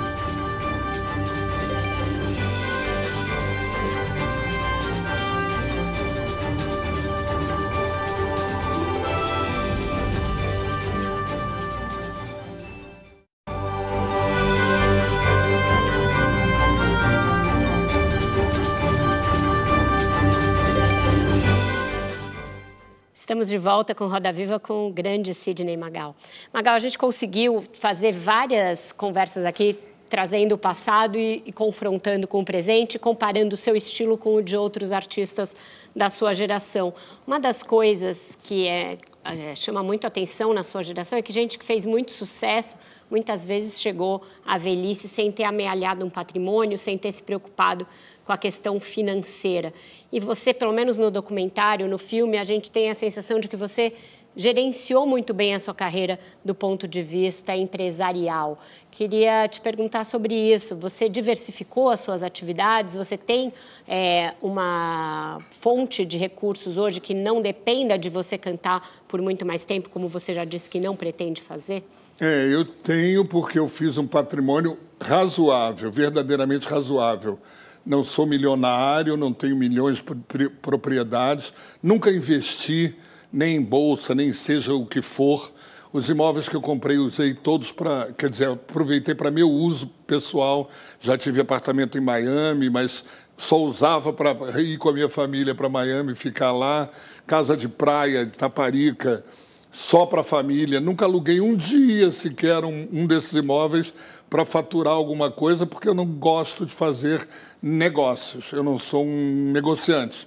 de 23.57 23.59
volta 23.59 23.95
com 23.95 24.07
Roda 24.07 24.31
Viva 24.31 24.61
com 24.61 24.89
o 24.89 24.93
grande 24.93 25.33
Sidney 25.33 25.79
Magal. 25.79 26.15
Magal, 26.53 26.75
a 26.75 26.79
gente 26.79 26.99
conseguiu 26.99 27.65
fazer 27.81 28.13
várias 28.13 28.93
conversas 28.93 29.47
aqui, 29.47 29.79
trazendo 30.11 30.57
o 30.57 30.59
passado 30.59 31.17
e, 31.17 31.43
e, 31.47 31.51
confrontando 31.53 32.29
com 32.29 32.41
o 32.41 32.45
presente, 32.45 32.99
comparando 32.99 33.55
o 33.55 33.57
seu 33.57 33.75
estilo 33.75 34.19
com 34.19 34.35
o 34.35 34.43
de 34.43 34.59
outros 34.59 34.93
artistas 34.93 35.57
da 35.95 36.11
sua 36.11 36.35
geração. 36.35 36.93
Uma 37.27 37.41
das 37.41 37.63
coisas 37.63 38.39
que 38.43 38.69
é, 38.69 38.99
é, 39.25 39.55
chama 39.55 39.83
muito 39.83 40.07
atenção 40.07 40.53
na 40.53 40.63
sua 40.63 40.83
geração 40.83 41.19
é 41.19 41.23
que 41.23 41.33
gente 41.33 41.59
que 41.59 41.65
fez 41.65 41.87
muito 41.87 42.13
sucesso 42.13 42.77
muitas 43.11 43.47
vezes 43.47 43.81
chegou 43.81 44.23
à 44.45 44.59
velhice 44.59 45.09
sem 45.09 45.33
ter 45.33 45.45
amealhado 45.45 46.05
um 46.05 46.11
patrimônio, 46.11 46.79
sem 46.79 46.99
ter 46.99 47.11
se 47.11 47.23
preocupado 47.23 47.87
com 48.27 48.33
a 48.33 48.37
questão 48.37 48.81
financeira. 48.81 49.73
E 50.13 50.19
você, 50.19 50.53
pelo 50.53 50.73
menos 50.73 50.99
no 50.99 51.11
documentário, 51.11 51.87
no 51.87 51.97
filme, 51.97 52.37
a 52.37 52.45
gente 52.45 52.71
tem 52.71 52.91
a 52.91 52.95
sensação 52.95 53.39
de 53.39 53.47
que 53.47 53.57
você 53.57 53.93
gerenciou 54.37 55.07
muito 55.07 55.33
bem 55.33 55.55
a 55.55 55.59
sua 55.59 55.73
carreira 55.73 56.19
do 56.45 56.55
ponto 56.55 56.87
de 56.87 57.03
vista 57.03 57.57
empresarial. 57.57 58.59
Queria 58.91 59.49
te 59.49 59.61
perguntar 59.61 60.05
sobre 60.05 60.35
isso. 60.35 60.77
Você 60.77 61.09
diversificou 61.09 61.89
as 61.89 62.01
suas 62.01 62.23
atividades? 62.23 62.97
Você 62.97 63.17
tem 63.17 63.53
é, 63.89 64.35
uma 64.43 65.39
fonte 65.51 66.05
de 66.05 66.19
recursos 66.19 66.77
hoje 66.77 67.01
que 67.01 67.15
não 67.15 67.41
dependa 67.41 67.97
de 67.97 68.11
você 68.11 68.37
cantar 68.37 68.87
por 69.09 69.23
muito 69.23 69.47
mais 69.47 69.65
tempo, 69.65 69.89
como 69.89 70.09
você 70.09 70.35
já 70.35 70.45
disse 70.45 70.69
que 70.69 70.81
não 70.81 70.95
pretende 70.95 71.41
fazer? 71.41 71.83
É, 72.21 72.49
eu 72.51 72.65
tenho 72.65 73.25
porque 73.25 73.59
eu 73.59 73.69
fiz 73.69 73.97
um 73.97 74.07
patrimônio 74.07 74.79
razoável, 75.01 75.91
verdadeiramente 75.91 76.67
razoável. 76.67 77.39
Não 77.87 78.03
sou 78.03 78.27
milionário, 78.27 79.17
não 79.17 79.33
tenho 79.33 79.57
milhões 79.57 80.03
de 80.03 80.49
propriedades, 80.61 81.53
nunca 81.81 82.11
investi 82.11 82.97
nem 83.33 83.57
em 83.57 83.63
bolsa, 83.63 84.15
nem 84.15 84.33
seja 84.33 84.75
o 84.75 84.85
que 84.85 85.01
for. 85.01 85.53
Os 85.93 86.09
imóveis 86.09 86.49
que 86.49 86.57
eu 86.57 86.61
comprei 86.61 86.99
usei 86.99 87.33
todos 87.33 87.71
para, 87.71 88.13
quer 88.19 88.29
dizer, 88.29 88.51
aproveitei 88.51 89.15
para 89.15 89.31
meu 89.31 89.49
uso 89.49 89.87
pessoal. 90.07 90.69
Já 91.01 91.17
tive 91.17 91.41
apartamento 91.41 91.97
em 91.97 92.01
Miami, 92.01 92.69
mas 92.69 93.05
só 93.37 93.63
usava 93.63 94.13
para 94.13 94.61
ir 94.61 94.79
com 94.79 94.89
a 94.89 94.93
minha 94.93 95.09
família 95.09 95.55
para 95.55 95.69
Miami, 95.69 96.15
ficar 96.15 96.53
lá. 96.53 96.89
Casa 97.27 97.57
de 97.57 97.69
praia, 97.69 98.27
de 98.27 98.37
Taparica, 98.37 99.25
só 99.71 100.07
para 100.07 100.23
a 100.23 100.25
família. 100.25 100.81
Nunca 100.81 101.05
aluguei 101.05 101.41
um 101.41 101.55
dia 101.55 102.11
sequer 102.11 102.65
um, 102.65 102.89
um 102.93 103.07
desses 103.07 103.33
imóveis 103.35 103.93
para 104.29 104.45
faturar 104.45 104.95
alguma 104.95 105.31
coisa, 105.31 105.65
porque 105.65 105.89
eu 105.89 105.95
não 105.95 106.07
gosto 106.07 106.67
de 106.67 106.73
fazer 106.73 107.27
negócios. 107.63 108.53
Eu 108.53 108.63
não 108.63 108.79
sou 108.79 109.05
um 109.05 109.53
negociante. 109.53 110.27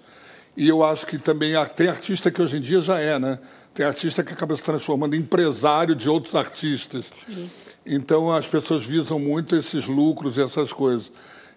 E 0.56 0.68
eu 0.68 0.84
acho 0.84 1.06
que 1.06 1.18
também 1.18 1.54
tem 1.76 1.88
artista 1.88 2.32
que 2.32 2.42
hoje 2.42 2.58
em 2.58 2.62
dia 2.62 2.82
já 2.82 3.00
é, 3.00 3.20
né? 3.20 3.40
Tem 3.74 3.86
artista 3.86 4.24
que 4.24 4.34
acaba 4.34 4.56
se 4.56 4.64
transformando 4.64 5.16
em 5.16 5.20
empresário 5.20 5.96
de 5.96 6.10
outros 6.10 6.36
artistas. 6.36 7.06
Sim. 7.12 7.50
Então 7.86 8.32
as 8.32 8.48
pessoas 8.48 8.86
visam 8.86 9.20
muito 9.20 9.56
esses 9.56 9.88
lucros 9.88 10.38
e 10.38 10.42
essas 10.42 10.74
coisas. 10.74 11.12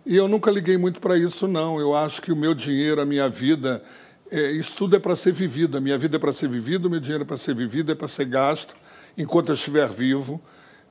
E 0.05 0.17
eu 0.17 0.27
nunca 0.29 0.51
liguei 0.51 0.77
muito 0.77 1.01
para 1.01 1.17
isso, 1.17 1.47
não. 1.47 1.79
Eu 1.79 1.95
acho 1.95 2.21
que 2.21 2.33
o 2.33 2.37
meu 2.37 2.55
dinheiro, 2.55 3.01
a 3.01 3.05
minha 3.05 3.29
vida, 3.29 3.83
é, 4.31 4.51
isso 4.51 4.75
tudo 4.75 4.97
é 4.97 4.99
para 4.99 5.15
ser 5.15 5.33
vivido. 5.33 5.77
A 5.77 5.81
minha 5.81 5.97
vida 5.97 6.17
é 6.17 6.19
para 6.19 6.33
ser 6.33 6.49
vivida, 6.49 6.87
o 6.89 6.91
meu 6.91 7.01
dinheiro 7.01 7.23
é 7.23 7.27
para 7.27 7.37
ser 7.37 7.55
vivido, 7.55 7.93
é 7.93 7.95
para 7.95 8.09
ser 8.09 8.25
gasto 8.25 8.75
enquanto 9.17 9.51
eu 9.51 9.55
estiver 9.55 9.89
vivo. 9.89 10.41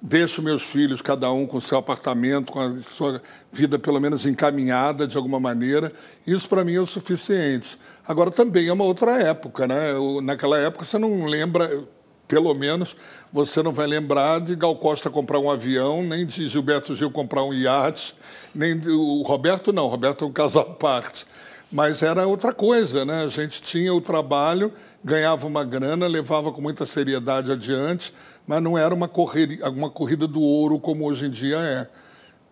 Deixo 0.04 0.42
meus 0.42 0.64
filhos, 0.64 1.00
cada 1.00 1.32
um 1.32 1.46
com 1.46 1.60
seu 1.60 1.78
apartamento, 1.78 2.52
com 2.52 2.60
a 2.60 2.78
sua 2.78 3.22
vida 3.52 3.78
pelo 3.78 4.00
menos 4.00 4.26
encaminhada 4.26 5.08
de 5.08 5.16
alguma 5.16 5.40
maneira. 5.40 5.94
Isso 6.26 6.50
para 6.50 6.64
mim 6.64 6.74
é 6.74 6.80
o 6.80 6.88
suficiente. 6.88 7.78
Agora 8.08 8.32
também 8.32 8.68
é 8.68 8.74
uma 8.74 8.84
outra 8.84 9.22
época, 9.22 9.68
né? 9.68 9.92
Eu, 9.92 10.20
naquela 10.20 10.58
época 10.58 10.86
você 10.86 10.98
não 10.98 11.26
lembra, 11.26 11.84
pelo 12.28 12.52
menos 12.56 12.96
você 13.32 13.62
não 13.62 13.72
vai 13.72 13.86
lembrar 13.86 14.42
de 14.42 14.56
Gal 14.56 14.76
Costa 14.76 15.08
comprar 15.08 15.38
um 15.38 15.52
avião, 15.52 16.02
nem 16.02 16.26
de 16.26 16.50
Gilberto 16.50 16.96
Gil 16.96 17.12
comprar 17.12 17.44
um 17.44 17.54
iate, 17.54 18.16
nem 18.56 18.76
de, 18.76 18.90
o 18.90 19.22
Roberto 19.22 19.72
não, 19.72 19.86
o 19.86 19.90
Roberto 19.90 20.26
é 20.26 20.28
um 20.28 20.32
caso 20.32 20.58
à 20.58 20.66
parte. 20.66 21.28
Mas 21.72 22.02
era 22.02 22.26
outra 22.26 22.52
coisa, 22.52 23.06
né? 23.06 23.24
A 23.24 23.28
gente 23.28 23.62
tinha 23.62 23.94
o 23.94 24.02
trabalho, 24.02 24.74
ganhava 25.04 25.46
uma 25.46 25.64
grana, 25.64 26.08
levava 26.08 26.52
com 26.52 26.60
muita 26.60 26.86
seriedade 26.88 27.52
adiante, 27.52 28.12
mas 28.46 28.62
não 28.62 28.78
era 28.78 28.94
uma 28.94 29.08
corrida, 29.08 29.70
uma 29.70 29.90
corrida 29.90 30.28
do 30.28 30.42
ouro 30.42 30.80
como 30.80 31.06
hoje 31.06 31.26
em 31.26 31.30
dia 31.30 31.58
é. 31.58 31.88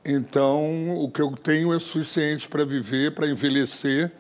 Então, 0.06 0.98
o 0.98 1.10
que 1.10 1.22
eu 1.22 1.32
tenho 1.32 1.74
é 1.74 1.80
suficiente 1.80 2.48
para 2.48 2.64
viver, 2.64 3.14
para 3.14 3.28
envelhecer, 3.28 4.12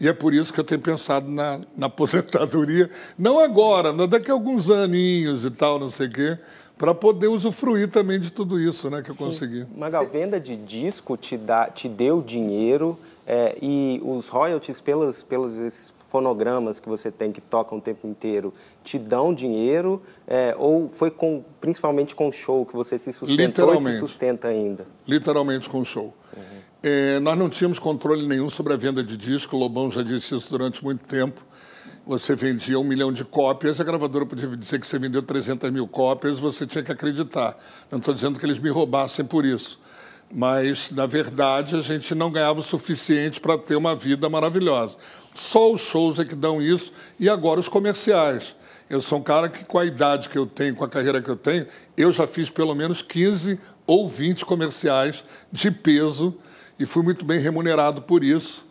e 0.00 0.06
é 0.06 0.12
por 0.12 0.32
isso 0.32 0.52
que 0.52 0.60
eu 0.60 0.64
tenho 0.64 0.80
pensado 0.80 1.28
na, 1.28 1.60
na 1.76 1.86
aposentadoria, 1.88 2.88
não 3.18 3.40
agora, 3.40 3.92
daqui 4.06 4.30
a 4.30 4.34
alguns 4.34 4.70
aninhos 4.70 5.44
e 5.44 5.50
tal, 5.50 5.78
não 5.78 5.90
sei 5.90 6.06
o 6.06 6.12
quê, 6.12 6.38
para 6.78 6.94
poder 6.94 7.26
usufruir 7.26 7.88
também 7.88 8.20
de 8.20 8.30
tudo 8.30 8.60
isso 8.60 8.88
né, 8.88 9.02
que 9.02 9.10
eu 9.10 9.16
consegui. 9.16 9.66
Magal, 9.76 10.06
venda 10.06 10.38
de 10.38 10.54
disco 10.56 11.16
te, 11.16 11.36
dá, 11.36 11.66
te 11.66 11.88
deu 11.88 12.22
dinheiro 12.22 12.98
É, 13.30 13.58
e 13.60 14.00
os 14.02 14.26
royalties 14.28 14.80
pelos, 14.80 15.22
pelos 15.22 15.92
fonogramas 16.10 16.80
que 16.80 16.88
você 16.88 17.10
tem 17.10 17.32
que 17.32 17.40
tocam 17.40 17.78
o 17.78 17.80
tempo 17.80 18.06
inteiro 18.06 18.52
te 18.82 18.98
dão 18.98 19.32
dinheiro? 19.34 20.02
É, 20.26 20.54
ou 20.58 20.88
foi 20.88 21.10
com, 21.10 21.44
principalmente 21.60 22.14
com 22.14 22.32
show 22.32 22.64
que 22.66 22.74
você 22.74 22.98
se 22.98 23.12
sustentou 23.12 23.74
e 23.74 23.82
se 23.82 23.98
sustenta 23.98 24.48
ainda? 24.48 24.86
literalmente 25.06 25.68
com 25.68 25.84
show. 25.84 26.14
É, 26.82 27.18
nós 27.18 27.36
não 27.36 27.48
tínhamos 27.48 27.78
controle 27.78 28.26
nenhum 28.26 28.48
sobre 28.48 28.72
a 28.72 28.76
venda 28.76 29.02
de 29.02 29.16
disco, 29.16 29.56
o 29.56 29.58
Lobão 29.58 29.90
já 29.90 30.02
disse 30.02 30.34
isso 30.34 30.50
durante 30.50 30.82
muito 30.82 31.06
tempo. 31.06 31.44
Você 32.06 32.34
vendia 32.34 32.78
um 32.78 32.84
milhão 32.84 33.12
de 33.12 33.24
cópias, 33.24 33.80
a 33.80 33.84
gravadora 33.84 34.24
podia 34.24 34.48
dizer 34.56 34.80
que 34.80 34.86
você 34.86 34.98
vendeu 34.98 35.20
300 35.22 35.70
mil 35.70 35.86
cópias, 35.86 36.38
você 36.38 36.66
tinha 36.66 36.82
que 36.82 36.90
acreditar. 36.90 37.58
Não 37.90 37.98
estou 37.98 38.14
dizendo 38.14 38.38
que 38.38 38.46
eles 38.46 38.58
me 38.58 38.70
roubassem 38.70 39.24
por 39.24 39.44
isso, 39.44 39.78
mas, 40.32 40.90
na 40.90 41.06
verdade, 41.06 41.76
a 41.76 41.80
gente 41.80 42.14
não 42.14 42.30
ganhava 42.30 42.60
o 42.60 42.62
suficiente 42.62 43.40
para 43.40 43.56
ter 43.56 43.76
uma 43.76 43.94
vida 43.94 44.28
maravilhosa. 44.28 44.96
Só 45.34 45.72
os 45.72 45.80
shows 45.80 46.18
é 46.18 46.24
que 46.24 46.34
dão 46.34 46.60
isso, 46.60 46.92
e 47.18 47.28
agora 47.28 47.60
os 47.60 47.68
comerciais. 47.68 48.54
Eu 48.90 49.00
sou 49.00 49.18
um 49.18 49.22
cara 49.22 49.48
que, 49.48 49.64
com 49.64 49.78
a 49.78 49.84
idade 49.84 50.28
que 50.28 50.38
eu 50.38 50.46
tenho, 50.46 50.74
com 50.74 50.84
a 50.84 50.88
carreira 50.88 51.20
que 51.20 51.28
eu 51.28 51.36
tenho, 51.36 51.66
eu 51.96 52.10
já 52.12 52.26
fiz 52.26 52.48
pelo 52.48 52.74
menos 52.74 53.02
15 53.02 53.58
ou 53.86 54.08
20 54.08 54.44
comerciais 54.44 55.24
de 55.52 55.70
peso 55.70 56.34
e 56.78 56.86
fui 56.86 57.02
muito 57.02 57.24
bem 57.24 57.38
remunerado 57.38 58.02
por 58.02 58.24
isso. 58.24 58.66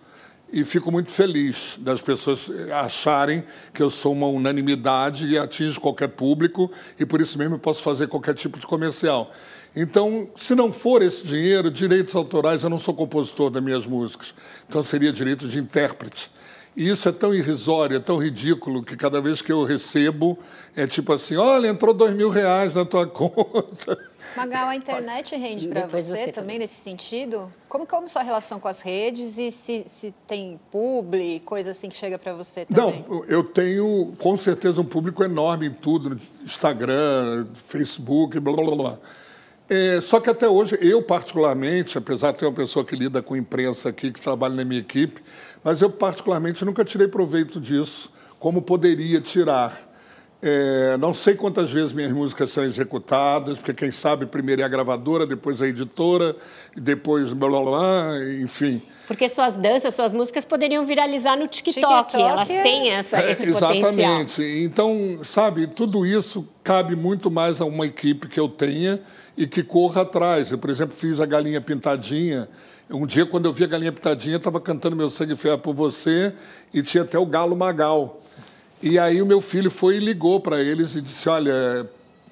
E 0.51 0.63
fico 0.63 0.91
muito 0.91 1.11
feliz 1.11 1.77
das 1.81 1.99
pessoas 1.99 2.49
acharem 2.81 3.43
que 3.73 3.83
eu 3.83 3.89
sou 3.89 4.13
uma 4.13 4.27
unanimidade 4.27 5.27
e 5.27 5.37
atinjo 5.37 5.79
qualquer 5.81 6.07
público 6.07 6.71
e 6.97 7.05
por 7.05 7.19
isso 7.19 7.37
mesmo 7.37 7.55
eu 7.55 7.59
posso 7.59 7.81
fazer 7.81 8.07
qualquer 8.07 8.33
tipo 8.33 8.57
de 8.57 8.65
comercial. 8.65 9.31
Então, 9.75 10.29
se 10.35 10.55
não 10.55 10.71
for 10.71 11.01
esse 11.01 11.25
dinheiro, 11.25 11.69
direitos 11.69 12.15
autorais, 12.15 12.63
eu 12.63 12.69
não 12.69 12.79
sou 12.79 12.93
compositor 12.93 13.49
das 13.49 13.63
minhas 13.63 13.85
músicas. 13.85 14.33
Então 14.67 14.81
seria 14.81 15.11
direito 15.11 15.47
de 15.47 15.59
intérprete. 15.59 16.31
E 16.77 16.87
isso 16.87 17.09
é 17.09 17.11
tão 17.11 17.33
irrisório, 17.33 17.97
é 17.97 17.99
tão 17.99 18.17
ridículo, 18.17 18.83
que 18.83 18.95
cada 18.95 19.19
vez 19.19 19.41
que 19.41 19.51
eu 19.51 19.63
recebo, 19.63 20.37
é 20.75 20.85
tipo 20.85 21.11
assim, 21.11 21.35
olha, 21.35 21.69
entrou 21.69 21.91
dois 21.91 22.13
mil 22.13 22.29
reais 22.29 22.75
na 22.75 22.85
tua 22.85 23.05
conta. 23.09 23.97
Magal, 24.35 24.67
a 24.67 24.75
internet 24.75 25.35
rende 25.35 25.67
para 25.67 25.87
você, 25.87 26.01
você 26.01 26.15
também 26.15 26.33
também. 26.33 26.59
nesse 26.59 26.75
sentido? 26.75 27.51
Como 27.67 27.87
como 27.87 28.03
é 28.03 28.05
a 28.05 28.09
sua 28.09 28.21
relação 28.21 28.59
com 28.59 28.67
as 28.67 28.81
redes 28.81 29.39
e 29.39 29.51
se, 29.51 29.85
se 29.87 30.13
tem 30.27 30.59
publi, 30.71 31.39
coisa 31.39 31.71
assim 31.71 31.89
que 31.89 31.95
chega 31.95 32.19
para 32.19 32.33
você 32.33 32.63
também? 32.63 33.03
Não, 33.09 33.25
eu 33.25 33.43
tenho 33.43 34.13
com 34.19 34.37
certeza 34.37 34.79
um 34.79 34.85
público 34.85 35.23
enorme 35.23 35.69
em 35.69 35.73
tudo, 35.73 36.21
Instagram, 36.43 37.47
Facebook, 37.55 38.39
blá 38.39 38.53
blá 38.53 38.75
blá. 38.75 38.99
É, 39.69 39.99
só 39.99 40.21
que 40.21 40.29
até 40.29 40.47
hoje, 40.47 40.77
eu 40.81 41.01
particularmente, 41.01 41.97
apesar 41.97 42.31
de 42.31 42.39
ter 42.39 42.45
uma 42.45 42.53
pessoa 42.53 42.85
que 42.85 42.95
lida 42.95 43.21
com 43.21 43.35
imprensa 43.35 43.89
aqui, 43.89 44.11
que 44.11 44.21
trabalha 44.21 44.55
na 44.55 44.63
minha 44.63 44.79
equipe, 44.79 45.21
mas 45.61 45.81
eu 45.81 45.89
particularmente 45.89 46.63
nunca 46.63 46.85
tirei 46.85 47.07
proveito 47.07 47.59
disso, 47.59 48.09
como 48.39 48.61
poderia 48.61 49.19
tirar. 49.19 49.85
É, 50.41 50.95
não 50.97 51.13
sei 51.13 51.35
quantas 51.35 51.69
vezes 51.69 51.91
minhas 51.91 52.11
músicas 52.13 52.51
são 52.51 52.63
executadas, 52.63 53.57
porque 53.57 53.73
quem 53.73 53.91
sabe 53.91 54.25
primeiro 54.25 54.61
é 54.61 54.65
a 54.65 54.69
gravadora, 54.69 55.25
depois 55.25 55.61
a 55.61 55.67
editora, 55.67 56.35
depois 56.75 57.33
blá 57.33 57.49
blá 57.49 57.61
blá, 57.61 58.25
enfim. 58.41 58.81
Porque 59.07 59.29
suas 59.29 59.55
danças, 59.55 59.95
suas 59.95 60.11
músicas 60.11 60.43
poderiam 60.43 60.85
viralizar 60.85 61.37
no 61.37 61.47
TikTok. 61.47 62.11
TikTok 62.11 62.21
Elas 62.21 62.49
é- 62.49 62.61
têm 62.61 62.89
essa, 62.91 63.21
É, 63.21 63.31
esse 63.31 63.47
potencial. 63.47 63.73
Exatamente. 63.73 64.43
Então, 64.43 65.19
sabe, 65.23 65.65
tudo 65.65 66.05
isso 66.05 66.47
cabe 66.61 66.93
muito 66.95 67.31
mais 67.31 67.61
a 67.61 67.65
uma 67.65 67.85
equipe 67.85 68.27
que 68.27 68.37
eu 68.37 68.49
tenha 68.49 68.99
e 69.37 69.47
que 69.47 69.63
corra 69.63 70.01
atrás. 70.01 70.51
Eu, 70.51 70.57
por 70.57 70.69
exemplo, 70.69 70.93
fiz 70.93 71.21
a 71.21 71.25
Galinha 71.25 71.61
Pintadinha. 71.61 72.49
Um 72.89 73.05
dia, 73.05 73.25
quando 73.25 73.45
eu 73.45 73.53
vi 73.53 73.63
a 73.63 73.67
Galinha 73.67 73.93
Pintadinha, 73.93 74.35
eu 74.35 74.39
estava 74.39 74.59
cantando 74.59 74.95
Meu 74.95 75.09
Sangue 75.09 75.37
Ferro 75.37 75.57
por 75.57 75.73
Você 75.73 76.33
e 76.73 76.83
tinha 76.83 77.03
até 77.03 77.17
o 77.17 77.25
Galo 77.25 77.55
Magal. 77.55 78.21
E 78.83 78.99
aí 78.99 79.21
o 79.21 79.25
meu 79.25 79.39
filho 79.41 79.71
foi 79.71 79.95
e 79.95 79.99
ligou 79.99 80.39
para 80.39 80.61
eles 80.61 80.95
e 80.95 81.01
disse, 81.01 81.27
olha, 81.29 81.89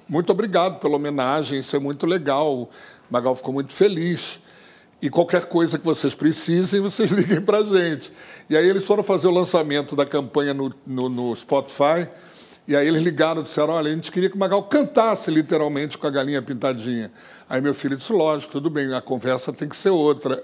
muito 0.08 0.30
obrigado 0.30 0.78
pela 0.78 0.96
homenagem, 0.96 1.58
isso 1.58 1.74
é 1.74 1.78
muito 1.78 2.06
legal. 2.06 2.54
O 2.54 2.68
Magal 3.10 3.34
ficou 3.34 3.52
muito 3.52 3.72
feliz. 3.72 4.40
E 5.00 5.10
qualquer 5.10 5.46
coisa 5.46 5.78
que 5.78 5.84
vocês 5.84 6.14
precisem, 6.14 6.80
vocês 6.80 7.10
liguem 7.12 7.40
para 7.40 7.58
a 7.58 7.62
gente. 7.62 8.10
E 8.48 8.56
aí 8.56 8.68
eles 8.68 8.84
foram 8.86 9.02
fazer 9.02 9.26
o 9.28 9.30
lançamento 9.30 9.94
da 9.94 10.06
campanha 10.06 10.54
no, 10.54 10.72
no, 10.86 11.08
no 11.08 11.36
Spotify. 11.36 12.08
E 12.68 12.74
aí 12.74 12.88
eles 12.88 13.02
ligaram 13.02 13.42
e 13.42 13.44
disseram, 13.44 13.74
olha, 13.74 13.90
a 13.90 13.94
gente 13.94 14.10
queria 14.10 14.28
que 14.28 14.34
o 14.34 14.38
Magal 14.38 14.62
cantasse 14.64 15.30
literalmente 15.30 15.96
com 15.96 16.06
a 16.06 16.10
galinha 16.10 16.42
pintadinha. 16.42 17.12
Aí 17.48 17.60
meu 17.60 17.74
filho 17.74 17.96
disse, 17.96 18.12
lógico, 18.12 18.52
tudo 18.52 18.68
bem, 18.68 18.92
a 18.92 19.00
conversa 19.00 19.52
tem 19.52 19.68
que 19.68 19.76
ser 19.76 19.90
outra. 19.90 20.40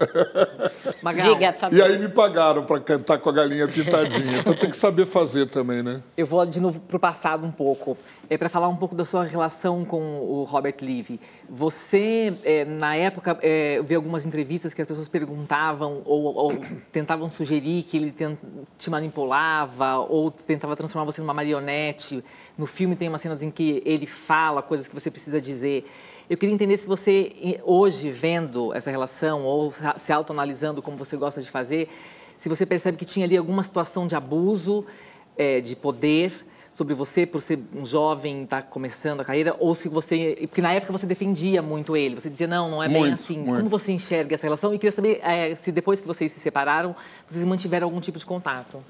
Diga, 1.21 1.55
e 1.73 1.83
aí 1.83 1.99
me 1.99 2.09
pagaram 2.09 2.65
para 2.65 2.79
cantar 2.79 3.19
com 3.19 3.29
a 3.29 3.33
galinha 3.33 3.67
pintadinha. 3.67 4.39
Então 4.39 4.55
tem 4.55 4.71
que 4.71 4.77
saber 4.77 5.05
fazer 5.07 5.47
também, 5.47 5.83
né? 5.83 6.01
eu 6.17 6.27
vou 6.27 6.47
de 6.47 6.61
novo 6.61 6.79
para 6.79 6.97
o 6.97 7.01
passado 7.01 7.45
um 7.45 7.51
pouco, 7.51 7.99
é 8.31 8.39
para 8.39 8.49
falar 8.49 8.69
um 8.69 8.77
pouco 8.77 8.95
da 8.95 9.05
sua 9.05 9.25
relação 9.25 9.85
com 9.85 10.21
o 10.21 10.45
Robert 10.45 10.77
Levy. 10.81 11.21
Você, 11.51 12.33
é, 12.45 12.65
na 12.65 12.95
época, 12.95 13.37
é, 13.43 13.79
eu 13.79 13.85
vi 13.85 13.95
algumas 13.95 14.25
entrevistas 14.25 14.73
que 14.73 14.81
as 14.81 14.87
pessoas 14.87 15.09
perguntavam 15.09 16.03
ou, 16.05 16.35
ou 16.35 16.53
tentavam 16.93 17.29
sugerir 17.29 17.83
que 17.83 17.97
ele 17.97 18.15
te 18.79 18.89
manipulava 18.89 19.97
ou 19.99 20.31
tentava 20.31 20.77
transformar 20.77 21.05
você 21.05 21.21
numa 21.21 21.35
marionete. 21.35 22.23
No 22.57 22.67
filme 22.67 22.95
tem 22.95 23.09
umas 23.09 23.21
cenas 23.21 23.43
em 23.43 23.51
que 23.51 23.83
ele 23.85 24.07
fala 24.07 24.63
coisas 24.63 24.87
que 24.87 24.95
você 24.95 25.11
precisa 25.11 25.41
dizer. 25.41 25.85
Eu 26.31 26.37
queria 26.37 26.55
entender 26.55 26.77
se 26.77 26.87
você, 26.87 27.61
hoje, 27.65 28.11
vendo 28.11 28.73
essa 28.75 28.91
relação 28.91 29.43
ou 29.43 29.73
se 29.97 30.13
autoanalisando 30.13 30.81
como 30.81 30.97
você 30.97 31.17
gosta 31.17 31.41
de 31.41 31.51
fazer, 31.51 31.89
se 32.37 32.49
você 32.49 32.65
percebe 32.65 32.97
que 32.97 33.05
tinha 33.05 33.27
ali 33.27 33.37
alguma 33.37 33.63
situação 33.63 34.07
de 34.07 34.15
abuso, 34.15 34.85
eh, 35.37 35.61
de 35.61 35.77
poder 35.77 36.33
sobre 36.75 36.95
você 36.95 37.27
por 37.27 37.41
ser 37.41 37.59
um 37.75 37.85
jovem, 37.85 38.45
estar 38.45 38.63
começando 38.63 39.21
a 39.21 39.25
carreira, 39.25 39.55
ou 39.59 39.75
se 39.75 39.89
você... 39.89 40.39
Porque 40.41 40.63
na 40.63 40.73
época 40.73 40.93
você 40.93 41.07
defendia 41.07 41.61
muito 41.61 41.97
ele, 41.97 42.15
você 42.15 42.31
dizia, 42.31 42.47
não, 42.47 42.71
não 42.71 42.83
é 42.83 42.89
bem 42.89 43.03
Muito, 43.03 43.15
assim. 43.21 43.37
muito. 43.37 43.59
Como 43.59 43.69
você 43.69 43.93
enxerga 43.93 44.35
essa 44.35 44.47
relação? 44.47 44.73
E 44.73 44.79
queria 44.79 44.91
saber 44.91 45.21
eh, 45.23 45.55
se 45.55 45.71
depois 45.71 46.01
que 46.01 46.07
vocês 46.07 46.33
se 46.33 46.41
separaram, 46.41 46.97
vocês 47.29 47.45
mantiveram 47.45 47.87
algum 47.87 48.01
tipo 48.01 48.19
de 48.19 48.25
contato. 48.25 48.83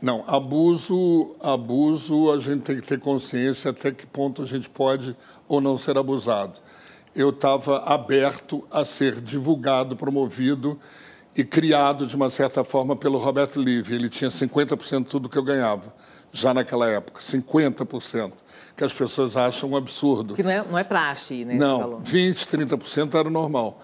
Não, 0.00 0.24
abuso, 0.28 1.34
abuso, 1.42 2.30
a 2.30 2.38
gente 2.38 2.62
tem 2.62 2.76
que 2.76 2.86
ter 2.86 3.00
consciência 3.00 3.70
até 3.70 3.90
que 3.90 4.06
ponto 4.06 4.42
a 4.42 4.46
gente 4.46 4.68
pode 4.68 5.16
ou 5.48 5.60
não 5.60 5.76
ser 5.76 5.98
abusado. 5.98 6.60
Eu 7.14 7.30
estava 7.30 7.78
aberto 7.78 8.64
a 8.70 8.84
ser 8.84 9.20
divulgado, 9.20 9.96
promovido 9.96 10.78
e 11.34 11.42
criado 11.42 12.06
de 12.06 12.14
uma 12.14 12.30
certa 12.30 12.62
forma 12.62 12.94
pelo 12.94 13.18
Roberto 13.18 13.60
Livre. 13.60 13.96
Ele 13.96 14.08
tinha 14.08 14.30
50% 14.30 15.02
de 15.02 15.08
tudo 15.08 15.28
que 15.28 15.36
eu 15.36 15.42
ganhava, 15.42 15.92
já 16.32 16.54
naquela 16.54 16.88
época, 16.88 17.20
50%, 17.20 18.32
que 18.76 18.84
as 18.84 18.92
pessoas 18.92 19.36
acham 19.36 19.70
um 19.70 19.76
absurdo. 19.76 20.28
Porque 20.28 20.44
não 20.44 20.50
é, 20.50 20.64
não 20.64 20.78
é 20.78 20.84
praxe, 20.84 21.44
né? 21.44 21.54
Não, 21.54 21.78
valor. 21.78 22.00
20, 22.04 22.46
30% 22.46 23.18
era 23.18 23.28
normal. 23.28 23.80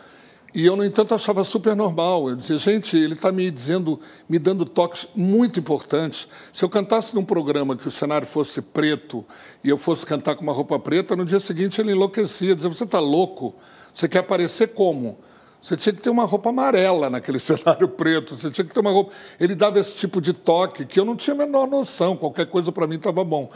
E 0.55 0.65
eu, 0.65 0.77
no 0.77 0.85
entanto, 0.85 1.13
achava 1.13 1.43
super 1.43 1.75
normal. 1.75 2.29
Eu 2.29 2.37
dizia, 2.37 2.57
gente, 2.59 2.97
ele 2.97 3.15
está 3.15 3.33
me 3.33 3.51
dizendo, 3.51 3.99
me 4.29 4.39
dando 4.39 4.65
toques 4.65 5.09
muito 5.13 5.59
importantes. 5.59 6.29
Se 6.53 6.65
eu 6.65 6.69
cantasse 6.69 7.13
num 7.13 7.25
programa 7.25 7.77
que 7.77 7.89
o 7.89 7.91
cenário 7.91 8.25
fosse 8.25 8.63
preto 8.63 9.25
e 9.65 9.69
eu 9.69 9.77
fosse 9.77 10.07
cantar 10.07 10.37
com 10.37 10.43
uma 10.43 10.53
roupa 10.53 10.79
preta, 10.79 11.17
no 11.17 11.25
dia 11.25 11.41
seguinte 11.41 11.81
ele 11.81 11.91
enlouquecia, 11.91 12.55
dizia, 12.55 12.71
você 12.71 12.85
está 12.85 13.01
louco? 13.01 13.57
Você 13.93 14.07
quer 14.07 14.21
aparecer 14.21 14.69
como? 14.69 15.19
Você 15.61 15.77
tinha 15.77 15.93
que 15.93 16.03
ter 16.03 16.11
uma 16.11 16.25
roupa 16.25 16.51
amarela 16.51 17.11
naquele 17.11 17.41
cenário 17.41 17.89
preto, 17.89 18.37
você 18.37 18.49
tinha 18.49 18.65
que 18.65 18.73
ter 18.73 18.81
uma 18.81 18.93
roupa. 18.93 19.13
Ele 19.41 19.57
dava 19.57 19.81
esse 19.81 19.97
tipo 19.97 20.21
de 20.21 20.33
toque 20.33 20.85
que 20.85 21.01
eu 21.01 21.05
não 21.05 21.17
tinha 21.17 21.35
a 21.35 21.39
menor 21.39 21.67
noção, 21.67 22.17
qualquer 22.17 22.47
coisa 22.47 22.71
para 22.71 22.87
mim 22.87 22.95
estava 22.95 23.25
bom. 23.25 23.51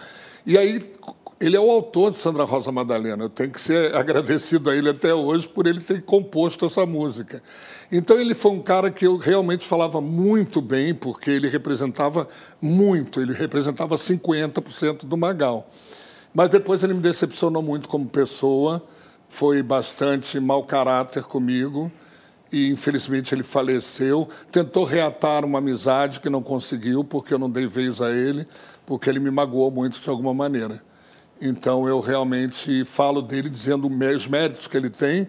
E 0.45 0.57
aí, 0.59 0.93
ele 1.41 1.57
é 1.57 1.61
o 1.61 1.71
autor 1.71 2.11
de 2.11 2.17
Sandra 2.17 2.45
Rosa 2.45 2.73
Madalena, 2.73 3.25
eu 3.25 3.29
tenho 3.29 3.51
que 3.51 3.61
ser 3.61 3.95
agradecido 3.97 4.71
a 4.71 4.77
ele 4.77 4.91
até 4.91 5.15
hoje 5.15 5.49
por 5.49 5.67
ele 5.67 5.81
ter 5.81 6.03
composto 6.03 6.67
essa 6.67 6.85
música. 6.85 7.43
Então, 7.91 8.19
ele 8.19 8.35
foi 8.35 8.53
um 8.53 8.61
cara 8.61 8.91
que 8.91 9.07
eu 9.07 9.17
realmente 9.17 9.67
falava 9.67 10.01
muito 10.01 10.61
bem, 10.61 10.95
porque 10.95 11.31
ele 11.31 11.49
representava 11.49 12.29
muito, 12.61 13.21
ele 13.21 13.33
representava 13.33 13.95
50% 13.95 15.07
do 15.07 15.17
Magal. 15.17 15.71
Mas 16.35 16.51
depois 16.51 16.83
ele 16.83 16.93
me 16.93 17.01
decepcionou 17.01 17.63
muito 17.63 17.89
como 17.89 18.07
pessoa, 18.07 18.83
foi 19.29 19.63
bastante 19.63 20.39
mau 20.41 20.65
caráter 20.65 21.25
comigo 21.25 21.91
e 22.53 22.71
infelizmente 22.71 23.35
ele 23.35 23.43
faleceu. 23.43 24.29
Tentou 24.51 24.85
reatar 24.85 25.45
uma 25.45 25.59
amizade 25.59 26.21
que 26.21 26.29
não 26.29 26.43
conseguiu, 26.43 27.05
porque 27.05 27.33
eu 27.33 27.39
não 27.39 27.49
dei 27.49 27.67
vez 27.67 28.01
a 28.01 28.11
ele, 28.11 28.47
porque 28.85 29.09
ele 29.09 29.21
me 29.21 29.31
magoou 29.31 29.71
muito 29.71 30.01
de 30.01 30.09
alguma 30.11 30.35
maneira. 30.35 30.83
Então 31.41 31.89
eu 31.89 32.01
realmente 32.01 32.85
falo 32.85 33.23
dele 33.23 33.49
dizendo 33.49 33.89
os 33.89 34.27
méritos 34.27 34.67
que 34.67 34.77
ele 34.77 34.91
tem, 34.91 35.29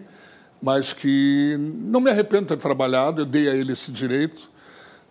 mas 0.60 0.92
que 0.92 1.56
não 1.58 2.00
me 2.00 2.10
arrependo 2.10 2.42
de 2.42 2.48
ter 2.48 2.56
trabalhado, 2.56 3.22
eu 3.22 3.26
dei 3.26 3.48
a 3.48 3.54
ele 3.54 3.72
esse 3.72 3.92
direito, 3.92 4.50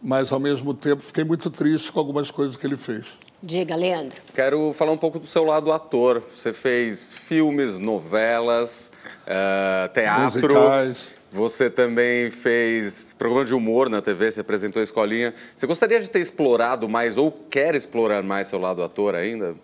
mas 0.02 0.32
ao 0.32 0.40
mesmo 0.40 0.74
tempo 0.74 1.02
fiquei 1.02 1.24
muito 1.24 1.50
triste 1.50 1.92
com 1.92 2.00
algumas 2.00 2.30
coisas 2.30 2.56
que 2.56 2.66
ele 2.66 2.78
fez. 2.78 3.18
Diga, 3.42 3.74
Leandro. 3.76 4.22
Quero 4.34 4.74
falar 4.74 4.92
um 4.92 4.98
pouco 4.98 5.18
do 5.18 5.26
seu 5.26 5.46
lado 5.46 5.72
ator. 5.72 6.22
Você 6.30 6.52
fez 6.52 7.16
filmes, 7.16 7.80
novelas, 7.80 8.92
eh, 9.26 9.90
teatro. 9.94 10.42
Musicais. 10.42 11.20
Você 11.32 11.70
também 11.70 12.32
fez 12.32 13.16
programa 13.18 13.46
de 13.46 13.54
humor 13.54 13.88
na 13.88 14.02
TV, 14.02 14.32
você 14.32 14.42
apresentou 14.42 14.80
a 14.80 14.84
escolinha. 14.84 15.34
Você 15.56 15.68
gostaria 15.68 16.02
de 16.02 16.10
ter 16.10 16.20
explorado 16.20 16.90
mais 16.90 17.18
ou 17.18 17.32
quer 17.32 17.76
explorar 17.76 18.24
mais 18.24 18.48
seu 18.48 18.60
lado 18.60 18.84
ator 18.84 19.16
ainda? 19.16 19.56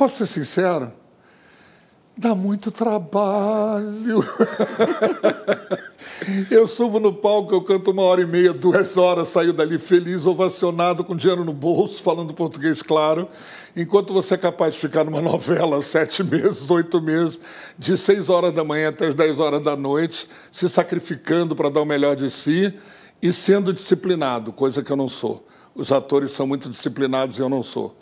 Posso 0.00 0.16
ser 0.16 0.26
sincero? 0.28 0.90
Dá 2.16 2.34
muito 2.34 2.70
trabalho. 2.70 4.24
eu 6.50 6.66
subo 6.66 6.98
no 6.98 7.12
palco, 7.12 7.54
eu 7.54 7.60
canto 7.60 7.90
uma 7.90 8.00
hora 8.04 8.22
e 8.22 8.26
meia, 8.26 8.54
duas 8.54 8.96
horas, 8.96 9.28
saio 9.28 9.52
dali 9.52 9.78
feliz, 9.78 10.24
ovacionado, 10.24 11.04
com 11.04 11.14
dinheiro 11.14 11.44
no 11.44 11.52
bolso, 11.52 12.02
falando 12.02 12.32
português 12.32 12.80
claro. 12.80 13.28
Enquanto 13.76 14.14
você 14.14 14.32
é 14.32 14.38
capaz 14.38 14.72
de 14.72 14.80
ficar 14.80 15.04
numa 15.04 15.20
novela 15.20 15.82
sete 15.82 16.24
meses, 16.24 16.70
oito 16.70 16.98
meses, 17.02 17.38
de 17.78 17.94
seis 17.98 18.30
horas 18.30 18.54
da 18.54 18.64
manhã 18.64 18.88
até 18.88 19.08
as 19.08 19.14
dez 19.14 19.38
horas 19.38 19.62
da 19.62 19.76
noite, 19.76 20.26
se 20.50 20.66
sacrificando 20.66 21.54
para 21.54 21.68
dar 21.68 21.82
o 21.82 21.86
melhor 21.86 22.16
de 22.16 22.30
si 22.30 22.72
e 23.20 23.34
sendo 23.34 23.70
disciplinado, 23.70 24.50
coisa 24.50 24.82
que 24.82 24.90
eu 24.90 24.96
não 24.96 25.10
sou. 25.10 25.46
Os 25.74 25.92
atores 25.92 26.30
são 26.30 26.46
muito 26.46 26.70
disciplinados 26.70 27.36
e 27.36 27.42
eu 27.42 27.50
não 27.50 27.62
sou. 27.62 27.94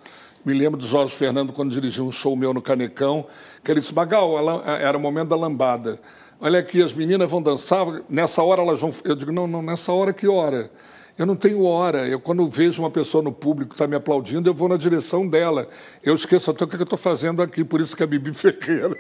Me 0.45 0.55
lembro 0.55 0.79
do 0.79 0.87
Jorge 0.87 1.15
Fernando 1.15 1.53
quando 1.53 1.71
dirigiu 1.71 2.07
um 2.07 2.13
show 2.13 2.37
meu 2.37 2.55
no 2.55 2.63
Canecão, 2.63 3.27
que 3.63 3.71
ele 3.71 3.81
disse: 3.81 3.95
Magal, 3.95 4.35
era 4.67 4.97
o 4.97 5.01
momento 5.01 5.29
da 5.29 5.37
lambada. 5.37 6.01
Olha 6.41 6.61
aqui, 6.61 6.81
as 6.81 6.93
meninas 6.93 7.29
vão 7.29 7.43
dançar, 7.43 7.85
nessa 8.09 8.43
hora 8.43 8.63
elas 8.63 8.81
vão. 8.81 8.93
Eu 9.05 9.17
digo: 9.17 9.33
não, 9.33 9.47
não, 9.47 9.61
nessa 9.61 9.93
hora 9.93 10.13
que 10.13 10.29
hora? 10.29 10.71
Eu 11.19 11.27
não 11.27 11.35
tenho 11.35 11.65
hora. 11.65 12.07
Eu, 12.07 12.21
quando 12.21 12.49
vejo 12.49 12.81
uma 12.81 12.91
pessoa 12.91 13.23
no 13.23 13.33
público 13.33 13.71
que 13.71 13.75
está 13.75 13.89
me 13.89 13.97
aplaudindo, 13.97 14.49
eu 14.49 14.55
vou 14.55 14.69
na 14.69 14.77
direção 14.77 15.27
dela. 15.27 15.69
Eu 16.03 16.15
esqueço 16.15 16.51
até 16.51 16.65
o 16.65 16.69
que 16.69 16.77
eu 16.77 16.83
estou 16.85 16.99
fazendo 16.99 17.43
aqui, 17.43 17.65
por 17.65 17.81
isso 17.81 17.97
que 17.97 18.05
a 18.05 18.07
Bibi 18.07 18.33
Ferreira 18.35 18.97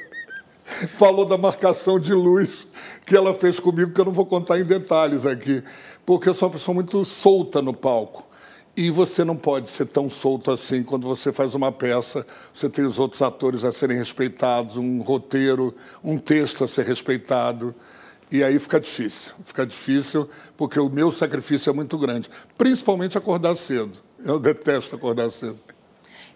falou 0.97 1.25
da 1.25 1.39
marcação 1.39 1.99
de 1.99 2.13
luz 2.13 2.67
que 3.07 3.17
ela 3.17 3.33
fez 3.33 3.59
comigo, 3.59 3.93
que 3.93 4.01
eu 4.01 4.05
não 4.05 4.13
vou 4.13 4.27
contar 4.27 4.59
em 4.59 4.65
detalhes 4.65 5.25
aqui, 5.25 5.63
porque 6.05 6.29
eu 6.29 6.35
sou 6.35 6.49
uma 6.49 6.53
pessoa 6.53 6.75
muito 6.75 7.05
solta 7.05 7.63
no 7.63 7.73
palco. 7.73 8.28
E 8.79 8.91
você 8.93 9.25
não 9.25 9.35
pode 9.35 9.69
ser 9.71 9.87
tão 9.87 10.09
solto 10.09 10.53
assim 10.53 10.85
quando 10.85 11.09
você 11.09 11.33
faz 11.33 11.53
uma 11.57 11.73
peça. 11.73 12.25
Você 12.55 12.69
tem 12.69 12.85
os 12.85 12.97
outros 12.97 13.21
atores 13.21 13.65
a 13.65 13.73
serem 13.73 13.99
respeitados, 13.99 14.77
um 14.77 15.01
roteiro, 15.03 15.75
um 16.03 16.17
texto 16.17 16.63
a 16.63 16.69
ser 16.69 16.87
respeitado. 16.87 17.75
E 18.31 18.41
aí 18.45 18.57
fica 18.61 18.79
difícil. 18.79 19.33
Fica 19.45 19.67
difícil 19.67 20.29
porque 20.57 20.79
o 20.79 20.89
meu 20.89 21.11
sacrifício 21.11 21.69
é 21.71 21.73
muito 21.73 21.99
grande. 21.99 22.31
Principalmente 22.57 23.19
acordar 23.19 23.57
cedo. 23.57 23.99
Eu 24.25 24.39
detesto 24.39 24.95
acordar 24.95 25.29
cedo. 25.31 25.59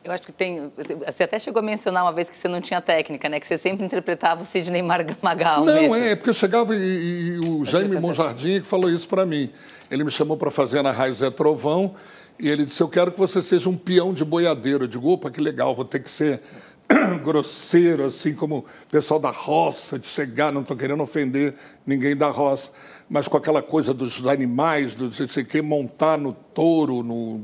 Eu 0.05 0.10
acho 0.10 0.24
que 0.24 0.32
tem. 0.32 0.73
Você 1.06 1.23
até 1.23 1.39
chegou 1.39 1.60
a 1.60 1.62
mencionar 1.62 2.02
uma 2.02 2.12
vez 2.12 2.28
que 2.28 2.36
você 2.36 2.48
não 2.48 2.60
tinha 2.60 2.81
técnica, 2.81 3.28
né? 3.28 3.39
Que 3.39 3.47
você 3.47 3.56
sempre 3.56 3.86
interpretava 3.86 4.43
o 4.43 4.44
Sidney 4.44 4.82
Magal. 4.82 5.64
Não, 5.64 5.74
mesmo. 5.74 5.94
é, 5.94 6.16
porque 6.16 6.31
eu 6.31 6.35
chegava 6.35 6.74
e, 6.74 7.36
e- 7.36 7.39
o 7.48 7.64
Jaime 7.64 8.01
Monjardim 8.01 8.60
que 8.62 8.66
falou 8.66 8.90
isso 8.90 9.06
para 9.09 9.24
mim. 9.24 9.48
Ele 9.89 10.02
me 10.02 10.10
chamou 10.10 10.36
para 10.36 10.51
fazer 10.51 10.82
na 10.82 10.90
Raiz 10.90 11.23
é 11.23 11.31
Trovão 11.31 11.94
e 12.43 12.48
ele 12.51 12.64
disse: 12.64 12.82
Eu 12.82 12.89
quero 12.89 13.12
que 13.12 13.19
você 13.20 13.40
seja 13.40 13.70
um 13.70 13.77
peão 13.77 14.12
de 14.12 14.24
boiadeiro. 14.24 14.82
Eu 14.82 14.89
digo: 14.89 15.09
opa, 15.09 15.31
que 15.31 15.40
legal, 15.40 15.77
vou 15.77 15.85
ter 15.85 16.01
que 16.01 16.10
ser 16.10 16.43
grosseiro, 17.23 18.05
assim 18.05 18.35
como 18.35 18.59
o 18.59 18.90
pessoal 18.90 19.20
da 19.20 19.31
roça, 19.31 19.97
de 19.97 20.09
chegar, 20.09 20.51
não 20.52 20.62
estou 20.62 20.77
querendo 20.77 21.05
ofender 21.05 21.55
ninguém 21.86 22.16
da 22.16 22.28
roça, 22.31 22.73
mas 23.09 23.28
com 23.28 23.36
aquela 23.36 23.62
coisa 23.62 23.94
dos 23.94 24.27
animais, 24.27 24.97
do 24.97 25.05
não 25.05 25.12
sei 25.12 25.44
o 25.44 25.47
quê, 25.47 25.62
montar 25.62 26.19
no 26.19 26.32
touro, 26.32 27.05
no. 27.05 27.43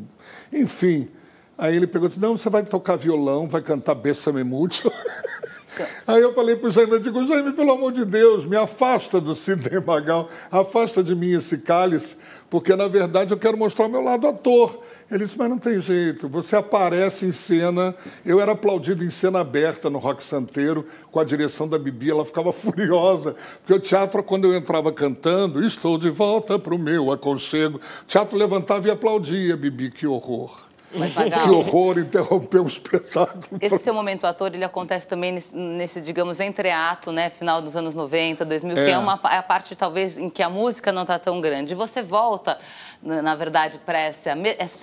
Enfim. 0.53 1.09
Aí 1.57 1.77
ele 1.77 1.87
pegou 1.87 2.07
e 2.07 2.09
disse: 2.09 2.21
Não, 2.21 2.37
você 2.37 2.51
vai 2.51 2.65
tocar 2.65 2.97
violão, 2.97 3.49
vai 3.49 3.63
cantar 3.63 3.95
Bessame 3.95 4.43
Mucho. 4.43 4.91
Aí 6.09 6.21
eu 6.21 6.35
falei 6.35 6.57
para 6.57 6.69
o 6.69 6.73
Jaime, 6.73 6.91
eu 6.91 6.99
digo, 6.99 7.25
Jaime, 7.25 7.53
pelo 7.53 7.71
amor 7.71 7.93
de 7.93 8.05
Deus, 8.05 8.45
me 8.45 8.57
afasta 8.57 9.21
do 9.21 9.33
Sidney 9.33 9.79
Magal, 9.79 10.29
afasta 10.51 11.05
de 11.05 11.15
mim 11.15 11.31
esse 11.31 11.59
cálice, 11.59 12.17
porque 12.51 12.75
na 12.75 12.89
verdade 12.89 13.33
eu 13.33 13.39
quero 13.39 13.57
mostrar 13.57 13.87
o 13.87 13.89
meu 13.89 14.03
lado 14.03 14.27
ator. 14.27 14.83
Ele 15.11 15.25
disse, 15.25 15.39
mas 15.39 15.49
não 15.49 15.59
tem 15.59 15.81
jeito, 15.81 16.29
você 16.29 16.55
aparece 16.55 17.25
em 17.25 17.33
cena, 17.33 17.95
eu 18.27 18.41
era 18.43 18.53
aplaudido 18.53 19.03
em 19.03 19.09
cena 19.09 19.41
aberta 19.41 19.89
no 19.89 19.99
Rock 19.99 20.23
Santeiro, 20.23 20.87
com 21.11 21.19
a 21.19 21.25
direção 21.25 21.67
da 21.67 21.79
Bibi, 21.79 22.11
ela 22.11 22.27
ficava 22.27 22.53
furiosa, 22.53 23.35
porque 23.61 23.73
o 23.73 23.81
teatro, 23.81 24.23
quando 24.23 24.45
eu 24.45 24.55
entrava 24.55 24.93
cantando, 24.93 25.65
estou 25.65 25.97
de 25.97 26.11
volta 26.11 26.59
para 26.59 26.75
o 26.75 26.79
meu 26.79 27.11
aconchego, 27.11 27.79
o 27.79 28.05
teatro 28.05 28.37
levantava 28.37 28.87
e 28.87 28.91
aplaudia, 28.91 29.57
Bibi, 29.57 29.91
que 29.91 30.07
horror. 30.07 30.69
Mas, 30.95 31.13
Magal, 31.15 31.41
Que 31.43 31.51
horror 31.51 31.99
interromper 31.99 32.61
um 32.61 32.67
espetáculo. 32.67 33.45
Esse 33.61 33.79
seu 33.79 33.93
momento 33.93 34.27
ator, 34.27 34.55
ele 34.55 34.65
acontece 34.65 35.07
também 35.07 35.33
nesse, 35.33 35.55
nesse, 35.55 36.01
digamos, 36.01 36.41
entreato, 36.41 37.13
né? 37.13 37.29
Final 37.29 37.61
dos 37.61 37.77
anos 37.77 37.95
90, 37.95 38.43
2000, 38.47 38.75
que 38.75 38.81
É. 38.81 38.91
é 38.93 38.99
uma 38.99 39.21
é 39.31 39.37
a 39.37 39.43
parte, 39.43 39.77
talvez, 39.77 40.17
em 40.17 40.31
que 40.31 40.43
a 40.43 40.49
música 40.49 40.91
não 40.91 41.03
está 41.03 41.19
tão 41.19 41.43
grande. 41.43 41.75
E 41.75 41.77
você 41.77 42.03
volta, 42.03 42.59
na, 43.03 43.35
verdade, 43.35 43.79
para 43.85 44.09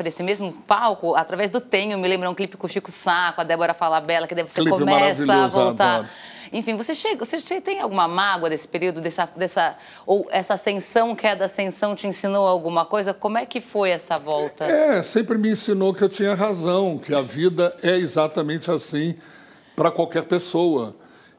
esse 0.05 0.23
mesmo 0.23 0.51
palco, 0.67 1.15
através 1.15 1.51
do 1.51 1.59
Tenho. 1.59 1.97
Me 1.97 2.07
lembra 2.07 2.29
um 2.29 2.35
clipe 2.35 2.57
com 2.57 2.65
o 2.65 2.69
Chico 2.69 2.91
Sá, 2.91 3.33
com 3.33 3.41
a 3.41 3.43
Débora 3.43 3.73
Falabella, 3.73 4.27
que 4.27 4.33
daí 4.33 4.47
você 4.47 4.61
Clipe 4.61 4.77
começa 4.77 5.33
a 5.33 5.47
voltar. 5.47 5.93
adoro. 5.95 6.09
Enfim, 6.53 6.77
você, 6.77 6.95
chega, 6.95 7.25
você 7.25 7.59
tem 7.59 7.81
alguma 7.81 8.07
mágoa 8.07 8.49
desse 8.49 8.67
período, 8.67 9.01
dessa, 9.01 9.27
dessa, 9.35 9.75
ou 10.05 10.27
essa 10.29 10.53
ascensão, 10.53 11.15
queda, 11.15 11.45
ascensão, 11.45 11.95
te 11.95 12.07
ensinou 12.07 12.47
alguma 12.47 12.85
coisa? 12.85 13.13
Como 13.13 13.37
é 13.37 13.45
que 13.45 13.59
foi 13.59 13.89
essa 13.89 14.17
volta? 14.17 14.63
É, 14.63 15.03
sempre 15.03 15.37
me 15.37 15.49
ensinou 15.49 15.93
que 15.93 16.03
eu 16.03 16.09
tinha 16.09 16.33
razão, 16.33 16.97
que 16.97 17.13
a 17.13 17.21
vida 17.21 17.75
é 17.83 17.97
exatamente 17.97 18.71
assim 18.71 19.17
para 19.75 19.91
qualquer 19.91 20.23
pessoa. 20.23 20.95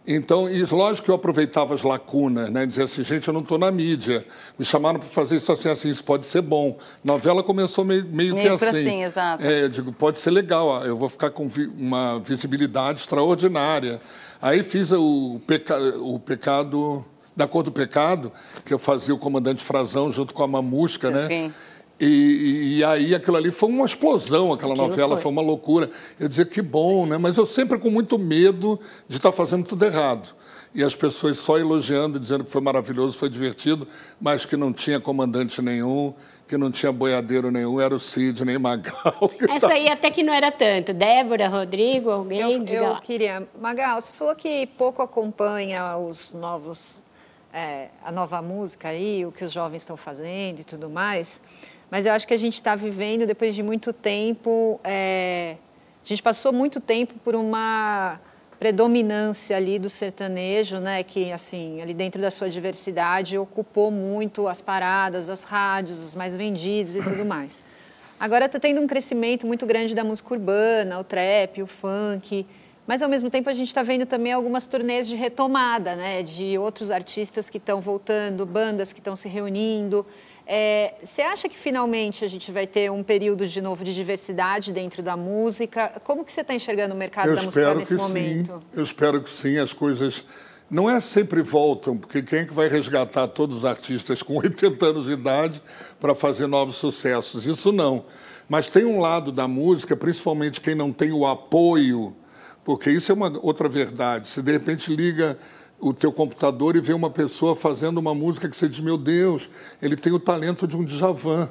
Então, 0.06 0.48
e 0.48 0.62
lógico 0.64 1.06
que 1.06 1.10
eu 1.10 1.14
aproveitava 1.16 1.74
as 1.74 1.82
lacunas, 1.82 2.48
né? 2.48 2.64
Dizia 2.64 2.84
assim, 2.84 3.02
gente, 3.02 3.26
eu 3.26 3.34
não 3.34 3.40
estou 3.40 3.58
na 3.58 3.70
mídia. 3.72 4.24
Me 4.56 4.64
chamaram 4.64 5.00
para 5.00 5.08
fazer 5.08 5.36
isso 5.36 5.50
assim, 5.50 5.68
assim, 5.68 5.88
isso 5.90 6.04
pode 6.04 6.26
ser 6.26 6.42
bom. 6.42 6.78
Novela 7.02 7.42
começou 7.42 7.84
meio, 7.84 8.04
meio, 8.04 8.34
Meio 8.34 8.56
que 8.56 8.64
assim. 8.64 8.66
assim, 8.88 9.02
exato. 9.02 9.44
É, 9.44 9.64
eu 9.64 9.68
digo, 9.68 9.92
pode 9.92 10.20
ser 10.20 10.30
legal, 10.30 10.66
ó, 10.68 10.84
eu 10.84 10.96
vou 10.96 11.08
ficar 11.08 11.30
com 11.30 11.48
vi- 11.48 11.66
uma 11.76 12.20
visibilidade 12.20 13.00
extraordinária. 13.00 14.00
Aí 14.40 14.62
fiz 14.62 14.92
o, 14.92 15.40
peca, 15.46 15.76
o 15.98 16.20
pecado, 16.20 17.04
da 17.34 17.48
cor 17.48 17.64
do 17.64 17.72
pecado, 17.72 18.30
que 18.64 18.72
eu 18.72 18.78
fazia 18.78 19.14
o 19.14 19.18
comandante 19.18 19.62
Frazão 19.64 20.12
junto 20.12 20.32
com 20.34 20.42
a 20.42 20.46
Mamusca, 20.46 21.10
né? 21.10 21.26
E, 21.98 22.04
e- 22.04 22.76
e 22.78 22.84
aí 22.84 23.14
aquilo 23.14 23.36
ali 23.38 23.50
foi 23.50 23.68
uma 23.70 23.86
explosão, 23.86 24.52
aquela 24.52 24.72
Aquilo 24.74 24.88
novela 24.88 25.16
foi. 25.16 25.22
foi. 25.22 25.32
uma 25.32 25.42
loucura. 25.42 25.88
Eu 26.20 26.28
dizia 26.28 26.44
que 26.44 26.60
bom, 26.60 27.06
né? 27.06 27.16
Mas 27.16 27.36
eu 27.36 27.46
sempre 27.46 27.78
com 27.78 27.90
muito 27.90 28.18
medo 28.18 28.78
de 29.08 29.16
estar 29.16 29.32
fazendo 29.32 29.64
tudo 29.64 29.84
errado. 29.84 30.34
E 30.74 30.82
as 30.82 30.94
pessoas 30.94 31.38
só 31.38 31.58
elogiando, 31.58 32.20
dizendo 32.20 32.44
que 32.44 32.50
foi 32.50 32.60
maravilhoso, 32.60 33.16
foi 33.18 33.30
divertido, 33.30 33.88
mas 34.20 34.44
que 34.44 34.58
não 34.58 34.74
tinha 34.74 35.00
comandante 35.00 35.62
nenhum, 35.62 36.12
que 36.46 36.58
não 36.58 36.70
tinha 36.70 36.92
boiadeiro 36.92 37.50
nenhum, 37.50 37.80
era 37.80 37.94
o 37.94 37.98
Sidney 37.98 38.58
Magal. 38.58 39.30
que 39.38 39.44
Essa 39.50 39.68
tá- 39.68 39.72
aí 39.72 39.88
até 39.88 40.10
que 40.10 40.22
não 40.22 40.34
era 40.34 40.52
tanto. 40.52 40.92
Débora, 40.92 41.48
Rodrigo, 41.48 42.10
alguém? 42.10 42.40
Eu, 42.40 42.58
Diga 42.62 42.74
eu 42.74 42.90
lá. 42.90 43.00
queria. 43.00 43.48
Magal, 43.58 43.98
você 43.98 44.12
falou 44.12 44.34
que 44.34 44.66
pouco 44.76 45.00
acompanha 45.00 45.96
os 45.96 46.34
novos, 46.34 47.06
é, 47.54 47.88
a 48.04 48.12
nova 48.12 48.42
música 48.42 48.88
aí, 48.88 49.24
o 49.24 49.32
que 49.32 49.44
os 49.44 49.52
jovens 49.52 49.80
estão 49.80 49.96
fazendo 49.96 50.60
e 50.60 50.64
tudo 50.64 50.90
mais. 50.90 51.40
Mas 51.90 52.06
eu 52.06 52.12
acho 52.12 52.26
que 52.26 52.34
a 52.34 52.38
gente 52.38 52.54
está 52.54 52.74
vivendo, 52.74 53.26
depois 53.26 53.54
de 53.54 53.62
muito 53.62 53.92
tempo, 53.92 54.80
é, 54.82 55.56
a 56.04 56.08
gente 56.08 56.22
passou 56.22 56.52
muito 56.52 56.80
tempo 56.80 57.14
por 57.24 57.34
uma 57.34 58.20
predominância 58.58 59.56
ali 59.56 59.78
do 59.78 59.90
sertanejo, 59.90 60.78
né, 60.78 61.02
que 61.02 61.30
assim 61.30 61.80
ali 61.82 61.92
dentro 61.92 62.20
da 62.20 62.30
sua 62.30 62.48
diversidade 62.48 63.36
ocupou 63.36 63.90
muito 63.90 64.48
as 64.48 64.62
paradas, 64.62 65.28
as 65.28 65.44
rádios, 65.44 66.02
os 66.02 66.14
mais 66.14 66.36
vendidos 66.36 66.96
e 66.96 67.02
tudo 67.02 67.24
mais. 67.24 67.62
Agora 68.18 68.46
está 68.46 68.58
tendo 68.58 68.80
um 68.80 68.86
crescimento 68.86 69.46
muito 69.46 69.66
grande 69.66 69.94
da 69.94 70.02
música 70.02 70.32
urbana, 70.32 70.98
o 70.98 71.04
trap, 71.04 71.62
o 71.62 71.66
funk, 71.66 72.46
mas 72.86 73.02
ao 73.02 73.08
mesmo 73.08 73.28
tempo 73.28 73.50
a 73.50 73.52
gente 73.52 73.66
está 73.66 73.82
vendo 73.82 74.06
também 74.06 74.32
algumas 74.32 74.66
turnês 74.66 75.06
de 75.06 75.16
retomada, 75.16 75.94
né, 75.94 76.22
de 76.22 76.56
outros 76.56 76.90
artistas 76.90 77.50
que 77.50 77.58
estão 77.58 77.80
voltando, 77.80 78.46
bandas 78.46 78.92
que 78.92 79.00
estão 79.00 79.14
se 79.14 79.28
reunindo. 79.28 80.06
É, 80.46 80.94
Você 81.02 81.22
acha 81.22 81.48
que 81.48 81.58
finalmente 81.58 82.24
a 82.24 82.28
gente 82.28 82.52
vai 82.52 82.66
ter 82.66 82.90
um 82.90 83.02
período 83.02 83.46
de 83.48 83.60
novo 83.60 83.82
de 83.82 83.92
diversidade 83.94 84.72
dentro 84.72 85.02
da 85.02 85.16
música? 85.16 86.00
Como 86.04 86.24
que 86.24 86.32
você 86.32 86.42
está 86.42 86.54
enxergando 86.54 86.94
o 86.94 86.96
mercado 86.96 87.30
Eu 87.30 87.36
da 87.36 87.42
música 87.42 87.74
nesse 87.74 87.96
que 87.96 88.00
momento? 88.00 88.52
sim. 88.52 88.78
Eu 88.78 88.84
espero 88.84 89.20
que 89.20 89.28
sim. 89.30 89.58
As 89.58 89.72
coisas 89.72 90.24
não 90.70 90.88
é 90.88 91.00
sempre 91.00 91.42
voltam, 91.42 91.96
porque 91.96 92.22
quem 92.22 92.40
é 92.40 92.44
que 92.44 92.54
vai 92.54 92.68
resgatar 92.68 93.26
todos 93.28 93.58
os 93.58 93.64
artistas 93.64 94.22
com 94.22 94.36
80 94.38 94.86
anos 94.86 95.06
de 95.06 95.12
idade 95.12 95.60
para 96.00 96.14
fazer 96.14 96.46
novos 96.46 96.76
sucessos? 96.76 97.44
Isso 97.44 97.72
não. 97.72 98.04
Mas 98.48 98.68
tem 98.68 98.84
um 98.84 99.00
lado 99.00 99.32
da 99.32 99.48
música, 99.48 99.96
principalmente 99.96 100.60
quem 100.60 100.76
não 100.76 100.92
tem 100.92 101.10
o 101.10 101.26
apoio, 101.26 102.14
porque 102.64 102.88
isso 102.90 103.10
é 103.10 103.14
uma 103.16 103.36
outra 103.42 103.68
verdade. 103.68 104.28
Se 104.28 104.40
de 104.40 104.52
repente 104.52 104.94
liga 104.94 105.36
o 105.78 105.92
teu 105.92 106.12
computador 106.12 106.76
e 106.76 106.80
vê 106.80 106.92
uma 106.92 107.10
pessoa 107.10 107.54
fazendo 107.54 107.98
uma 107.98 108.14
música 108.14 108.48
que 108.48 108.56
você 108.56 108.68
diz, 108.68 108.80
meu 108.80 108.96
Deus, 108.96 109.48
ele 109.80 109.96
tem 109.96 110.12
o 110.12 110.18
talento 110.18 110.66
de 110.66 110.76
um 110.76 110.84
Djavan. 110.84 111.50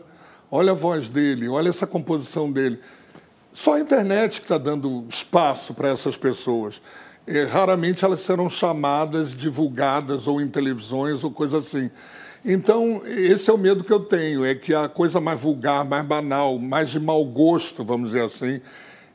Olha 0.50 0.72
a 0.72 0.76
voz 0.76 1.10
dele, 1.10 1.48
olha 1.48 1.70
essa 1.70 1.88
composição 1.88 2.52
dele 2.52 2.80
Só 3.52 3.76
a 3.76 3.80
internet 3.80 4.40
que 4.40 4.46
está 4.46 4.58
dando 4.58 5.06
espaço 5.10 5.74
para 5.74 5.90
essas 5.90 6.16
pessoas. 6.16 6.82
É, 7.28 7.44
raramente 7.44 8.06
elas 8.06 8.20
serão 8.20 8.50
chamadas, 8.50 9.34
divulgadas 9.34 10.28
ou 10.28 10.40
em 10.40 10.48
televisões 10.48 11.24
ou 11.24 11.32
coisa 11.32 11.58
assim. 11.58 11.90
Então, 12.44 13.02
esse 13.06 13.50
é 13.50 13.54
o 13.54 13.58
medo 13.58 13.84
que 13.84 13.92
eu 13.92 14.02
tenho, 14.02 14.46
é 14.46 14.54
que 14.54 14.72
a 14.72 14.88
coisa 14.88 15.20
mais 15.20 15.42
vulgar, 15.42 15.84
mais 15.84 16.06
banal, 16.06 16.60
mais 16.60 16.92
de 16.92 17.00
mau 17.00 17.26
gosto, 17.26 17.84
vamos 17.84 18.12
dizer 18.12 18.24
assim, 18.24 18.62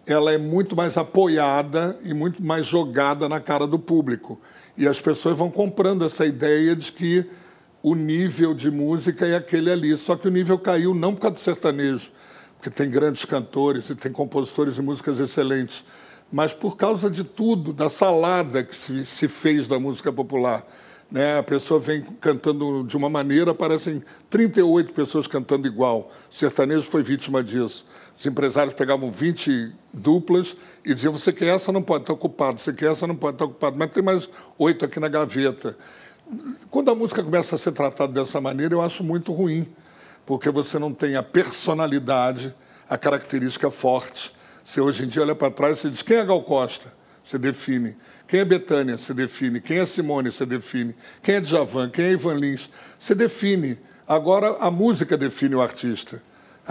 ela 0.04 0.32
é 0.32 0.38
muito 0.38 0.74
mais 0.74 0.96
apoiada 0.96 1.96
e 2.02 2.12
muito 2.12 2.42
mais 2.42 2.66
jogada 2.66 3.28
na 3.28 3.38
cara 3.38 3.68
do 3.68 3.78
público. 3.78 4.40
E 4.80 4.88
as 4.88 4.98
pessoas 4.98 5.36
vão 5.36 5.50
comprando 5.50 6.06
essa 6.06 6.24
ideia 6.24 6.74
de 6.74 6.90
que 6.90 7.26
o 7.82 7.94
nível 7.94 8.54
de 8.54 8.70
música 8.70 9.26
é 9.26 9.36
aquele 9.36 9.70
ali. 9.70 9.94
Só 9.94 10.16
que 10.16 10.26
o 10.26 10.30
nível 10.30 10.58
caiu 10.58 10.94
não 10.94 11.14
por 11.14 11.20
causa 11.20 11.34
do 11.34 11.40
sertanejo, 11.40 12.10
porque 12.56 12.70
tem 12.70 12.88
grandes 12.88 13.26
cantores 13.26 13.90
e 13.90 13.94
tem 13.94 14.10
compositores 14.10 14.76
de 14.76 14.80
músicas 14.80 15.20
excelentes, 15.20 15.84
mas 16.32 16.54
por 16.54 16.78
causa 16.78 17.10
de 17.10 17.22
tudo, 17.24 17.74
da 17.74 17.90
salada 17.90 18.64
que 18.64 18.74
se, 18.74 19.04
se 19.04 19.28
fez 19.28 19.68
da 19.68 19.78
música 19.78 20.10
popular. 20.10 20.66
Né? 21.10 21.36
A 21.36 21.42
pessoa 21.42 21.78
vem 21.78 22.00
cantando 22.18 22.82
de 22.82 22.96
uma 22.96 23.10
maneira, 23.10 23.50
aparecem 23.50 24.02
38 24.30 24.94
pessoas 24.94 25.26
cantando 25.26 25.66
igual. 25.66 26.10
O 26.30 26.34
sertanejo 26.34 26.84
foi 26.84 27.02
vítima 27.02 27.44
disso. 27.44 27.84
Os 28.20 28.26
empresários 28.26 28.74
pegavam 28.74 29.10
20 29.10 29.72
duplas 29.94 30.54
e 30.84 30.92
diziam: 30.92 31.16
você 31.16 31.32
quer 31.32 31.54
essa, 31.54 31.72
não 31.72 31.80
pode 31.80 32.02
estar 32.02 32.12
ocupado, 32.12 32.60
você 32.60 32.70
quer 32.70 32.92
essa, 32.92 33.06
não 33.06 33.16
pode 33.16 33.36
estar 33.36 33.46
ocupado, 33.46 33.78
mas 33.78 33.90
tem 33.90 34.02
mais 34.02 34.28
oito 34.58 34.84
aqui 34.84 35.00
na 35.00 35.08
gaveta. 35.08 35.74
Quando 36.70 36.90
a 36.90 36.94
música 36.94 37.22
começa 37.22 37.54
a 37.54 37.58
ser 37.58 37.72
tratada 37.72 38.12
dessa 38.12 38.38
maneira, 38.38 38.74
eu 38.74 38.82
acho 38.82 39.02
muito 39.02 39.32
ruim, 39.32 39.66
porque 40.26 40.50
você 40.50 40.78
não 40.78 40.92
tem 40.92 41.16
a 41.16 41.22
personalidade, 41.22 42.54
a 42.86 42.98
característica 42.98 43.70
forte. 43.70 44.34
Você 44.62 44.82
hoje 44.82 45.06
em 45.06 45.08
dia 45.08 45.22
olha 45.22 45.34
para 45.34 45.50
trás 45.50 45.82
e 45.84 45.88
diz: 45.88 46.02
quem 46.02 46.18
é 46.18 46.24
Gal 46.26 46.42
Costa? 46.42 46.92
Você 47.24 47.38
define. 47.38 47.96
Quem 48.28 48.40
é 48.40 48.44
Betânia, 48.44 48.98
você 48.98 49.14
define. 49.14 49.62
Quem 49.62 49.78
é 49.78 49.86
Simone, 49.86 50.30
você 50.30 50.44
define. 50.44 50.94
Quem 51.22 51.36
é 51.36 51.40
Djavan, 51.40 51.88
quem 51.88 52.04
é 52.04 52.12
Ivan 52.12 52.34
Lins, 52.34 52.68
você 52.98 53.14
define. 53.14 53.78
Agora 54.06 54.58
a 54.60 54.70
música 54.70 55.16
define 55.16 55.54
o 55.54 55.62
artista. 55.62 56.22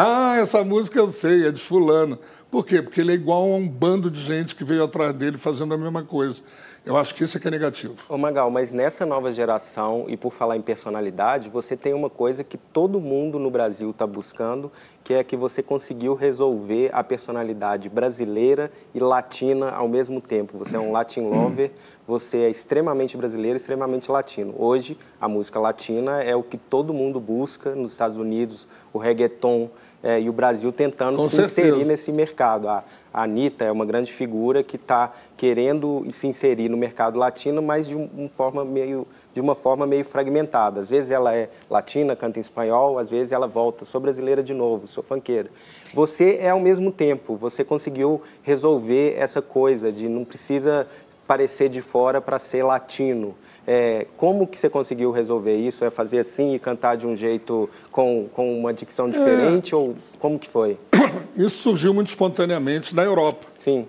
Ah, 0.02 0.38
essa 0.38 0.64
música 0.64 0.98
eu 0.98 1.12
sei, 1.12 1.46
é 1.46 1.52
de 1.52 1.60
fulano. 1.60 2.18
Por 2.50 2.66
quê? 2.66 2.82
Porque 2.82 3.02
ele 3.02 3.12
é 3.12 3.16
igual 3.16 3.52
a 3.52 3.58
um 3.58 3.68
bando 3.68 4.10
de 4.10 4.22
gente 4.22 4.56
que 4.56 4.64
veio 4.64 4.82
atrás 4.82 5.14
dele 5.14 5.38
fazendo 5.38 5.74
a 5.74 5.78
mesma 5.78 6.04
coisa. 6.04 6.42
Eu 6.86 6.96
acho 6.96 7.14
que 7.14 7.26
isso 7.26 7.36
é 7.36 7.40
que 7.40 7.50
é 7.50 7.52
negativo. 7.52 7.96
Ô 8.08 8.18
Magal, 8.18 8.50
mas 8.50 8.72
nessa 8.72 9.06
nova 9.06 9.30
geração, 9.34 10.06
e 10.08 10.16
por 10.16 10.32
falar 10.32 10.56
em 10.56 10.62
personalidade, 10.62 11.50
você 11.50 11.76
tem 11.76 11.94
uma 11.94 12.10
coisa 12.10 12.46
que 12.46 12.58
todo 12.58 13.02
mundo 13.02 13.38
no 13.38 13.52
Brasil 13.52 13.90
está 13.90 14.08
buscando, 14.08 14.72
que 15.04 15.14
é 15.14 15.22
que 15.22 15.36
você 15.36 15.62
conseguiu 15.62 16.16
resolver 16.16 16.90
a 16.94 17.04
personalidade 17.04 17.90
brasileira 17.90 18.72
e 18.96 19.00
latina 19.02 19.70
ao 19.70 19.90
mesmo 19.90 20.22
tempo. 20.22 20.58
Você 20.60 20.78
é 20.78 20.80
um 20.80 20.94
Latin 20.94 21.28
lover, 21.28 21.74
você 22.08 22.38
é 22.38 22.50
extremamente 22.50 23.18
brasileiro 23.18 23.58
extremamente 23.58 24.10
latino. 24.10 24.56
Hoje, 24.58 24.98
a 25.20 25.28
música 25.28 25.60
latina 25.60 26.24
é 26.24 26.36
o 26.36 26.42
que 26.42 26.58
todo 26.58 26.94
mundo 26.94 27.20
busca 27.20 27.76
nos 27.76 27.92
Estados 27.92 28.18
Unidos, 28.18 28.66
o 28.94 28.98
reggaeton, 28.98 29.70
é, 30.04 30.20
e 30.20 30.30
o 30.30 30.34
Brasil 30.34 30.72
tentando 30.72 31.18
Com 31.18 31.28
se 31.28 31.36
certeza. 31.36 31.68
inserir 31.70 31.86
nesse 31.86 32.12
mercado. 32.12 32.68
A, 32.68 32.84
a 33.14 33.24
Anitta 33.24 33.66
é 33.66 33.72
uma 33.72 33.86
grande 33.86 34.12
figura 34.14 34.64
que 34.64 34.76
está 34.76 35.12
querendo 35.36 36.06
se 36.12 36.28
inserir 36.28 36.70
no 36.70 36.78
mercado 36.78 37.18
latino, 37.18 37.62
mas 37.62 37.88
de, 37.88 37.96
um, 37.96 38.30
forma 38.36 38.64
meio, 38.64 39.08
de 39.34 39.42
uma 39.42 39.56
forma 39.56 39.86
meio 39.86 40.06
fragmentada. 40.06 40.82
Às 40.82 40.90
vezes 40.90 41.12
ela 41.12 41.36
é 41.36 41.50
latina, 41.70 42.16
canta 42.16 42.40
em 42.40 42.42
espanhol, 42.42 43.00
às 43.00 43.10
vezes 43.10 43.32
ela 43.32 43.48
volta, 43.48 43.84
sou 43.84 44.00
brasileira 44.00 44.44
de 44.44 44.54
novo, 44.54 44.88
sou 44.88 45.04
fanqueira. 45.04 45.50
Você 45.94 46.38
é 46.40 46.50
ao 46.50 46.60
mesmo 46.60 46.92
tempo, 46.92 47.36
você 47.36 47.64
conseguiu 47.64 48.22
resolver 48.44 49.16
essa 49.18 49.42
coisa 49.42 49.92
de 49.92 50.08
não 50.08 50.24
precisa 50.24 50.88
parecer 51.28 51.68
de 51.70 51.82
fora 51.82 52.22
para 52.22 52.38
ser 52.38 52.64
latino. 52.64 53.36
É, 53.72 54.08
como 54.18 54.48
que 54.48 54.58
você 54.58 54.68
conseguiu 54.68 55.12
resolver 55.12 55.56
isso? 55.56 55.86
É 55.86 55.92
fazer 55.92 56.18
assim 56.18 56.56
e 56.56 56.60
cantar 56.60 56.98
de 56.98 57.06
um 57.06 57.16
jeito 57.16 57.70
com, 57.92 58.28
com 58.34 58.60
uma 58.60 58.74
dicção 58.74 59.08
diferente? 59.08 59.76
Ou 59.76 59.96
como 60.18 60.40
que 60.40 60.50
foi? 60.50 60.76
Isso 61.38 61.62
surgiu 61.62 61.94
muito 61.94 62.08
espontaneamente 62.08 62.96
na 62.96 63.04
Europa. 63.04 63.46
Sim. 63.60 63.86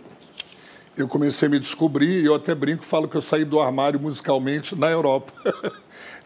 Eu 0.95 1.09
comecei 1.09 1.49
a 1.49 1.51
me 1.51 1.59
descobrir 1.59 2.21
e 2.21 2.27
eu 2.27 2.35
até 2.35 2.55
brinco, 2.55 2.85
falo 2.85 3.09
que 3.09 3.17
eu 3.17 3.23
saí 3.23 3.43
do 3.43 3.59
armário 3.59 3.99
musicalmente 3.99 4.77
na 4.77 4.91
Europa, 4.91 5.33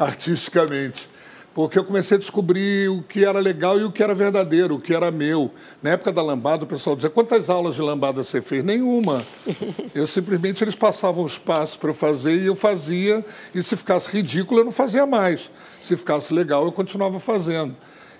artisticamente. 0.00 1.08
Porque 1.54 1.78
eu 1.78 1.84
comecei 1.84 2.16
a 2.16 2.20
descobrir 2.20 2.90
o 2.90 3.00
que 3.00 3.24
era 3.24 3.38
legal 3.38 3.78
e 3.78 3.84
o 3.84 3.92
que 3.92 4.02
era 4.02 4.12
verdadeiro, 4.12 4.74
o 4.74 4.80
que 4.80 4.92
era 4.92 5.12
meu. 5.12 5.52
Na 5.80 5.90
época 5.90 6.10
da 6.10 6.20
lambada, 6.20 6.64
o 6.64 6.66
pessoal 6.66 6.96
dizia: 6.96 7.08
quantas 7.08 7.48
aulas 7.48 7.76
de 7.76 7.82
lambada 7.82 8.24
você 8.24 8.42
fez? 8.42 8.64
Nenhuma. 8.64 9.24
Eu 9.94 10.06
simplesmente, 10.06 10.64
eles 10.64 10.74
passavam 10.74 11.22
os 11.22 11.38
passos 11.38 11.76
para 11.76 11.90
eu 11.90 11.94
fazer 11.94 12.34
e 12.34 12.46
eu 12.46 12.56
fazia. 12.56 13.24
E 13.54 13.62
se 13.62 13.76
ficasse 13.76 14.08
ridículo, 14.08 14.60
eu 14.60 14.64
não 14.64 14.72
fazia 14.72 15.06
mais. 15.06 15.50
Se 15.80 15.96
ficasse 15.96 16.34
legal, 16.34 16.64
eu 16.64 16.72
continuava 16.72 17.20
fazendo. 17.20 17.76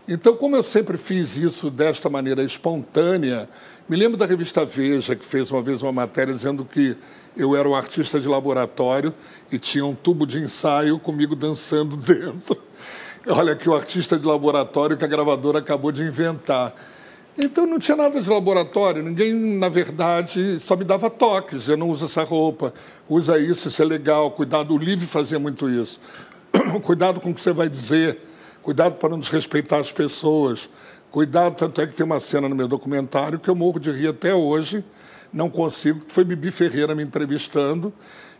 Então, 0.06 0.36
como 0.36 0.54
eu 0.54 0.62
sempre 0.62 0.96
fiz 0.96 1.36
isso 1.36 1.70
desta 1.70 2.08
maneira 2.08 2.44
espontânea, 2.44 3.48
me 3.88 3.96
lembro 3.96 4.16
da 4.16 4.26
revista 4.26 4.64
Veja, 4.64 5.16
que 5.16 5.24
fez 5.24 5.50
uma 5.50 5.62
vez 5.62 5.82
uma 5.82 5.92
matéria 5.92 6.32
dizendo 6.32 6.64
que 6.64 6.96
eu 7.36 7.56
era 7.56 7.68
um 7.68 7.74
artista 7.74 8.20
de 8.20 8.28
laboratório 8.28 9.12
e 9.50 9.58
tinha 9.58 9.84
um 9.84 9.94
tubo 9.94 10.26
de 10.26 10.38
ensaio 10.38 10.98
comigo 10.98 11.34
dançando 11.34 11.96
dentro. 11.98 12.56
Olha 13.26 13.56
que 13.56 13.68
o 13.68 13.74
artista 13.74 14.18
de 14.18 14.26
laboratório 14.26 14.98
que 14.98 15.04
a 15.04 15.08
gravadora 15.08 15.58
acabou 15.58 15.90
de 15.90 16.02
inventar. 16.02 16.74
Então 17.38 17.66
não 17.66 17.78
tinha 17.78 17.96
nada 17.96 18.20
de 18.20 18.28
laboratório, 18.30 19.02
ninguém, 19.02 19.34
na 19.34 19.68
verdade, 19.68 20.58
só 20.60 20.76
me 20.76 20.84
dava 20.84 21.08
toques. 21.08 21.68
Eu 21.68 21.76
não 21.76 21.88
uso 21.88 22.04
essa 22.04 22.22
roupa, 22.22 22.72
usa 23.08 23.38
isso, 23.38 23.68
isso 23.68 23.82
é 23.82 23.84
legal. 23.84 24.30
Cuidado, 24.30 24.74
o 24.74 24.78
Livre 24.78 25.06
fazia 25.06 25.38
muito 25.38 25.68
isso. 25.70 25.98
Cuidado 26.84 27.18
com 27.18 27.30
o 27.30 27.34
que 27.34 27.40
você 27.40 27.52
vai 27.52 27.68
dizer, 27.68 28.20
cuidado 28.62 28.96
para 28.96 29.08
não 29.08 29.18
desrespeitar 29.18 29.80
as 29.80 29.90
pessoas. 29.90 30.68
Cuidado, 31.10 31.56
tanto 31.56 31.80
é 31.80 31.86
que 31.86 31.94
tem 31.94 32.04
uma 32.04 32.20
cena 32.20 32.48
no 32.48 32.54
meu 32.54 32.68
documentário 32.68 33.40
que 33.40 33.48
eu 33.48 33.54
morro 33.54 33.80
de 33.80 33.90
rir 33.90 34.08
até 34.08 34.34
hoje, 34.34 34.84
não 35.32 35.48
consigo, 35.48 36.04
que 36.04 36.12
foi 36.12 36.24
Bibi 36.24 36.50
Ferreira 36.50 36.94
me 36.94 37.02
entrevistando, 37.02 37.92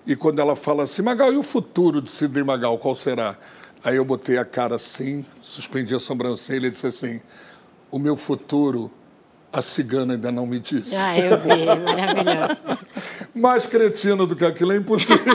e 0.06 0.14
quando 0.14 0.40
ela 0.40 0.54
fala 0.54 0.82
assim, 0.82 1.00
Magal, 1.00 1.32
e 1.32 1.36
o 1.36 1.42
futuro 1.42 2.02
de 2.02 2.10
Sidney 2.10 2.44
Magal, 2.44 2.76
qual 2.78 2.94
será? 2.94 3.36
Aí 3.84 3.96
eu 3.96 4.04
botei 4.04 4.38
a 4.38 4.44
cara 4.44 4.76
assim, 4.76 5.24
suspendi 5.40 5.94
a 5.94 5.98
sobrancelha 5.98 6.68
e 6.68 6.70
disse 6.70 6.86
assim, 6.86 7.20
o 7.90 7.98
meu 7.98 8.16
futuro, 8.16 8.90
a 9.52 9.60
cigana 9.60 10.14
ainda 10.14 10.32
não 10.32 10.46
me 10.46 10.58
disse. 10.58 10.96
Ah, 10.96 11.18
eu 11.18 11.38
vi, 11.38 11.64
maravilhoso. 11.82 12.62
Mais 13.34 13.66
cretino 13.66 14.26
do 14.26 14.34
que 14.34 14.44
aquilo 14.44 14.72
é 14.72 14.76
impossível. 14.76 15.34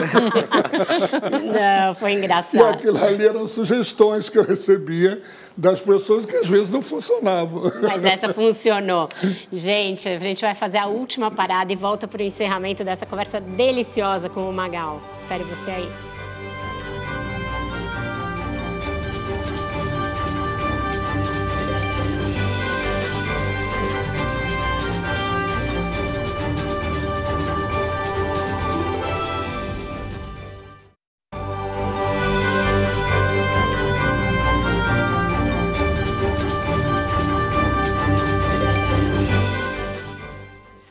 Não, 1.30 1.94
foi 1.94 2.12
E 2.12 2.16
engraçado. 2.16 2.64
aquilo 2.64 3.02
ali 3.02 3.26
eram 3.26 3.46
sugestões 3.46 4.28
que 4.28 4.38
eu 4.38 4.44
recebia 4.44 5.22
das 5.56 5.80
pessoas 5.80 6.24
que 6.24 6.34
às 6.36 6.46
vezes 6.46 6.70
não 6.70 6.80
funcionavam. 6.80 7.62
Mas 7.82 8.04
essa 8.04 8.32
funcionou. 8.32 9.08
Gente, 9.52 10.08
a 10.08 10.18
gente 10.18 10.40
vai 10.40 10.54
fazer 10.54 10.78
a 10.78 10.86
última 10.86 11.30
parada 11.30 11.72
e 11.72 11.76
volta 11.76 12.08
para 12.08 12.20
o 12.22 12.24
encerramento 12.24 12.82
dessa 12.82 13.04
conversa 13.04 13.40
deliciosa 13.40 14.28
com 14.30 14.48
o 14.48 14.52
Magal. 14.52 15.00
Espero 15.16 15.44
você 15.44 15.70
aí. 15.70 16.09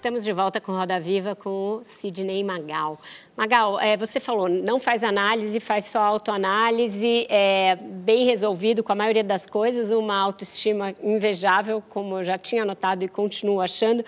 Estamos 0.10 0.24
de 0.24 0.34
volta 0.34 0.60
com 0.60 0.72
Roda 0.72 1.00
Viva 1.00 1.36
com 1.36 1.50
o 1.50 1.84
Sidney 1.84 2.44
Magal. 2.44 3.00
Magal, 3.38 3.80
é, 3.80 3.96
você 3.96 4.20
falou, 4.20 4.50
não 4.50 4.80
faz 4.80 5.04
análise, 5.04 5.60
faz 5.60 5.86
só 5.86 6.00
autoanálise, 6.00 7.28
é 7.30 7.76
bem 7.76 8.26
resolvido 8.26 8.84
com 8.84 8.92
a 8.92 8.96
maioria 8.96 9.24
das 9.24 9.46
coisas, 9.46 9.92
uma 9.92 10.18
autoestima 10.18 10.96
invejável, 11.04 11.84
como 11.90 12.18
eu 12.18 12.24
já 12.24 12.40
tinha 12.40 12.66
notado 12.66 13.04
e 13.04 13.08
continuo 13.08 13.62
achando. 13.62 14.04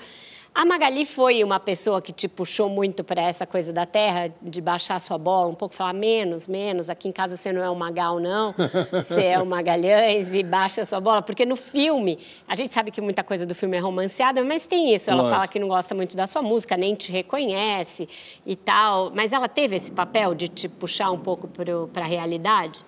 A 0.54 0.66
Magali 0.66 1.06
foi 1.06 1.46
uma 1.46 1.62
pessoa 1.62 2.02
que 2.02 2.12
te 2.12 2.28
puxou 2.28 2.68
muito 2.68 3.06
para 3.06 3.22
essa 3.22 3.48
coisa 3.48 3.72
da 3.72 3.86
terra, 3.86 4.30
de 4.42 4.60
baixar 4.60 4.96
a 4.96 5.00
sua 5.00 5.18
bola, 5.18 5.48
um 5.48 5.56
pouco 5.56 5.74
falar 5.74 5.94
menos, 5.94 6.46
menos, 6.46 6.90
aqui 6.90 7.08
em 7.08 7.12
casa 7.12 7.38
você 7.38 7.54
não 7.54 7.64
é 7.64 7.70
o 7.70 7.76
Magal, 7.76 8.20
não, 8.20 8.54
você 8.92 9.28
é 9.28 9.40
o 9.40 9.46
Magalhães 9.46 10.36
e 10.36 10.44
baixa 10.44 10.82
a 10.82 10.86
sua 10.86 11.00
bola, 11.00 11.22
porque 11.22 11.46
no 11.46 11.56
filme, 11.56 12.20
a 12.46 12.54
gente 12.54 12.74
sabe 12.74 12.92
que 12.92 13.00
muita 13.00 13.24
coisa 13.24 13.46
do 13.46 13.56
filme 13.56 13.78
é 13.78 13.80
romanceada, 13.80 14.44
mas 14.44 14.68
tem 14.68 14.94
isso, 14.94 15.10
ela 15.10 15.30
fala 15.30 15.48
que 15.48 15.58
não 15.58 15.70
gosta 15.70 15.96
muito 15.96 16.18
da 16.18 16.28
sua 16.28 16.42
música, 16.42 16.76
nem 16.76 16.96
te 16.96 17.14
reconhece 17.14 18.10
e 18.46 18.56
tal, 18.56 19.10
mas 19.16 19.32
ela 19.32 19.48
teve 19.48 19.78
esse 19.78 19.90
papel 19.90 20.36
de 20.36 20.50
te 20.50 20.68
puxar 20.68 21.12
um 21.12 21.20
pouco 21.20 21.48
para 21.48 22.04
a 22.04 22.08
realidade? 22.08 22.84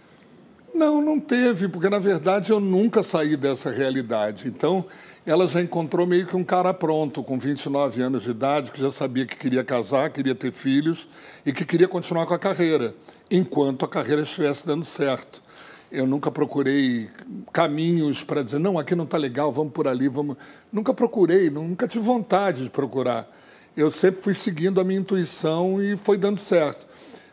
Não, 0.74 1.02
não 1.02 1.20
teve, 1.20 1.70
porque 1.70 1.88
na 1.88 2.00
verdade 2.00 2.52
eu 2.52 2.60
nunca 2.60 3.04
saí 3.04 3.38
dessa 3.38 3.70
realidade. 3.70 4.48
Então, 4.48 4.86
ela 5.26 5.48
já 5.48 5.62
encontrou 5.62 6.06
meio 6.06 6.26
que 6.26 6.36
um 6.36 6.44
cara 6.44 6.74
pronto, 6.74 7.24
com 7.24 7.40
29 7.40 8.02
anos 8.02 8.24
de 8.24 8.32
idade, 8.32 8.72
que 8.72 8.80
já 8.80 8.92
sabia 8.92 9.26
que 9.26 9.38
queria 9.38 9.64
casar, 9.64 10.10
queria 10.10 10.36
ter 10.36 10.52
filhos 10.52 11.08
e 11.46 11.54
que 11.54 11.64
queria 11.64 11.88
continuar 11.88 12.26
com 12.26 12.34
a 12.34 12.40
carreira, 12.40 12.94
enquanto 13.32 13.86
a 13.86 13.88
carreira 13.88 14.22
estivesse 14.22 14.68
dando 14.68 14.84
certo. 14.84 15.42
Eu 15.90 16.06
nunca 16.06 16.30
procurei 16.30 17.10
caminhos 17.54 18.22
para 18.22 18.44
dizer, 18.44 18.60
não, 18.60 18.78
aqui 18.78 18.96
não 18.96 19.06
está 19.06 19.18
legal, 19.18 19.52
vamos 19.52 19.72
por 19.72 19.88
ali, 19.88 20.10
vamos. 20.10 20.36
Nunca 20.72 20.94
procurei, 20.94 21.50
nunca 21.50 21.88
tive 21.88 22.04
vontade 22.04 22.64
de 22.64 22.70
procurar. 22.70 23.30
Eu 23.78 23.90
sempre 23.92 24.22
fui 24.22 24.34
seguindo 24.34 24.82
a 24.82 24.84
minha 24.84 25.00
intuição 25.00 25.82
e 25.82 25.96
foi 25.96 26.18
dando 26.18 26.40
certo. 26.40 26.86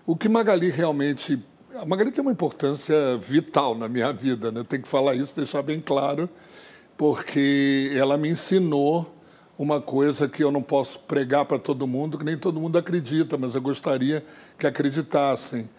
O 0.07 0.15
que 0.15 0.29
Magali 0.29 0.71
realmente. 0.71 1.43
A 1.75 1.87
Magali 1.87 2.11
tem 2.11 2.21
uma 2.21 2.33
importância 2.33 3.17
vital 3.17 3.75
na 3.75 3.89
minha 3.89 4.13
vida, 4.13 4.53
né? 4.53 4.61
eu 4.61 4.65
tenho 4.65 4.83
que 4.83 4.89
falar 4.89 5.15
isso, 5.15 5.35
deixar 5.35 5.63
bem 5.63 5.81
claro 5.81 6.29
porque 7.01 7.93
ela 7.97 8.19
me 8.19 8.29
ensinou 8.29 9.11
uma 9.59 9.81
coisa 9.81 10.29
que 10.29 10.45
eu 10.45 10.53
não 10.53 10.61
posso 10.61 10.99
pregar 10.99 11.47
para 11.47 11.59
todo 11.59 11.87
mundo, 11.87 12.19
que 12.19 12.25
nem 12.27 12.37
todo 12.37 12.61
mundo 12.61 12.77
acredita, 12.77 13.39
mas 13.39 13.55
eu 13.55 13.63
gostaria 13.63 14.23
que 14.59 14.67
acreditassem. 14.67 15.71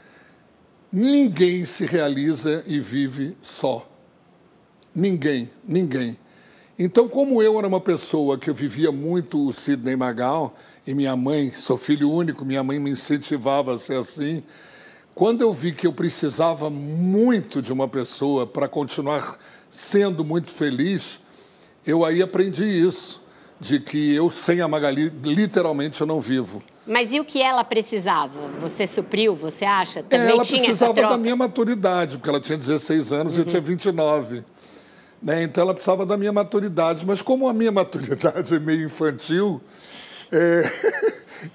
Ninguém 0.91 1.63
se 1.67 1.85
realiza 1.85 2.63
e 2.65 2.79
vive 2.79 3.37
só. 3.39 3.87
Ninguém, 4.95 5.47
ninguém. 5.63 6.17
Então, 6.77 7.07
como 7.07 7.39
eu 7.39 7.55
era 7.59 7.67
uma 7.67 7.79
pessoa 7.79 8.35
que 8.35 8.49
eu 8.49 8.55
vivia 8.55 8.91
muito 8.91 9.47
o 9.47 9.53
Sidney 9.53 9.95
Magal, 9.95 10.55
e 10.87 10.95
minha 10.95 11.15
mãe, 11.15 11.51
sou 11.53 11.77
filho 11.77 12.09
único, 12.09 12.43
minha 12.43 12.63
mãe 12.63 12.79
me 12.79 12.89
incentivava 12.89 13.75
a 13.75 13.77
ser 13.77 13.99
assim, 13.99 14.41
quando 15.13 15.41
eu 15.41 15.53
vi 15.53 15.71
que 15.71 15.85
eu 15.85 15.93
precisava 15.93 16.67
muito 16.67 17.61
de 17.61 17.71
uma 17.71 17.87
pessoa 17.87 18.47
para 18.47 18.67
continuar 18.67 19.37
sendo 19.71 20.23
muito 20.23 20.51
feliz, 20.51 21.19
eu 21.87 22.05
aí 22.05 22.21
aprendi 22.21 22.65
isso, 22.65 23.23
de 23.59 23.79
que 23.79 24.13
eu 24.13 24.29
sem 24.29 24.59
a 24.59 24.67
Magali, 24.67 25.11
literalmente, 25.23 26.01
eu 26.01 26.07
não 26.07 26.19
vivo. 26.19 26.61
Mas 26.85 27.13
e 27.13 27.19
o 27.19 27.25
que 27.25 27.41
ela 27.41 27.63
precisava? 27.63 28.49
Você 28.59 28.85
supriu, 28.85 29.35
você 29.35 29.63
acha? 29.63 29.99
É, 29.99 30.03
Também 30.03 30.29
ela 30.29 30.43
tinha 30.43 30.61
precisava 30.63 30.93
da 30.93 31.17
minha 31.17 31.35
maturidade, 31.35 32.17
porque 32.17 32.29
ela 32.29 32.39
tinha 32.39 32.57
16 32.57 33.13
anos 33.13 33.37
e 33.37 33.39
eu 33.39 33.45
tinha 33.45 33.61
29. 33.61 34.43
Né? 35.21 35.43
Então 35.43 35.61
ela 35.63 35.73
precisava 35.73 36.05
da 36.05 36.17
minha 36.17 36.33
maturidade. 36.33 37.05
Mas 37.05 37.21
como 37.21 37.47
a 37.47 37.53
minha 37.53 37.71
maturidade 37.71 38.53
é 38.53 38.59
meio 38.59 38.83
infantil, 38.83 39.61
é, 40.31 40.63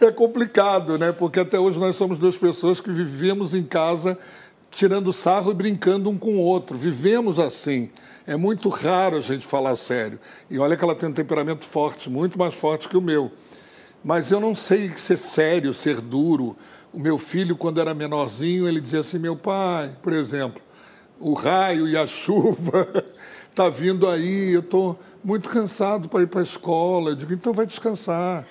é 0.07 0.11
complicado, 0.13 0.97
né? 0.97 1.11
Porque 1.11 1.41
até 1.41 1.59
hoje 1.59 1.79
nós 1.81 1.97
somos 1.97 2.19
duas 2.21 2.37
pessoas 2.37 2.81
que 2.81 2.93
vivemos 2.93 3.53
em 3.53 3.65
casa 3.65 4.17
tirando 4.71 5.13
sarro 5.13 5.51
e 5.51 5.55
brincando 5.55 6.11
um 6.11 6.19
com 6.19 6.37
o 6.37 6.41
outro. 6.41 6.77
Vivemos 6.77 7.39
assim. 7.39 7.91
É 8.27 8.37
muito 8.37 8.69
raro 8.69 9.17
a 9.17 9.21
gente 9.21 9.47
falar 9.47 9.77
sério. 9.77 10.19
E 10.51 10.59
olha 10.59 10.77
que 10.77 10.83
ela 10.83 10.95
tem 10.95 11.09
um 11.09 11.13
temperamento 11.13 11.65
forte, 11.65 12.11
muito 12.11 12.39
mais 12.39 12.55
forte 12.55 12.89
que 12.89 12.97
o 12.97 13.01
meu. 13.01 13.31
Mas 14.05 14.31
eu 14.31 14.41
não 14.41 14.55
sei 14.55 14.93
ser 14.97 15.17
sério, 15.17 15.73
ser 15.73 16.01
duro. 16.01 16.57
O 16.93 16.99
meu 16.99 17.19
filho, 17.19 17.57
quando 17.57 17.81
era 17.81 17.95
menorzinho, 17.95 18.69
ele 18.69 18.81
dizia 18.81 19.01
assim: 19.01 19.19
meu 19.19 19.37
pai, 19.37 19.91
por 20.03 20.13
exemplo, 20.13 20.61
o 21.19 21.35
raio 21.35 21.89
e 21.89 21.97
a 21.97 22.07
chuva 22.07 22.87
tá 23.55 23.69
vindo 23.69 24.09
aí, 24.09 24.53
eu 24.53 24.61
estou 24.61 24.99
muito 25.23 25.49
cansado 25.49 26.09
para 26.09 26.23
ir 26.23 26.27
para 26.27 26.41
a 26.41 26.45
escola. 26.45 27.11
Eu 27.11 27.17
digo, 27.17 27.33
então 27.33 27.53
vai 27.53 27.67
descansar, 27.67 28.47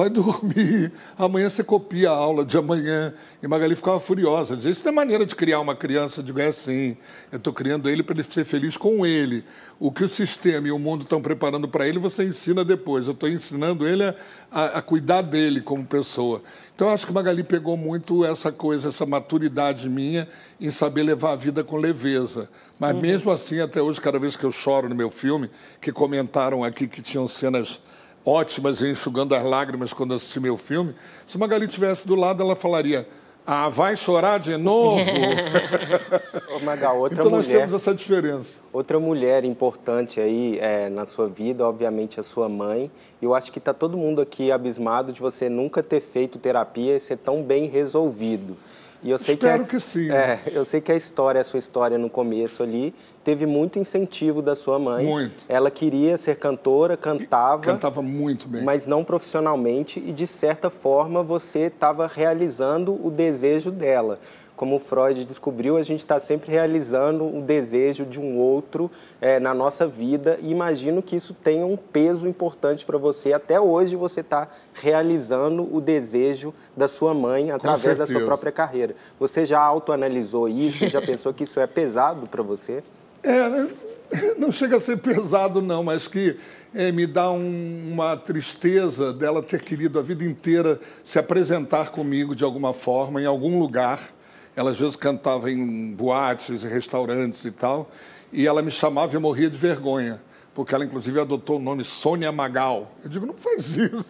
vai 0.00 0.08
dormir. 0.08 0.92
Amanhã 1.18 1.50
você 1.50 1.62
copia 1.62 2.10
a 2.10 2.14
aula 2.14 2.44
de 2.44 2.56
amanhã. 2.56 3.12
E 3.42 3.46
Magali 3.46 3.74
ficava 3.74 4.00
furiosa, 4.00 4.56
dizia, 4.56 4.70
isso 4.70 4.82
não 4.84 4.92
é 4.92 4.94
maneira 4.94 5.26
de 5.26 5.36
criar 5.36 5.60
uma 5.60 5.76
criança. 5.76 6.20
Eu 6.20 6.24
digo, 6.24 6.40
é 6.40 6.46
assim, 6.46 6.96
eu 7.30 7.36
estou 7.36 7.52
criando 7.52 7.88
ele 7.88 8.02
para 8.02 8.14
ele 8.14 8.24
ser 8.24 8.44
feliz 8.44 8.76
com 8.76 9.04
ele. 9.04 9.44
O 9.78 9.92
que 9.92 10.02
o 10.02 10.08
sistema 10.08 10.68
e 10.68 10.72
o 10.72 10.78
mundo 10.78 11.02
estão 11.02 11.20
preparando 11.20 11.68
para 11.68 11.86
ele, 11.86 11.98
você 11.98 12.24
ensina 12.24 12.64
depois. 12.64 13.06
Eu 13.06 13.12
estou 13.12 13.28
ensinando 13.28 13.86
ele 13.86 14.04
a, 14.04 14.14
a, 14.50 14.64
a 14.78 14.82
cuidar 14.82 15.22
dele 15.22 15.60
como 15.60 15.84
pessoa. 15.84 16.42
Então, 16.74 16.88
eu 16.88 16.94
acho 16.94 17.06
que 17.06 17.12
Magali 17.12 17.44
pegou 17.44 17.76
muito 17.76 18.24
essa 18.24 18.50
coisa, 18.50 18.88
essa 18.88 19.04
maturidade 19.04 19.88
minha 19.88 20.26
em 20.58 20.70
saber 20.70 21.02
levar 21.02 21.32
a 21.32 21.36
vida 21.36 21.62
com 21.62 21.76
leveza. 21.76 22.48
Mas 22.78 22.96
mesmo 22.96 23.30
assim, 23.30 23.60
até 23.60 23.82
hoje, 23.82 24.00
cada 24.00 24.18
vez 24.18 24.34
que 24.34 24.44
eu 24.44 24.52
choro 24.52 24.88
no 24.88 24.94
meu 24.94 25.10
filme, 25.10 25.50
que 25.78 25.92
comentaram 25.92 26.64
aqui 26.64 26.86
que 26.86 27.02
tinham 27.02 27.28
cenas 27.28 27.82
ótimas 28.30 28.80
e 28.80 28.88
enxugando 28.90 29.34
as 29.34 29.44
lágrimas 29.44 29.92
quando 29.92 30.14
assisti 30.14 30.38
meu 30.40 30.56
filme, 30.56 30.94
se 31.26 31.36
Magali 31.36 31.66
estivesse 31.66 32.06
do 32.06 32.14
lado, 32.14 32.42
ela 32.42 32.54
falaria: 32.54 33.06
Ah, 33.46 33.68
vai 33.68 33.96
chorar 33.96 34.38
de 34.38 34.56
novo? 34.56 35.00
Magal, 36.62 36.98
outra 37.00 37.18
então 37.18 37.30
nós 37.30 37.46
mulher, 37.46 37.60
temos 37.66 37.74
essa 37.80 37.94
diferença. 37.94 38.54
outra 38.72 38.98
mulher 39.00 39.44
importante 39.44 40.20
aí 40.20 40.58
é, 40.60 40.88
na 40.88 41.06
sua 41.06 41.28
vida, 41.28 41.66
obviamente 41.66 42.20
a 42.20 42.22
sua 42.22 42.48
mãe. 42.48 42.90
Eu 43.20 43.34
acho 43.34 43.50
que 43.52 43.58
está 43.58 43.74
todo 43.74 43.96
mundo 43.96 44.20
aqui 44.20 44.50
abismado 44.52 45.12
de 45.12 45.20
você 45.20 45.48
nunca 45.48 45.82
ter 45.82 46.00
feito 46.00 46.38
terapia 46.38 46.96
e 46.96 47.00
ser 47.00 47.16
tão 47.16 47.42
bem 47.42 47.66
resolvido. 47.66 48.56
E 49.02 49.10
eu 49.10 49.18
sei 49.18 49.34
Espero 49.34 49.64
que, 49.64 49.68
a- 49.70 49.70
que 49.70 49.80
sim. 49.80 50.10
É, 50.12 50.40
eu 50.52 50.64
sei 50.64 50.80
que 50.80 50.92
a 50.92 50.96
história, 50.96 51.40
a 51.40 51.44
sua 51.44 51.58
história 51.58 51.96
no 51.96 52.10
começo 52.10 52.62
ali, 52.62 52.94
teve 53.24 53.46
muito 53.46 53.78
incentivo 53.78 54.40
da 54.42 54.54
sua 54.54 54.78
mãe. 54.78 55.06
Muito. 55.06 55.44
Ela 55.48 55.70
queria 55.70 56.16
ser 56.16 56.36
cantora, 56.36 56.96
cantava. 56.96 57.62
Cantava 57.62 58.02
muito 58.02 58.48
bem. 58.48 58.62
mas 58.62 58.86
não 58.86 59.04
profissionalmente 59.04 59.98
e 60.00 60.12
de 60.12 60.26
certa 60.26 60.70
forma 60.70 61.22
você 61.22 61.60
estava 61.60 62.06
realizando 62.06 62.98
o 63.04 63.10
desejo 63.10 63.70
dela. 63.70 64.18
Como 64.56 64.76
o 64.76 64.78
Freud 64.78 65.24
descobriu, 65.24 65.78
a 65.78 65.82
gente 65.82 66.00
está 66.00 66.20
sempre 66.20 66.50
realizando 66.50 67.24
o 67.24 67.40
desejo 67.40 68.04
de 68.04 68.20
um 68.20 68.36
outro 68.36 68.90
eh, 69.18 69.40
na 69.40 69.54
nossa 69.54 69.86
vida 69.86 70.38
e 70.42 70.50
imagino 70.50 71.02
que 71.02 71.16
isso 71.16 71.32
tenha 71.32 71.64
um 71.64 71.78
peso 71.78 72.28
importante 72.28 72.84
para 72.84 72.98
você. 72.98 73.32
Até 73.32 73.58
hoje 73.58 73.96
você 73.96 74.20
está 74.20 74.48
realizando 74.74 75.66
o 75.74 75.80
desejo 75.80 76.52
da 76.76 76.88
sua 76.88 77.14
mãe 77.14 77.50
através 77.50 77.96
da 77.96 78.06
sua 78.06 78.20
própria 78.20 78.52
carreira. 78.52 78.94
Você 79.18 79.46
já 79.46 79.62
autoanalisou 79.62 80.46
isso? 80.46 80.86
Já 80.88 81.00
pensou 81.06 81.32
que 81.32 81.44
isso 81.44 81.58
é 81.58 81.66
pesado 81.66 82.26
para 82.26 82.42
você? 82.42 82.82
É, 83.22 83.66
não 84.38 84.50
chega 84.50 84.76
a 84.76 84.80
ser 84.80 84.96
pesado, 84.98 85.60
não, 85.62 85.82
mas 85.84 86.08
que 86.08 86.36
é, 86.74 86.90
me 86.92 87.06
dá 87.06 87.30
um- 87.30 87.90
uma 87.92 88.16
tristeza 88.16 89.12
dela 89.12 89.42
ter 89.42 89.60
querido 89.60 89.98
a 89.98 90.02
vida 90.02 90.24
inteira 90.24 90.80
se 91.04 91.18
apresentar 91.18 91.90
comigo 91.90 92.34
de 92.34 92.44
alguma 92.44 92.72
forma, 92.72 93.20
em 93.20 93.26
algum 93.26 93.58
lugar. 93.58 94.10
Ela 94.56 94.70
às 94.70 94.78
vezes 94.78 94.96
cantava 94.96 95.50
em 95.50 95.92
boates, 95.92 96.62
restaurantes 96.62 97.44
e 97.44 97.50
tal, 97.50 97.90
e 98.32 98.46
ela 98.46 98.62
me 98.62 98.70
chamava 98.70 99.12
e 99.12 99.16
eu 99.16 99.20
morria 99.20 99.48
de 99.48 99.56
vergonha. 99.56 100.20
Porque 100.52 100.74
ela, 100.74 100.84
inclusive, 100.84 101.20
adotou 101.20 101.56
o 101.56 101.60
nome 101.60 101.84
Sônia 101.84 102.32
Magal. 102.32 102.90
Eu 103.04 103.08
digo, 103.08 103.24
não 103.24 103.34
faz 103.34 103.76
isso. 103.76 104.04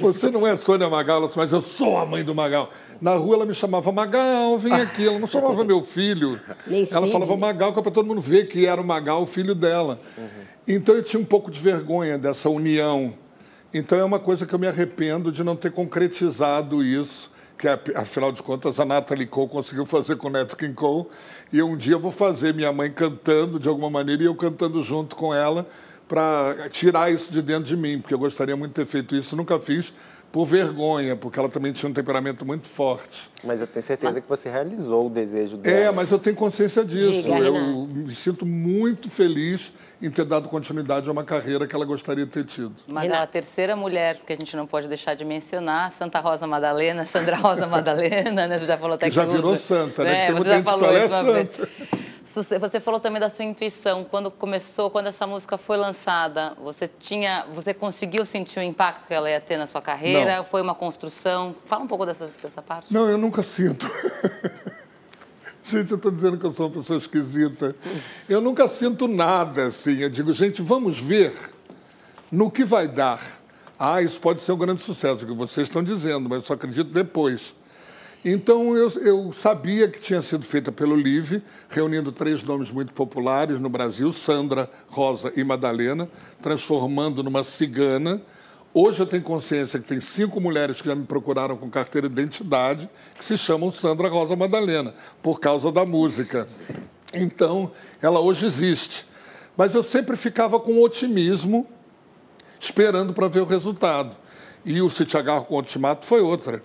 Você 0.00 0.30
não 0.30 0.46
é 0.46 0.54
Sônia 0.56 0.88
Magal, 0.88 1.16
ela 1.16 1.26
disse, 1.26 1.36
mas 1.36 1.52
eu 1.52 1.60
sou 1.60 1.98
a 1.98 2.06
mãe 2.06 2.22
do 2.22 2.34
Magal. 2.34 2.70
Na 3.00 3.14
rua 3.16 3.36
ela 3.36 3.46
me 3.46 3.54
chamava 3.54 3.90
Magal, 3.90 4.56
vem 4.56 4.72
aqui. 4.72 5.06
Ela 5.06 5.18
não 5.18 5.26
chamava 5.26 5.64
meu 5.64 5.82
filho. 5.82 6.40
Nem 6.66 6.86
ela 6.90 7.10
falava 7.10 7.36
Magal, 7.36 7.72
que 7.72 7.80
é 7.80 7.82
para 7.82 7.90
todo 7.90 8.06
mundo 8.06 8.20
ver 8.20 8.46
que 8.46 8.66
era 8.66 8.80
o 8.80 8.84
Magal, 8.84 9.22
o 9.22 9.26
filho 9.26 9.54
dela. 9.54 9.98
Então 10.66 10.94
eu 10.94 11.02
tinha 11.02 11.20
um 11.20 11.24
pouco 11.24 11.50
de 11.50 11.58
vergonha 11.58 12.16
dessa 12.16 12.48
união. 12.48 13.12
Então 13.74 13.98
é 13.98 14.04
uma 14.04 14.20
coisa 14.20 14.46
que 14.46 14.54
eu 14.54 14.58
me 14.58 14.68
arrependo 14.68 15.32
de 15.32 15.42
não 15.42 15.56
ter 15.56 15.72
concretizado 15.72 16.84
isso, 16.84 17.32
que 17.58 17.66
afinal 17.96 18.30
de 18.30 18.40
contas 18.40 18.78
a 18.78 18.84
Natalie 18.84 19.26
Cole 19.26 19.48
conseguiu 19.48 19.84
fazer 19.84 20.14
com 20.16 20.28
o 20.28 20.30
Neto 20.30 20.56
King 20.56 20.74
Cole. 20.74 21.06
E 21.54 21.62
um 21.62 21.76
dia 21.76 21.94
eu 21.94 22.00
vou 22.00 22.10
fazer 22.10 22.52
minha 22.52 22.72
mãe 22.72 22.90
cantando 22.90 23.60
de 23.60 23.68
alguma 23.68 23.88
maneira 23.88 24.24
e 24.24 24.26
eu 24.26 24.34
cantando 24.34 24.82
junto 24.82 25.14
com 25.14 25.32
ela 25.32 25.64
para 26.08 26.68
tirar 26.68 27.12
isso 27.12 27.32
de 27.32 27.40
dentro 27.40 27.62
de 27.62 27.76
mim, 27.76 28.00
porque 28.00 28.12
eu 28.12 28.18
gostaria 28.18 28.56
muito 28.56 28.70
de 28.70 28.74
ter 28.74 28.86
feito 28.86 29.14
isso, 29.14 29.36
nunca 29.36 29.56
fiz 29.60 29.94
por 30.32 30.46
vergonha, 30.46 31.14
porque 31.14 31.38
ela 31.38 31.48
também 31.48 31.70
tinha 31.70 31.88
um 31.88 31.92
temperamento 31.92 32.44
muito 32.44 32.66
forte. 32.66 33.30
Mas 33.44 33.60
eu 33.60 33.68
tenho 33.68 33.84
certeza 33.84 34.20
que 34.20 34.28
você 34.28 34.50
realizou 34.50 35.06
o 35.06 35.08
desejo 35.08 35.56
dela. 35.56 35.76
É, 35.76 35.92
mas 35.92 36.10
eu 36.10 36.18
tenho 36.18 36.34
consciência 36.34 36.84
disso. 36.84 37.22
Diga, 37.22 37.38
eu 37.38 37.86
me 37.86 38.12
sinto 38.12 38.44
muito 38.44 39.08
feliz 39.08 39.70
em 40.04 40.10
ter 40.10 40.24
dado 40.24 40.48
continuidade 40.48 41.08
a 41.08 41.12
uma 41.12 41.24
carreira 41.24 41.66
que 41.66 41.74
ela 41.74 41.84
gostaria 41.84 42.24
de 42.26 42.30
ter 42.30 42.44
tido. 42.44 42.74
Magal, 42.86 43.22
a 43.22 43.26
terceira 43.26 43.74
mulher 43.74 44.18
que 44.26 44.32
a 44.32 44.36
gente 44.36 44.54
não 44.56 44.66
pode 44.66 44.86
deixar 44.88 45.14
de 45.14 45.24
mencionar, 45.24 45.90
Santa 45.90 46.20
Rosa 46.20 46.46
Madalena, 46.46 47.04
Sandra 47.06 47.36
Rosa 47.36 47.66
Madalena, 47.66 48.46
né? 48.46 48.58
Você 48.58 48.66
já 48.66 48.76
falou 48.76 48.94
até 48.94 49.06
Que 49.06 49.10
que 49.10 49.16
já 49.16 49.24
virou 49.24 49.52
usa. 49.52 49.62
santa, 49.62 50.04
né? 50.04 50.24
É, 50.24 50.26
tem 50.26 50.26
você 50.26 50.32
muita 50.34 50.50
já 50.50 50.56
gente 50.56 50.64
que 50.64 50.70
falou 50.70 50.86
fala, 50.86 51.04
isso 51.04 51.14
"É 51.14 51.20
uma 51.22 51.32
vez. 51.32 51.50
santa". 51.50 51.68
Você 52.26 52.58
você 52.58 52.80
falou 52.80 52.98
também 52.98 53.20
da 53.20 53.30
sua 53.30 53.44
intuição. 53.44 54.02
Quando 54.02 54.28
começou, 54.30 54.90
quando 54.90 55.06
essa 55.06 55.26
música 55.26 55.56
foi 55.56 55.76
lançada, 55.76 56.54
você 56.60 56.88
tinha, 56.88 57.44
você 57.54 57.72
conseguiu 57.72 58.24
sentir 58.24 58.58
o 58.58 58.62
impacto 58.62 59.06
que 59.06 59.14
ela 59.14 59.30
ia 59.30 59.40
ter 59.40 59.56
na 59.56 59.66
sua 59.66 59.80
carreira? 59.80 60.38
Não. 60.38 60.44
Foi 60.44 60.60
uma 60.60 60.74
construção? 60.74 61.54
Fala 61.66 61.84
um 61.84 61.86
pouco 61.86 62.04
dessa, 62.04 62.28
dessa 62.42 62.60
parte. 62.60 62.92
Não, 62.92 63.08
eu 63.08 63.16
nunca 63.18 63.42
sinto. 63.42 63.88
Gente, 65.66 65.92
eu 65.92 65.96
estou 65.96 66.12
dizendo 66.12 66.36
que 66.36 66.44
eu 66.44 66.52
sou 66.52 66.66
uma 66.66 66.76
pessoa 66.76 66.98
esquisita. 66.98 67.74
Eu 68.28 68.42
nunca 68.42 68.68
sinto 68.68 69.08
nada 69.08 69.64
assim. 69.68 69.96
Eu 69.96 70.10
digo, 70.10 70.30
gente, 70.34 70.60
vamos 70.60 70.98
ver 70.98 71.32
no 72.30 72.50
que 72.50 72.66
vai 72.66 72.86
dar. 72.86 73.40
Ah, 73.78 74.02
isso 74.02 74.20
pode 74.20 74.42
ser 74.42 74.52
um 74.52 74.58
grande 74.58 74.82
sucesso, 74.82 75.24
o 75.24 75.26
que 75.26 75.34
vocês 75.34 75.66
estão 75.66 75.82
dizendo, 75.82 76.28
mas 76.28 76.44
só 76.44 76.52
acredito 76.52 76.90
depois. 76.90 77.54
Então 78.22 78.76
eu, 78.76 78.88
eu 79.00 79.32
sabia 79.32 79.88
que 79.88 79.98
tinha 79.98 80.20
sido 80.20 80.44
feita 80.44 80.70
pelo 80.70 80.94
LIVE, 80.94 81.42
reunindo 81.70 82.12
três 82.12 82.42
nomes 82.42 82.70
muito 82.70 82.92
populares 82.92 83.58
no 83.58 83.70
Brasil, 83.70 84.12
Sandra, 84.12 84.70
Rosa 84.88 85.32
e 85.34 85.42
Madalena, 85.42 86.08
transformando 86.42 87.22
numa 87.22 87.42
cigana. 87.42 88.20
Hoje 88.76 88.98
eu 88.98 89.06
tenho 89.06 89.22
consciência 89.22 89.78
que 89.78 89.86
tem 89.86 90.00
cinco 90.00 90.40
mulheres 90.40 90.82
que 90.82 90.88
já 90.88 90.96
me 90.96 91.04
procuraram 91.04 91.56
com 91.56 91.70
carteira 91.70 92.08
de 92.08 92.20
identidade, 92.20 92.90
que 93.16 93.24
se 93.24 93.38
chamam 93.38 93.70
Sandra 93.70 94.08
Rosa 94.08 94.34
Madalena, 94.34 94.92
por 95.22 95.38
causa 95.38 95.70
da 95.70 95.86
música. 95.86 96.48
Então, 97.12 97.70
ela 98.02 98.18
hoje 98.18 98.44
existe. 98.44 99.06
Mas 99.56 99.76
eu 99.76 99.82
sempre 99.84 100.16
ficava 100.16 100.58
com 100.58 100.82
otimismo, 100.82 101.68
esperando 102.58 103.14
para 103.14 103.28
ver 103.28 103.42
o 103.42 103.44
resultado. 103.44 104.16
E 104.64 104.82
o 104.82 104.90
Se 104.90 105.06
Te 105.06 105.16
Agarro 105.16 105.44
com 105.44 105.54
o 105.54 105.58
Ultimato 105.58 106.04
foi 106.04 106.20
outra. 106.20 106.60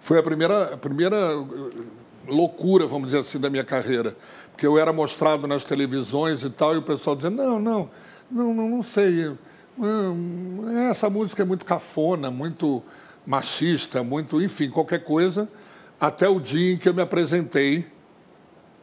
Foi 0.00 0.18
a 0.18 0.22
primeira, 0.22 0.72
a 0.72 0.76
primeira 0.78 1.16
eh, 1.16 1.82
loucura, 2.28 2.86
vamos 2.86 3.08
dizer 3.10 3.18
assim, 3.18 3.38
da 3.38 3.50
minha 3.50 3.64
carreira. 3.64 4.16
Porque 4.52 4.66
eu 4.66 4.78
era 4.78 4.90
mostrado 4.90 5.46
nas 5.46 5.64
televisões 5.64 6.42
e 6.42 6.48
tal, 6.48 6.74
e 6.74 6.78
o 6.78 6.82
pessoal 6.82 7.14
dizendo, 7.14 7.42
não, 7.42 7.60
não, 7.60 7.90
não, 8.30 8.54
não, 8.54 8.68
não 8.70 8.82
sei. 8.82 9.34
Hum, 9.78 10.88
Essa 10.90 11.10
música 11.10 11.42
é 11.42 11.44
muito 11.44 11.64
cafona, 11.64 12.30
muito 12.30 12.82
machista, 13.26 14.02
muito, 14.02 14.40
enfim, 14.40 14.70
qualquer 14.70 15.02
coisa. 15.02 15.48
Até 15.98 16.28
o 16.28 16.38
dia 16.38 16.72
em 16.74 16.78
que 16.78 16.88
eu 16.88 16.94
me 16.94 17.02
apresentei 17.02 17.86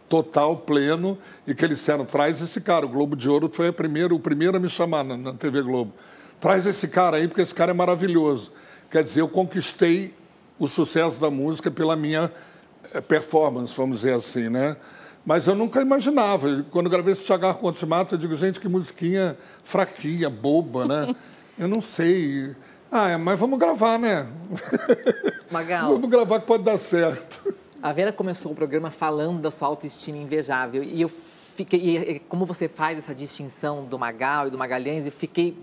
total, 0.10 0.58
pleno, 0.58 1.18
e 1.48 1.56
que 1.56 1.64
eles 1.64 1.78
disseram, 1.78 2.04
traz 2.04 2.42
esse 2.42 2.60
cara. 2.60 2.86
O 2.86 2.90
Globo 2.90 3.16
de 3.16 3.30
Ouro 3.30 3.50
foi 3.52 3.70
a 3.70 3.74
primeira, 3.74 4.14
o 4.14 4.20
primeiro 4.20 4.58
a 4.58 4.60
me 4.60 4.68
chamar 4.68 5.04
na, 5.06 5.16
na 5.16 5.34
TV 5.34 5.62
Globo. 5.62 5.94
Traz 6.42 6.66
esse 6.66 6.88
cara 6.90 7.18
aí, 7.18 7.28
porque 7.28 7.42
esse 7.42 7.56
cara 7.56 7.72
é 7.72 7.74
maravilhoso. 7.74 8.52
Quer 8.90 9.04
dizer, 9.04 9.22
eu 9.22 9.30
conquistei 9.30 10.14
o 10.60 10.68
sucesso 10.68 11.22
da 11.22 11.32
música 11.32 11.72
pela 11.72 11.96
minha 11.96 12.30
eh, 12.94 13.00
performance, 13.00 13.74
vamos 13.76 14.02
dizer 14.02 14.16
assim, 14.16 14.50
né? 14.50 14.76
Mas 15.26 15.48
eu 15.48 15.56
nunca 15.56 15.82
imaginava. 15.82 16.66
Quando 16.72 16.90
gravei 16.90 17.14
esse 17.14 17.24
Tiagar 17.24 17.56
com 17.56 17.66
o 17.66 17.70
Ultimato, 17.70 18.16
eu 18.16 18.20
digo, 18.20 18.36
gente, 18.36 18.60
que 18.60 18.68
musiquinha 18.68 19.38
fraquinha, 19.64 20.30
boba, 20.30 20.86
né? 20.86 21.16
Eu 21.58 21.68
não 21.68 21.80
sei. 21.80 22.56
Ah, 22.92 23.10
é, 23.12 23.18
mas 23.18 23.40
vamos 23.40 23.60
gravar, 23.60 24.00
né? 24.00 24.28
Magal. 25.52 25.94
vamos 25.94 26.10
gravar 26.10 26.40
que 26.40 26.48
pode 26.48 26.64
dar 26.64 26.78
certo. 26.78 27.54
A 27.82 27.94
Vera 27.94 28.12
começou 28.12 28.52
o 28.52 28.56
programa 28.56 28.92
falando 28.92 29.40
da 29.40 29.52
sua 29.52 29.68
autoestima 29.68 30.18
invejável. 30.18 30.84
E 30.84 31.02
eu 31.02 31.12
fiquei. 31.56 31.98
E 31.98 32.20
como 32.20 32.46
você 32.46 32.68
faz 32.68 32.98
essa 32.98 33.14
distinção 33.14 33.86
do 33.86 33.98
Magal 33.98 34.48
e 34.48 34.50
do 34.50 34.58
Magalhães, 34.58 35.06
eu 35.06 35.12
fiquei 35.12 35.56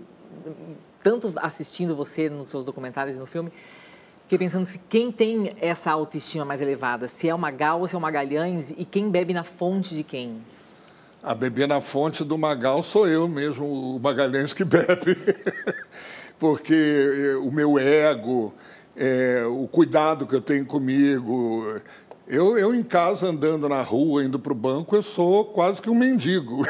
tanto 1.03 1.33
assistindo 1.37 1.95
você 1.95 2.29
nos 2.29 2.49
seus 2.49 2.65
documentários 2.65 3.15
e 3.15 3.19
no 3.19 3.25
filme, 3.25 3.51
fiquei 4.29 4.45
pensando 4.45 4.63
se 4.63 4.79
quem 4.87 5.11
tem 5.11 5.55
essa 5.59 5.89
autoestima 5.89 6.45
mais 6.45 6.61
elevada, 6.61 7.07
se 7.07 7.27
é 7.27 7.33
o 7.33 7.39
Magal 7.39 7.79
ou 7.79 7.87
se 7.87 7.95
é 7.95 7.97
o 7.97 8.01
Magalhães 8.01 8.69
e 8.77 8.85
quem 8.85 9.09
bebe 9.09 9.33
na 9.33 9.43
fonte 9.43 9.95
de 9.95 10.03
quem. 10.03 10.39
A 11.23 11.33
beber 11.33 11.67
na 11.67 11.81
fonte 11.81 12.23
do 12.23 12.37
Magal 12.37 12.83
sou 12.83 13.07
eu 13.07 13.27
mesmo, 13.27 13.95
o 13.95 13.99
Magalhães 13.99 14.53
que 14.53 14.63
bebe. 14.63 15.17
Porque 16.37 16.75
eh, 16.75 17.37
o 17.37 17.51
meu 17.51 17.79
ego, 17.79 18.53
eh, 18.95 19.45
o 19.47 19.67
cuidado 19.67 20.27
que 20.27 20.35
eu 20.35 20.41
tenho 20.41 20.63
comigo. 20.63 21.81
Eu, 22.27 22.55
eu 22.55 22.75
em 22.75 22.83
casa, 22.83 23.25
andando 23.25 23.67
na 23.67 23.81
rua, 23.81 24.23
indo 24.23 24.37
para 24.37 24.53
o 24.53 24.55
banco, 24.55 24.95
eu 24.95 25.01
sou 25.01 25.43
quase 25.43 25.81
que 25.81 25.89
um 25.89 25.95
mendigo. 25.95 26.63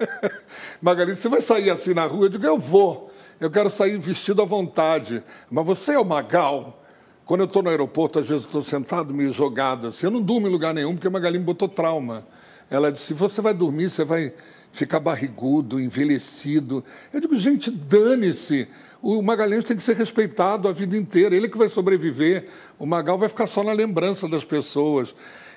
Magalhães, 0.82 1.18
você 1.18 1.30
vai 1.30 1.40
sair 1.40 1.70
assim 1.70 1.94
na 1.94 2.04
rua? 2.04 2.26
Eu 2.26 2.28
digo, 2.28 2.44
eu 2.44 2.58
vou. 2.58 3.10
Eu 3.44 3.50
quero 3.50 3.68
sair 3.68 3.98
vestido 3.98 4.40
à 4.40 4.46
vontade. 4.46 5.22
Mas 5.50 5.66
você 5.66 5.92
é 5.92 5.98
o 5.98 6.04
Magal? 6.04 6.82
Quando 7.26 7.40
eu 7.40 7.44
estou 7.44 7.62
no 7.62 7.68
aeroporto, 7.68 8.18
às 8.18 8.26
vezes 8.26 8.46
estou 8.46 8.62
sentado 8.62 9.12
meio 9.12 9.34
jogado 9.34 9.86
assim. 9.86 10.06
Eu 10.06 10.10
não 10.10 10.22
durmo 10.22 10.48
em 10.48 10.50
lugar 10.50 10.72
nenhum, 10.72 10.94
porque 10.94 11.08
a 11.08 11.10
Magali 11.10 11.38
me 11.38 11.44
botou 11.44 11.68
trauma. 11.68 12.26
Ela 12.70 12.90
disse: 12.90 13.12
você 13.12 13.42
vai 13.42 13.52
dormir, 13.52 13.90
você 13.90 14.02
vai 14.02 14.32
ficar 14.72 14.98
barrigudo, 14.98 15.78
envelhecido. 15.78 16.82
Eu 17.12 17.20
digo, 17.20 17.36
gente, 17.36 17.70
dane-se. 17.70 18.66
O 19.02 19.20
Magalhães 19.20 19.62
tem 19.62 19.76
que 19.76 19.82
ser 19.82 19.96
respeitado 19.96 20.66
a 20.66 20.72
vida 20.72 20.96
inteira. 20.96 21.36
Ele 21.36 21.46
que 21.46 21.58
vai 21.58 21.68
sobreviver. 21.68 22.46
O 22.78 22.86
Magal 22.86 23.18
vai 23.18 23.28
ficar 23.28 23.46
só 23.46 23.62
na 23.62 23.74
lembrança 23.74 24.26
das 24.26 24.42
pessoas. 24.42 25.14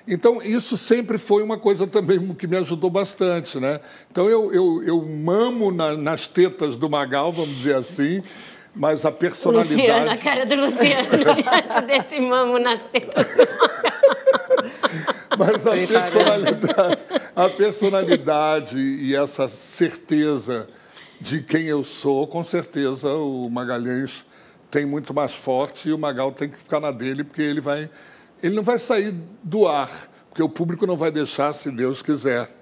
Então, 0.07 0.41
isso 0.41 0.77
sempre 0.77 1.17
foi 1.17 1.43
uma 1.43 1.57
coisa 1.57 1.85
também 1.85 2.33
que 2.33 2.47
me 2.47 2.55
ajudou 2.57 2.89
bastante. 2.89 3.59
Né? 3.59 3.79
Então, 4.09 4.29
eu, 4.29 4.53
eu, 4.53 4.83
eu 4.83 5.01
mamo 5.05 5.71
na- 5.71 5.97
nas 5.97 6.27
tetas 6.27 6.77
do 6.77 6.89
Magal, 6.89 7.31
vamos 7.33 7.55
dizer 7.57 7.75
assim, 7.75 8.23
mas 8.73 9.03
a 9.05 9.11
personalidade. 9.11 9.73
Luciano, 9.81 10.09
a 10.11 10.17
cara 10.17 10.45
do 10.45 10.55
Luciano 10.55 11.09
diante 11.35 11.81
desse 11.85 12.19
mamo 12.21 12.57
nas 12.57 12.83
tetas. 12.85 13.25
Mas 15.37 15.67
a 15.67 15.71
personalidade, 15.71 17.03
a 17.35 17.49
personalidade 17.49 18.77
e 18.79 19.15
essa 19.15 19.47
certeza 19.47 20.67
de 21.19 21.41
quem 21.41 21.65
eu 21.65 21.83
sou, 21.83 22.25
com 22.27 22.43
certeza 22.43 23.09
o 23.13 23.49
Magalhães 23.49 24.25
tem 24.71 24.85
muito 24.85 25.13
mais 25.13 25.33
forte 25.33 25.89
e 25.89 25.93
o 25.93 25.97
Magal 25.97 26.31
tem 26.31 26.49
que 26.49 26.57
ficar 26.57 26.79
na 26.79 26.91
dele, 26.91 27.23
porque 27.23 27.41
ele 27.41 27.61
vai. 27.61 27.89
Ele 28.41 28.55
não 28.55 28.63
vai 28.63 28.77
sair 28.77 29.13
do 29.43 29.67
ar, 29.67 30.09
porque 30.29 30.43
o 30.43 30.49
público 30.49 30.85
não 30.85 30.97
vai 30.97 31.11
deixar 31.11 31.53
se 31.53 31.71
Deus 31.71 32.01
quiser. 32.01 32.55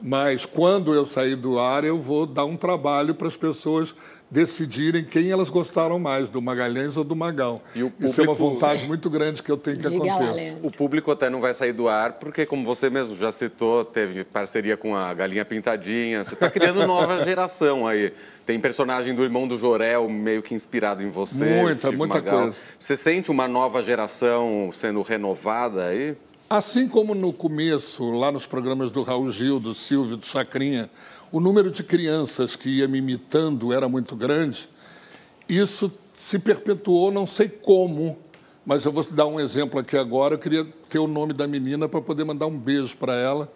Mas 0.00 0.46
quando 0.46 0.94
eu 0.94 1.04
sair 1.04 1.34
do 1.34 1.58
ar, 1.58 1.84
eu 1.84 1.98
vou 1.98 2.24
dar 2.24 2.44
um 2.44 2.56
trabalho 2.56 3.14
para 3.14 3.26
as 3.26 3.36
pessoas 3.36 3.94
decidirem 4.30 5.04
quem 5.04 5.30
elas 5.30 5.48
gostaram 5.50 5.98
mais, 5.98 6.28
do 6.30 6.40
Magalhães 6.42 6.96
ou 6.96 7.04
do 7.04 7.16
Magal. 7.16 7.62
E 7.74 7.82
o 7.82 7.92
Isso 7.98 8.20
é 8.20 8.24
uma 8.24 8.34
público- 8.36 8.54
vontade 8.60 8.86
muito 8.86 9.08
grande 9.08 9.42
que 9.42 9.50
eu 9.50 9.56
tenho 9.56 9.78
que 9.78 9.88
Diga 9.88 10.04
lá, 10.04 10.14
aconteça. 10.14 10.32
Leandro. 10.36 10.66
O 10.66 10.70
público 10.70 11.10
até 11.10 11.30
não 11.30 11.40
vai 11.40 11.54
sair 11.54 11.72
do 11.72 11.88
ar, 11.88 12.14
porque, 12.14 12.44
como 12.44 12.64
você 12.64 12.90
mesmo 12.90 13.16
já 13.16 13.32
citou, 13.32 13.84
teve 13.84 14.24
parceria 14.24 14.76
com 14.76 14.94
a 14.94 15.12
Galinha 15.14 15.44
Pintadinha. 15.44 16.24
Você 16.24 16.34
está 16.34 16.50
criando 16.50 16.86
nova 16.86 17.22
geração 17.24 17.86
aí. 17.86 18.12
Tem 18.44 18.58
personagem 18.60 19.14
do 19.14 19.22
irmão 19.22 19.46
do 19.48 19.58
Jorel 19.58 20.08
meio 20.08 20.42
que 20.42 20.54
inspirado 20.54 21.02
em 21.02 21.10
você. 21.10 21.44
Muita, 21.62 21.74
Steve 21.74 21.96
muita 21.96 22.14
Magal. 22.16 22.40
coisa. 22.42 22.58
Você 22.78 22.96
sente 22.96 23.30
uma 23.30 23.46
nova 23.48 23.82
geração 23.82 24.70
sendo 24.72 25.02
renovada 25.02 25.86
aí? 25.86 26.16
Assim 26.50 26.88
como 26.88 27.14
no 27.14 27.30
começo, 27.30 28.10
lá 28.10 28.32
nos 28.32 28.46
programas 28.46 28.90
do 28.90 29.02
Raul 29.02 29.30
Gil, 29.30 29.60
do 29.60 29.74
Silvio, 29.74 30.16
do 30.16 30.24
Chacrinha, 30.24 30.88
o 31.30 31.40
número 31.40 31.70
de 31.70 31.82
crianças 31.82 32.56
que 32.56 32.68
ia 32.68 32.88
me 32.88 32.98
imitando 32.98 33.72
era 33.72 33.88
muito 33.88 34.16
grande, 34.16 34.68
isso 35.48 35.92
se 36.16 36.38
perpetuou, 36.38 37.10
não 37.10 37.26
sei 37.26 37.48
como, 37.48 38.18
mas 38.66 38.84
eu 38.84 38.92
vou 38.92 39.04
dar 39.04 39.26
um 39.26 39.40
exemplo 39.40 39.80
aqui 39.80 39.96
agora. 39.96 40.34
Eu 40.34 40.38
queria 40.38 40.64
ter 40.90 40.98
o 40.98 41.06
nome 41.06 41.32
da 41.32 41.46
menina 41.46 41.88
para 41.88 42.02
poder 42.02 42.24
mandar 42.24 42.46
um 42.46 42.58
beijo 42.58 42.96
para 42.96 43.14
ela. 43.14 43.50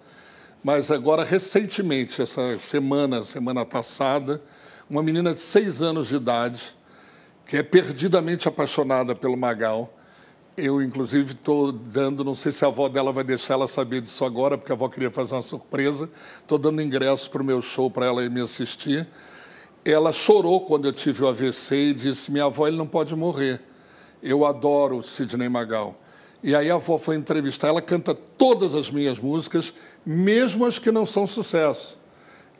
Mas 0.64 0.90
agora, 0.90 1.24
recentemente, 1.24 2.22
essa 2.22 2.58
semana, 2.58 3.24
semana 3.24 3.66
passada, 3.66 4.40
uma 4.88 5.02
menina 5.02 5.34
de 5.34 5.40
seis 5.40 5.82
anos 5.82 6.08
de 6.08 6.16
idade, 6.16 6.74
que 7.46 7.56
é 7.56 7.62
perdidamente 7.62 8.48
apaixonada 8.48 9.14
pelo 9.14 9.36
Magal. 9.36 9.92
Eu, 10.54 10.82
inclusive, 10.82 11.32
estou 11.32 11.72
dando, 11.72 12.22
não 12.22 12.34
sei 12.34 12.52
se 12.52 12.62
a 12.62 12.68
avó 12.68 12.86
dela 12.86 13.10
vai 13.10 13.24
deixar 13.24 13.54
ela 13.54 13.66
saber 13.66 14.02
disso 14.02 14.22
agora, 14.22 14.58
porque 14.58 14.70
a 14.70 14.74
avó 14.74 14.86
queria 14.86 15.10
fazer 15.10 15.34
uma 15.34 15.40
surpresa. 15.40 16.10
Estou 16.42 16.58
dando 16.58 16.82
ingresso 16.82 17.30
para 17.30 17.40
o 17.40 17.44
meu 17.44 17.62
show 17.62 17.90
para 17.90 18.04
ela 18.04 18.22
ir 18.22 18.30
me 18.30 18.42
assistir. 18.42 19.08
Ela 19.82 20.12
chorou 20.12 20.60
quando 20.66 20.86
eu 20.86 20.92
tive 20.92 21.24
o 21.24 21.28
AVC 21.28 21.74
e 21.74 21.94
disse: 21.94 22.30
Minha 22.30 22.44
avó, 22.44 22.68
ele 22.68 22.76
não 22.76 22.86
pode 22.86 23.16
morrer. 23.16 23.62
Eu 24.22 24.44
adoro 24.44 25.02
Sidney 25.02 25.48
Magal. 25.48 25.98
E 26.42 26.54
aí 26.54 26.70
a 26.70 26.74
avó 26.74 26.98
foi 26.98 27.16
entrevistar. 27.16 27.68
Ela 27.68 27.80
canta 27.80 28.14
todas 28.14 28.74
as 28.74 28.90
minhas 28.90 29.18
músicas, 29.18 29.72
mesmo 30.04 30.66
as 30.66 30.78
que 30.78 30.90
não 30.90 31.06
são 31.06 31.26
sucesso. 31.26 31.98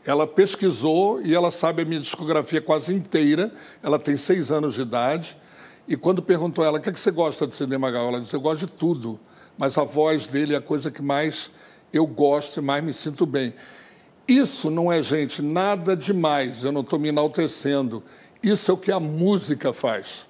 Ela 0.07 0.27
pesquisou 0.27 1.21
e 1.21 1.35
ela 1.35 1.51
sabe 1.51 1.83
a 1.83 1.85
minha 1.85 2.01
discografia 2.01 2.63
quase 2.63 2.95
inteira. 2.95 3.53
Ela 3.83 3.99
tem 3.99 4.17
seis 4.17 4.51
anos 4.51 4.77
de 4.77 4.81
idade. 4.81 5.37
E 5.87 5.97
quando 5.97 6.23
perguntou 6.23 6.65
a 6.65 6.69
ela, 6.69 6.79
o 6.79 6.81
que, 6.81 6.89
é 6.89 6.93
que 6.93 7.01
você 7.01 7.11
gosta 7.11 7.47
de 7.47 7.55
Sidney 7.55 7.79
Magal? 7.79 8.09
Ela 8.09 8.21
disse, 8.21 8.35
eu 8.35 8.41
gosto 8.41 8.67
de 8.67 8.73
tudo. 8.73 9.19
Mas 9.59 9.77
a 9.77 9.85
voz 9.85 10.27
dele 10.27 10.55
é 10.55 10.57
a 10.57 10.63
coisa 10.63 10.91
que 10.91 11.03
mais 11.03 11.51
eu 11.93 12.07
gosto 12.07 12.61
e 12.61 12.63
mais 12.63 12.83
me 12.83 12.93
sinto 12.93 13.27
bem. 13.27 13.55
Isso 14.27 14.71
não 14.71 14.91
é, 14.91 15.03
gente, 15.03 15.43
nada 15.43 15.97
demais. 15.97 16.65
Eu 16.65 16.73
não 16.73 16.81
estou 16.81 16.99
me 16.99 17.09
enaltecendo. 17.09 18.03
Isso 18.43 18.71
é 18.71 18.75
o 18.75 18.79
que 18.79 18.91
a 18.91 19.01
música 19.01 19.73
faz. 19.73 20.27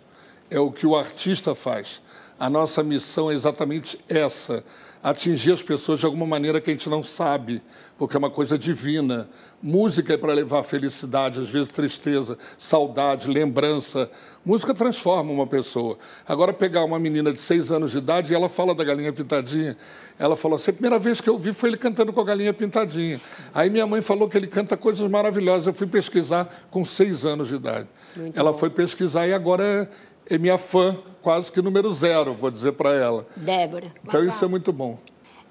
É 0.50 0.58
o 0.58 0.70
que 0.70 0.86
o 0.86 0.96
artista 0.96 1.54
faz. 1.54 2.00
A 2.38 2.50
nossa 2.50 2.82
missão 2.82 3.30
é 3.30 3.34
exatamente 3.34 3.98
essa: 4.08 4.64
atingir 5.02 5.52
as 5.52 5.62
pessoas 5.62 6.00
de 6.00 6.06
alguma 6.06 6.26
maneira 6.26 6.60
que 6.60 6.70
a 6.70 6.72
gente 6.72 6.88
não 6.88 7.02
sabe, 7.02 7.62
porque 7.96 8.16
é 8.16 8.18
uma 8.18 8.30
coisa 8.30 8.58
divina. 8.58 9.28
Música 9.62 10.14
é 10.14 10.16
para 10.16 10.32
levar 10.32 10.64
felicidade, 10.64 11.38
às 11.38 11.48
vezes 11.48 11.68
tristeza, 11.68 12.36
saudade, 12.58 13.28
lembrança. 13.28 14.10
Música 14.44 14.74
transforma 14.74 15.30
uma 15.30 15.46
pessoa. 15.46 15.96
Agora, 16.26 16.52
pegar 16.52 16.84
uma 16.84 16.98
menina 16.98 17.32
de 17.32 17.40
seis 17.40 17.70
anos 17.70 17.92
de 17.92 17.98
idade 17.98 18.32
e 18.32 18.34
ela 18.34 18.48
fala 18.48 18.74
da 18.74 18.82
galinha 18.82 19.12
pintadinha. 19.12 19.76
Ela 20.18 20.36
falou 20.36 20.56
assim: 20.56 20.70
a 20.70 20.74
primeira 20.74 20.98
vez 20.98 21.20
que 21.20 21.30
eu 21.30 21.38
vi 21.38 21.52
foi 21.52 21.70
ele 21.70 21.76
cantando 21.76 22.12
com 22.12 22.20
a 22.20 22.24
galinha 22.24 22.52
pintadinha. 22.52 23.20
Aí 23.54 23.70
minha 23.70 23.86
mãe 23.86 24.02
falou 24.02 24.28
que 24.28 24.36
ele 24.36 24.48
canta 24.48 24.76
coisas 24.76 25.08
maravilhosas. 25.08 25.66
Eu 25.66 25.74
fui 25.74 25.86
pesquisar 25.86 26.66
com 26.70 26.84
seis 26.84 27.24
anos 27.24 27.48
de 27.48 27.54
idade. 27.54 27.88
ela 28.34 28.52
foi 28.52 28.68
pesquisar 28.68 29.28
e 29.28 29.32
agora 29.32 29.88
é 30.28 30.38
minha 30.38 30.58
fã, 30.58 30.96
quase 31.20 31.50
que 31.50 31.62
número 31.62 31.92
zero, 31.92 32.34
vou 32.34 32.50
dizer 32.50 32.72
para 32.72 32.94
ela. 32.94 33.26
Débora. 33.36 33.92
Então 34.04 34.24
isso 34.24 34.44
é 34.44 34.48
muito 34.48 34.72
bom. 34.72 34.98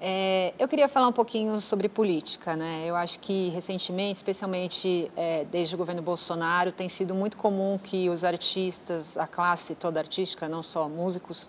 É, 0.04 0.52
eu 0.58 0.66
queria 0.66 0.88
falar 0.88 1.06
um 1.06 1.12
pouquinho 1.12 1.60
sobre 1.60 1.88
política, 1.88 2.56
né? 2.56 2.82
Eu 2.84 2.96
acho 2.96 3.20
que 3.20 3.50
recentemente, 3.50 4.16
especialmente 4.16 5.08
é, 5.16 5.44
desde 5.44 5.76
o 5.76 5.78
governo 5.78 6.02
Bolsonaro, 6.02 6.72
tem 6.72 6.88
sido 6.88 7.14
muito 7.14 7.36
comum 7.36 7.78
que 7.78 8.10
os 8.10 8.24
artistas, 8.24 9.16
a 9.16 9.28
classe 9.28 9.76
toda 9.76 10.00
artística, 10.00 10.48
não 10.48 10.60
só 10.60 10.88
músicos, 10.88 11.48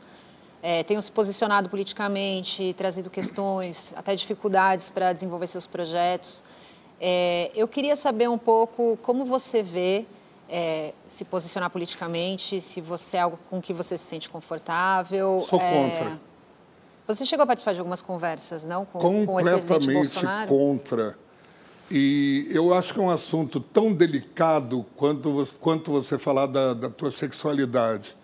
é, 0.62 0.84
tenham 0.84 1.02
se 1.02 1.12
posicionado 1.12 1.68
politicamente, 1.68 2.74
trazido 2.74 3.10
questões, 3.10 3.92
até 3.98 4.14
dificuldades 4.16 4.88
para 4.92 5.12
desenvolver 5.12 5.48
seus 5.48 5.66
projetos. 5.66 6.44
É, 7.02 7.50
eu 7.56 7.68
queria 7.68 7.96
saber 7.96 8.30
um 8.30 8.38
pouco 8.38 9.00
como 9.02 9.26
você 9.26 9.64
vê 9.64 10.06
é, 10.48 10.94
se 11.08 11.26
posicionar 11.26 11.72
politicamente, 11.72 12.62
se 12.62 12.80
você 12.80 13.18
é 13.18 13.22
algo 13.22 13.40
com 13.50 13.60
que 13.60 13.74
você 13.74 13.98
se 13.98 14.04
sente 14.04 14.30
confortável. 14.30 15.42
Sou 15.42 15.60
é, 15.60 15.72
contra. 15.72 16.33
Você 17.08 17.26
chegou 17.26 17.44
a 17.44 17.48
participar 17.48 17.74
de 17.74 17.80
algumas 17.80 18.02
conversas, 18.02 18.66
não? 18.66 18.86
Com, 18.86 19.00
com 19.00 19.26
completamente 19.26 19.94
Bolsonaro? 19.94 20.48
contra. 20.48 21.18
E 21.92 22.48
eu 22.50 22.74
acho 22.74 22.94
que 22.94 23.00
é 23.00 23.04
um 23.04 23.10
assunto 23.10 23.60
tão 23.60 23.92
delicado 23.94 24.86
quanto 24.96 25.32
você, 25.32 25.56
quanto 25.60 25.92
você 25.92 26.18
falar 26.18 26.48
da, 26.48 26.74
da 26.74 26.90
tua 26.90 27.12
sexualidade. 27.12 28.16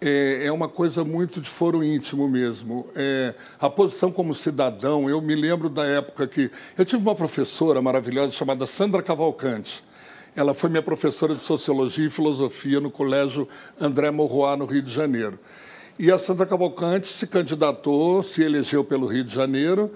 É, 0.00 0.46
é 0.46 0.52
uma 0.52 0.68
coisa 0.68 1.02
muito 1.02 1.40
de 1.40 1.48
foro 1.48 1.82
íntimo 1.82 2.28
mesmo. 2.28 2.86
É, 2.94 3.34
a 3.58 3.70
posição 3.70 4.12
como 4.12 4.34
cidadão, 4.34 5.08
eu 5.08 5.20
me 5.22 5.34
lembro 5.34 5.70
da 5.70 5.86
época 5.86 6.26
que... 6.26 6.50
Eu 6.76 6.84
tive 6.84 7.02
uma 7.02 7.14
professora 7.14 7.80
maravilhosa 7.80 8.32
chamada 8.32 8.66
Sandra 8.66 9.02
Cavalcante. 9.02 9.82
Ela 10.36 10.52
foi 10.52 10.68
minha 10.68 10.82
professora 10.82 11.34
de 11.34 11.42
Sociologia 11.42 12.06
e 12.06 12.10
Filosofia 12.10 12.80
no 12.80 12.90
Colégio 12.90 13.48
André 13.80 14.10
Morroá, 14.10 14.56
no 14.56 14.66
Rio 14.66 14.82
de 14.82 14.92
Janeiro. 14.92 15.38
E 15.96 16.10
a 16.10 16.18
Sandra 16.18 16.44
Cavalcante 16.44 17.06
se 17.06 17.24
candidatou, 17.24 18.20
se 18.20 18.42
elegeu 18.42 18.84
pelo 18.84 19.06
Rio 19.06 19.22
de 19.22 19.32
Janeiro 19.32 19.92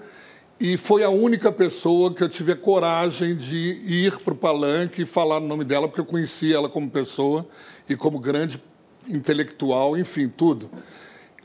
e 0.57 0.77
foi 0.77 1.03
a 1.03 1.09
única 1.09 1.51
pessoa 1.51 2.13
que 2.13 2.23
eu 2.23 2.29
tive 2.29 2.53
a 2.53 2.55
coragem 2.55 3.35
de 3.35 3.81
ir 3.85 4.17
para 4.19 4.33
o 4.33 4.37
palanque 4.37 5.01
e 5.01 5.05
falar 5.05 5.41
no 5.41 5.47
nome 5.47 5.65
dela, 5.65 5.89
porque 5.89 5.99
eu 5.99 6.05
conhecia 6.05 6.55
ela 6.55 6.69
como 6.69 6.89
pessoa 6.89 7.45
e 7.87 7.97
como 7.97 8.17
grande 8.17 8.63
intelectual, 9.09 9.97
enfim, 9.97 10.29
tudo. 10.29 10.69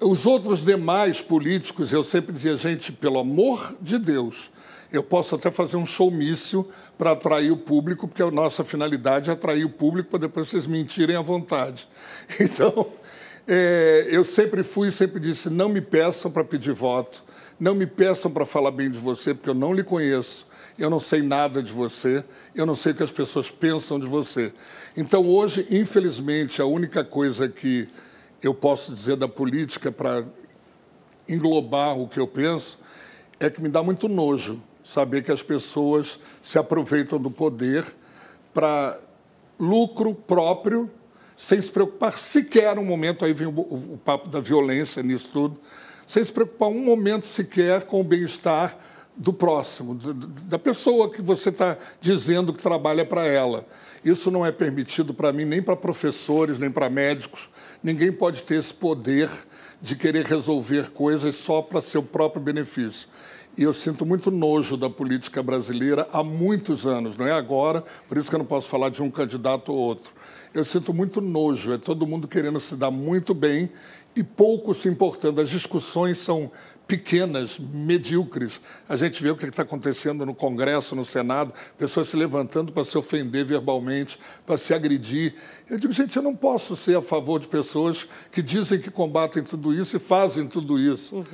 Os 0.00 0.24
outros 0.24 0.64
demais 0.64 1.20
políticos, 1.20 1.92
eu 1.92 2.04
sempre 2.04 2.32
dizia, 2.32 2.56
gente, 2.56 2.92
pelo 2.92 3.18
amor 3.18 3.76
de 3.80 3.98
Deus, 3.98 4.50
eu 4.92 5.02
posso 5.02 5.34
até 5.34 5.50
fazer 5.50 5.76
um 5.76 5.86
showmício 5.86 6.68
para 6.96 7.12
atrair 7.12 7.50
o 7.50 7.56
público, 7.56 8.06
porque 8.06 8.22
a 8.22 8.30
nossa 8.30 8.62
finalidade 8.62 9.30
é 9.30 9.32
atrair 9.32 9.64
o 9.64 9.70
público 9.70 10.10
para 10.10 10.20
depois 10.20 10.48
vocês 10.48 10.66
mentirem 10.66 11.16
à 11.16 11.22
vontade. 11.22 11.88
Então, 12.38 12.92
é, 13.46 14.06
eu 14.10 14.24
sempre 14.24 14.62
fui 14.62 14.88
e 14.88 14.92
sempre 14.92 15.20
disse: 15.20 15.50
não 15.50 15.68
me 15.68 15.80
peçam 15.80 16.30
para 16.30 16.44
pedir 16.44 16.72
voto, 16.72 17.22
não 17.58 17.74
me 17.74 17.86
peçam 17.86 18.30
para 18.30 18.46
falar 18.46 18.70
bem 18.70 18.90
de 18.90 18.98
você, 18.98 19.34
porque 19.34 19.50
eu 19.50 19.54
não 19.54 19.72
lhe 19.72 19.84
conheço, 19.84 20.46
eu 20.78 20.88
não 20.88 20.98
sei 20.98 21.22
nada 21.22 21.62
de 21.62 21.72
você, 21.72 22.24
eu 22.54 22.64
não 22.64 22.74
sei 22.74 22.92
o 22.92 22.94
que 22.94 23.02
as 23.02 23.10
pessoas 23.10 23.50
pensam 23.50 24.00
de 24.00 24.06
você. 24.06 24.52
Então, 24.96 25.26
hoje, 25.26 25.66
infelizmente, 25.70 26.62
a 26.62 26.66
única 26.66 27.04
coisa 27.04 27.48
que 27.48 27.88
eu 28.42 28.54
posso 28.54 28.92
dizer 28.92 29.16
da 29.16 29.28
política 29.28 29.92
para 29.92 30.24
englobar 31.28 31.98
o 31.98 32.08
que 32.08 32.20
eu 32.20 32.26
penso 32.26 32.78
é 33.40 33.48
que 33.50 33.62
me 33.62 33.68
dá 33.68 33.82
muito 33.82 34.08
nojo 34.08 34.62
saber 34.82 35.22
que 35.22 35.32
as 35.32 35.42
pessoas 35.42 36.18
se 36.42 36.58
aproveitam 36.58 37.18
do 37.18 37.30
poder 37.30 37.84
para 38.52 38.98
lucro 39.58 40.14
próprio 40.14 40.90
sem 41.36 41.60
se 41.60 41.70
preocupar 41.70 42.18
sequer 42.18 42.78
um 42.78 42.84
momento, 42.84 43.24
aí 43.24 43.32
vem 43.32 43.46
o, 43.46 43.50
o, 43.50 43.94
o 43.94 44.00
papo 44.04 44.28
da 44.28 44.40
violência 44.40 45.02
nisso 45.02 45.30
tudo, 45.32 45.58
sem 46.06 46.24
se 46.24 46.32
preocupar 46.32 46.68
um 46.68 46.84
momento 46.84 47.26
sequer 47.26 47.84
com 47.84 48.00
o 48.00 48.04
bem-estar 48.04 48.76
do 49.16 49.32
próximo, 49.32 49.94
da 49.94 50.58
pessoa 50.58 51.10
que 51.10 51.22
você 51.22 51.48
está 51.48 51.76
dizendo 52.00 52.52
que 52.52 52.62
trabalha 52.62 53.04
para 53.04 53.24
ela. 53.26 53.66
Isso 54.04 54.30
não 54.30 54.44
é 54.44 54.52
permitido 54.52 55.14
para 55.14 55.32
mim, 55.32 55.44
nem 55.44 55.62
para 55.62 55.76
professores, 55.76 56.58
nem 56.58 56.70
para 56.70 56.90
médicos. 56.90 57.48
Ninguém 57.82 58.12
pode 58.12 58.42
ter 58.42 58.56
esse 58.56 58.74
poder 58.74 59.30
de 59.80 59.96
querer 59.96 60.26
resolver 60.26 60.90
coisas 60.90 61.36
só 61.36 61.62
para 61.62 61.80
seu 61.80 62.02
próprio 62.02 62.42
benefício. 62.42 63.08
E 63.56 63.62
eu 63.62 63.72
sinto 63.72 64.04
muito 64.04 64.32
nojo 64.32 64.76
da 64.76 64.90
política 64.90 65.42
brasileira 65.42 66.08
há 66.12 66.24
muitos 66.24 66.84
anos, 66.84 67.16
não 67.16 67.26
é 67.26 67.30
agora, 67.30 67.84
por 68.08 68.18
isso 68.18 68.28
que 68.28 68.34
eu 68.34 68.40
não 68.40 68.46
posso 68.46 68.68
falar 68.68 68.88
de 68.88 69.00
um 69.00 69.10
candidato 69.10 69.72
ou 69.72 69.78
outro 69.78 70.12
eu 70.54 70.64
sinto 70.64 70.94
muito 70.94 71.20
nojo. 71.20 71.72
É 71.72 71.78
todo 71.78 72.06
mundo 72.06 72.28
querendo 72.28 72.60
se 72.60 72.76
dar 72.76 72.90
muito 72.90 73.34
bem 73.34 73.70
e 74.14 74.22
pouco 74.22 74.72
se 74.72 74.88
importando. 74.88 75.40
As 75.40 75.50
discussões 75.50 76.18
são 76.18 76.50
pequenas, 76.86 77.58
medíocres. 77.58 78.60
A 78.88 78.96
gente 78.96 79.22
vê 79.22 79.30
o 79.30 79.36
que 79.36 79.46
está 79.46 79.62
acontecendo 79.62 80.24
no 80.24 80.34
Congresso, 80.34 80.94
no 80.94 81.04
Senado, 81.04 81.52
pessoas 81.78 82.08
se 82.08 82.16
levantando 82.16 82.72
para 82.72 82.84
se 82.84 82.96
ofender 82.96 83.44
verbalmente, 83.44 84.18
para 84.46 84.56
se 84.56 84.72
agredir. 84.72 85.34
Eu 85.68 85.78
digo, 85.78 85.92
gente, 85.92 86.16
eu 86.16 86.22
não 86.22 86.36
posso 86.36 86.76
ser 86.76 86.96
a 86.96 87.02
favor 87.02 87.40
de 87.40 87.48
pessoas 87.48 88.06
que 88.30 88.42
dizem 88.42 88.78
que 88.78 88.90
combatem 88.90 89.42
tudo 89.42 89.74
isso 89.74 89.96
e 89.96 90.00
fazem 90.00 90.46
tudo 90.46 90.78
isso. 90.78 91.16
Uhum. 91.16 91.24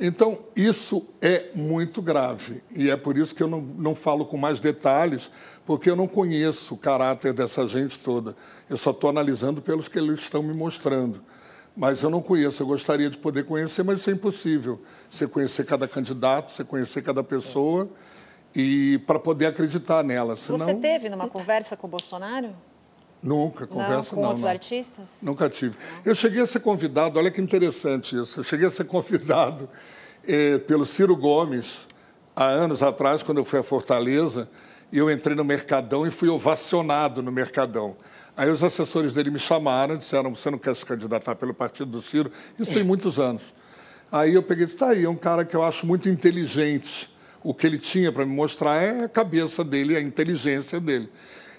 Então, 0.00 0.40
isso 0.56 1.06
é 1.22 1.50
muito 1.54 2.02
grave. 2.02 2.62
E 2.74 2.90
é 2.90 2.96
por 2.96 3.16
isso 3.16 3.34
que 3.34 3.42
eu 3.42 3.48
não, 3.48 3.60
não 3.60 3.94
falo 3.94 4.24
com 4.24 4.36
mais 4.36 4.58
detalhes, 4.58 5.30
porque 5.66 5.88
eu 5.88 5.96
não 5.96 6.06
conheço 6.06 6.74
o 6.74 6.78
caráter 6.78 7.32
dessa 7.32 7.66
gente 7.66 7.98
toda. 7.98 8.36
Eu 8.68 8.76
só 8.76 8.90
estou 8.90 9.08
analisando 9.10 9.62
pelos 9.62 9.88
que 9.88 9.98
eles 9.98 10.20
estão 10.20 10.42
me 10.42 10.54
mostrando. 10.54 11.22
Mas 11.76 12.02
eu 12.02 12.10
não 12.10 12.22
conheço, 12.22 12.62
eu 12.62 12.66
gostaria 12.66 13.10
de 13.10 13.18
poder 13.18 13.44
conhecer, 13.44 13.82
mas 13.82 13.98
isso 13.98 14.10
é 14.10 14.12
impossível. 14.12 14.80
Você 15.10 15.26
conhecer 15.26 15.64
cada 15.64 15.88
candidato, 15.88 16.50
você 16.50 16.62
conhecer 16.62 17.02
cada 17.02 17.24
pessoa 17.24 17.88
e 18.54 18.98
para 19.06 19.18
poder 19.18 19.46
acreditar 19.46 20.04
nela. 20.04 20.36
Senão... 20.36 20.58
Você 20.58 20.74
teve 20.74 21.08
numa 21.08 21.28
conversa 21.28 21.76
com 21.76 21.86
o 21.88 21.90
Bolsonaro? 21.90 22.54
Nunca, 23.20 23.66
conversa 23.66 24.14
não. 24.14 24.16
Com 24.16 24.20
não, 24.20 24.28
outros 24.28 24.44
não. 24.44 24.50
artistas? 24.50 25.20
Nunca 25.22 25.48
tive. 25.48 25.74
Eu 26.04 26.14
cheguei 26.14 26.42
a 26.42 26.46
ser 26.46 26.60
convidado, 26.60 27.18
olha 27.18 27.30
que 27.30 27.40
interessante 27.40 28.20
isso, 28.20 28.40
eu 28.40 28.44
cheguei 28.44 28.66
a 28.66 28.70
ser 28.70 28.84
convidado 28.86 29.68
eh, 30.28 30.58
pelo 30.58 30.84
Ciro 30.84 31.16
Gomes, 31.16 31.88
há 32.36 32.44
anos 32.44 32.82
atrás, 32.82 33.22
quando 33.22 33.38
eu 33.38 33.44
fui 33.44 33.58
a 33.58 33.62
Fortaleza, 33.62 34.48
e 34.94 34.98
eu 34.98 35.10
entrei 35.10 35.34
no 35.34 35.44
Mercadão 35.44 36.06
e 36.06 36.10
fui 36.12 36.28
ovacionado 36.28 37.20
no 37.20 37.32
Mercadão. 37.32 37.96
Aí 38.36 38.48
os 38.48 38.62
assessores 38.62 39.12
dele 39.12 39.28
me 39.28 39.40
chamaram 39.40 39.96
disseram: 39.96 40.32
Você 40.32 40.48
não 40.52 40.58
quer 40.58 40.72
se 40.76 40.86
candidatar 40.86 41.34
pelo 41.34 41.52
partido 41.52 41.90
do 41.90 42.00
Ciro? 42.00 42.30
Isso 42.56 42.72
tem 42.72 42.84
muitos 42.84 43.18
anos. 43.18 43.42
Aí 44.12 44.34
eu 44.34 44.42
peguei 44.42 44.62
e 44.62 44.66
disse: 44.66 44.76
Está 44.76 44.90
aí, 44.90 45.04
é 45.04 45.10
um 45.10 45.16
cara 45.16 45.44
que 45.44 45.56
eu 45.56 45.64
acho 45.64 45.84
muito 45.84 46.08
inteligente. 46.08 47.12
O 47.42 47.52
que 47.52 47.66
ele 47.66 47.76
tinha 47.76 48.12
para 48.12 48.24
me 48.24 48.32
mostrar 48.32 48.80
é 48.80 49.02
a 49.02 49.08
cabeça 49.08 49.64
dele, 49.64 49.96
a 49.96 50.00
inteligência 50.00 50.78
dele. 50.78 51.10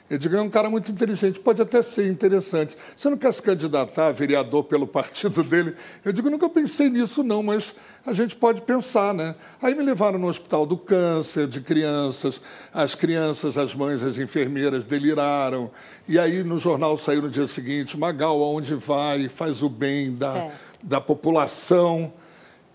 Eu 0.07 0.19
digo, 0.19 0.35
é 0.35 0.41
um 0.41 0.49
cara 0.51 0.69
muito 0.69 0.91
inteligente, 0.91 1.39
pode 1.39 1.59
até 1.59 1.81
ser 1.81 2.07
interessante. 2.07 2.77
Você 2.95 3.09
não 3.09 3.17
quer 3.17 3.33
se 3.33 3.41
candidatar 3.41 4.07
a 4.07 4.11
vereador 4.11 4.63
pelo 4.65 4.85
partido 4.85 5.43
dele? 5.43 5.73
Eu 6.03 6.13
digo, 6.13 6.29
nunca 6.29 6.47
pensei 6.47 6.91
nisso, 6.91 7.23
não, 7.23 7.41
mas 7.41 7.73
a 8.05 8.13
gente 8.13 8.35
pode 8.35 8.61
pensar, 8.61 9.15
né? 9.15 9.33
Aí 9.59 9.73
me 9.73 9.81
levaram 9.81 10.19
no 10.19 10.27
Hospital 10.27 10.63
do 10.67 10.77
Câncer 10.77 11.47
de 11.47 11.59
crianças, 11.59 12.39
as 12.71 12.93
crianças, 12.93 13.57
as 13.57 13.73
mães, 13.73 14.03
as 14.03 14.19
enfermeiras 14.19 14.83
deliraram. 14.83 15.71
E 16.07 16.19
aí 16.19 16.43
no 16.43 16.59
jornal 16.59 16.95
saiu 16.97 17.23
no 17.23 17.29
dia 17.29 17.47
seguinte, 17.47 17.97
Magal, 17.97 18.43
aonde 18.43 18.75
vai, 18.75 19.27
faz 19.27 19.63
o 19.63 19.69
bem 19.69 20.13
da, 20.13 20.51
da 20.83 21.01
população. 21.01 22.13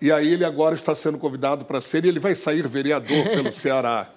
E 0.02 0.10
aí 0.10 0.32
ele 0.32 0.44
agora 0.44 0.74
está 0.74 0.96
sendo 0.96 1.16
convidado 1.16 1.64
para 1.64 1.80
ser, 1.80 2.04
e 2.04 2.08
ele 2.08 2.18
vai 2.18 2.34
sair 2.34 2.66
vereador 2.66 3.22
pelo 3.30 3.52
Ceará. 3.52 4.10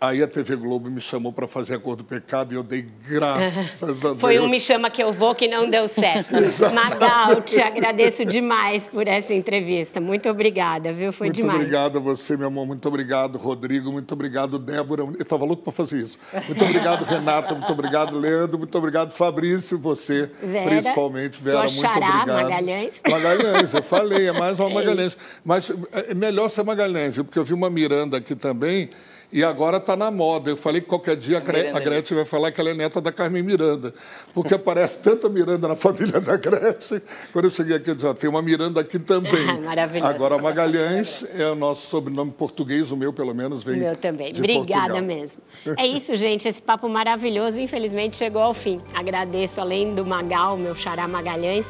Aí 0.00 0.22
a 0.22 0.26
TV 0.26 0.56
Globo 0.56 0.90
me 0.90 0.98
chamou 0.98 1.30
para 1.30 1.46
fazer 1.46 1.74
a 1.74 1.78
cor 1.78 1.94
do 1.94 2.02
pecado 2.02 2.54
e 2.54 2.56
eu 2.56 2.62
dei 2.62 2.88
graças 3.06 3.82
a 3.84 3.92
Deus. 3.92 4.18
Foi 4.18 4.40
um 4.40 4.48
me 4.48 4.58
chama 4.58 4.88
que 4.88 5.02
eu 5.02 5.12
vou 5.12 5.34
que 5.34 5.46
não 5.46 5.68
deu 5.68 5.86
certo. 5.88 6.30
Magal, 6.72 7.42
te 7.42 7.60
agradeço 7.60 8.24
demais 8.24 8.88
por 8.88 9.06
essa 9.06 9.34
entrevista. 9.34 10.00
Muito 10.00 10.26
obrigada, 10.30 10.90
viu? 10.90 11.12
Foi 11.12 11.26
muito 11.26 11.36
demais. 11.36 11.58
Muito 11.58 11.66
obrigado 11.66 11.98
a 11.98 12.00
você, 12.00 12.34
meu 12.34 12.48
amor. 12.48 12.66
Muito 12.66 12.88
obrigado, 12.88 13.36
Rodrigo. 13.36 13.92
Muito 13.92 14.10
obrigado, 14.14 14.58
Débora. 14.58 15.02
Eu 15.02 15.12
estava 15.20 15.44
louco 15.44 15.62
para 15.62 15.72
fazer 15.72 15.98
isso. 15.98 16.18
Muito 16.48 16.64
obrigado, 16.64 17.04
Renata. 17.04 17.54
Muito 17.54 17.70
obrigado, 17.70 18.16
Leandro. 18.16 18.56
Muito 18.56 18.78
obrigado, 18.78 19.12
Fabrício. 19.12 19.76
Você, 19.76 20.30
Vera, 20.42 20.70
principalmente, 20.70 21.42
Vera. 21.42 21.58
Muito 21.58 21.72
xará, 21.72 22.22
obrigado. 22.22 22.42
Magalhães. 22.42 22.94
Magalhães, 23.06 23.74
eu 23.74 23.82
falei, 23.82 24.28
é 24.28 24.32
mais 24.32 24.58
uma 24.58 24.70
É 24.70 24.74
Magalhães. 24.74 25.18
Mas 25.44 25.70
é 25.92 26.14
melhor 26.14 26.48
ser 26.48 26.62
Magalhães, 26.62 27.16
viu? 27.16 27.24
porque 27.24 27.38
eu 27.38 27.44
vi 27.44 27.52
uma 27.52 27.68
Miranda 27.68 28.16
aqui 28.16 28.34
também 28.34 28.88
E 29.32 29.44
agora 29.44 29.76
está 29.76 29.96
na 29.96 30.10
moda. 30.10 30.50
Eu 30.50 30.56
falei 30.56 30.80
que 30.80 30.88
qualquer 30.88 31.16
dia 31.16 31.38
a, 31.38 31.40
Gre 31.40 31.68
a 31.68 31.78
Gretchen 31.78 32.16
vai 32.16 32.26
falar 32.26 32.50
que 32.50 32.60
ela 32.60 32.70
é 32.70 32.74
neta 32.74 33.00
da 33.00 33.12
Carmen 33.12 33.42
Miranda, 33.42 33.94
porque 34.34 34.54
aparece 34.54 34.98
tanta 34.98 35.28
Miranda 35.28 35.68
na 35.68 35.76
família 35.76 36.20
da 36.20 36.36
Gretchen. 36.36 37.00
Quando 37.32 37.44
eu 37.44 37.50
cheguei 37.50 37.76
aqui, 37.76 37.90
eu 37.90 37.94
disse, 37.94 38.06
ó, 38.06 38.12
tem 38.12 38.28
uma 38.28 38.42
Miranda 38.42 38.80
aqui 38.80 38.98
também. 38.98 39.44
Maravilhoso. 39.62 40.12
Agora, 40.12 40.38
Magalhães 40.38 41.24
é 41.38 41.46
o 41.46 41.54
nosso 41.54 41.86
sobrenome 41.86 42.32
português, 42.32 42.90
o 42.90 42.96
meu, 42.96 43.12
pelo 43.12 43.34
menos, 43.34 43.62
vem 43.62 43.76
O 43.76 43.78
meu 43.78 43.96
também. 43.96 44.32
Obrigada 44.36 44.94
Portugal. 44.94 45.02
mesmo. 45.02 45.42
É 45.76 45.86
isso, 45.86 46.16
gente. 46.16 46.48
Esse 46.48 46.60
papo 46.62 46.88
maravilhoso, 46.88 47.60
infelizmente, 47.60 48.16
chegou 48.16 48.42
ao 48.42 48.52
fim. 48.54 48.80
Agradeço, 48.94 49.60
além 49.60 49.94
do 49.94 50.04
Magal, 50.04 50.56
meu 50.56 50.74
xará 50.74 51.06
Magalhães, 51.06 51.66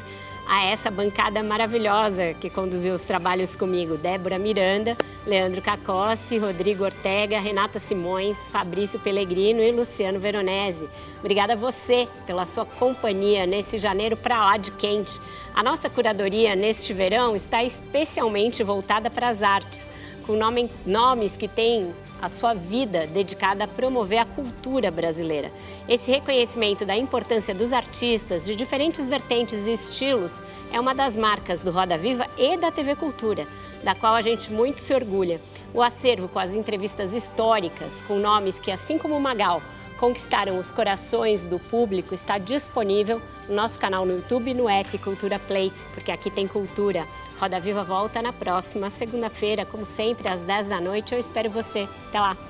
a 0.53 0.65
essa 0.65 0.91
bancada 0.91 1.45
maravilhosa 1.45 2.35
que 2.35 2.51
conduziu 2.51 2.93
os 2.93 3.03
trabalhos 3.03 3.55
comigo. 3.55 3.97
Débora 3.97 4.37
Miranda, 4.37 4.97
Leandro 5.25 5.63
Cacossi, 5.63 6.39
Rodrigo 6.39 6.83
Ortega, 6.83 7.39
Renata 7.39 7.79
Simões, 7.79 8.49
Fabrício 8.49 8.99
Pellegrino 8.99 9.61
e 9.63 9.71
Luciano 9.71 10.19
Veronese. 10.19 10.89
Obrigada 11.21 11.53
a 11.53 11.57
você 11.57 12.09
pela 12.27 12.45
sua 12.45 12.67
companhia 12.67 13.47
nesse 13.47 13.79
janeiro 13.79 14.17
pra 14.17 14.45
lá 14.45 14.57
de 14.57 14.73
quente. 14.73 15.21
A 15.55 15.63
nossa 15.63 15.89
curadoria 15.89 16.57
neste 16.57 16.93
verão 16.93 17.37
está 17.37 17.63
especialmente 17.63 18.65
voltada 18.65 19.09
para 19.09 19.29
as 19.29 19.45
artes 19.45 19.89
com 20.27 20.33
nome- 20.33 20.69
nomes 20.85 21.37
que 21.37 21.47
têm 21.47 21.93
a 22.21 22.29
sua 22.29 22.55
vida 22.55 23.07
dedicada 23.07 23.65
a 23.65 23.69
promover 23.69 24.19
a 24.19 24.25
cultura 24.25 24.91
brasileira. 24.91 25.51
Esse 25.89 26.11
reconhecimento 26.11 26.85
da 26.85 26.97
importância 26.97 27.55
dos 27.55 27.73
artistas 27.73 28.45
de 28.45 28.55
diferentes 28.55 29.09
vertentes 29.09 29.67
e 29.67 29.73
estilos 29.73 30.43
é 30.73 30.79
uma 30.79 30.95
das 30.95 31.17
marcas 31.17 31.63
do 31.63 31.71
Roda 31.71 31.97
Viva 31.97 32.27
e 32.37 32.57
da 32.57 32.71
TV 32.71 32.95
Cultura, 32.95 33.47
da 33.83 33.95
qual 33.95 34.15
a 34.15 34.23
gente 34.23 34.53
muito 34.53 34.81
se 34.81 34.95
orgulha. 34.95 35.41
O 35.73 35.83
acervo 35.83 36.29
com 36.29 36.39
as 36.39 36.55
entrevistas 36.55 37.15
históricas, 37.15 38.03
com 38.03 38.19
nomes 38.19 38.59
que, 38.59 38.71
assim 38.71 38.99
como 38.99 39.17
o 39.17 39.21
Magal, 39.21 39.63
conquistaram 40.01 40.59
os 40.59 40.71
corações 40.71 41.45
do 41.45 41.59
público 41.59 42.15
está 42.15 42.39
disponível 42.39 43.21
no 43.47 43.55
nosso 43.55 43.79
canal 43.79 44.07
no 44.07 44.17
YouTube 44.17 44.51
e 44.51 44.55
no 44.55 44.67
app 44.67 44.97
Cultura 44.97 45.39
Play, 45.39 45.71
porque 45.93 46.11
aqui 46.11 46.31
tem 46.31 46.49
cultura. 46.49 47.07
Roda 47.41 47.59
Viva 47.59 47.83
volta 47.83 48.21
na 48.21 48.35
próxima 48.35 48.91
segunda-feira, 48.91 49.65
como 49.65 49.87
sempre, 49.87 50.29
às 50.29 50.43
10 50.43 50.69
da 50.69 50.79
noite. 50.79 51.15
Eu 51.15 51.19
espero 51.19 51.51
você. 51.51 51.89
Até 52.09 52.21
lá! 52.21 52.50